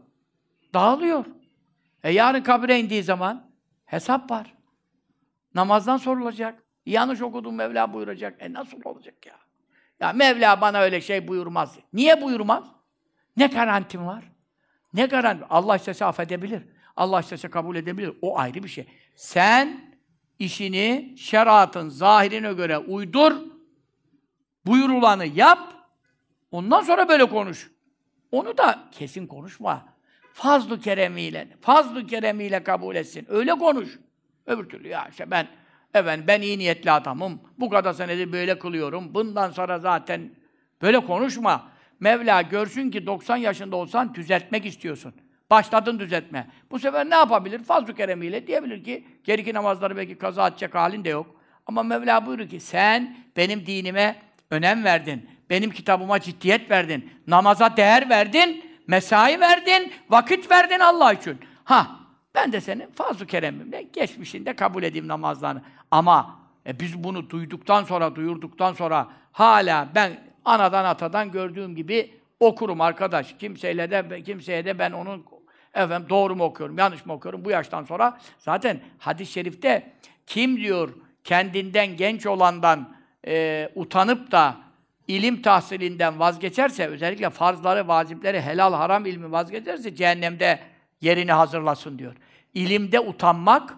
Dağılıyor. 0.75 1.25
E 2.05 2.11
yarın 2.13 2.43
kabire 2.43 2.81
indiği 2.81 3.03
zaman 3.03 3.51
hesap 3.85 4.31
var. 4.31 4.55
Namazdan 5.55 5.97
sorulacak. 5.97 6.63
Yanlış 6.87 7.23
okudum 7.23 7.55
Mevla 7.55 7.93
buyuracak. 7.93 8.43
E 8.43 8.53
nasıl 8.53 8.79
olacak 8.85 9.27
ya? 9.27 9.35
Ya 10.01 10.13
Mevla 10.13 10.61
bana 10.61 10.81
öyle 10.81 11.01
şey 11.01 11.29
buyurmaz. 11.29 11.79
Niye 11.93 12.23
buyurmaz? 12.23 12.65
Ne 13.37 13.47
garantim 13.47 14.07
var? 14.07 14.25
Ne 14.95 15.07
garanti? 15.07 15.45
Allah 15.51 15.77
istese 15.77 16.05
affedebilir. 16.05 16.63
Allah 16.97 17.21
istese 17.21 17.51
kabul 17.51 17.77
edebilir. 17.77 18.13
O 18.23 18.39
ayrı 18.39 18.63
bir 18.63 18.69
şey. 18.69 18.87
Sen 19.17 19.95
işini 20.39 21.15
şeriatın 21.19 21.89
zahirine 21.89 22.53
göre 22.53 22.79
uydur. 22.79 23.33
Buyurulanı 24.67 25.27
yap. 25.27 25.73
Ondan 26.51 26.81
sonra 26.81 27.09
böyle 27.09 27.25
konuş. 27.29 27.71
Onu 28.33 28.59
da 28.59 28.89
kesin 28.93 29.27
konuşma. 29.27 29.89
Fazlu 30.33 30.81
keremiyle, 30.81 31.49
fazlu 31.61 32.07
keremiyle 32.07 32.63
kabul 32.63 32.97
etsin. 32.97 33.27
Öyle 33.29 33.53
konuş. 33.53 33.99
Öbür 34.47 34.69
türlü 34.69 34.89
ya 34.89 35.09
işte 35.11 35.31
ben 35.31 35.47
efendim 35.95 36.25
ben 36.29 36.43
iyi 36.43 36.59
niyetli 36.59 36.91
adamım. 36.91 37.41
Bu 37.59 37.71
kadar 37.71 37.93
senedir 37.93 38.33
böyle 38.33 38.59
kılıyorum. 38.59 39.15
Bundan 39.15 39.51
sonra 39.51 39.79
zaten 39.79 40.31
böyle 40.83 41.07
konuşma. 41.07 41.71
Mevla 42.01 42.43
görsün 42.43 42.91
ki 42.91 43.07
90 43.07 43.37
yaşında 43.37 43.77
olsan 43.77 44.15
düzeltmek 44.15 44.67
istiyorsun. 44.67 45.15
Başladın 45.51 45.99
düzeltme. 45.99 46.51
Bu 46.71 46.79
sefer 46.79 47.11
ne 47.11 47.15
yapabilir? 47.15 47.65
Fazl-ı 47.65 47.95
keremiyle 47.95 48.47
diyebilir 48.47 48.85
ki 48.85 49.05
geriki 49.25 49.55
namazları 49.55 49.97
belki 49.97 50.19
kaza 50.19 50.49
edecek 50.49 50.75
halin 50.75 51.05
de 51.05 51.09
yok. 51.09 51.41
Ama 51.67 51.83
Mevla 51.83 52.27
buyuruyor 52.27 52.49
ki 52.49 52.61
sen 52.61 53.17
benim 53.37 53.67
dinime 53.67 54.17
önem 54.51 54.85
verdin. 54.85 55.31
Benim 55.51 55.71
kitabıma 55.71 56.21
ciddiyet 56.21 56.71
verdin. 56.71 57.11
Namaza 57.27 57.77
değer 57.77 58.11
verdin. 58.11 58.70
Mesai 58.91 59.41
verdin. 59.41 59.93
Vakit 60.09 60.51
verdin 60.51 60.79
Allah 60.81 61.13
için. 61.13 61.39
Ha 61.65 62.01
Ben 62.35 62.53
de 62.53 62.61
senin 62.61 62.91
fazl-ı 62.91 63.27
keremimle 63.27 63.83
geçmişinde 63.83 64.57
kabul 64.57 64.83
edeyim 64.83 65.09
namazlarını. 65.09 65.63
Ama 65.91 66.41
e, 66.67 66.81
biz 66.81 67.05
bunu 67.05 67.31
duyduktan 67.31 67.85
sonra, 67.85 68.15
duyurduktan 68.15 68.73
sonra 68.73 69.09
hala 69.33 69.89
ben 69.95 70.21
anadan 70.45 70.85
atadan 70.85 71.31
gördüğüm 71.31 71.77
gibi 71.77 72.15
okurum 72.41 72.81
arkadaş. 72.81 73.37
Kimseyle 73.39 73.91
de 73.91 74.23
kimseye 74.23 74.65
de 74.65 74.79
ben 74.79 74.93
onun 74.93 75.25
efendim 75.75 76.09
doğru 76.11 76.37
mu 76.37 76.45
okuyorum, 76.45 76.79
yanlış 76.79 77.07
mı 77.07 77.13
okuyorum 77.13 77.45
bu 77.45 77.51
yaştan 77.51 77.85
sonra 77.85 78.19
zaten 78.39 78.81
hadis-i 78.99 79.33
şerifte 79.33 79.93
kim 80.27 80.57
diyor 80.57 80.95
kendinden 81.25 81.97
genç 81.97 82.27
olandan 82.27 82.97
e, 83.27 83.69
utanıp 83.75 84.33
da 84.33 84.57
ilim 85.11 85.43
tahsilinden 85.43 86.21
vazgeçerse, 86.21 86.87
özellikle 86.87 87.31
farzları, 87.31 87.89
vacipleri, 87.89 88.41
helal, 88.41 88.73
haram 88.73 89.07
ilmi 89.07 89.33
vazgeçerse 89.33 89.95
cehennemde 89.95 90.61
yerini 91.01 91.33
hazırlasın 91.33 91.99
diyor. 91.99 92.17
İlimde 92.55 93.01
utanmak 93.01 93.75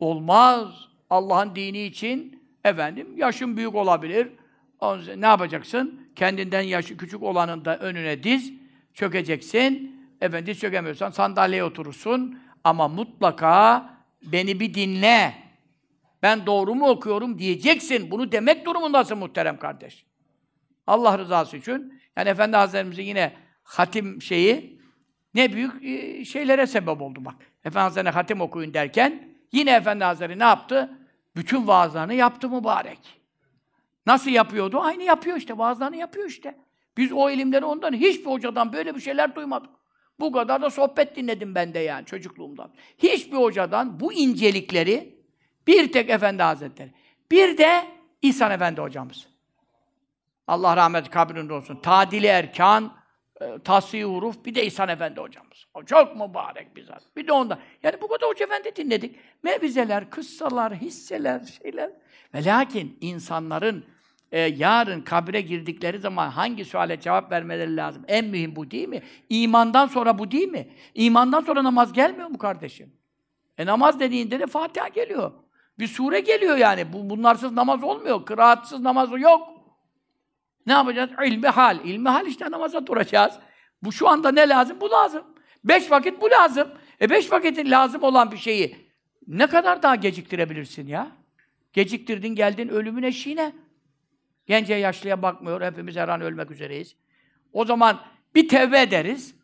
olmaz. 0.00 0.68
Allah'ın 1.10 1.54
dini 1.54 1.82
için 1.82 2.42
efendim 2.64 3.16
yaşın 3.16 3.56
büyük 3.56 3.74
olabilir. 3.74 4.28
Ne 5.16 5.26
yapacaksın? 5.26 6.00
Kendinden 6.16 6.60
yaşı 6.60 6.96
küçük 6.96 7.22
olanın 7.22 7.64
da 7.64 7.78
önüne 7.78 8.22
diz, 8.22 8.52
çökeceksin. 8.94 9.96
Efendim 10.20 10.46
diz 10.46 10.60
çökemiyorsan 10.60 11.10
sandalyeye 11.10 11.64
oturursun. 11.64 12.38
Ama 12.64 12.88
mutlaka 12.88 13.90
beni 14.22 14.60
bir 14.60 14.74
dinle. 14.74 15.34
Ben 16.22 16.46
doğru 16.46 16.74
mu 16.74 16.88
okuyorum 16.88 17.38
diyeceksin. 17.38 18.10
Bunu 18.10 18.32
demek 18.32 18.66
durumundasın 18.66 19.18
muhterem 19.18 19.58
kardeş. 19.58 20.06
Allah 20.86 21.18
rızası 21.18 21.56
için. 21.56 22.00
Yani 22.16 22.28
Efendi 22.28 22.56
Hazretlerimizin 22.56 23.02
yine 23.02 23.32
hatim 23.62 24.22
şeyi 24.22 24.80
ne 25.34 25.52
büyük 25.52 25.84
e, 25.84 26.24
şeylere 26.24 26.66
sebep 26.66 27.02
oldu 27.02 27.24
bak. 27.24 27.34
Efendi 27.64 27.82
Hazretleri 27.82 28.14
hatim 28.14 28.40
okuyun 28.40 28.74
derken 28.74 29.28
yine 29.52 29.70
Efendi 29.70 30.04
Hazretleri 30.04 30.38
ne 30.38 30.44
yaptı? 30.44 30.98
Bütün 31.36 31.66
vaazlarını 31.66 32.14
yaptı 32.14 32.48
mübarek. 32.48 33.20
Nasıl 34.06 34.30
yapıyordu? 34.30 34.80
Aynı 34.80 35.02
yapıyor 35.02 35.36
işte. 35.36 35.58
Vaazlarını 35.58 35.96
yapıyor 35.96 36.26
işte. 36.26 36.58
Biz 36.96 37.12
o 37.12 37.30
ilimleri 37.30 37.64
ondan 37.64 37.92
hiçbir 37.92 38.26
hocadan 38.26 38.72
böyle 38.72 38.94
bir 38.94 39.00
şeyler 39.00 39.34
duymadık. 39.34 39.70
Bu 40.20 40.32
kadar 40.32 40.62
da 40.62 40.70
sohbet 40.70 41.16
dinledim 41.16 41.54
ben 41.54 41.74
de 41.74 41.78
yani 41.78 42.06
çocukluğumdan. 42.06 42.70
Hiçbir 42.98 43.36
hocadan 43.36 44.00
bu 44.00 44.12
incelikleri 44.12 45.16
bir 45.66 45.92
tek 45.92 46.10
Efendi 46.10 46.42
Hazretleri. 46.42 46.90
Bir 47.30 47.58
de 47.58 47.84
İhsan 48.22 48.50
Efendi 48.50 48.80
hocamız. 48.80 49.35
Allah 50.46 50.76
rahmet 50.76 51.10
kabrinde 51.10 51.52
olsun. 51.52 51.80
Tadili 51.82 52.26
erkan, 52.26 52.92
e, 53.40 53.58
tasih 53.64 54.04
huruf, 54.04 54.44
bir 54.44 54.54
de 54.54 54.66
İhsan 54.66 54.88
Efendi 54.88 55.20
hocamız. 55.20 55.66
O 55.74 55.82
çok 55.82 56.16
mübarek 56.16 56.76
bir 56.76 56.82
zat. 56.84 57.02
Bir 57.16 57.26
de 57.26 57.32
onda. 57.32 57.58
Yani 57.82 58.00
bu 58.00 58.08
kadar 58.08 58.28
Hoca 58.28 58.44
Efendi 58.46 58.76
dinledik. 58.76 59.16
Mevizeler, 59.42 60.10
kıssalar, 60.10 60.74
hisseler, 60.74 61.58
şeyler. 61.62 61.90
Ve 62.34 62.44
lakin 62.44 62.98
insanların 63.00 63.84
e, 64.32 64.40
yarın 64.40 65.00
kabre 65.00 65.40
girdikleri 65.40 65.98
zaman 65.98 66.30
hangi 66.30 66.64
suale 66.64 67.00
cevap 67.00 67.32
vermeleri 67.32 67.76
lazım? 67.76 68.04
En 68.08 68.24
mühim 68.24 68.56
bu 68.56 68.70
değil 68.70 68.88
mi? 68.88 69.02
İmandan 69.28 69.86
sonra 69.86 70.18
bu 70.18 70.30
değil 70.30 70.48
mi? 70.48 70.68
İmandan 70.94 71.40
sonra 71.40 71.64
namaz 71.64 71.92
gelmiyor 71.92 72.28
mu 72.28 72.38
kardeşim? 72.38 72.92
E 73.58 73.66
namaz 73.66 74.00
dediğinde 74.00 74.40
de 74.40 74.46
Fatiha 74.46 74.88
geliyor. 74.88 75.32
Bir 75.78 75.86
sure 75.86 76.20
geliyor 76.20 76.56
yani. 76.56 76.92
Bu, 76.92 77.10
bunlarsız 77.10 77.52
namaz 77.52 77.84
olmuyor. 77.84 78.24
Kıraatsız 78.24 78.80
namazı 78.80 79.18
yok. 79.18 79.55
Ne 80.66 80.72
yapacağız? 80.72 81.10
İlmi 81.24 81.48
hal. 81.48 81.84
İlmi 81.84 82.08
hal 82.08 82.26
işte 82.26 82.50
namaza 82.50 82.86
duracağız. 82.86 83.34
Bu 83.82 83.92
şu 83.92 84.08
anda 84.08 84.32
ne 84.32 84.48
lazım? 84.48 84.80
Bu 84.80 84.90
lazım. 84.90 85.24
Beş 85.64 85.90
vakit 85.90 86.20
bu 86.20 86.30
lazım. 86.30 86.68
E 87.00 87.10
beş 87.10 87.32
vakitin 87.32 87.70
lazım 87.70 88.02
olan 88.02 88.32
bir 88.32 88.36
şeyi 88.36 88.76
ne 89.26 89.46
kadar 89.46 89.82
daha 89.82 89.94
geciktirebilirsin 89.94 90.86
ya? 90.86 91.08
Geciktirdin 91.72 92.34
geldin 92.34 92.68
ölümün 92.68 93.02
eşiğine. 93.02 93.52
Gence 94.46 94.74
yaşlıya 94.74 95.22
bakmıyor. 95.22 95.60
Hepimiz 95.60 95.96
her 95.96 96.08
an 96.08 96.20
ölmek 96.20 96.50
üzereyiz. 96.50 96.96
O 97.52 97.64
zaman 97.64 98.00
bir 98.34 98.48
tevbe 98.48 98.80
ederiz. 98.80 99.34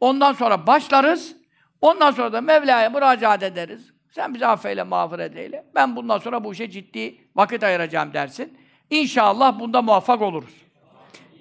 Ondan 0.00 0.32
sonra 0.32 0.66
başlarız. 0.66 1.36
Ondan 1.80 2.10
sonra 2.10 2.32
da 2.32 2.40
Mevla'ya 2.40 2.90
müracaat 2.90 3.42
ederiz. 3.42 3.92
Sen 4.10 4.34
bizi 4.34 4.46
affeyle, 4.46 4.82
mağfiret 4.82 5.36
eyle. 5.36 5.64
Ben 5.74 5.96
bundan 5.96 6.18
sonra 6.18 6.44
bu 6.44 6.52
işe 6.52 6.70
ciddi 6.70 7.18
vakit 7.36 7.62
ayıracağım 7.62 8.12
dersin. 8.12 8.58
İnşallah 8.90 9.60
bunda 9.60 9.82
muvaffak 9.82 10.22
oluruz. 10.22 10.54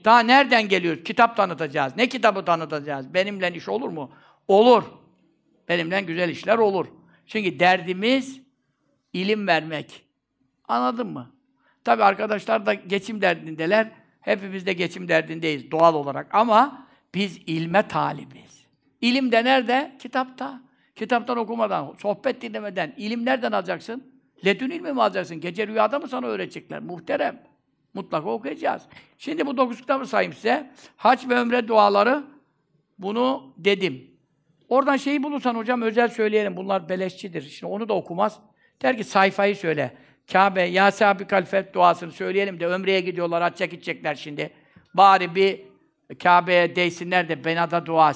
Daha 0.06 0.20
nereden 0.20 0.70
geliyoruz? 0.70 1.04
Kitap 1.04 1.38
tanıtacağız. 1.38 1.94
Ne 1.98 2.10
kitabı 2.10 2.46
tanıtacağız? 2.46 3.14
Benimle 3.14 3.54
iş 3.54 3.70
olur 3.70 3.90
mu? 3.90 4.12
Olur. 4.48 4.84
Benimle 5.70 6.02
güzel 6.02 6.30
işler 6.30 6.58
olur. 6.58 6.88
Çünkü 7.26 7.60
derdimiz 7.60 8.42
ilim 9.14 9.48
vermek. 9.48 10.04
Anladın 10.68 11.08
mı? 11.08 11.32
Tabi 11.84 12.04
arkadaşlar 12.04 12.66
da 12.66 12.74
geçim 12.74 13.22
derdindeler. 13.22 13.92
Hepimiz 14.22 14.66
de 14.66 14.74
geçim 14.74 15.08
derdindeyiz 15.08 15.72
doğal 15.72 15.94
olarak. 15.94 16.36
Ama 16.36 16.88
biz 17.14 17.38
ilme 17.38 17.88
talibiz. 17.88 18.66
İlim 19.02 19.32
de 19.32 19.44
nerede? 19.44 19.96
Kitapta. 20.00 20.62
Kitaptan 20.96 21.38
okumadan, 21.38 21.96
sohbet 22.02 22.42
dinlemeden, 22.42 22.94
ilim 22.98 23.26
nereden 23.26 23.52
alacaksın? 23.52 24.17
Ledün 24.46 24.70
ilmi 24.70 24.94
mi 24.94 25.02
alacaksın? 25.02 25.40
Gece 25.40 25.68
rüyada 25.68 26.00
mı 26.00 26.08
sana 26.08 26.28
öğretecekler? 26.28 26.80
Muhterem. 26.80 27.44
Mutlaka 27.94 28.30
okuyacağız. 28.30 28.82
Şimdi 29.18 29.46
bu 29.46 29.58
dokuz 29.58 29.82
kitabı 29.82 30.06
sayayım 30.06 30.34
size. 30.34 30.72
Hac 30.98 31.30
ve 31.30 31.36
ömre 31.36 31.68
duaları. 31.68 32.24
Bunu 33.00 33.54
dedim. 33.58 34.12
Oradan 34.70 34.98
şeyi 34.98 35.24
bulursan 35.24 35.56
hocam 35.56 35.82
özel 35.82 36.10
söyleyelim. 36.10 36.58
Bunlar 36.58 36.90
beleşçidir. 36.90 37.42
Şimdi 37.42 37.74
onu 37.74 37.90
da 37.90 37.94
okumaz. 37.94 38.40
Der 38.82 38.98
ki 38.98 39.04
sayfayı 39.04 39.56
söyle. 39.56 39.98
Kabe, 40.32 40.62
Ya 40.62 40.92
Sabi 40.92 41.28
Kalfet 41.28 41.74
duasını 41.74 42.12
söyleyelim 42.12 42.60
de 42.60 42.68
ömreye 42.68 43.00
gidiyorlar, 43.00 43.44
hacca 43.44 43.66
gidecekler 43.66 44.16
şimdi. 44.16 44.54
Bari 44.94 45.36
bir 45.36 45.62
Kabe'ye 46.24 46.76
değsinler 46.76 47.30
de 47.30 47.46
benada 47.46 47.86
dua. 47.86 48.14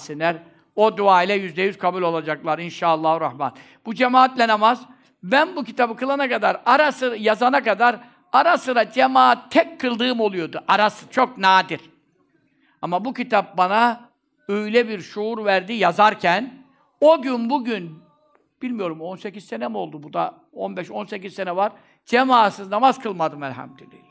O 0.75 0.97
dua 0.97 1.23
ile 1.23 1.33
yüzde 1.33 1.61
yüz 1.61 1.77
kabul 1.77 2.01
olacaklar 2.01 2.59
inşallah 2.59 3.21
rahman. 3.21 3.55
Bu 3.85 3.95
cemaatle 3.95 4.47
namaz, 4.47 4.85
ben 5.23 5.55
bu 5.55 5.63
kitabı 5.63 5.95
kılana 5.95 6.29
kadar, 6.29 6.61
arası 6.65 7.15
yazana 7.19 7.63
kadar 7.63 7.99
ara 8.33 8.57
sıra 8.57 8.91
cemaat 8.91 9.51
tek 9.51 9.79
kıldığım 9.79 10.19
oluyordu. 10.19 10.63
Arası 10.67 11.09
çok 11.11 11.37
nadir. 11.37 11.81
Ama 12.81 13.05
bu 13.05 13.13
kitap 13.13 13.57
bana 13.57 14.09
öyle 14.47 14.89
bir 14.89 15.01
şuur 15.01 15.45
verdi 15.45 15.73
yazarken, 15.73 16.53
o 17.01 17.21
gün 17.21 17.49
bugün, 17.49 17.99
bilmiyorum 18.61 19.01
18 19.01 19.45
sene 19.45 19.67
mi 19.67 19.77
oldu 19.77 20.03
bu 20.03 20.13
da, 20.13 20.35
15-18 20.55 21.29
sene 21.29 21.55
var, 21.55 21.71
cemaatsız 22.05 22.69
namaz 22.69 22.99
kılmadım 22.99 23.43
elhamdülillah. 23.43 24.01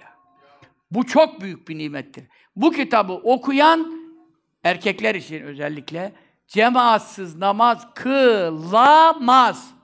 Bu 0.90 1.06
çok 1.06 1.40
büyük 1.40 1.68
bir 1.68 1.78
nimettir. 1.78 2.24
Bu 2.56 2.70
kitabı 2.70 3.12
okuyan, 3.12 3.92
erkekler 4.64 5.14
için 5.14 5.42
özellikle, 5.42 6.12
cemaatsız 6.46 7.36
namaz 7.36 7.86
kılamaz. 7.94 9.80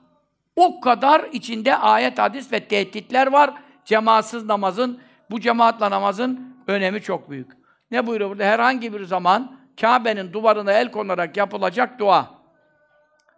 O 0.57 0.79
kadar 0.79 1.23
içinde 1.31 1.75
ayet, 1.75 2.19
hadis 2.19 2.51
ve 2.51 2.67
tehditler 2.67 3.27
var. 3.27 3.53
Cemaatsız 3.85 4.45
namazın, 4.45 5.01
bu 5.31 5.39
cemaatla 5.39 5.91
namazın 5.91 6.57
önemi 6.67 7.01
çok 7.01 7.29
büyük. 7.29 7.51
Ne 7.91 8.07
buyuruyor 8.07 8.29
burada? 8.29 8.43
Herhangi 8.43 8.93
bir 8.93 9.03
zaman 9.03 9.57
Kabe'nin 9.81 10.33
duvarına 10.33 10.71
el 10.71 10.91
konarak 10.91 11.37
yapılacak 11.37 11.99
dua. 11.99 12.37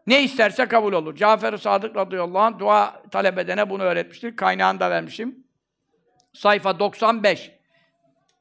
Ne 0.07 0.23
isterse 0.23 0.65
kabul 0.65 0.93
olur. 0.93 1.15
Cafer-i 1.15 1.57
Sadık 1.57 1.95
radıyallahu 1.95 2.39
anh 2.39 2.59
dua 2.59 3.03
talep 3.11 3.37
edene 3.37 3.69
bunu 3.69 3.83
öğretmiştir. 3.83 4.35
Kaynağını 4.35 4.79
da 4.79 4.89
vermişim. 4.89 5.43
Sayfa 6.33 6.79
95. 6.79 7.51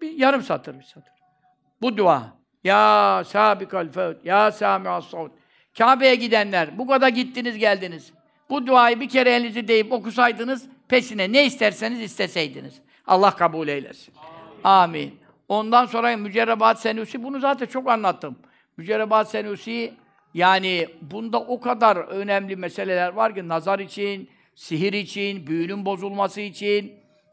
Bir 0.00 0.10
yarım 0.10 0.42
satır 0.42 0.78
bir 0.78 0.84
satır. 0.84 1.12
Bu 1.82 1.96
dua. 1.96 2.22
Ya 2.64 3.22
sabikal 3.26 3.88
fevt, 3.88 4.24
ya 4.24 4.52
sami'as 4.52 5.06
savut. 5.06 5.32
Kabe'ye 5.78 6.14
gidenler, 6.14 6.78
bu 6.78 6.86
kadar 6.86 7.08
gittiniz 7.08 7.58
geldiniz. 7.58 8.12
Bu 8.50 8.66
duayı 8.66 9.00
bir 9.00 9.08
kere 9.08 9.30
elinizi 9.30 9.68
deyip 9.68 9.92
okusaydınız, 9.92 10.68
peşine 10.88 11.32
ne 11.32 11.46
isterseniz 11.46 12.00
isteseydiniz. 12.00 12.80
Allah 13.06 13.30
kabul 13.30 13.68
eylesin. 13.68 14.14
Amin. 14.64 14.98
Amin. 14.98 15.18
Ondan 15.48 15.86
sonra 15.86 16.16
Mücerrebat 16.16 16.80
Senusi, 16.80 17.22
bunu 17.22 17.40
zaten 17.40 17.66
çok 17.66 17.88
anlattım. 17.88 18.38
Mücerrebat 18.76 19.30
Senusi, 19.30 19.94
yani 20.34 20.88
bunda 21.02 21.40
o 21.40 21.60
kadar 21.60 21.96
önemli 21.96 22.56
meseleler 22.56 23.08
var 23.08 23.34
ki, 23.34 23.48
nazar 23.48 23.78
için, 23.78 24.30
sihir 24.54 24.92
için, 24.92 25.46
büyünün 25.46 25.84
bozulması 25.86 26.40
için, 26.40 26.92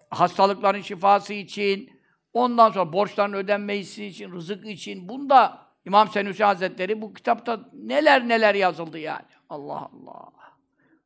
hastalıkların 0.09 0.81
şifası 0.81 1.33
için, 1.33 1.89
ondan 2.33 2.71
sonra 2.71 2.93
borçların 2.93 3.33
ödenmesi 3.33 4.05
için, 4.05 4.31
rızık 4.31 4.65
için, 4.65 5.09
bunda 5.09 5.65
İmam 5.85 6.07
Senusi 6.07 6.43
Hazretleri 6.43 7.01
bu 7.01 7.13
kitapta 7.13 7.59
neler 7.73 8.27
neler 8.27 8.55
yazıldı 8.55 8.99
yani. 8.99 9.25
Allah 9.49 9.89
Allah 9.93 10.44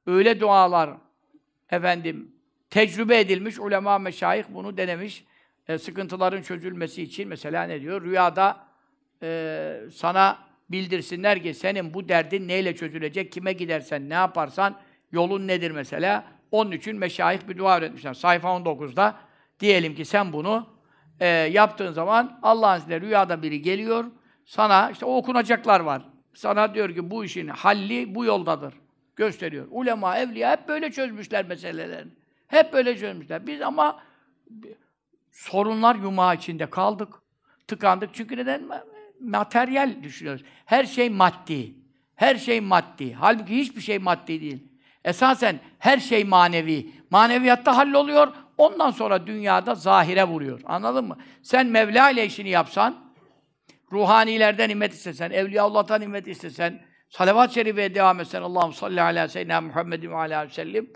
öyle 0.10 0.40
dualar 0.40 0.90
efendim 1.72 2.31
tecrübe 2.69 3.19
edilmiş 3.19 3.60
ulema 3.60 3.99
meşayih 3.99 4.44
bunu 4.49 4.77
denemiş. 4.77 5.23
E, 5.68 5.77
sıkıntıların 5.77 6.41
çözülmesi 6.41 7.03
için 7.03 7.27
mesela 7.27 7.64
ne 7.64 7.81
diyor? 7.81 8.02
Rüyada 8.02 8.57
e, 9.23 9.80
sana 9.94 10.38
bildirsinler 10.69 11.44
ki 11.44 11.53
senin 11.53 11.94
bu 11.94 12.10
derdin 12.10 12.48
neyle 12.48 12.76
çözülecek, 12.76 13.31
kime 13.31 13.53
gidersen, 13.53 14.10
ne 14.10 14.14
yaparsan, 14.14 14.80
yolun 15.11 15.48
nedir 15.48 15.72
mesela. 15.72 16.23
Onun 16.52 16.72
için 16.72 16.95
meşayih 16.95 17.48
bir 17.48 17.57
dua 17.57 17.77
öğretmişler. 17.77 18.14
Sayfa 18.14 18.48
19'da 18.48 19.15
diyelim 19.60 19.95
ki 19.95 20.06
sen 20.06 20.34
bunu 20.34 20.68
e, 21.19 21.27
yaptığın 21.27 21.91
zaman 21.91 22.40
Allah'ın 22.44 22.80
izniyle 22.80 23.02
rüyada 23.02 23.41
biri 23.44 23.61
geliyor, 23.61 24.06
sana 24.45 24.91
işte 24.91 25.06
o 25.06 25.15
okunacaklar 25.15 25.80
var. 25.80 26.02
Sana 26.34 26.73
diyor 26.73 26.95
ki 26.95 27.11
bu 27.11 27.26
işin 27.26 27.48
halli 27.48 28.15
bu 28.15 28.26
yoldadır. 28.26 28.73
Gösteriyor. 29.20 29.68
Ulema, 29.72 30.18
evliya 30.18 30.52
hep 30.52 30.68
böyle 30.68 30.91
çözmüşler 30.91 31.46
meselelerini. 31.46 32.12
Hep 32.48 32.74
böyle 32.74 32.98
çözmüşler. 32.98 33.48
Biz 33.48 33.62
ama 33.62 34.04
sorunlar 35.32 35.96
yumağı 35.96 36.36
içinde 36.36 36.70
kaldık. 36.70 37.14
Tıkandık. 37.68 38.10
Çünkü 38.14 38.38
neden? 38.38 38.62
Materyal 39.20 40.04
düşünüyoruz. 40.04 40.44
Her 40.66 40.86
şey 40.86 41.10
maddi. 41.10 41.74
Her 42.16 42.36
şey 42.36 42.62
maddi. 42.62 43.14
Halbuki 43.14 43.58
hiçbir 43.58 43.82
şey 43.82 44.00
maddi 44.00 44.41
değil. 44.41 44.64
Esasen 45.06 45.60
her 45.80 45.98
şey 45.98 46.24
manevi. 46.24 46.91
Maneviyatta 47.10 47.78
halloluyor. 47.78 48.34
Ondan 48.58 48.91
sonra 48.91 49.28
dünyada 49.28 49.76
zahire 49.76 50.24
vuruyor. 50.24 50.62
Anladın 50.66 51.06
mı? 51.06 51.18
Sen 51.41 51.68
Mevla 51.68 52.10
ile 52.10 52.26
işini 52.26 52.50
yapsan, 52.50 52.96
ruhanilerden 53.91 54.70
nimet 54.70 54.94
istesen, 54.94 55.32
Evliyaullah'tan 55.32 56.02
nimet 56.02 56.28
istesen, 56.28 56.89
salavat-ı 57.10 57.53
şerifeye 57.53 57.95
devam 57.95 58.19
etsen, 58.19 58.41
Allah'ım 58.41 58.73
salli 58.73 59.02
ala 59.02 59.27
seyyidina 59.27 59.61
Muhammedin 59.61 60.10
ve 60.10 60.15
ala 60.15 60.49
sellem, 60.49 60.88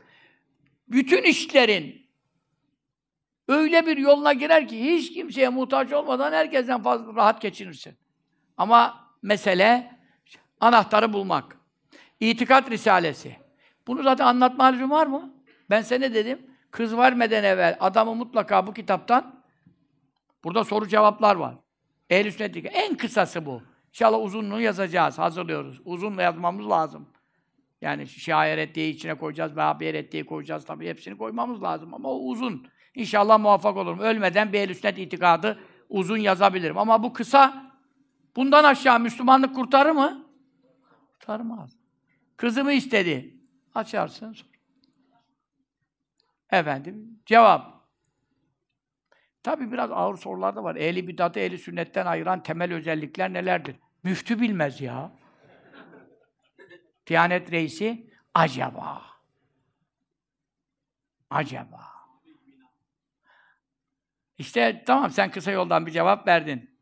bütün 0.88 1.24
işlerin 1.24 2.10
öyle 3.48 3.86
bir 3.86 3.98
yoluna 3.98 4.34
girer 4.34 4.68
ki 4.68 4.86
hiç 4.86 5.14
kimseye 5.14 5.50
muhtaç 5.50 5.94
olmadan 5.94 6.34
herkesten 6.34 6.84
fazla 6.84 7.16
rahat 7.16 7.42
geçinirsin. 7.42 7.98
Ama 8.58 9.10
mesele 9.22 10.00
anahtarı 10.60 11.14
bulmak. 11.14 11.58
İtikat 12.20 12.72
Risalesi. 12.72 13.38
Bunu 13.88 14.04
zaten 14.04 14.26
anlatma 14.26 14.66
lüzum 14.66 14.90
var 14.90 15.08
mı? 15.08 15.34
Ben 15.70 15.82
sana 15.82 16.14
dedim. 16.14 16.40
Kız 16.72 16.98
vermeden 16.98 17.44
evvel 17.44 17.78
adamı 17.80 18.16
mutlaka 18.16 18.68
bu 18.68 18.74
kitaptan 18.74 19.44
burada 20.44 20.64
soru 20.64 20.88
cevaplar 20.88 21.36
var. 21.36 21.56
Ehl-i 22.10 22.68
en 22.68 22.98
kısası 22.98 23.46
bu. 23.46 23.62
İnşallah 23.94 24.22
uzunluğu 24.22 24.62
yazacağız, 24.62 25.20
hazırlıyoruz. 25.20 25.82
Uzunla 25.86 26.22
yazmamız 26.22 26.70
lazım. 26.70 27.10
Yani 27.82 28.08
şair 28.08 28.58
ettiği 28.58 28.94
içine 28.94 29.16
koyacağız, 29.16 29.58
Vehhabi 29.58 29.86
ettiği 29.86 30.26
koyacağız 30.26 30.66
tabii. 30.66 30.88
Hepsini 30.88 31.18
koymamız 31.18 31.64
lazım 31.64 31.94
ama 31.94 32.10
o 32.10 32.20
uzun. 32.20 32.68
İnşallah 32.96 33.40
muvaffak 33.40 33.78
olurum. 33.78 34.00
Ölmeden 34.00 34.54
bir 34.54 34.60
ehl 34.60 34.74
sünnet 34.74 34.98
itikadı 34.98 35.60
uzun 35.90 36.18
yazabilirim. 36.18 36.78
Ama 36.78 37.04
bu 37.04 37.14
kısa, 37.14 37.72
bundan 38.36 38.64
aşağı 38.64 39.00
Müslümanlık 39.00 39.56
kurtarır 39.56 39.92
mı? 39.92 40.28
Kurtarmaz. 41.14 41.78
Kızımı 42.38 42.74
istedi. 42.74 43.38
Açarsın. 43.76 44.34
Sor. 44.34 44.48
Efendim, 46.52 47.20
cevap. 47.26 47.74
Tabii 49.44 49.72
biraz 49.72 49.92
ağır 49.92 50.18
sorular 50.18 50.56
da 50.56 50.64
var. 50.64 50.76
Ehli 50.76 51.08
bidatı, 51.08 51.40
ehli 51.40 51.58
sünnetten 51.58 52.06
ayıran 52.06 52.44
temel 52.44 52.74
özellikler 52.74 53.34
nelerdir? 53.34 53.76
Müftü 54.04 54.42
bilmez 54.42 54.82
ya. 54.82 55.12
Diyanet 57.08 57.52
reisi, 57.52 58.14
acaba. 58.34 59.02
Acaba. 61.30 61.94
İşte 64.38 64.84
tamam 64.86 65.12
sen 65.12 65.32
kısa 65.32 65.52
yoldan 65.52 65.86
bir 65.86 65.92
cevap 65.92 66.28
verdin. 66.28 66.74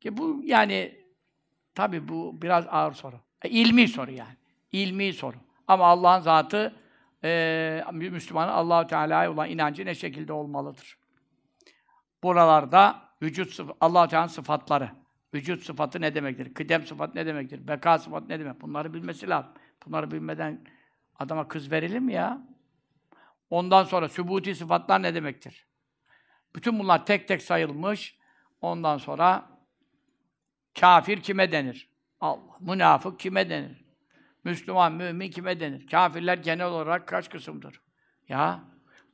Ki 0.00 0.16
bu 0.16 0.40
yani 0.44 1.06
tabii 1.74 2.08
bu 2.08 2.42
biraz 2.42 2.66
ağır 2.68 2.92
soru. 2.92 3.20
E, 3.42 3.48
ilmi 3.50 3.88
soru 3.88 4.10
yani. 4.10 4.36
İlmi 4.72 5.12
soru. 5.12 5.36
Ama 5.66 5.86
Allah'ın 5.86 6.20
zatı 6.20 6.80
e, 7.24 7.84
Müslümanın 7.92 8.52
Allahu 8.52 8.86
Teala'ya 8.86 9.32
olan 9.32 9.50
inancı 9.50 9.86
ne 9.86 9.94
şekilde 9.94 10.32
olmalıdır? 10.32 10.97
Buralarda 12.22 13.02
vücut 13.22 13.60
Allah 13.80 14.08
Teala'nın 14.08 14.28
sıfatları. 14.28 14.90
Vücut 15.34 15.64
sıfatı 15.64 16.00
ne 16.00 16.14
demektir? 16.14 16.54
Kıdem 16.54 16.86
sıfatı 16.86 17.18
ne 17.18 17.26
demektir? 17.26 17.68
Beka 17.68 17.98
sıfatı 17.98 18.28
ne 18.28 18.40
demek? 18.40 18.60
Bunları 18.60 18.94
bilmesi 18.94 19.28
lazım. 19.28 19.52
Bunları 19.86 20.10
bilmeden 20.10 20.64
adama 21.18 21.48
kız 21.48 21.70
verilir 21.70 21.98
mi 21.98 22.12
ya? 22.12 22.42
Ondan 23.50 23.84
sonra 23.84 24.08
sübuti 24.08 24.54
sıfatlar 24.54 25.02
ne 25.02 25.14
demektir? 25.14 25.66
Bütün 26.56 26.78
bunlar 26.78 27.06
tek 27.06 27.28
tek 27.28 27.42
sayılmış. 27.42 28.18
Ondan 28.60 28.98
sonra 28.98 29.50
kafir 30.80 31.20
kime 31.20 31.52
denir? 31.52 31.90
Allah. 32.20 32.56
Münafık 32.60 33.20
kime 33.20 33.50
denir? 33.50 33.84
Müslüman, 34.44 34.92
mümin 34.92 35.30
kime 35.30 35.60
denir? 35.60 35.86
Kafirler 35.86 36.38
genel 36.38 36.66
olarak 36.66 37.08
kaç 37.08 37.30
kısımdır? 37.30 37.80
Ya 38.28 38.64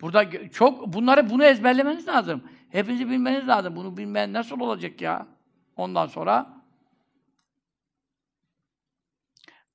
burada 0.01 0.49
çok 0.51 0.93
bunları 0.93 1.31
bunu 1.31 1.45
ezberlemeniz 1.45 2.09
lazım. 2.09 2.45
Hepinizi 2.71 3.11
bilmeniz 3.11 3.49
lazım. 3.49 3.77
Bunu 3.77 3.97
bilmeyen 3.97 4.33
nasıl 4.33 4.61
olacak 4.61 5.01
ya? 5.01 5.27
Ondan 5.77 6.07
sonra 6.07 6.62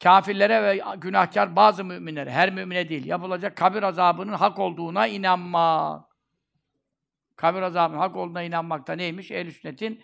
kafirlere 0.04 0.64
ve 0.64 0.82
günahkar 0.98 1.56
bazı 1.56 1.84
müminlere, 1.84 2.32
her 2.32 2.54
mümine 2.54 2.90
değil, 2.90 3.06
yapılacak 3.06 3.58
kabir 3.58 3.84
azabının 3.84 4.34
hak 4.34 4.60
olduğuna 4.60 5.08
inanmak. 5.08 6.06
Kabir 7.36 7.62
azabının 7.62 8.00
hak 8.00 8.16
olduğuna 8.16 8.44
inanmak 8.44 8.88
da 8.88 8.94
neymiş? 8.94 9.32
Ehl-i 9.32 9.52
sünnetin 9.52 10.04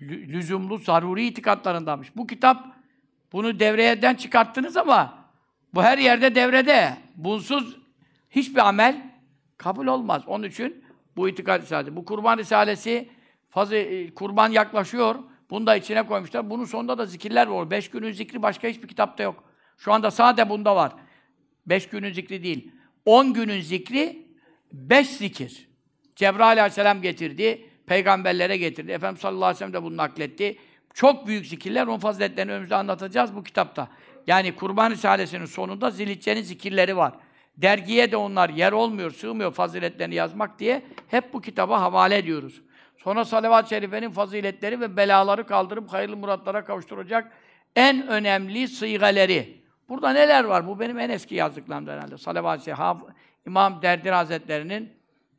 lüzumlu, 0.00 0.78
zaruri 0.78 1.26
itikatlarındanmış. 1.26 2.16
Bu 2.16 2.26
kitap 2.26 2.66
bunu 3.32 3.60
devreyeden 3.60 4.14
çıkarttınız 4.14 4.76
ama 4.76 5.28
bu 5.74 5.82
her 5.82 5.98
yerde 5.98 6.34
devrede. 6.34 6.96
Bunsuz 7.16 7.76
hiçbir 8.30 8.68
amel 8.68 9.11
kabul 9.62 9.86
olmaz. 9.86 10.22
Onun 10.26 10.44
için 10.44 10.84
bu 11.16 11.28
itikat 11.28 11.62
risalesi. 11.62 11.96
Bu 11.96 12.04
kurban 12.04 12.38
risalesi 12.38 13.08
fazla 13.50 13.76
e, 13.76 14.14
kurban 14.14 14.48
yaklaşıyor. 14.48 15.14
Bunu 15.50 15.66
da 15.66 15.76
içine 15.76 16.06
koymuşlar. 16.06 16.50
Bunun 16.50 16.64
sonunda 16.64 16.98
da 16.98 17.06
zikirler 17.06 17.46
var. 17.46 17.70
Beş 17.70 17.90
günün 17.90 18.12
zikri 18.12 18.42
başka 18.42 18.68
hiçbir 18.68 18.88
kitapta 18.88 19.22
yok. 19.22 19.44
Şu 19.78 19.92
anda 19.92 20.10
sade 20.10 20.48
bunda 20.48 20.76
var. 20.76 20.92
Beş 21.66 21.88
günün 21.88 22.12
zikri 22.12 22.42
değil. 22.42 22.72
On 23.04 23.32
günün 23.32 23.60
zikri 23.60 24.26
beş 24.72 25.08
zikir. 25.08 25.68
Cebrail 26.16 26.60
aleyhisselam 26.60 27.02
getirdi. 27.02 27.68
Peygamberlere 27.86 28.56
getirdi. 28.56 28.92
Efendimiz 28.92 29.20
sallallahu 29.20 29.44
aleyhi 29.44 29.54
ve 29.54 29.58
sellem 29.58 29.72
de 29.72 29.82
bunu 29.82 29.96
nakletti. 29.96 30.58
Çok 30.94 31.26
büyük 31.26 31.46
zikirler, 31.46 31.86
onun 31.86 31.98
faziletlerini 31.98 32.52
önümüzde 32.52 32.76
anlatacağız 32.76 33.34
bu 33.34 33.44
kitapta. 33.44 33.88
Yani 34.26 34.54
Kurban 34.54 34.90
Risalesi'nin 34.90 35.44
sonunda 35.44 35.90
Zilhicce'nin 35.90 36.42
zikirleri 36.42 36.96
var. 36.96 37.12
Dergiye 37.62 38.12
de 38.12 38.16
onlar 38.16 38.48
yer 38.48 38.72
olmuyor, 38.72 39.10
sığmıyor 39.10 39.52
faziletlerini 39.52 40.14
yazmak 40.14 40.58
diye 40.58 40.82
hep 41.08 41.32
bu 41.32 41.40
kitaba 41.40 41.80
havale 41.80 42.18
ediyoruz. 42.18 42.62
Sonra 42.96 43.24
salavat-ı 43.24 43.68
şerifenin 43.68 44.10
faziletleri 44.10 44.80
ve 44.80 44.96
belaları 44.96 45.46
kaldırıp 45.46 45.92
hayırlı 45.92 46.16
muratlara 46.16 46.64
kavuşturacak 46.64 47.32
en 47.76 48.08
önemli 48.08 48.68
sıygaleri. 48.68 49.62
Burada 49.88 50.12
neler 50.12 50.44
var? 50.44 50.66
Bu 50.66 50.80
benim 50.80 50.98
en 50.98 51.10
eski 51.10 51.34
yazdıklarımdan 51.34 51.92
herhalde. 51.92 52.18
Salavat-ı 52.18 52.64
şerif, 52.64 52.78
İmam 53.46 53.82
Derdir 53.82 54.12
Hazretleri'nin 54.12 54.92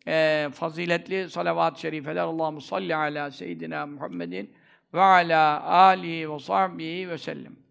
e, 0.08 0.50
faziletli 0.54 1.30
salavat-ı 1.30 1.80
şerifeler. 1.80 2.22
Allahu 2.22 2.62
salli 2.62 2.96
ala 2.96 3.32
seyyidina 3.32 3.86
Muhammedin 3.86 4.54
ve 4.94 5.02
ala 5.02 5.64
alihi 5.64 6.32
ve 6.32 6.40
sahbihi 6.40 7.10
ve 7.10 7.18
sellem. 7.18 7.63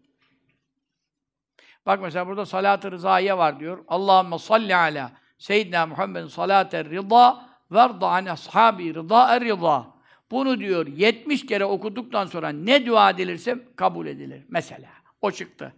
Bak 1.86 2.02
mesela 2.02 2.26
burada 2.26 2.46
salat-ı 2.46 2.90
rızaiye 2.90 3.38
var 3.38 3.60
diyor. 3.60 3.84
Allahumme 3.88 4.38
salli 4.38 4.76
ala 4.76 5.12
seyyidina 5.38 5.86
Muhammedin 5.86 6.26
salat-ı 6.26 6.84
rıza 6.84 7.48
verda 7.70 8.08
an 8.08 8.26
ashabi 8.26 8.94
rıza 8.94 9.36
er 9.36 9.44
rıza. 9.44 9.86
Bunu 10.30 10.60
diyor 10.60 10.86
70 10.86 11.46
kere 11.46 11.64
okuduktan 11.64 12.26
sonra 12.26 12.48
ne 12.48 12.86
dua 12.86 13.10
edilirse 13.10 13.58
kabul 13.76 14.06
edilir. 14.06 14.44
Mesela. 14.48 14.88
O 15.20 15.30
çıktı. 15.30 15.74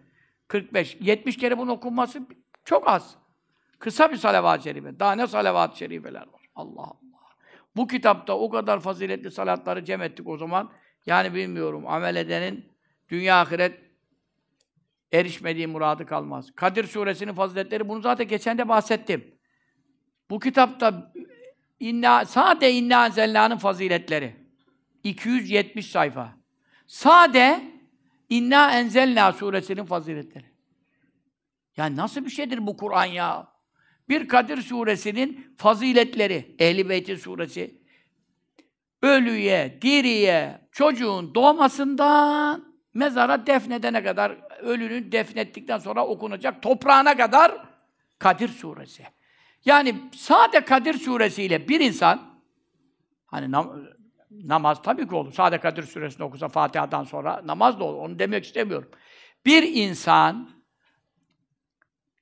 45. 0.48 0.96
70 1.00 1.36
kere 1.36 1.58
bunun 1.58 1.70
okunması 1.70 2.22
çok 2.64 2.88
az. 2.88 3.16
Kısa 3.78 4.12
bir 4.12 4.16
salavat-ı 4.16 4.62
şerife. 4.62 5.00
Daha 5.00 5.12
ne 5.12 5.26
salavat-ı 5.26 5.78
şerifeler 5.78 6.20
var. 6.20 6.42
Allah 6.54 6.82
Allah. 6.82 6.94
Bu 7.76 7.86
kitapta 7.86 8.38
o 8.38 8.50
kadar 8.50 8.80
faziletli 8.80 9.30
salatları 9.30 9.84
cem 9.84 10.02
ettik 10.02 10.28
o 10.28 10.36
zaman. 10.36 10.70
Yani 11.06 11.34
bilmiyorum. 11.34 11.86
Amel 11.86 12.16
edenin 12.16 12.72
dünya 13.08 13.40
ahiret 13.40 13.83
erişmediği 15.14 15.66
muradı 15.66 16.06
kalmaz. 16.06 16.50
Kadir 16.54 16.84
suresinin 16.86 17.32
faziletleri 17.32 17.88
bunu 17.88 18.00
zaten 18.00 18.28
geçen 18.28 18.58
de 18.58 18.68
bahsettim. 18.68 19.34
Bu 20.30 20.40
kitapta 20.40 21.12
inna, 21.80 22.24
sade 22.24 22.72
inna 22.72 23.06
enzelna'nın 23.06 23.56
faziletleri. 23.56 24.36
270 25.04 25.90
sayfa. 25.90 26.36
Sade 26.86 27.60
inna 28.28 28.78
enzelna 28.78 29.32
suresinin 29.32 29.84
faziletleri. 29.84 30.46
Ya 31.76 31.96
nasıl 31.96 32.24
bir 32.24 32.30
şeydir 32.30 32.66
bu 32.66 32.76
Kur'an 32.76 33.04
ya? 33.04 33.54
Bir 34.08 34.28
Kadir 34.28 34.62
suresinin 34.62 35.54
faziletleri. 35.56 36.56
Ehli 36.58 36.88
Beyt'in 36.88 37.16
suresi. 37.16 37.84
ölüye, 39.02 39.78
diriye, 39.82 40.60
çocuğun 40.72 41.34
doğmasından 41.34 42.74
mezara 42.94 43.46
defnedene 43.46 44.02
kadar, 44.02 44.43
ölünün 44.64 45.12
defnettikten 45.12 45.78
sonra 45.78 46.06
okunacak 46.06 46.62
toprağına 46.62 47.16
kadar 47.16 47.64
Kadir 48.18 48.48
Suresi. 48.48 49.04
Yani 49.64 49.94
sade 50.14 50.64
Kadir 50.64 50.94
Suresiyle 50.94 51.68
bir 51.68 51.80
insan, 51.80 52.40
hani 53.26 53.52
nam 53.52 53.86
namaz 54.30 54.82
tabii 54.82 55.08
ki 55.08 55.14
olur. 55.14 55.32
Sade 55.32 55.60
Kadir 55.60 55.82
Suresini 55.82 56.24
okusa 56.24 56.48
Fatiha'dan 56.48 57.04
sonra 57.04 57.42
namaz 57.44 57.80
da 57.80 57.84
olur. 57.84 57.98
Onu 57.98 58.18
demek 58.18 58.44
istemiyorum. 58.44 58.90
Bir 59.46 59.62
insan 59.62 60.50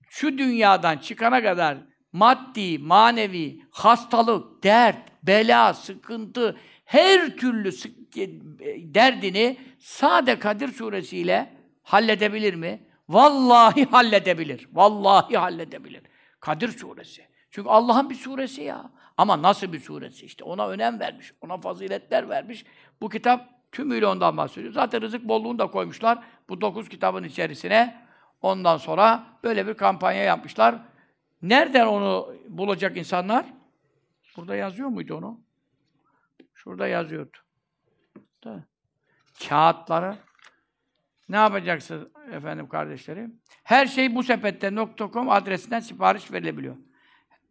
şu 0.09 0.39
dünyadan 0.39 0.99
çıkana 0.99 1.43
kadar 1.43 1.79
maddi, 2.13 2.79
manevi, 2.79 3.63
hastalık, 3.71 4.65
dert, 4.65 4.99
bela, 5.23 5.75
sıkıntı, 5.75 6.57
her 6.85 7.37
türlü 7.37 7.73
sık 7.73 8.17
derdini 8.95 9.59
sade 9.79 10.39
Kadir 10.39 10.69
suresiyle 10.69 11.62
halledebilir 11.83 12.55
mi? 12.55 12.87
Vallahi 13.09 13.85
halledebilir. 13.85 14.69
Vallahi 14.73 15.37
halledebilir. 15.37 16.03
Kadir 16.41 16.69
suresi. 16.69 17.27
Çünkü 17.51 17.69
Allah'ın 17.69 18.11
bir 18.11 18.15
suresi 18.15 18.63
ya. 18.63 18.91
Ama 19.17 19.43
nasıl 19.43 19.73
bir 19.73 19.81
suresi 19.81 20.27
işte. 20.27 20.45
Ona 20.45 20.69
önem 20.69 21.01
vermiş. 21.01 21.33
Ona 21.41 21.61
faziletler 21.61 22.29
vermiş. 22.29 22.65
Bu 23.01 23.09
kitap 23.09 23.73
tümüyle 23.73 24.07
ondan 24.07 24.37
bahsediyor. 24.37 24.73
Zaten 24.73 25.03
rızık 25.03 25.29
bolluğunu 25.29 25.59
da 25.59 25.67
koymuşlar. 25.67 26.25
Bu 26.49 26.61
dokuz 26.61 26.89
kitabın 26.89 27.25
içerisine. 27.25 28.07
Ondan 28.43 28.77
sonra 28.77 29.25
böyle 29.45 29.67
bir 29.67 29.75
kampanya 29.75 30.23
yapmışlar. 30.23 30.75
Nereden 31.43 31.87
onu 31.87 32.35
bulacak 32.49 32.97
insanlar? 32.97 33.47
Burada 34.37 34.57
yazıyor 34.57 34.89
muydu 34.89 35.15
onu? 35.15 35.41
Şurada 36.55 36.87
yazıyordu. 36.87 37.39
Da. 38.45 38.65
Kağıtları. 39.49 40.17
Ne 41.33 41.39
yapacaksınız 41.39 42.09
efendim 42.33 42.69
kardeşlerim? 42.69 43.41
Her 43.65 43.87
şey 43.87 44.15
bu 44.15 44.23
sepette.com 44.23 45.31
adresinden 45.31 45.81
sipariş 45.81 46.33
verilebiliyor. 46.33 46.77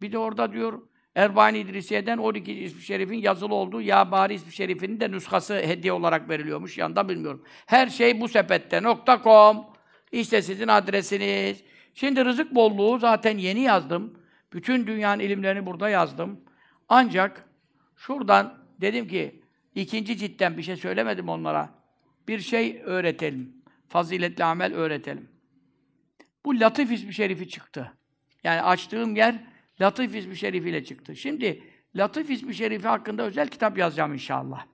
Bir 0.01 0.11
de 0.11 0.17
orada 0.17 0.53
diyor 0.53 0.81
Erbani 1.15 1.59
İdrisiye'den 1.59 2.17
12 2.17 2.53
ismi 2.53 2.81
şerifin 2.81 3.17
yazılı 3.17 3.55
olduğu 3.55 3.81
Ya 3.81 4.11
Bari 4.11 4.33
ismi 4.33 4.51
şerifinin 4.51 4.99
de 4.99 5.11
nüshası 5.11 5.55
hediye 5.55 5.93
olarak 5.93 6.29
veriliyormuş. 6.29 6.77
Yanında 6.77 7.09
bilmiyorum. 7.09 7.43
Her 7.65 7.87
şey 7.87 8.21
bu 8.21 8.27
sepette.com 8.27 9.65
İşte 10.11 10.41
sizin 10.41 10.67
adresiniz. 10.67 11.63
Şimdi 11.93 12.25
rızık 12.25 12.55
bolluğu 12.55 12.99
zaten 12.99 13.37
yeni 13.37 13.61
yazdım. 13.61 14.19
Bütün 14.53 14.87
dünyanın 14.87 15.19
ilimlerini 15.19 15.65
burada 15.65 15.89
yazdım. 15.89 16.41
Ancak 16.89 17.49
şuradan 17.95 18.57
dedim 18.81 19.07
ki 19.07 19.41
ikinci 19.75 20.17
cidden 20.17 20.57
bir 20.57 20.63
şey 20.63 20.75
söylemedim 20.75 21.29
onlara. 21.29 21.69
Bir 22.27 22.39
şey 22.39 22.81
öğretelim. 22.85 23.60
Faziletli 23.91 24.43
amel 24.43 24.73
öğretelim. 24.73 25.29
Bu 26.45 26.59
Latif 26.59 26.91
ismi 26.91 27.13
şerifi 27.13 27.49
çıktı. 27.49 27.93
Yani 28.43 28.61
açtığım 28.61 29.15
yer 29.15 29.43
Latif 29.81 30.15
ismi 30.15 30.37
şerifiyle 30.37 30.83
çıktı. 30.83 31.15
Şimdi 31.15 31.63
Latif 31.95 32.29
ismi 32.29 32.55
şerifi 32.55 32.87
hakkında 32.87 33.23
özel 33.23 33.47
kitap 33.47 33.77
yazacağım 33.77 34.13
inşallah. 34.13 34.65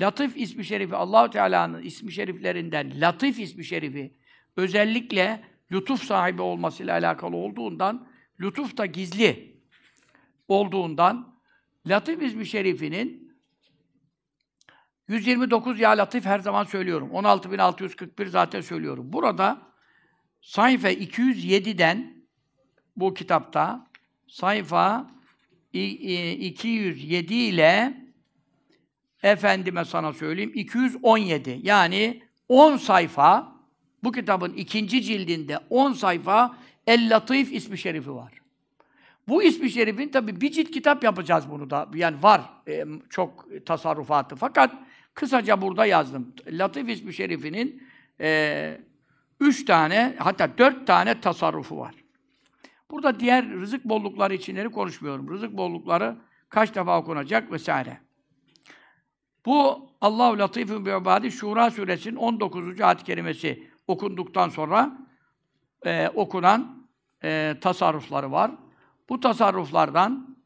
Latif 0.00 0.36
ismi 0.36 0.64
şerifi 0.64 0.96
Allahu 0.96 1.30
Teala'nın 1.30 1.82
ismi 1.82 2.12
şeriflerinden 2.12 3.00
Latif 3.00 3.38
ismi 3.38 3.64
şerifi 3.64 4.14
özellikle 4.56 5.44
lütuf 5.72 6.02
sahibi 6.02 6.42
olmasıyla 6.42 6.94
alakalı 6.94 7.36
olduğundan 7.36 8.08
lütuf 8.40 8.76
da 8.76 8.86
gizli 8.86 9.56
olduğundan 10.48 11.40
Latif 11.86 12.22
ismi 12.22 12.46
şerifinin 12.46 13.29
129 15.10 15.80
ya 15.80 15.90
Latif 15.90 16.24
her 16.24 16.38
zaman 16.38 16.64
söylüyorum. 16.64 17.08
16641 17.12 18.26
zaten 18.26 18.60
söylüyorum. 18.60 19.12
Burada 19.12 19.58
sayfa 20.40 20.90
207'den 20.90 22.14
bu 22.96 23.14
kitapta 23.14 23.86
sayfa 24.28 25.10
207 25.72 27.34
ile 27.34 27.94
efendime 29.22 29.84
sana 29.84 30.12
söyleyeyim 30.12 30.52
217 30.54 31.60
yani 31.62 32.22
10 32.48 32.76
sayfa 32.76 33.52
bu 34.04 34.12
kitabın 34.12 34.52
ikinci 34.52 35.02
cildinde 35.02 35.58
10 35.70 35.92
sayfa 35.92 36.56
El-Latif 36.86 37.52
ismi 37.52 37.78
şerifi 37.78 38.14
var. 38.14 38.32
Bu 39.28 39.42
ismi 39.42 39.70
şerifin 39.70 40.08
tabi 40.08 40.40
bir 40.40 40.50
cilt 40.50 40.70
kitap 40.70 41.04
yapacağız 41.04 41.50
bunu 41.50 41.70
da. 41.70 41.88
Yani 41.94 42.22
var 42.22 42.40
e, 42.68 42.84
çok 43.10 43.46
tasarrufatı. 43.66 44.36
Fakat 44.36 44.74
kısaca 45.20 45.62
burada 45.62 45.86
yazdım. 45.86 46.34
Latif 46.46 46.88
ismi 46.88 47.14
şerifinin 47.14 47.82
e, 48.20 48.80
üç 49.40 49.64
tane 49.64 50.14
hatta 50.18 50.58
dört 50.58 50.86
tane 50.86 51.20
tasarrufu 51.20 51.78
var. 51.78 51.94
Burada 52.90 53.20
diğer 53.20 53.50
rızık 53.50 53.84
bollukları 53.84 54.34
içinleri 54.34 54.70
konuşmuyorum. 54.70 55.30
Rızık 55.30 55.52
bollukları 55.52 56.16
kaç 56.48 56.74
defa 56.74 56.98
okunacak 56.98 57.52
vesaire. 57.52 58.00
Bu 59.46 59.88
Allahu 60.00 60.38
Latifun 60.38 60.86
bi 60.86 60.90
ibadi 60.90 61.32
Şura 61.32 61.70
suresinin 61.70 62.16
19. 62.16 62.80
ayet-i 62.80 63.04
kerimesi 63.04 63.70
okunduktan 63.86 64.48
sonra 64.48 64.98
e, 65.86 66.08
okunan 66.08 66.88
e, 67.24 67.56
tasarrufları 67.60 68.32
var. 68.32 68.50
Bu 69.08 69.20
tasarruflardan 69.20 70.36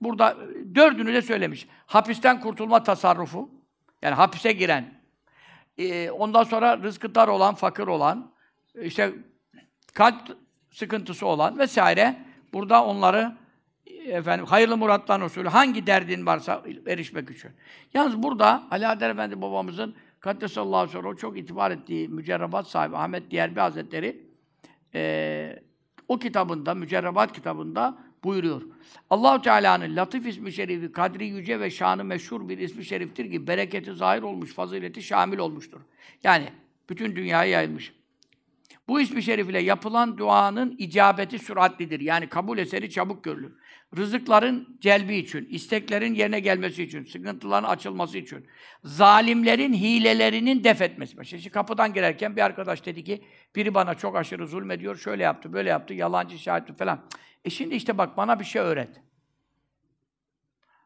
burada 0.00 0.36
dördünü 0.74 1.14
de 1.14 1.22
söylemiş. 1.22 1.68
Hapisten 1.86 2.40
kurtulma 2.40 2.82
tasarrufu, 2.82 3.53
yani 4.04 4.14
hapise 4.14 4.52
giren, 4.52 4.94
e, 5.78 6.10
ondan 6.10 6.44
sonra 6.44 6.78
rızkı 6.78 7.14
dar 7.14 7.28
olan, 7.28 7.54
fakir 7.54 7.86
olan, 7.86 8.32
işte 8.82 9.12
kalp 9.94 10.36
sıkıntısı 10.70 11.26
olan 11.26 11.58
vesaire. 11.58 12.16
Burada 12.52 12.84
onları 12.84 13.36
efendim 14.06 14.46
hayırlı 14.46 14.76
murattan 14.76 15.20
usulü 15.20 15.48
hangi 15.48 15.86
derdin 15.86 16.26
varsa 16.26 16.62
erişmek 16.86 17.30
için. 17.30 17.50
Yalnız 17.94 18.22
burada 18.22 18.62
Ali 18.70 18.88
Adel 18.88 19.10
Efendi 19.10 19.42
babamızın 19.42 19.94
Kaddesallahu 20.20 20.88
sonra 20.88 21.08
o 21.08 21.14
çok 21.14 21.38
itibar 21.38 21.70
ettiği 21.70 22.08
mücerrebat 22.08 22.66
sahibi 22.66 22.96
Ahmet 22.96 23.30
Diyerbi 23.30 23.60
Hazretleri 23.60 24.26
e, 24.94 25.62
o 26.08 26.18
kitabında, 26.18 26.74
mücerrebat 26.74 27.32
kitabında 27.32 27.98
buyuruyor. 28.24 28.62
Allahu 29.10 29.42
Teala'nın 29.42 29.96
Latif 29.96 30.26
ismi 30.26 30.52
şerifi, 30.52 30.92
kadri 30.92 31.26
yüce 31.26 31.60
ve 31.60 31.70
şanı 31.70 32.04
meşhur 32.04 32.48
bir 32.48 32.58
ismi 32.58 32.84
şeriftir 32.84 33.30
ki 33.30 33.46
bereketi 33.46 33.94
zahir 33.94 34.22
olmuş, 34.22 34.54
fazileti 34.54 35.02
şamil 35.02 35.38
olmuştur. 35.38 35.80
Yani 36.24 36.48
bütün 36.88 37.16
dünyaya 37.16 37.50
yayılmış. 37.50 37.92
Bu 38.88 39.00
ismi 39.00 39.22
şerif 39.22 39.50
ile 39.50 39.62
yapılan 39.62 40.18
duanın 40.18 40.74
icabeti 40.78 41.38
süratlidir. 41.38 42.00
Yani 42.00 42.28
kabul 42.28 42.58
eseri 42.58 42.90
çabuk 42.90 43.24
görülür. 43.24 43.52
Rızıkların 43.96 44.78
celbi 44.80 45.16
için, 45.16 45.48
isteklerin 45.50 46.14
yerine 46.14 46.40
gelmesi 46.40 46.82
için, 46.82 47.04
sıkıntıların 47.04 47.68
açılması 47.68 48.18
için, 48.18 48.46
zalimlerin 48.84 49.74
hilelerinin 49.74 50.64
def 50.64 50.82
etmesi. 50.82 51.24
Şimdi 51.24 51.50
kapıdan 51.50 51.92
girerken 51.92 52.36
bir 52.36 52.42
arkadaş 52.42 52.86
dedi 52.86 53.04
ki, 53.04 53.24
biri 53.56 53.74
bana 53.74 53.94
çok 53.94 54.16
aşırı 54.16 54.46
zulmediyor, 54.46 54.96
şöyle 54.96 55.22
yaptı, 55.22 55.52
böyle 55.52 55.68
yaptı, 55.68 55.94
yalancı 55.94 56.38
şahitli 56.38 56.74
falan. 56.74 57.04
E 57.44 57.50
şimdi 57.50 57.74
işte 57.74 57.98
bak 57.98 58.16
bana 58.16 58.40
bir 58.40 58.44
şey 58.44 58.62
öğret. 58.62 59.00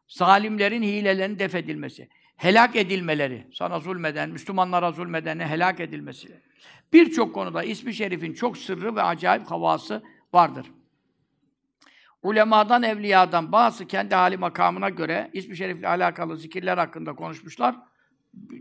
Zalimlerin 0.07 0.83
hilelerinin 0.83 1.39
def 1.39 1.55
edilmesi. 1.55 2.09
Helak 2.35 2.75
edilmeleri, 2.75 3.47
sana 3.53 3.79
zulmeden, 3.79 4.29
Müslümanlara 4.29 4.91
zulmedene 4.91 5.47
helak 5.47 5.79
edilmesi. 5.79 6.41
Birçok 6.93 7.33
konuda 7.33 7.63
ismi 7.63 7.93
şerifin 7.93 8.33
çok 8.33 8.57
sırrı 8.57 8.95
ve 8.95 9.01
acayip 9.01 9.51
havası 9.51 10.03
vardır. 10.33 10.71
Ulemadan, 12.23 12.83
evliyadan 12.83 13.51
bazı 13.51 13.87
kendi 13.87 14.15
hali 14.15 14.37
makamına 14.37 14.89
göre 14.89 15.29
ismi 15.33 15.57
şerifle 15.57 15.87
alakalı 15.87 16.37
zikirler 16.37 16.77
hakkında 16.77 17.15
konuşmuşlar. 17.15 17.75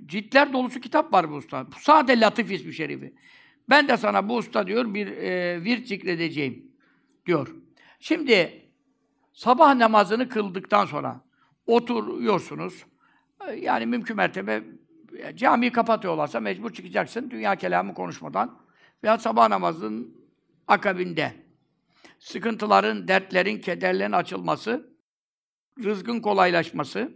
Ciltler 0.06 0.52
dolusu 0.52 0.80
kitap 0.80 1.12
var 1.12 1.30
bu 1.30 1.34
usta. 1.34 1.66
Sade 1.80 2.20
latif 2.20 2.50
ismi 2.50 2.74
şerifi. 2.74 3.14
Ben 3.68 3.88
de 3.88 3.96
sana 3.96 4.28
bu 4.28 4.36
usta 4.36 4.66
diyor 4.66 4.94
bir 4.94 5.06
e, 5.06 5.64
virt 5.64 5.86
zikredeceğim 5.88 6.72
diyor. 7.26 7.54
Şimdi 7.98 8.62
sabah 9.32 9.74
namazını 9.74 10.28
kıldıktan 10.28 10.86
sonra 10.86 11.20
oturuyorsunuz. 11.66 12.84
Yani 13.56 13.86
mümkün 13.86 14.16
mertebe 14.16 14.62
camiyi 15.34 15.72
kapatıyorlarsa 15.72 16.40
mecbur 16.40 16.72
çıkacaksın 16.72 17.30
dünya 17.30 17.56
kelamı 17.56 17.94
konuşmadan. 17.94 18.58
Veya 19.04 19.18
sabah 19.18 19.48
namazının 19.48 20.16
akabinde 20.68 21.32
sıkıntıların, 22.18 23.08
dertlerin, 23.08 23.60
kederlerin 23.60 24.12
açılması, 24.12 24.92
rızkın 25.84 26.20
kolaylaşması, 26.20 27.12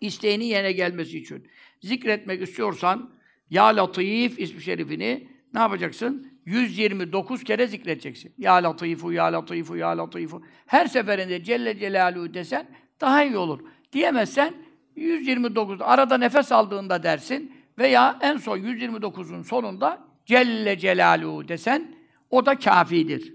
isteğinin 0.00 0.44
yerine 0.44 0.72
gelmesi 0.72 1.18
için. 1.18 1.48
Zikretmek 1.80 2.42
istiyorsan 2.42 3.14
Ya 3.50 3.64
Latif 3.64 4.38
ismi 4.38 4.62
şerifini 4.62 5.28
ne 5.54 5.60
yapacaksın? 5.60 6.29
129 6.46 7.44
kere 7.44 7.66
zikredeceksin. 7.66 8.34
Ya 8.38 8.54
Latifu, 8.54 9.12
Ya 9.12 9.32
Latifu, 9.32 9.76
Ya 9.76 9.98
Latifu. 9.98 10.42
Her 10.66 10.86
seferinde 10.86 11.44
Celle 11.44 11.78
Celaluhu 11.78 12.34
desen 12.34 12.66
daha 13.00 13.24
iyi 13.24 13.36
olur. 13.36 13.60
Diyemezsen 13.92 14.54
129 14.96 15.80
arada 15.80 16.18
nefes 16.18 16.52
aldığında 16.52 17.02
dersin 17.02 17.52
veya 17.78 18.18
en 18.20 18.36
son 18.36 18.58
129'un 18.58 19.42
sonunda 19.42 20.04
Celle 20.26 20.78
Celaluhu 20.78 21.48
desen 21.48 21.94
o 22.30 22.46
da 22.46 22.58
kafidir. 22.58 23.34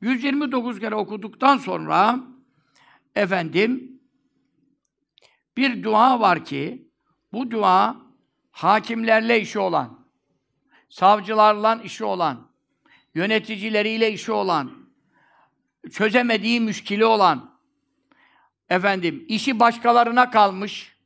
129 0.00 0.80
kere 0.80 0.94
okuduktan 0.94 1.56
sonra 1.56 2.20
efendim 3.14 4.00
bir 5.56 5.82
dua 5.82 6.20
var 6.20 6.44
ki 6.44 6.88
bu 7.32 7.50
dua 7.50 7.96
hakimlerle 8.50 9.40
işi 9.40 9.58
olan, 9.58 10.03
savcılarla 10.94 11.80
işi 11.84 12.04
olan, 12.04 12.48
yöneticileriyle 13.14 14.12
işi 14.12 14.32
olan, 14.32 14.72
çözemediği 15.92 16.60
müşkili 16.60 17.04
olan, 17.04 17.50
efendim 18.68 19.24
işi 19.28 19.60
başkalarına 19.60 20.30
kalmış, 20.30 20.96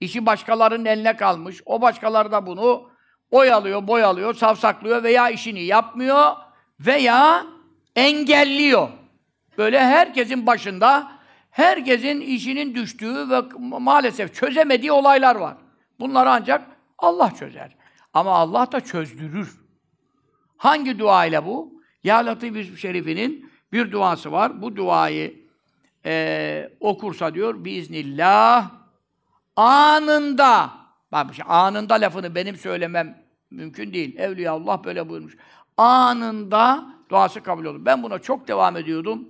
işi 0.00 0.26
başkalarının 0.26 0.84
eline 0.84 1.16
kalmış, 1.16 1.62
o 1.64 1.80
başkaları 1.80 2.32
da 2.32 2.46
bunu 2.46 2.90
oyalıyor, 3.30 3.86
boyalıyor, 3.86 4.34
savsaklıyor 4.34 5.02
veya 5.02 5.30
işini 5.30 5.62
yapmıyor 5.62 6.32
veya 6.80 7.46
engelliyor. 7.96 8.88
Böyle 9.58 9.84
herkesin 9.84 10.46
başında, 10.46 11.12
herkesin 11.50 12.20
işinin 12.20 12.74
düştüğü 12.74 13.30
ve 13.30 13.40
maalesef 13.58 14.34
çözemediği 14.34 14.92
olaylar 14.92 15.36
var. 15.36 15.56
Bunları 16.00 16.30
ancak 16.30 16.62
Allah 16.98 17.34
çözer. 17.34 17.85
Ama 18.16 18.32
Allah 18.32 18.72
da 18.72 18.80
çözdürür. 18.80 19.60
Hangi 20.56 20.98
dua 20.98 21.26
ile 21.26 21.46
bu? 21.46 21.82
Ya 22.04 22.16
Latif 22.16 22.78
Şerif'inin 22.78 23.52
bir 23.72 23.92
duası 23.92 24.32
var. 24.32 24.62
Bu 24.62 24.76
duayı 24.76 25.46
e, 26.04 26.70
okursa 26.80 27.34
diyor 27.34 27.64
biiznillah 27.64 28.70
anında 29.56 30.70
bak 31.12 31.34
şey, 31.34 31.44
anında 31.48 31.94
lafını 31.94 32.34
benim 32.34 32.56
söylemem 32.56 33.18
mümkün 33.50 33.92
değil. 33.92 34.18
Evliya 34.18 34.52
Allah 34.52 34.84
böyle 34.84 35.08
buyurmuş. 35.08 35.36
Anında 35.76 36.86
duası 37.08 37.42
kabul 37.42 37.64
olur. 37.64 37.84
Ben 37.84 38.02
buna 38.02 38.18
çok 38.18 38.48
devam 38.48 38.76
ediyordum. 38.76 39.28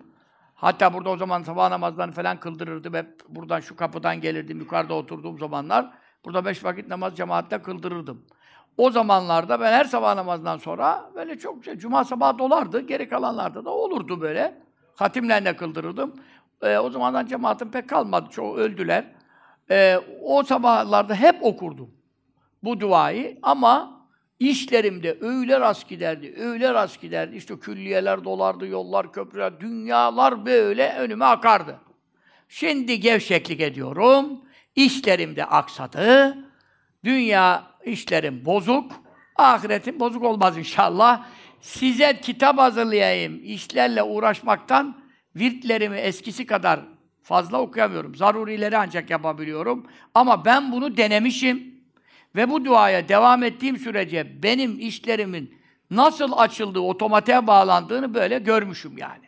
Hatta 0.55 0.95
burada 0.95 1.11
o 1.11 1.17
zaman 1.17 1.43
sabah 1.43 1.71
namazlarını 1.71 2.13
falan 2.13 2.41
kıldırırdım. 2.41 2.95
Hep 2.95 3.21
buradan 3.29 3.61
şu 3.61 3.77
kapıdan 3.77 4.21
gelirdim 4.21 4.59
yukarıda 4.59 4.95
oturduğum 4.95 5.39
zamanlar. 5.39 5.91
Burada 6.25 6.45
beş 6.45 6.65
vakit 6.65 6.89
namaz 6.89 7.17
cemaatle 7.17 7.63
kıldırırdım. 7.63 8.27
O 8.77 8.91
zamanlarda 8.91 9.61
ben 9.61 9.73
her 9.73 9.85
sabah 9.85 10.15
namazından 10.15 10.59
sonra 10.59 11.11
böyle 11.15 11.39
çok 11.39 11.65
şey, 11.65 11.77
cuma 11.77 12.05
sabahı 12.05 12.39
dolardı. 12.39 12.81
Geri 12.81 13.09
kalanlarda 13.09 13.65
da 13.65 13.71
olurdu 13.71 14.21
böyle. 14.21 14.63
Hatimlerle 14.95 15.57
kıldırırdım. 15.57 16.15
E, 16.63 16.79
o 16.79 16.91
zamandan 16.91 17.27
cemaatim 17.27 17.71
pek 17.71 17.89
kalmadı. 17.89 18.31
Çoğu 18.31 18.57
öldüler. 18.57 19.05
E, 19.71 19.99
o 20.23 20.43
sabahlarda 20.43 21.15
hep 21.15 21.37
okurdum 21.43 21.91
bu 22.67 22.81
duayı 22.81 23.39
ama 23.43 24.07
işlerimde 24.39 25.19
öyle 25.21 25.61
rast 25.61 25.89
giderdi, 25.89 26.35
öyle 26.39 26.75
rast 26.75 27.01
giderdi. 27.01 27.37
İşte 27.37 27.59
külliyeler 27.59 28.25
dolardı, 28.25 28.67
yollar, 28.67 29.13
köprüler, 29.13 29.61
dünyalar 29.61 30.47
böyle 30.47 30.97
önüme 30.99 31.25
akardı. 31.25 31.81
Şimdi 32.49 33.01
gevşeklik 33.01 33.61
ediyorum. 33.61 34.41
İşlerimde 34.77 35.45
aksadı. 35.45 36.37
Dünya 37.05 37.63
işlerim 37.87 38.45
bozuk. 38.45 38.93
Ahiretim 39.37 40.01
bozuk 40.01 40.25
olmaz 40.25 40.59
inşallah. 40.59 41.27
Size 41.61 42.21
kitap 42.21 42.59
hazırlayayım. 42.59 43.41
İşlerle 43.45 44.03
uğraşmaktan 44.03 44.97
virtlerimi 45.37 45.97
eskisi 45.97 46.47
kadar 46.47 46.81
fazla 47.23 47.61
okuyamıyorum. 47.61 48.15
Zarurileri 48.15 48.79
ancak 48.79 49.11
yapabiliyorum. 49.11 49.87
Ama 50.15 50.45
ben 50.45 50.73
bunu 50.73 50.97
denemişim. 50.97 51.77
Ve 52.37 52.51
bu 52.51 52.65
duaya 52.65 53.09
devam 53.09 53.43
ettiğim 53.43 53.77
sürece 53.77 54.43
benim 54.43 54.79
işlerimin 54.81 55.59
nasıl 55.91 56.33
açıldığı, 56.33 56.81
otomatiğe 56.81 57.47
bağlandığını 57.47 58.15
böyle 58.15 58.39
görmüşüm 58.39 58.99
yani. 58.99 59.25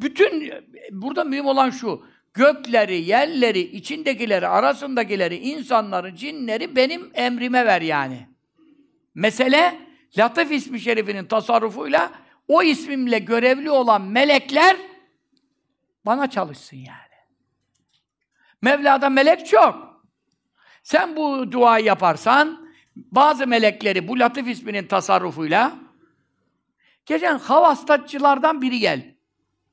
Bütün, 0.00 0.52
burada 0.90 1.24
mühim 1.24 1.46
olan 1.46 1.70
şu, 1.70 2.06
gökleri, 2.34 3.00
yerleri, 3.00 3.60
içindekileri, 3.60 4.48
arasındakileri, 4.48 5.36
insanları, 5.36 6.16
cinleri 6.16 6.76
benim 6.76 7.10
emrime 7.14 7.66
ver 7.66 7.82
yani. 7.82 8.28
Mesele, 9.14 9.78
Latif 10.18 10.52
ismi 10.52 10.80
şerifinin 10.80 11.24
tasarrufuyla 11.24 12.12
o 12.48 12.62
ismimle 12.62 13.18
görevli 13.18 13.70
olan 13.70 14.02
melekler 14.02 14.76
bana 16.06 16.30
çalışsın 16.30 16.76
yani. 16.76 16.98
Mevla'da 18.62 19.08
melek 19.08 19.46
çok. 19.46 20.04
Sen 20.82 21.16
bu 21.16 21.52
duayı 21.52 21.84
yaparsan 21.84 22.68
bazı 22.96 23.46
melekleri 23.46 24.08
bu 24.08 24.18
Latif 24.18 24.48
isminin 24.48 24.86
tasarrufuyla 24.86 25.76
geçen 27.06 27.38
havastacılardan 27.38 28.62
biri 28.62 28.78
gel. 28.78 29.14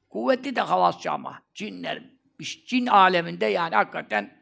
Kuvvetli 0.09 0.55
de 0.55 0.61
havasçı 0.61 1.11
ama. 1.11 1.41
Cinler, 1.53 2.03
cin 2.41 2.85
aleminde 2.85 3.45
yani 3.45 3.75
hakikaten 3.75 4.33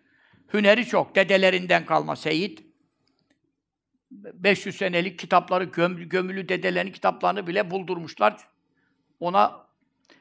hüneri 0.53 0.85
çok. 0.85 1.15
Dedelerinden 1.15 1.85
kalma 1.85 2.15
Seyit. 2.15 2.63
500 4.11 4.77
senelik 4.77 5.19
kitapları, 5.19 5.63
gömülü, 5.63 6.09
gömülü 6.09 6.49
dedelerin 6.49 6.91
kitaplarını 6.91 7.47
bile 7.47 7.71
buldurmuşlar. 7.71 8.37
Ona 9.19 9.65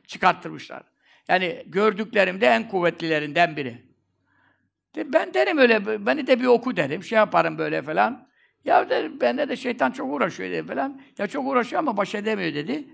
çıkarttırmışlar. 0.06 0.82
Yani 1.28 1.62
gördüklerimde 1.66 2.46
en 2.46 2.68
kuvvetlilerinden 2.68 3.56
biri. 3.56 3.88
Ben 4.96 5.34
derim 5.34 5.58
öyle, 5.58 6.06
beni 6.06 6.26
de 6.26 6.40
bir 6.40 6.46
oku 6.46 6.76
derim, 6.76 7.02
şey 7.02 7.16
yaparım 7.16 7.58
böyle 7.58 7.82
falan. 7.82 8.28
Ya 8.64 8.90
dedim, 8.90 9.20
bende 9.20 9.48
de 9.48 9.56
şeytan 9.56 9.90
çok 9.90 10.12
uğraşıyor 10.12 10.50
dedim 10.50 10.66
falan. 10.66 11.00
Ya 11.18 11.26
çok 11.26 11.46
uğraşıyor 11.46 11.78
ama 11.78 11.96
baş 11.96 12.14
edemiyor 12.14 12.54
dedi. 12.54 12.88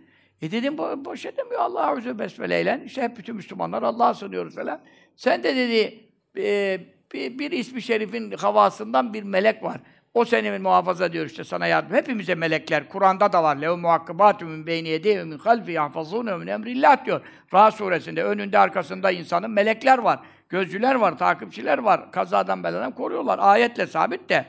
E 0.45 0.51
dedim, 0.51 0.79
baş 0.79 1.27
edemiyor 1.27 1.61
Allah'a 1.61 1.97
Azze 1.97 2.19
Besmele'yle. 2.19 2.83
İşte 2.87 3.03
hep 3.03 3.17
bütün 3.17 3.37
Müslümanlar 3.37 3.83
Allah'a 3.83 4.15
sığınıyoruz 4.15 4.55
falan. 4.55 4.81
Sen 5.17 5.43
de 5.43 5.57
dedi, 5.57 6.09
e, 6.39 6.81
bir, 7.13 7.39
bir 7.39 7.51
ismi 7.51 7.83
şerifin 7.83 8.31
havasından 8.31 9.15
bir 9.15 9.23
melek 9.23 9.63
var. 9.63 9.81
O 10.15 10.25
seni 10.25 10.59
muhafaza 10.59 11.07
ediyor 11.07 11.27
işte 11.27 11.45
sana 11.45 11.67
yardım. 11.67 11.97
Hepimize 11.97 12.35
melekler. 12.35 12.89
Kur'an'da 12.89 13.33
da 13.33 13.43
var. 13.43 13.57
Lehu 13.57 13.77
muhakkabatu 13.77 14.45
min 14.45 14.67
beyni 14.67 14.89
yedeyhi 14.89 15.25
min 15.25 15.39
halfi 15.39 15.73
yahfazûne 15.73 16.37
min 16.37 16.47
emrillah 16.47 17.07
diyor. 17.07 17.21
Ra 17.55 17.71
suresinde 17.71 18.25
önünde 18.25 18.59
arkasında 18.59 19.11
insanın 19.11 19.51
melekler 19.51 19.99
var. 19.99 20.21
Gözcüler 20.49 20.95
var, 20.95 21.19
takipçiler 21.19 21.79
var. 21.79 22.13
Kazadan 22.13 22.65
beladan 22.65 22.95
koruyorlar. 22.95 23.39
Ayetle 23.43 23.87
sabit 23.87 24.29
de. 24.29 24.47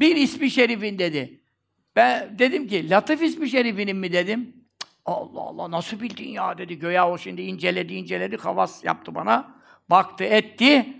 Bir 0.00 0.16
ismi 0.16 0.50
şerifin 0.50 0.98
dedi. 0.98 1.40
Ben 1.96 2.38
dedim 2.38 2.66
ki 2.66 2.90
Latif 2.90 3.22
ismi 3.22 3.50
şerifinin 3.50 3.96
mi 3.96 4.12
dedim. 4.12 4.59
Allah 5.06 5.40
Allah 5.40 5.70
nasıl 5.70 6.00
bildin 6.00 6.28
ya 6.28 6.58
dedi. 6.58 6.78
Göya 6.78 7.10
o 7.10 7.18
şimdi 7.18 7.42
inceledi 7.42 7.94
inceledi 7.94 8.36
havas 8.36 8.84
yaptı 8.84 9.14
bana. 9.14 9.54
Baktı 9.90 10.24
etti. 10.24 10.96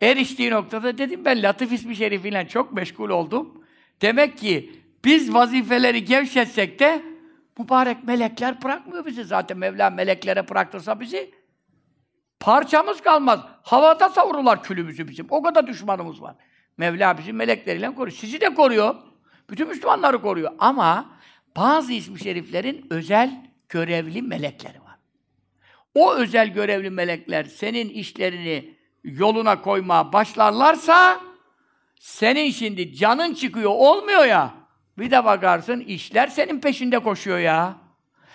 Eriştiği 0.00 0.50
noktada 0.50 0.98
dedim 0.98 1.24
ben 1.24 1.42
Latif 1.42 1.72
ismi 1.72 1.96
şerifiyle 1.96 2.48
çok 2.48 2.72
meşgul 2.72 3.10
oldum. 3.10 3.64
Demek 4.02 4.38
ki 4.38 4.80
biz 5.04 5.34
vazifeleri 5.34 6.04
gevşetsek 6.04 6.78
de 6.78 7.02
mübarek 7.58 8.04
melekler 8.04 8.62
bırakmıyor 8.62 9.06
bizi 9.06 9.24
zaten. 9.24 9.58
Mevla 9.58 9.90
meleklere 9.90 10.48
bıraktırsa 10.48 11.00
bizi 11.00 11.30
parçamız 12.40 13.00
kalmaz. 13.00 13.40
Havada 13.62 14.08
savururlar 14.08 14.62
külümüzü 14.62 15.08
bizim. 15.08 15.26
O 15.30 15.42
kadar 15.42 15.66
düşmanımız 15.66 16.22
var. 16.22 16.36
Mevla 16.76 17.18
bizi 17.18 17.32
melekleriyle 17.32 17.94
koruyor. 17.94 18.16
Sizi 18.16 18.40
de 18.40 18.54
koruyor. 18.54 18.94
Bütün 19.50 19.68
Müslümanları 19.68 20.22
koruyor. 20.22 20.52
Ama 20.58 21.19
bazı 21.56 21.92
ismi 21.92 22.20
şeriflerin 22.20 22.86
özel 22.90 23.50
görevli 23.68 24.22
melekleri 24.22 24.80
var. 24.80 24.96
O 25.94 26.14
özel 26.14 26.48
görevli 26.48 26.90
melekler 26.90 27.44
senin 27.44 27.88
işlerini 27.88 28.74
yoluna 29.04 29.62
koymaya 29.62 30.12
başlarlarsa 30.12 31.20
senin 32.00 32.50
şimdi 32.50 32.94
canın 32.94 33.34
çıkıyor, 33.34 33.70
olmuyor 33.70 34.24
ya. 34.24 34.54
Bir 34.98 35.10
de 35.10 35.24
bakarsın 35.24 35.80
işler 35.80 36.26
senin 36.26 36.60
peşinde 36.60 36.98
koşuyor 36.98 37.38
ya. 37.38 37.76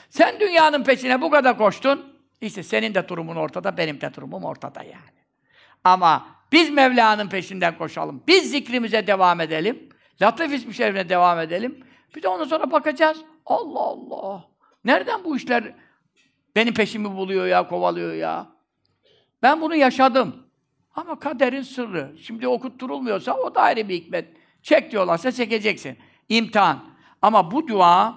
Sen 0.09 0.39
dünyanın 0.39 0.83
peşine 0.83 1.21
bu 1.21 1.31
kadar 1.31 1.57
koştun. 1.57 2.15
İşte 2.41 2.63
senin 2.63 2.93
de 2.93 3.07
durumun 3.07 3.35
ortada, 3.35 3.77
benim 3.77 4.01
de 4.01 4.13
durumum 4.13 4.43
ortada 4.43 4.83
yani. 4.83 5.15
Ama 5.83 6.27
biz 6.51 6.69
Mevla'nın 6.69 7.29
peşinden 7.29 7.77
koşalım. 7.77 8.23
Biz 8.27 8.51
zikrimize 8.51 9.07
devam 9.07 9.41
edelim. 9.41 9.89
Latif 10.21 10.53
ismi 10.53 10.73
şerifine 10.73 11.09
devam 11.09 11.39
edelim. 11.39 11.83
Bir 12.15 12.23
de 12.23 12.27
ondan 12.27 12.45
sonra 12.45 12.71
bakacağız. 12.71 13.17
Allah 13.45 13.79
Allah. 13.79 14.43
Nereden 14.85 15.23
bu 15.23 15.37
işler 15.37 15.73
benim 16.55 16.73
peşimi 16.73 17.15
buluyor 17.15 17.47
ya, 17.47 17.67
kovalıyor 17.67 18.13
ya? 18.13 18.47
Ben 19.43 19.61
bunu 19.61 19.75
yaşadım. 19.75 20.35
Ama 20.95 21.19
kaderin 21.19 21.61
sırrı. 21.61 22.15
Şimdi 22.21 22.47
okutturulmuyorsa 22.47 23.33
o 23.33 23.55
da 23.55 23.61
ayrı 23.61 23.89
bir 23.89 23.93
hikmet. 23.93 24.27
Çek 24.61 24.91
diyorlarsa 24.91 25.31
çekeceksin. 25.31 25.97
İmtihan. 26.29 26.83
Ama 27.21 27.51
bu 27.51 27.67
dua 27.67 28.15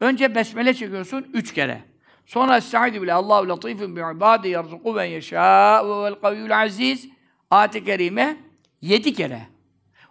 önce 0.00 0.34
besmele 0.34 0.74
çekiyorsun 0.74 1.26
üç 1.32 1.54
kere. 1.54 1.84
Sonra 2.26 2.56
Estaizu 2.56 3.02
bile 3.02 3.12
Allahu 3.12 3.48
latifun 3.48 3.96
bi 3.96 4.00
ibadi 4.16 4.48
yerzuku 4.48 4.92
men 4.92 5.04
yeşâ 5.04 5.88
ve 5.88 6.04
vel 6.04 6.14
kaviyyul 6.14 6.50
aziz. 6.50 7.08
Ayet-i 7.50 7.84
Kerime 7.84 8.36
yedi 8.80 9.14
kere. 9.14 9.40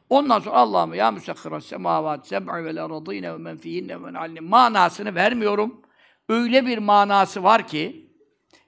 Ondan 0.10 0.40
sonra 0.40 0.56
Allah'ım 0.56 0.94
ya 0.94 1.12
müsakkiras 1.12 1.66
semavat 1.66 2.28
seb'i 2.28 2.66
vel 2.66 2.84
aradîne 2.86 3.34
ve 3.34 3.38
men 3.38 3.58
fihinne 3.58 4.04
ve 4.04 4.40
manasını 4.40 5.16
vermiyorum. 5.16 5.82
Öyle 6.30 6.66
bir 6.66 6.78
manası 6.78 7.44
var 7.44 7.68
ki 7.68 8.10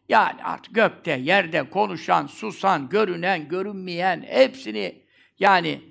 yani 0.10 0.44
artık 0.44 0.76
gökte, 0.76 1.12
yerde 1.12 1.70
konuşan, 1.70 2.28
susan, 2.28 2.90
görünen, 2.90 3.48
görünmeyen 3.48 4.24
hepsini 4.28 5.02
yani 5.40 5.82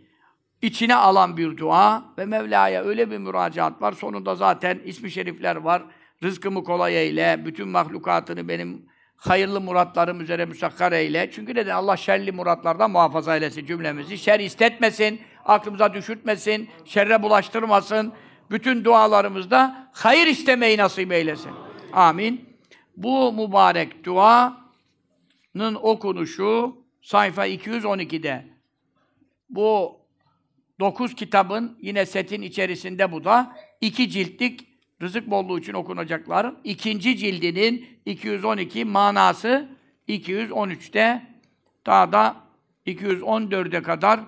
içine 0.63 0.95
alan 0.95 1.37
bir 1.37 1.57
dua 1.57 2.05
ve 2.19 2.25
Mevla'ya 2.25 2.85
öyle 2.85 3.11
bir 3.11 3.19
müracaat 3.19 3.83
var. 3.83 3.93
Sonunda 3.93 4.35
zaten 4.35 4.81
ismi 4.85 5.11
şerifler 5.11 5.57
var. 5.57 5.83
Rızkımı 6.23 6.65
kolay 6.65 6.97
eyle, 6.97 7.43
bütün 7.45 7.69
mahlukatını 7.69 8.49
benim 8.49 8.87
hayırlı 9.17 9.61
muratlarım 9.61 10.21
üzere 10.21 10.45
müsakkar 10.45 10.93
eyle. 10.93 11.31
Çünkü 11.33 11.55
neden? 11.55 11.75
Allah 11.75 11.97
şerli 11.97 12.33
muratlardan 12.33 12.91
muhafaza 12.91 13.35
eylesin 13.35 13.67
cümlemizi. 13.67 14.19
Şer 14.19 14.41
istetmesin, 14.41 15.21
aklımıza 15.45 15.95
düşürtmesin, 15.95 16.69
şerre 16.85 17.23
bulaştırmasın. 17.23 18.13
Bütün 18.51 18.85
dualarımızda 18.85 19.91
hayır 19.93 20.27
istemeyi 20.27 20.79
nasip 20.79 21.13
eylesin. 21.13 21.53
Amin. 21.93 22.51
Bu 22.97 23.33
mübarek 23.33 24.05
duanın 24.05 25.75
okunuşu 25.75 26.77
sayfa 27.03 27.47
212'de. 27.47 28.47
Bu 29.51 30.01
dokuz 30.81 31.15
kitabın 31.15 31.79
yine 31.81 32.07
setin 32.07 32.43
içerisinde 32.43 33.13
bu 33.13 33.25
da 33.25 33.57
iki 33.81 34.11
ciltlik 34.11 34.69
rızık 35.03 35.31
bolluğu 35.31 35.59
için 35.59 35.73
okunacakların 35.73 36.59
ikinci 36.65 37.17
cildinin 37.17 38.01
212 38.07 38.85
manası 38.85 39.69
213'te 40.09 41.27
daha 41.87 42.13
da 42.13 42.37
214'e 42.87 43.83
kadar 43.83 44.21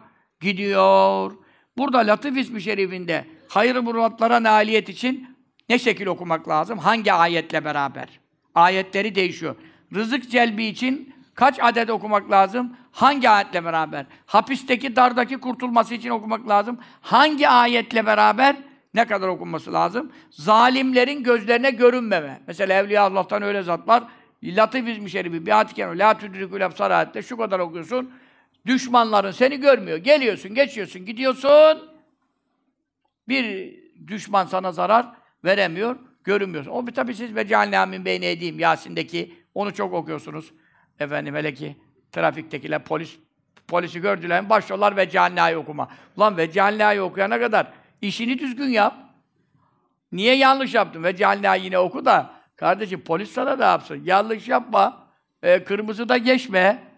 gidiyor. 0.42 1.32
Burada 1.76 1.98
Latif 1.98 2.36
ismi 2.36 2.62
şerifinde 2.62 3.24
hayır 3.48 3.76
muratlara 3.76 4.42
nailiyet 4.42 4.88
için 4.88 5.36
ne 5.68 5.78
şekil 5.78 6.06
okumak 6.06 6.48
lazım? 6.48 6.78
Hangi 6.78 7.12
ayetle 7.12 7.64
beraber? 7.64 8.08
Ayetleri 8.54 9.14
değişiyor. 9.14 9.56
Rızık 9.94 10.30
celbi 10.30 10.64
için 10.64 11.14
kaç 11.34 11.58
adet 11.62 11.90
okumak 11.90 12.30
lazım? 12.30 12.76
Hangi 12.92 13.28
ayetle 13.30 13.64
beraber? 13.64 14.06
Hapisteki, 14.26 14.96
dardaki 14.96 15.38
kurtulması 15.38 15.94
için 15.94 16.10
okumak 16.10 16.48
lazım. 16.48 16.78
Hangi 17.00 17.48
ayetle 17.48 18.06
beraber? 18.06 18.56
Ne 18.94 19.04
kadar 19.04 19.28
okunması 19.28 19.72
lazım? 19.72 20.12
Zalimlerin 20.30 21.22
gözlerine 21.22 21.70
görünmeme. 21.70 22.40
Mesela 22.46 22.74
Evliya 22.74 23.02
Allah'tan 23.02 23.42
öyle 23.42 23.62
zatlar. 23.62 24.02
Latif 24.44 24.88
İzmi 24.88 25.10
Şerifi, 25.10 25.46
Biat-ı 25.46 25.74
Kerim, 25.74 25.98
La 25.98 26.18
Tüdrikül 26.18 26.66
Absar 26.66 27.22
şu 27.22 27.36
kadar 27.36 27.58
okuyorsun. 27.58 28.10
Düşmanların 28.66 29.30
seni 29.30 29.60
görmüyor. 29.60 29.98
Geliyorsun, 29.98 30.54
geçiyorsun, 30.54 31.06
gidiyorsun. 31.06 31.90
Bir 33.28 33.74
düşman 34.06 34.46
sana 34.46 34.72
zarar 34.72 35.06
veremiyor, 35.44 35.96
görünmüyorsun. 36.24 36.70
O 36.70 36.84
tabii 36.84 37.14
siz 37.14 37.34
ve 37.34 37.46
cealnâ 37.46 37.86
min 37.86 38.04
beyne 38.04 38.30
edeyim 38.30 38.58
Yasin'deki 38.58 39.34
onu 39.54 39.74
çok 39.74 39.92
okuyorsunuz. 39.94 40.52
Efendim 41.00 41.34
hele 41.34 41.54
ki 41.54 41.76
trafiktekiler 42.12 42.84
polis 42.84 43.18
polisi 43.68 44.00
gördüler 44.00 44.50
başlıyorlar 44.50 44.96
ve 44.96 45.10
cealnâ'yı 45.10 45.58
okuma. 45.58 45.88
Ulan 46.16 46.36
ve 46.36 46.52
cealnâ'yı 46.52 47.02
okuyana 47.02 47.40
kadar 47.40 47.72
işini 48.02 48.38
düzgün 48.38 48.68
yap. 48.68 48.94
Niye 50.12 50.36
yanlış 50.36 50.74
yaptın? 50.74 51.04
Ve 51.04 51.16
cealnâ 51.16 51.54
yine 51.54 51.78
oku 51.78 52.04
da 52.04 52.30
kardeşim 52.56 53.00
polis 53.00 53.30
sana 53.30 53.56
ne 53.56 53.64
yapsın? 53.64 54.02
Yanlış 54.04 54.48
yapma. 54.48 55.06
E, 55.42 55.64
kırmızıda 55.64 56.16
geçme. 56.16 56.91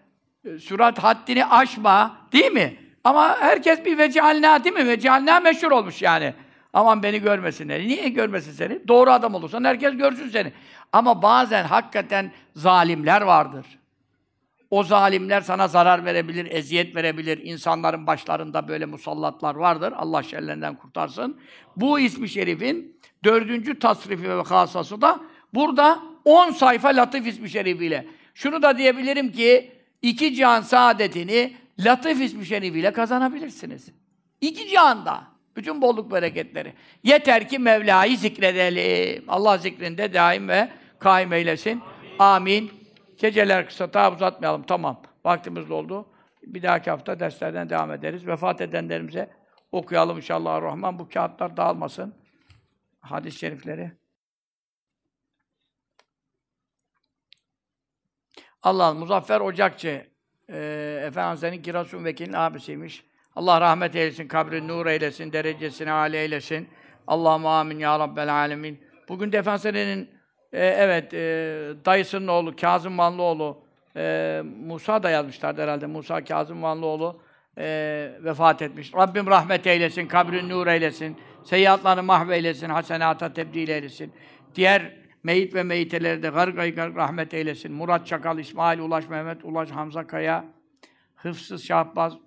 E, 0.45 0.59
sürat 0.59 0.99
haddini 0.99 1.45
aşma. 1.45 2.17
Değil 2.31 2.51
mi? 2.51 2.75
Ama 3.03 3.37
herkes 3.39 3.85
bir 3.85 3.97
vecealna 3.97 4.63
değil 4.63 4.75
mi? 4.75 4.87
Vecealna 4.87 5.39
meşhur 5.39 5.71
olmuş 5.71 6.01
yani. 6.01 6.33
Aman 6.73 7.03
beni 7.03 7.21
görmesinler. 7.21 7.79
Niye 7.79 8.09
görmesin 8.09 8.51
seni? 8.51 8.87
Doğru 8.87 9.11
adam 9.11 9.33
olursan 9.33 9.63
herkes 9.63 9.97
görsün 9.97 10.29
seni. 10.29 10.53
Ama 10.93 11.21
bazen 11.21 11.63
hakikaten 11.63 12.31
zalimler 12.55 13.21
vardır. 13.21 13.65
O 14.69 14.83
zalimler 14.83 15.41
sana 15.41 15.67
zarar 15.67 16.05
verebilir, 16.05 16.51
eziyet 16.51 16.95
verebilir. 16.95 17.37
İnsanların 17.43 18.07
başlarında 18.07 18.67
böyle 18.67 18.85
musallatlar 18.85 19.55
vardır. 19.55 19.93
Allah 19.97 20.23
şerlerinden 20.23 20.75
kurtarsın. 20.75 21.39
Bu 21.75 21.99
ismi 21.99 22.29
şerifin 22.29 22.99
dördüncü 23.23 23.79
tasrifi 23.79 24.29
ve 24.29 24.41
hasası 24.41 25.01
da 25.01 25.19
burada 25.53 25.99
10 26.25 26.51
sayfa 26.51 26.87
latif 26.87 27.27
ismi 27.27 27.49
şerifiyle. 27.49 28.07
Şunu 28.33 28.61
da 28.61 28.77
diyebilirim 28.77 29.31
ki 29.31 29.74
iki 30.09 30.35
cihan 30.35 30.61
saadetini 30.61 31.53
latif 31.79 32.21
ismi 32.21 32.45
şerifiyle 32.45 32.93
kazanabilirsiniz. 32.93 33.89
İki 34.41 34.67
cihanda. 34.67 35.23
Bütün 35.55 35.81
bolluk 35.81 36.11
bereketleri. 36.11 36.73
Yeter 37.03 37.49
ki 37.49 37.59
Mevla'yı 37.59 38.17
zikredelim. 38.17 39.23
Allah 39.27 39.57
zikrinde 39.57 40.13
daim 40.13 40.47
ve 40.47 40.69
kaim 40.99 41.33
eylesin. 41.33 41.81
Amin. 42.19 42.71
Geceler 43.17 43.67
kısa, 43.67 43.93
daha 43.93 44.11
uzatmayalım. 44.11 44.63
Tamam. 44.63 45.01
Vaktimiz 45.25 45.69
doldu. 45.69 46.05
Bir 46.43 46.63
dahaki 46.63 46.89
hafta 46.89 47.19
derslerden 47.19 47.69
devam 47.69 47.91
ederiz. 47.91 48.27
Vefat 48.27 48.61
edenlerimize 48.61 49.29
okuyalım 49.71 50.17
inşallah 50.17 50.61
Rahman. 50.61 50.99
Bu 50.99 51.09
kağıtlar 51.09 51.57
dağılmasın. 51.57 52.15
Hadis-i 52.99 53.39
şerifleri. 53.39 53.91
Allah 58.65 58.93
Muzaffer 58.93 59.39
Ocakçı 59.39 60.05
e, 60.49 60.57
Efendimiz'in 61.07 61.63
Girasun 61.63 62.05
Vekil'in 62.05 62.33
abisiymiş. 62.33 63.03
Allah 63.35 63.61
rahmet 63.61 63.95
eylesin, 63.95 64.27
kabrin 64.27 64.67
nur 64.67 64.85
eylesin, 64.85 65.33
derecesini 65.33 65.91
âli 65.91 66.17
eylesin. 66.17 66.69
Allah'ım 67.07 67.45
amin 67.45 67.79
ya 67.79 67.99
Rabbel 67.99 68.33
alemin. 68.33 68.79
Bugün 69.09 69.31
de 69.31 69.37
Efendimiz'in 69.37 70.09
e, 70.53 70.65
evet 70.65 71.13
e, 71.13 71.17
dayısının 71.85 72.27
oğlu 72.27 72.55
Kazım 72.55 72.97
Vanlıoğlu 72.97 73.63
e, 73.95 74.41
Musa 74.65 75.03
da 75.03 75.09
yazmışlardı 75.09 75.61
herhalde. 75.61 75.85
Musa 75.85 76.23
Kazım 76.23 76.63
Vanlıoğlu 76.63 77.21
e, 77.57 78.11
vefat 78.23 78.61
etmiş. 78.61 78.93
Rabbim 78.93 79.27
rahmet 79.27 79.67
eylesin, 79.67 80.07
kabrin 80.07 80.49
nur 80.49 80.67
eylesin, 80.67 81.17
seyyiatlarını 81.43 82.03
mahveylesin, 82.03 82.69
hasenata 82.69 83.33
tebdil 83.33 83.67
eylesin. 83.67 84.13
Diğer 84.55 85.04
meyit 85.25 85.55
ve 85.55 85.63
meyiteleri 85.63 86.23
de 86.23 86.29
gargay 86.29 86.75
garg 86.75 86.95
rahmet 86.95 87.33
eylesin. 87.33 87.71
Murat 87.71 88.07
Çakal, 88.07 88.39
İsmail 88.39 88.79
Ulaş, 88.79 89.09
Mehmet 89.09 89.45
Ulaş, 89.45 89.71
Hamza 89.71 90.07
Kaya, 90.07 90.45
Hıfsız 91.15 91.63
Şahbaz, 91.63 92.17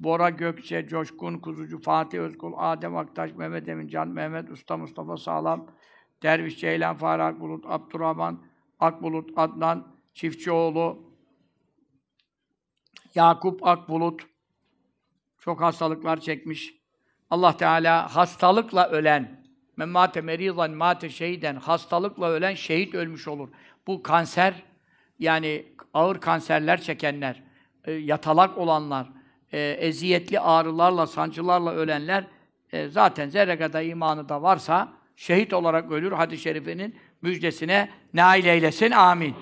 Bora 0.00 0.30
Gökçe, 0.30 0.88
Coşkun 0.88 1.38
Kuzucu, 1.38 1.80
Fatih 1.80 2.18
Özkul, 2.18 2.52
Adem 2.56 2.96
Aktaş, 2.96 3.32
Mehmet 3.32 3.68
Emincan, 3.68 4.08
Mehmet 4.08 4.50
Usta, 4.50 4.76
Mustafa 4.76 5.16
Sağlam, 5.16 5.66
Derviş 6.22 6.60
Ceylan, 6.60 6.96
Fahri 6.96 7.22
Akbulut, 7.22 7.64
Abdurrahman, 7.68 8.42
Akbulut, 8.80 9.30
Adnan, 9.36 9.86
Çiftçioğlu, 10.14 11.02
Yakup 13.14 13.66
Akbulut, 13.66 14.26
çok 15.38 15.60
hastalıklar 15.60 16.20
çekmiş. 16.20 16.74
Allah 17.30 17.56
Teala 17.56 18.16
hastalıkla 18.16 18.88
ölen, 18.88 19.45
men 19.76 19.88
mate 19.88 20.20
merizan 20.20 20.70
mate 20.70 21.08
şehiden, 21.08 21.56
hastalıkla 21.56 22.30
ölen 22.30 22.54
şehit 22.54 22.94
ölmüş 22.94 23.28
olur. 23.28 23.48
Bu 23.86 24.02
kanser, 24.02 24.54
yani 25.18 25.66
ağır 25.94 26.20
kanserler 26.20 26.80
çekenler, 26.80 27.42
e, 27.84 27.92
yatalak 27.92 28.58
olanlar, 28.58 29.08
e, 29.52 29.60
eziyetli 29.60 30.40
ağrılarla, 30.40 31.06
sancılarla 31.06 31.72
ölenler 31.72 32.24
e, 32.72 32.88
zaten 32.88 33.28
zerre 33.28 33.58
kadar 33.58 33.82
imanı 33.82 34.28
da 34.28 34.42
varsa 34.42 34.92
şehit 35.16 35.52
olarak 35.52 35.92
ölür. 35.92 36.12
Hadis-i 36.12 36.42
şerifinin 36.42 36.96
müjdesine 37.22 37.90
nail 38.14 38.44
eylesin. 38.44 38.90
Amin. 38.90 39.34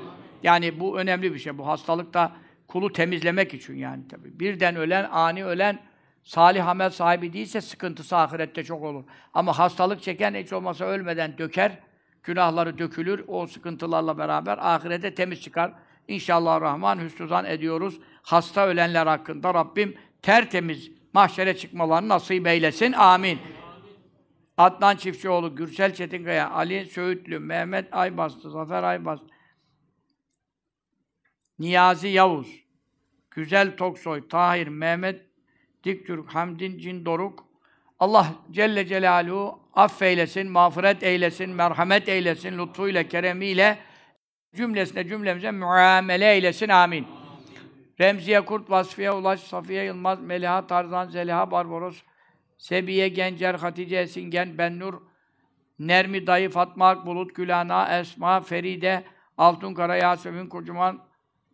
Yani 0.43 0.81
bu 0.81 0.99
önemli 0.99 1.35
bir 1.35 1.39
şey. 1.39 1.59
Bu 1.59 1.67
hastalık 1.67 2.15
da 2.15 2.33
kulu 2.69 2.93
temizlemek 2.93 3.55
için 3.55 3.75
yani 3.75 4.09
tabii. 4.09 4.41
Birden 4.41 4.77
ölen, 4.77 5.09
ani 5.11 5.45
ölen 5.45 5.79
salih 6.25 6.69
amel 6.69 6.91
sahibi 6.91 7.33
değilse 7.33 7.61
sıkıntısı 7.61 8.17
ahirette 8.17 8.65
çok 8.65 8.83
olur. 8.83 9.05
Ama 9.35 9.59
hastalık 9.59 10.03
çeken 10.03 10.35
hiç 10.35 10.53
olmasa 10.53 10.85
ölmeden 10.85 11.39
döker, 11.39 11.79
günahları 12.23 12.79
dökülür, 12.79 13.25
o 13.29 13.47
sıkıntılarla 13.47 14.19
beraber 14.19 14.59
ahirete 14.59 15.15
temiz 15.15 15.43
çıkar. 15.43 15.73
İnşallah 16.09 16.61
Rahman 16.61 16.99
hüsnüzan 16.99 17.45
ediyoruz. 17.45 18.01
Hasta 18.23 18.67
ölenler 18.67 19.07
hakkında 19.07 19.55
Rabbim 19.55 19.97
tertemiz 20.23 20.91
mahşere 21.13 21.57
çıkmalarını 21.57 22.09
nasip 22.09 22.47
eylesin. 22.47 22.93
Amin. 22.93 23.39
Adnan 24.57 24.97
Çiftçioğlu, 24.97 25.57
Gürsel 25.57 25.95
Çetinkaya, 25.95 26.51
Ali 26.51 26.87
Söğütlü, 26.87 27.39
Mehmet 27.39 27.95
Aybastı, 27.95 28.51
Zafer 28.51 28.83
Aybastı, 28.83 29.27
Niyazi 31.59 32.09
Yavuz, 32.09 32.65
Güzel 33.31 33.77
Toksoy, 33.77 34.29
Tahir, 34.29 34.69
Mehmet 34.69 35.34
Diktürk, 35.85 36.35
Hamdin 36.35 36.79
Cindoruk, 36.79 37.45
Allah 38.01 38.27
Celle 38.51 38.87
Celaluhu 38.87 39.59
affeylesin, 39.75 40.51
mağfiret 40.51 41.03
eylesin, 41.03 41.51
merhamet 41.51 42.09
eylesin, 42.09 42.59
lütfuyla, 42.59 43.09
keremiyle 43.09 43.79
cümlesine 44.55 45.09
cümlemize 45.09 45.51
muamele 45.51 46.33
eylesin 46.33 46.69
amin. 46.69 47.07
Remziye 48.01 48.41
Kurt, 48.41 48.71
Vasfiye 48.71 49.11
Ulaş, 49.11 49.41
Safiye 49.41 49.85
Yılmaz, 49.85 50.21
Meliha 50.21 50.67
Tarzan, 50.67 51.09
Zeliha 51.09 51.51
Barbaros, 51.51 52.03
Sebiye 52.59 53.09
Gencer, 53.09 53.55
Hatice 53.55 53.97
Esingen, 53.97 54.59
Bennur, 54.59 54.95
Nermi 55.79 56.27
Dayı, 56.27 56.51
Fatma 56.51 56.89
Akbulut, 56.89 57.35
Gülana, 57.35 57.99
Esma, 57.99 58.41
Feride, 58.41 59.05
Altunkara, 59.39 59.97
Yasemin 59.97 60.47
Kocaman, 60.47 61.01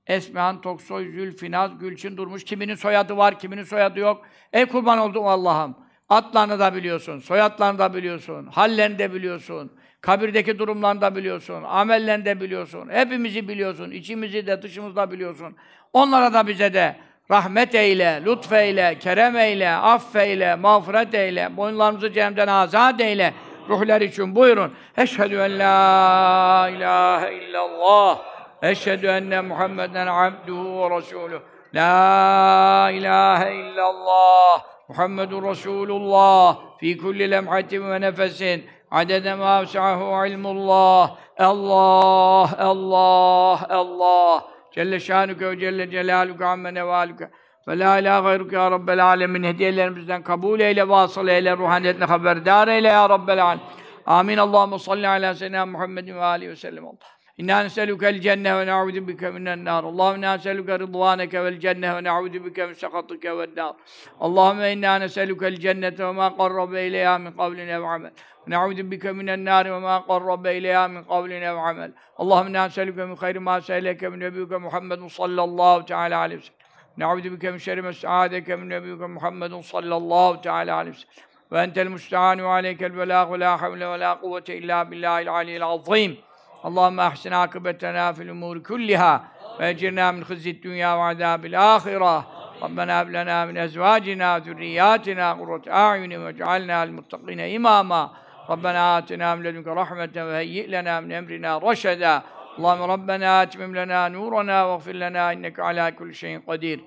Esmehan, 0.06 0.60
Toksoy, 0.60 1.08
Zülfinaz, 1.08 1.78
Gülçin 1.78 2.16
Durmuş. 2.16 2.44
Kiminin 2.44 2.74
soyadı 2.74 3.16
var, 3.16 3.38
kiminin 3.38 3.64
soyadı 3.64 4.00
yok. 4.00 4.22
Ey 4.52 4.66
kurban 4.66 4.98
oldum 4.98 5.26
Allah'ım. 5.26 5.76
Atlarını 6.08 6.58
da 6.58 6.74
biliyorsun, 6.74 7.18
soyadlarını 7.18 7.78
da 7.78 7.94
biliyorsun, 7.94 8.46
hallerini 8.46 8.98
de 8.98 9.14
biliyorsun, 9.14 9.72
kabirdeki 10.00 10.58
durumlarını 10.58 11.00
da 11.00 11.16
biliyorsun, 11.16 11.62
amellerini 11.62 12.24
de 12.24 12.40
biliyorsun, 12.40 12.88
hepimizi 12.90 13.48
biliyorsun, 13.48 13.90
içimizi 13.90 14.46
de 14.46 14.62
dışımızı 14.62 14.96
da 14.96 15.10
biliyorsun. 15.10 15.56
Onlara 15.92 16.34
da 16.34 16.46
bize 16.46 16.74
de 16.74 16.96
rahmet 17.30 17.74
eyle, 17.74 18.22
lütfeyle, 18.26 18.98
kerem 18.98 19.36
eyle, 19.36 19.70
affeyle, 19.70 20.54
mağfiret 20.54 21.14
eyle, 21.14 21.56
boyunlarımızı 21.56 22.12
cehennemden 22.12 22.48
azat 22.48 23.00
eyle. 23.00 23.34
Ruhlar 23.68 24.00
için 24.00 24.36
buyurun. 24.36 24.72
Eşhedü 24.96 25.34
en 25.34 25.58
la 25.58 26.70
ilahe 26.76 27.34
illallah. 27.34 28.18
Eşhedü 28.62 29.06
enne 29.06 29.40
Muhammeden 29.40 30.06
abduhu 30.06 30.90
ve 30.90 30.96
resuluhu. 30.96 31.42
La 31.74 32.90
ilahe 32.92 33.54
illallah. 33.54 34.64
Muhammedun 34.88 35.50
Resulullah. 35.50 36.58
Fi 36.78 36.98
kulli 36.98 37.30
lemhatin 37.30 37.90
ve 37.90 38.00
nefesin. 38.00 38.64
Adede 38.90 39.34
ma 39.34 39.62
vesi'ahu 39.62 40.26
ilmullah. 40.26 41.16
Allah, 41.38 42.50
Allah, 42.58 43.66
Allah. 43.68 44.44
Celle 44.72 45.00
şanuke 45.00 45.50
ve 45.50 45.58
celle 45.58 45.90
celaluke 45.90 46.44
amme 46.44 46.74
nevaluke. 46.74 47.30
Ve 47.68 47.78
la 47.78 47.98
ilahe 47.98 48.22
gayruk 48.22 48.52
ya 48.52 48.70
Rabbel 48.70 49.04
alemin. 49.04 49.42
Hediyelerimizden 49.42 50.22
kabul 50.22 50.60
eyle, 50.60 50.88
vasıl 50.88 51.28
eyle, 51.28 51.56
ruhaniyetine 51.56 52.04
haberdar 52.04 52.68
eyle 52.68 52.88
ya 52.88 53.08
Rabbel 53.08 53.44
alemin. 53.44 53.64
Amin. 54.06 54.38
Allahumme 54.38 54.78
salli 54.78 55.08
ala 55.08 55.34
seyyidina 55.34 55.66
Muhammedin 55.66 56.16
ve 56.16 56.24
alihi 56.24 56.50
ve 56.50 56.56
sellem. 56.56 56.86
Allah. 56.86 57.19
إنا 57.40 57.62
نسألك 57.62 58.04
الجنة 58.04 58.58
ونعوذ 58.58 59.00
بك 59.00 59.22
من 59.24 59.48
النار. 59.48 59.88
اللهم 59.88 60.14
إنا 60.14 60.36
نسألك 60.36 60.68
رضوانك 60.68 61.34
والجنة 61.34 61.96
ونعوذ 61.96 62.38
بك 62.38 62.58
من 62.60 62.74
سخطك 62.74 63.24
والنار. 63.24 63.74
اللهم 64.22 64.60
إنا 64.60 64.98
نسألك 64.98 65.42
الجنة 65.44 66.08
وما 66.08 66.28
قرب 66.28 66.74
إليها 66.74 67.18
من 67.18 67.30
قول 67.30 67.60
أو 67.60 67.84
عمل. 67.84 68.12
ونعوذ 68.46 68.82
بك 68.82 69.06
من 69.06 69.28
النار 69.30 69.72
وما 69.72 69.98
قرب 69.98 70.46
إليها 70.46 70.86
من 70.86 71.02
قول 71.02 71.32
أو 71.32 71.58
عمل. 71.58 71.92
اللهم 72.20 72.46
إنا 72.46 72.66
نسألك 72.66 72.98
من 72.98 73.16
خير 73.16 73.40
ما 73.40 73.60
سألك 73.60 74.04
من 74.04 74.18
نبيك 74.18 74.52
محمد 74.52 75.06
صلى 75.06 75.44
الله 75.44 75.82
تعالى 75.82 76.14
عليه 76.14 76.36
وسلم. 76.36 76.54
نعوذ 76.96 77.28
بك 77.28 77.44
من 77.44 77.58
شر 77.58 77.82
ما 77.82 77.90
استعاذك 77.90 78.50
من 78.50 78.68
نبيك 78.68 79.00
محمد 79.00 79.60
صلى 79.60 79.96
الله 79.96 80.36
تعالى 80.36 80.72
عليه 80.72 80.90
وسلم. 80.90 81.10
وأنت 81.52 81.78
المستعان 81.78 82.40
وعليك 82.40 82.84
البلاغ. 82.84 83.32
ولا 83.32 83.56
حول 83.56 83.84
ولا 83.84 84.12
قوة 84.12 84.44
إلا 84.48 84.82
بالله 84.82 85.20
العلي 85.20 85.56
العظيم. 85.56 86.16
اللهم 86.66 87.00
أحسن 87.00 87.32
عاقبتنا 87.32 88.12
في 88.12 88.22
الأمور 88.22 88.58
كلها 88.58 89.24
وأجرنا 89.60 90.10
من 90.10 90.24
خزي 90.24 90.50
الدنيا 90.50 90.92
وعذاب 90.94 91.44
الآخرة. 91.46 92.26
ربنا 92.62 93.02
هب 93.02 93.08
لنا 93.10 93.46
من 93.46 93.58
أزواجنا 93.58 94.36
وذرياتنا 94.36 95.32
قرة 95.32 95.62
أعين 95.68 96.12
واجعلنا 96.16 96.86
للمتقين 96.86 97.40
إماما. 97.40 98.10
ربنا 98.50 98.98
آتنا 98.98 99.34
من 99.34 99.42
لدنك 99.42 99.66
رحمة 99.66 100.14
وهيئ 100.16 100.66
لنا 100.66 101.00
من 101.00 101.12
أمرنا 101.12 101.58
رشدا. 101.58 102.22
اللهم 102.58 102.82
ربنا 102.82 103.42
أتمم 103.42 103.76
لنا 103.76 104.08
نورنا 104.08 104.64
واغفر 104.64 104.92
لنا 104.92 105.32
إنك 105.32 105.60
على 105.60 105.92
كل 105.98 106.14
شيء 106.14 106.40
قدير. 106.48 106.80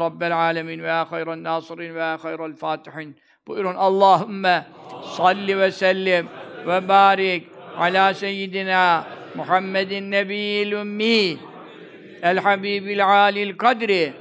Rabbel 0.00 0.34
alemin 0.34 0.82
ve 0.82 0.86
ya 0.86 1.12
hayran 1.12 1.44
nasirin 1.44 1.94
ve 1.94 1.98
ya 1.98 2.18
hayral 2.24 2.54
fatihin. 2.56 3.16
Buyurun 3.46 3.74
ve 5.58 5.72
sellim 5.72 6.28
ve 6.66 6.88
barik 6.88 7.57
ala 7.78 8.14
seyyidina 8.14 9.04
Muhammedin 9.34 10.10
nebiyil 10.10 10.72
ümmi 10.72 11.36
el 12.22 12.38
habibil 12.38 13.06
alil 13.06 13.56
kadri 13.56 14.12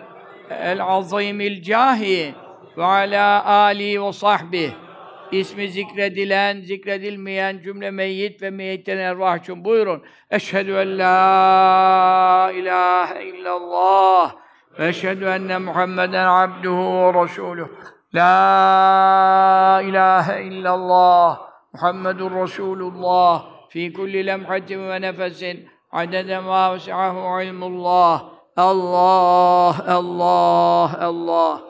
el 0.50 0.84
azimil 0.84 1.62
cahi 1.62 2.34
ve 2.78 2.86
ala 2.86 3.46
ali 3.46 4.04
ve 4.04 4.14
sahbih 4.14 4.72
İsmi 5.32 5.70
zikredilen, 5.70 6.62
zikredilmeyen 6.62 7.60
cümle 7.60 7.92
meyyit 7.92 8.42
ve 8.42 8.50
meyyitten 8.50 8.98
ervah 8.98 9.38
için 9.38 9.66
buyurun. 9.66 10.04
Eşhedü 10.32 10.72
en 10.72 11.00
la 11.00 12.52
ilahe 12.56 13.26
illallah 13.26 14.36
ve 14.80 14.88
eşhedü 14.88 15.26
enne 15.26 15.58
Muhammeden 15.58 16.26
abduhu 16.26 17.14
ve 17.14 17.24
resuluh. 17.24 17.68
La 18.16 19.82
ilahe 19.86 20.44
illallah 20.44 21.40
Muhammedun 21.74 22.44
Resulullah 22.44 23.46
fi 23.70 23.94
kulli 23.94 24.26
lemhatin 24.26 24.90
ve 24.90 25.02
nefesin 25.02 25.68
adede 25.92 26.40
ma 26.40 26.74
vesi'ahu 26.74 27.42
ilmullah. 27.42 28.24
Allah, 28.58 29.76
Allah, 29.88 30.90
Allah. 31.00 31.62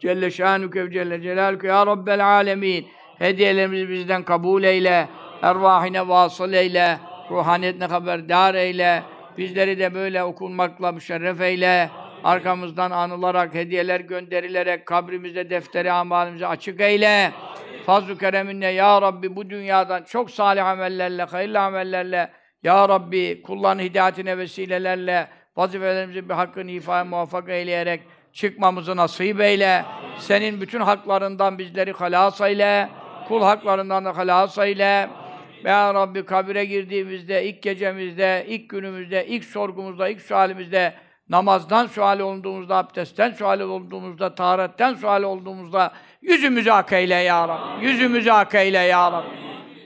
Celle 0.00 0.30
şanuke 0.30 0.84
ve 0.86 0.90
celle 0.90 1.20
celaluke 1.20 1.66
ya 1.66 1.86
Rabbel 1.86 2.26
alemin. 2.26 2.86
Hediyelerimizi 3.18 3.88
bizden 3.88 4.22
kabul 4.22 4.62
eyle. 4.62 5.08
Ervahine 5.42 6.08
vasıl 6.08 6.52
eyle. 6.52 6.98
Ruhaniyetine 7.30 7.84
haberdar 7.84 8.54
eyle. 8.54 9.02
Bizleri 9.38 9.78
de 9.78 9.94
böyle 9.94 10.22
okunmakla 10.22 10.92
müşerref 10.92 11.40
eyle. 11.40 11.90
Arkamızdan 12.24 12.90
anılarak, 12.90 13.54
hediyeler 13.54 14.00
gönderilerek 14.00 14.86
kabrimizde 14.86 15.50
defteri 15.50 15.92
amalimizi 15.92 16.46
açık 16.46 16.80
eyle. 16.80 17.32
Fazl-ı 17.88 18.18
kereminle 18.18 18.66
ya 18.66 19.02
Rabbi 19.02 19.36
bu 19.36 19.50
dünyadan 19.50 20.02
çok 20.02 20.30
salih 20.30 20.66
amellerle, 20.66 21.22
hayırlı 21.22 21.60
amellerle 21.60 22.30
ya 22.62 22.88
Rabbi 22.88 23.42
kulların 23.42 23.82
hidayetine 23.82 24.38
vesilelerle 24.38 25.28
vazifelerimizi 25.56 26.28
bir 26.28 26.34
hakkını 26.34 26.70
ifade 26.70 27.08
muvaffak 27.08 27.48
eyleyerek 27.48 28.00
çıkmamızı 28.32 28.96
nasip 28.96 29.40
eyle. 29.40 29.84
Senin 30.18 30.60
bütün 30.60 30.80
haklarından 30.80 31.58
bizleri 31.58 31.92
halas 31.92 32.40
eyle. 32.40 32.88
Kul 33.28 33.42
haklarından 33.42 34.04
da 34.04 34.16
halas 34.16 34.58
eyle. 34.58 35.08
Ya 35.64 35.94
Rabbi 35.94 36.24
kabire 36.24 36.64
girdiğimizde, 36.64 37.44
ilk 37.44 37.62
gecemizde, 37.62 38.44
ilk 38.48 38.70
günümüzde, 38.70 39.26
ilk 39.26 39.44
sorgumuzda, 39.44 40.08
ilk 40.08 40.20
sualimizde, 40.20 40.94
namazdan 41.28 41.86
sual 41.86 42.20
olduğumuzda, 42.20 42.76
abdestten 42.76 43.30
sual 43.30 43.60
olduğumuzda, 43.60 44.34
taharetten 44.34 44.94
sual 44.94 45.22
olduğumuzda 45.22 45.92
yüzümüzü 46.22 46.70
ak 46.70 46.92
eyle 46.92 47.14
ya 47.14 47.48
Rabbi. 47.48 47.84
Yüzümüzü 47.84 48.30
ak 48.30 48.54
eyle 48.54 48.78
ya 48.78 49.12
Rabbi. 49.12 49.38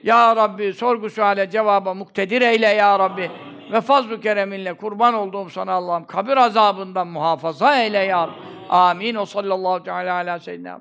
Ya 0.03 0.37
Rabbi 0.37 0.73
sorgu 0.73 1.11
suale 1.11 1.51
cevaba 1.51 1.95
muktedir 1.95 2.43
eyle 2.43 2.67
ya 2.67 2.99
Rabbi. 2.99 3.31
Ve 3.73 3.81
fazl-ı 3.81 4.21
kereminle 4.21 4.75
kurban 4.75 5.15
olduğum 5.15 5.51
sana 5.51 5.73
Allah'ım 5.73 6.07
kabir 6.07 6.37
azabından 6.37 7.07
muhafaza 7.07 7.83
eyle 7.83 7.99
ya 7.99 8.29
Rabbi. 8.29 8.53
Amin. 8.69 9.15
O 9.15 9.27
sallallahu 9.27 9.83
teala 9.83 10.15
ala 10.15 10.39
seyyidina 10.39 10.81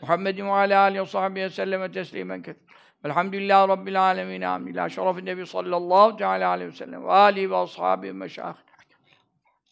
Muhammedin 0.00 0.46
ve 0.46 0.52
ala 0.52 0.80
alihi 0.80 1.00
ve 1.00 1.06
sahbihi 1.06 1.50
selleme 1.50 1.92
teslimen 1.92 2.42
kethir. 2.42 2.66
Velhamdülillahi 3.04 3.68
Rabbil 3.68 4.02
alemin. 4.02 4.42
Amin. 4.42 4.72
İlâ 4.72 4.88
şerefin 4.88 5.26
nebi 5.26 5.46
sallallahu 5.46 6.16
teala 6.16 6.48
aleyhi 6.48 6.70
ve 6.70 6.76
sellem. 6.76 7.04
Ve 7.04 7.12
alihi 7.12 7.50
ve 7.50 7.56
ashabihi 7.56 8.14
ve 8.14 8.18
meşâhid. 8.18 8.66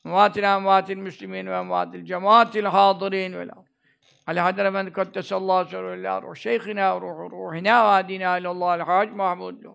Muvatil 0.04 0.42
envatil 0.42 0.96
müslimin 0.96 1.46
ve 1.46 1.56
envatil 1.56 2.04
cemaatil 2.04 2.64
hadirin 2.64 3.32
ve 3.32 3.48
la. 4.28 4.30
Ali 4.30 4.40
Haydar 4.40 4.66
Efendi 4.66 4.92
Kaddesallahu 4.92 5.68
sürü'l-lâ 5.68 6.22
ruh. 6.22 6.34
Şeyhina 6.34 7.00
ruhu 7.00 7.30
ruhina 7.30 7.84
ve 7.84 7.88
adina 7.88 8.38
ilallâhil 8.38 8.82
hac 8.82 9.10
Mahmud 9.10 9.64
Luh. 9.64 9.74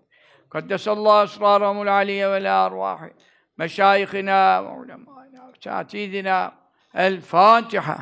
Kaddesallahu 0.50 1.24
esrarahumul 1.24 1.88
aliyye 1.88 2.32
ve 2.32 2.44
la 2.44 2.66
arvahi. 2.66 3.14
Meşayihina 3.58 4.64
ve 4.66 4.70
ulemâina 4.70 5.48
ve 5.48 5.54
satidina. 5.60 6.52
El 6.94 7.22
Fatiha. 7.22 7.98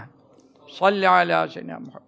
Salli 0.69 1.09
ala 1.09 1.47
seyyidina 1.47 1.79
Muhammed. 1.79 2.06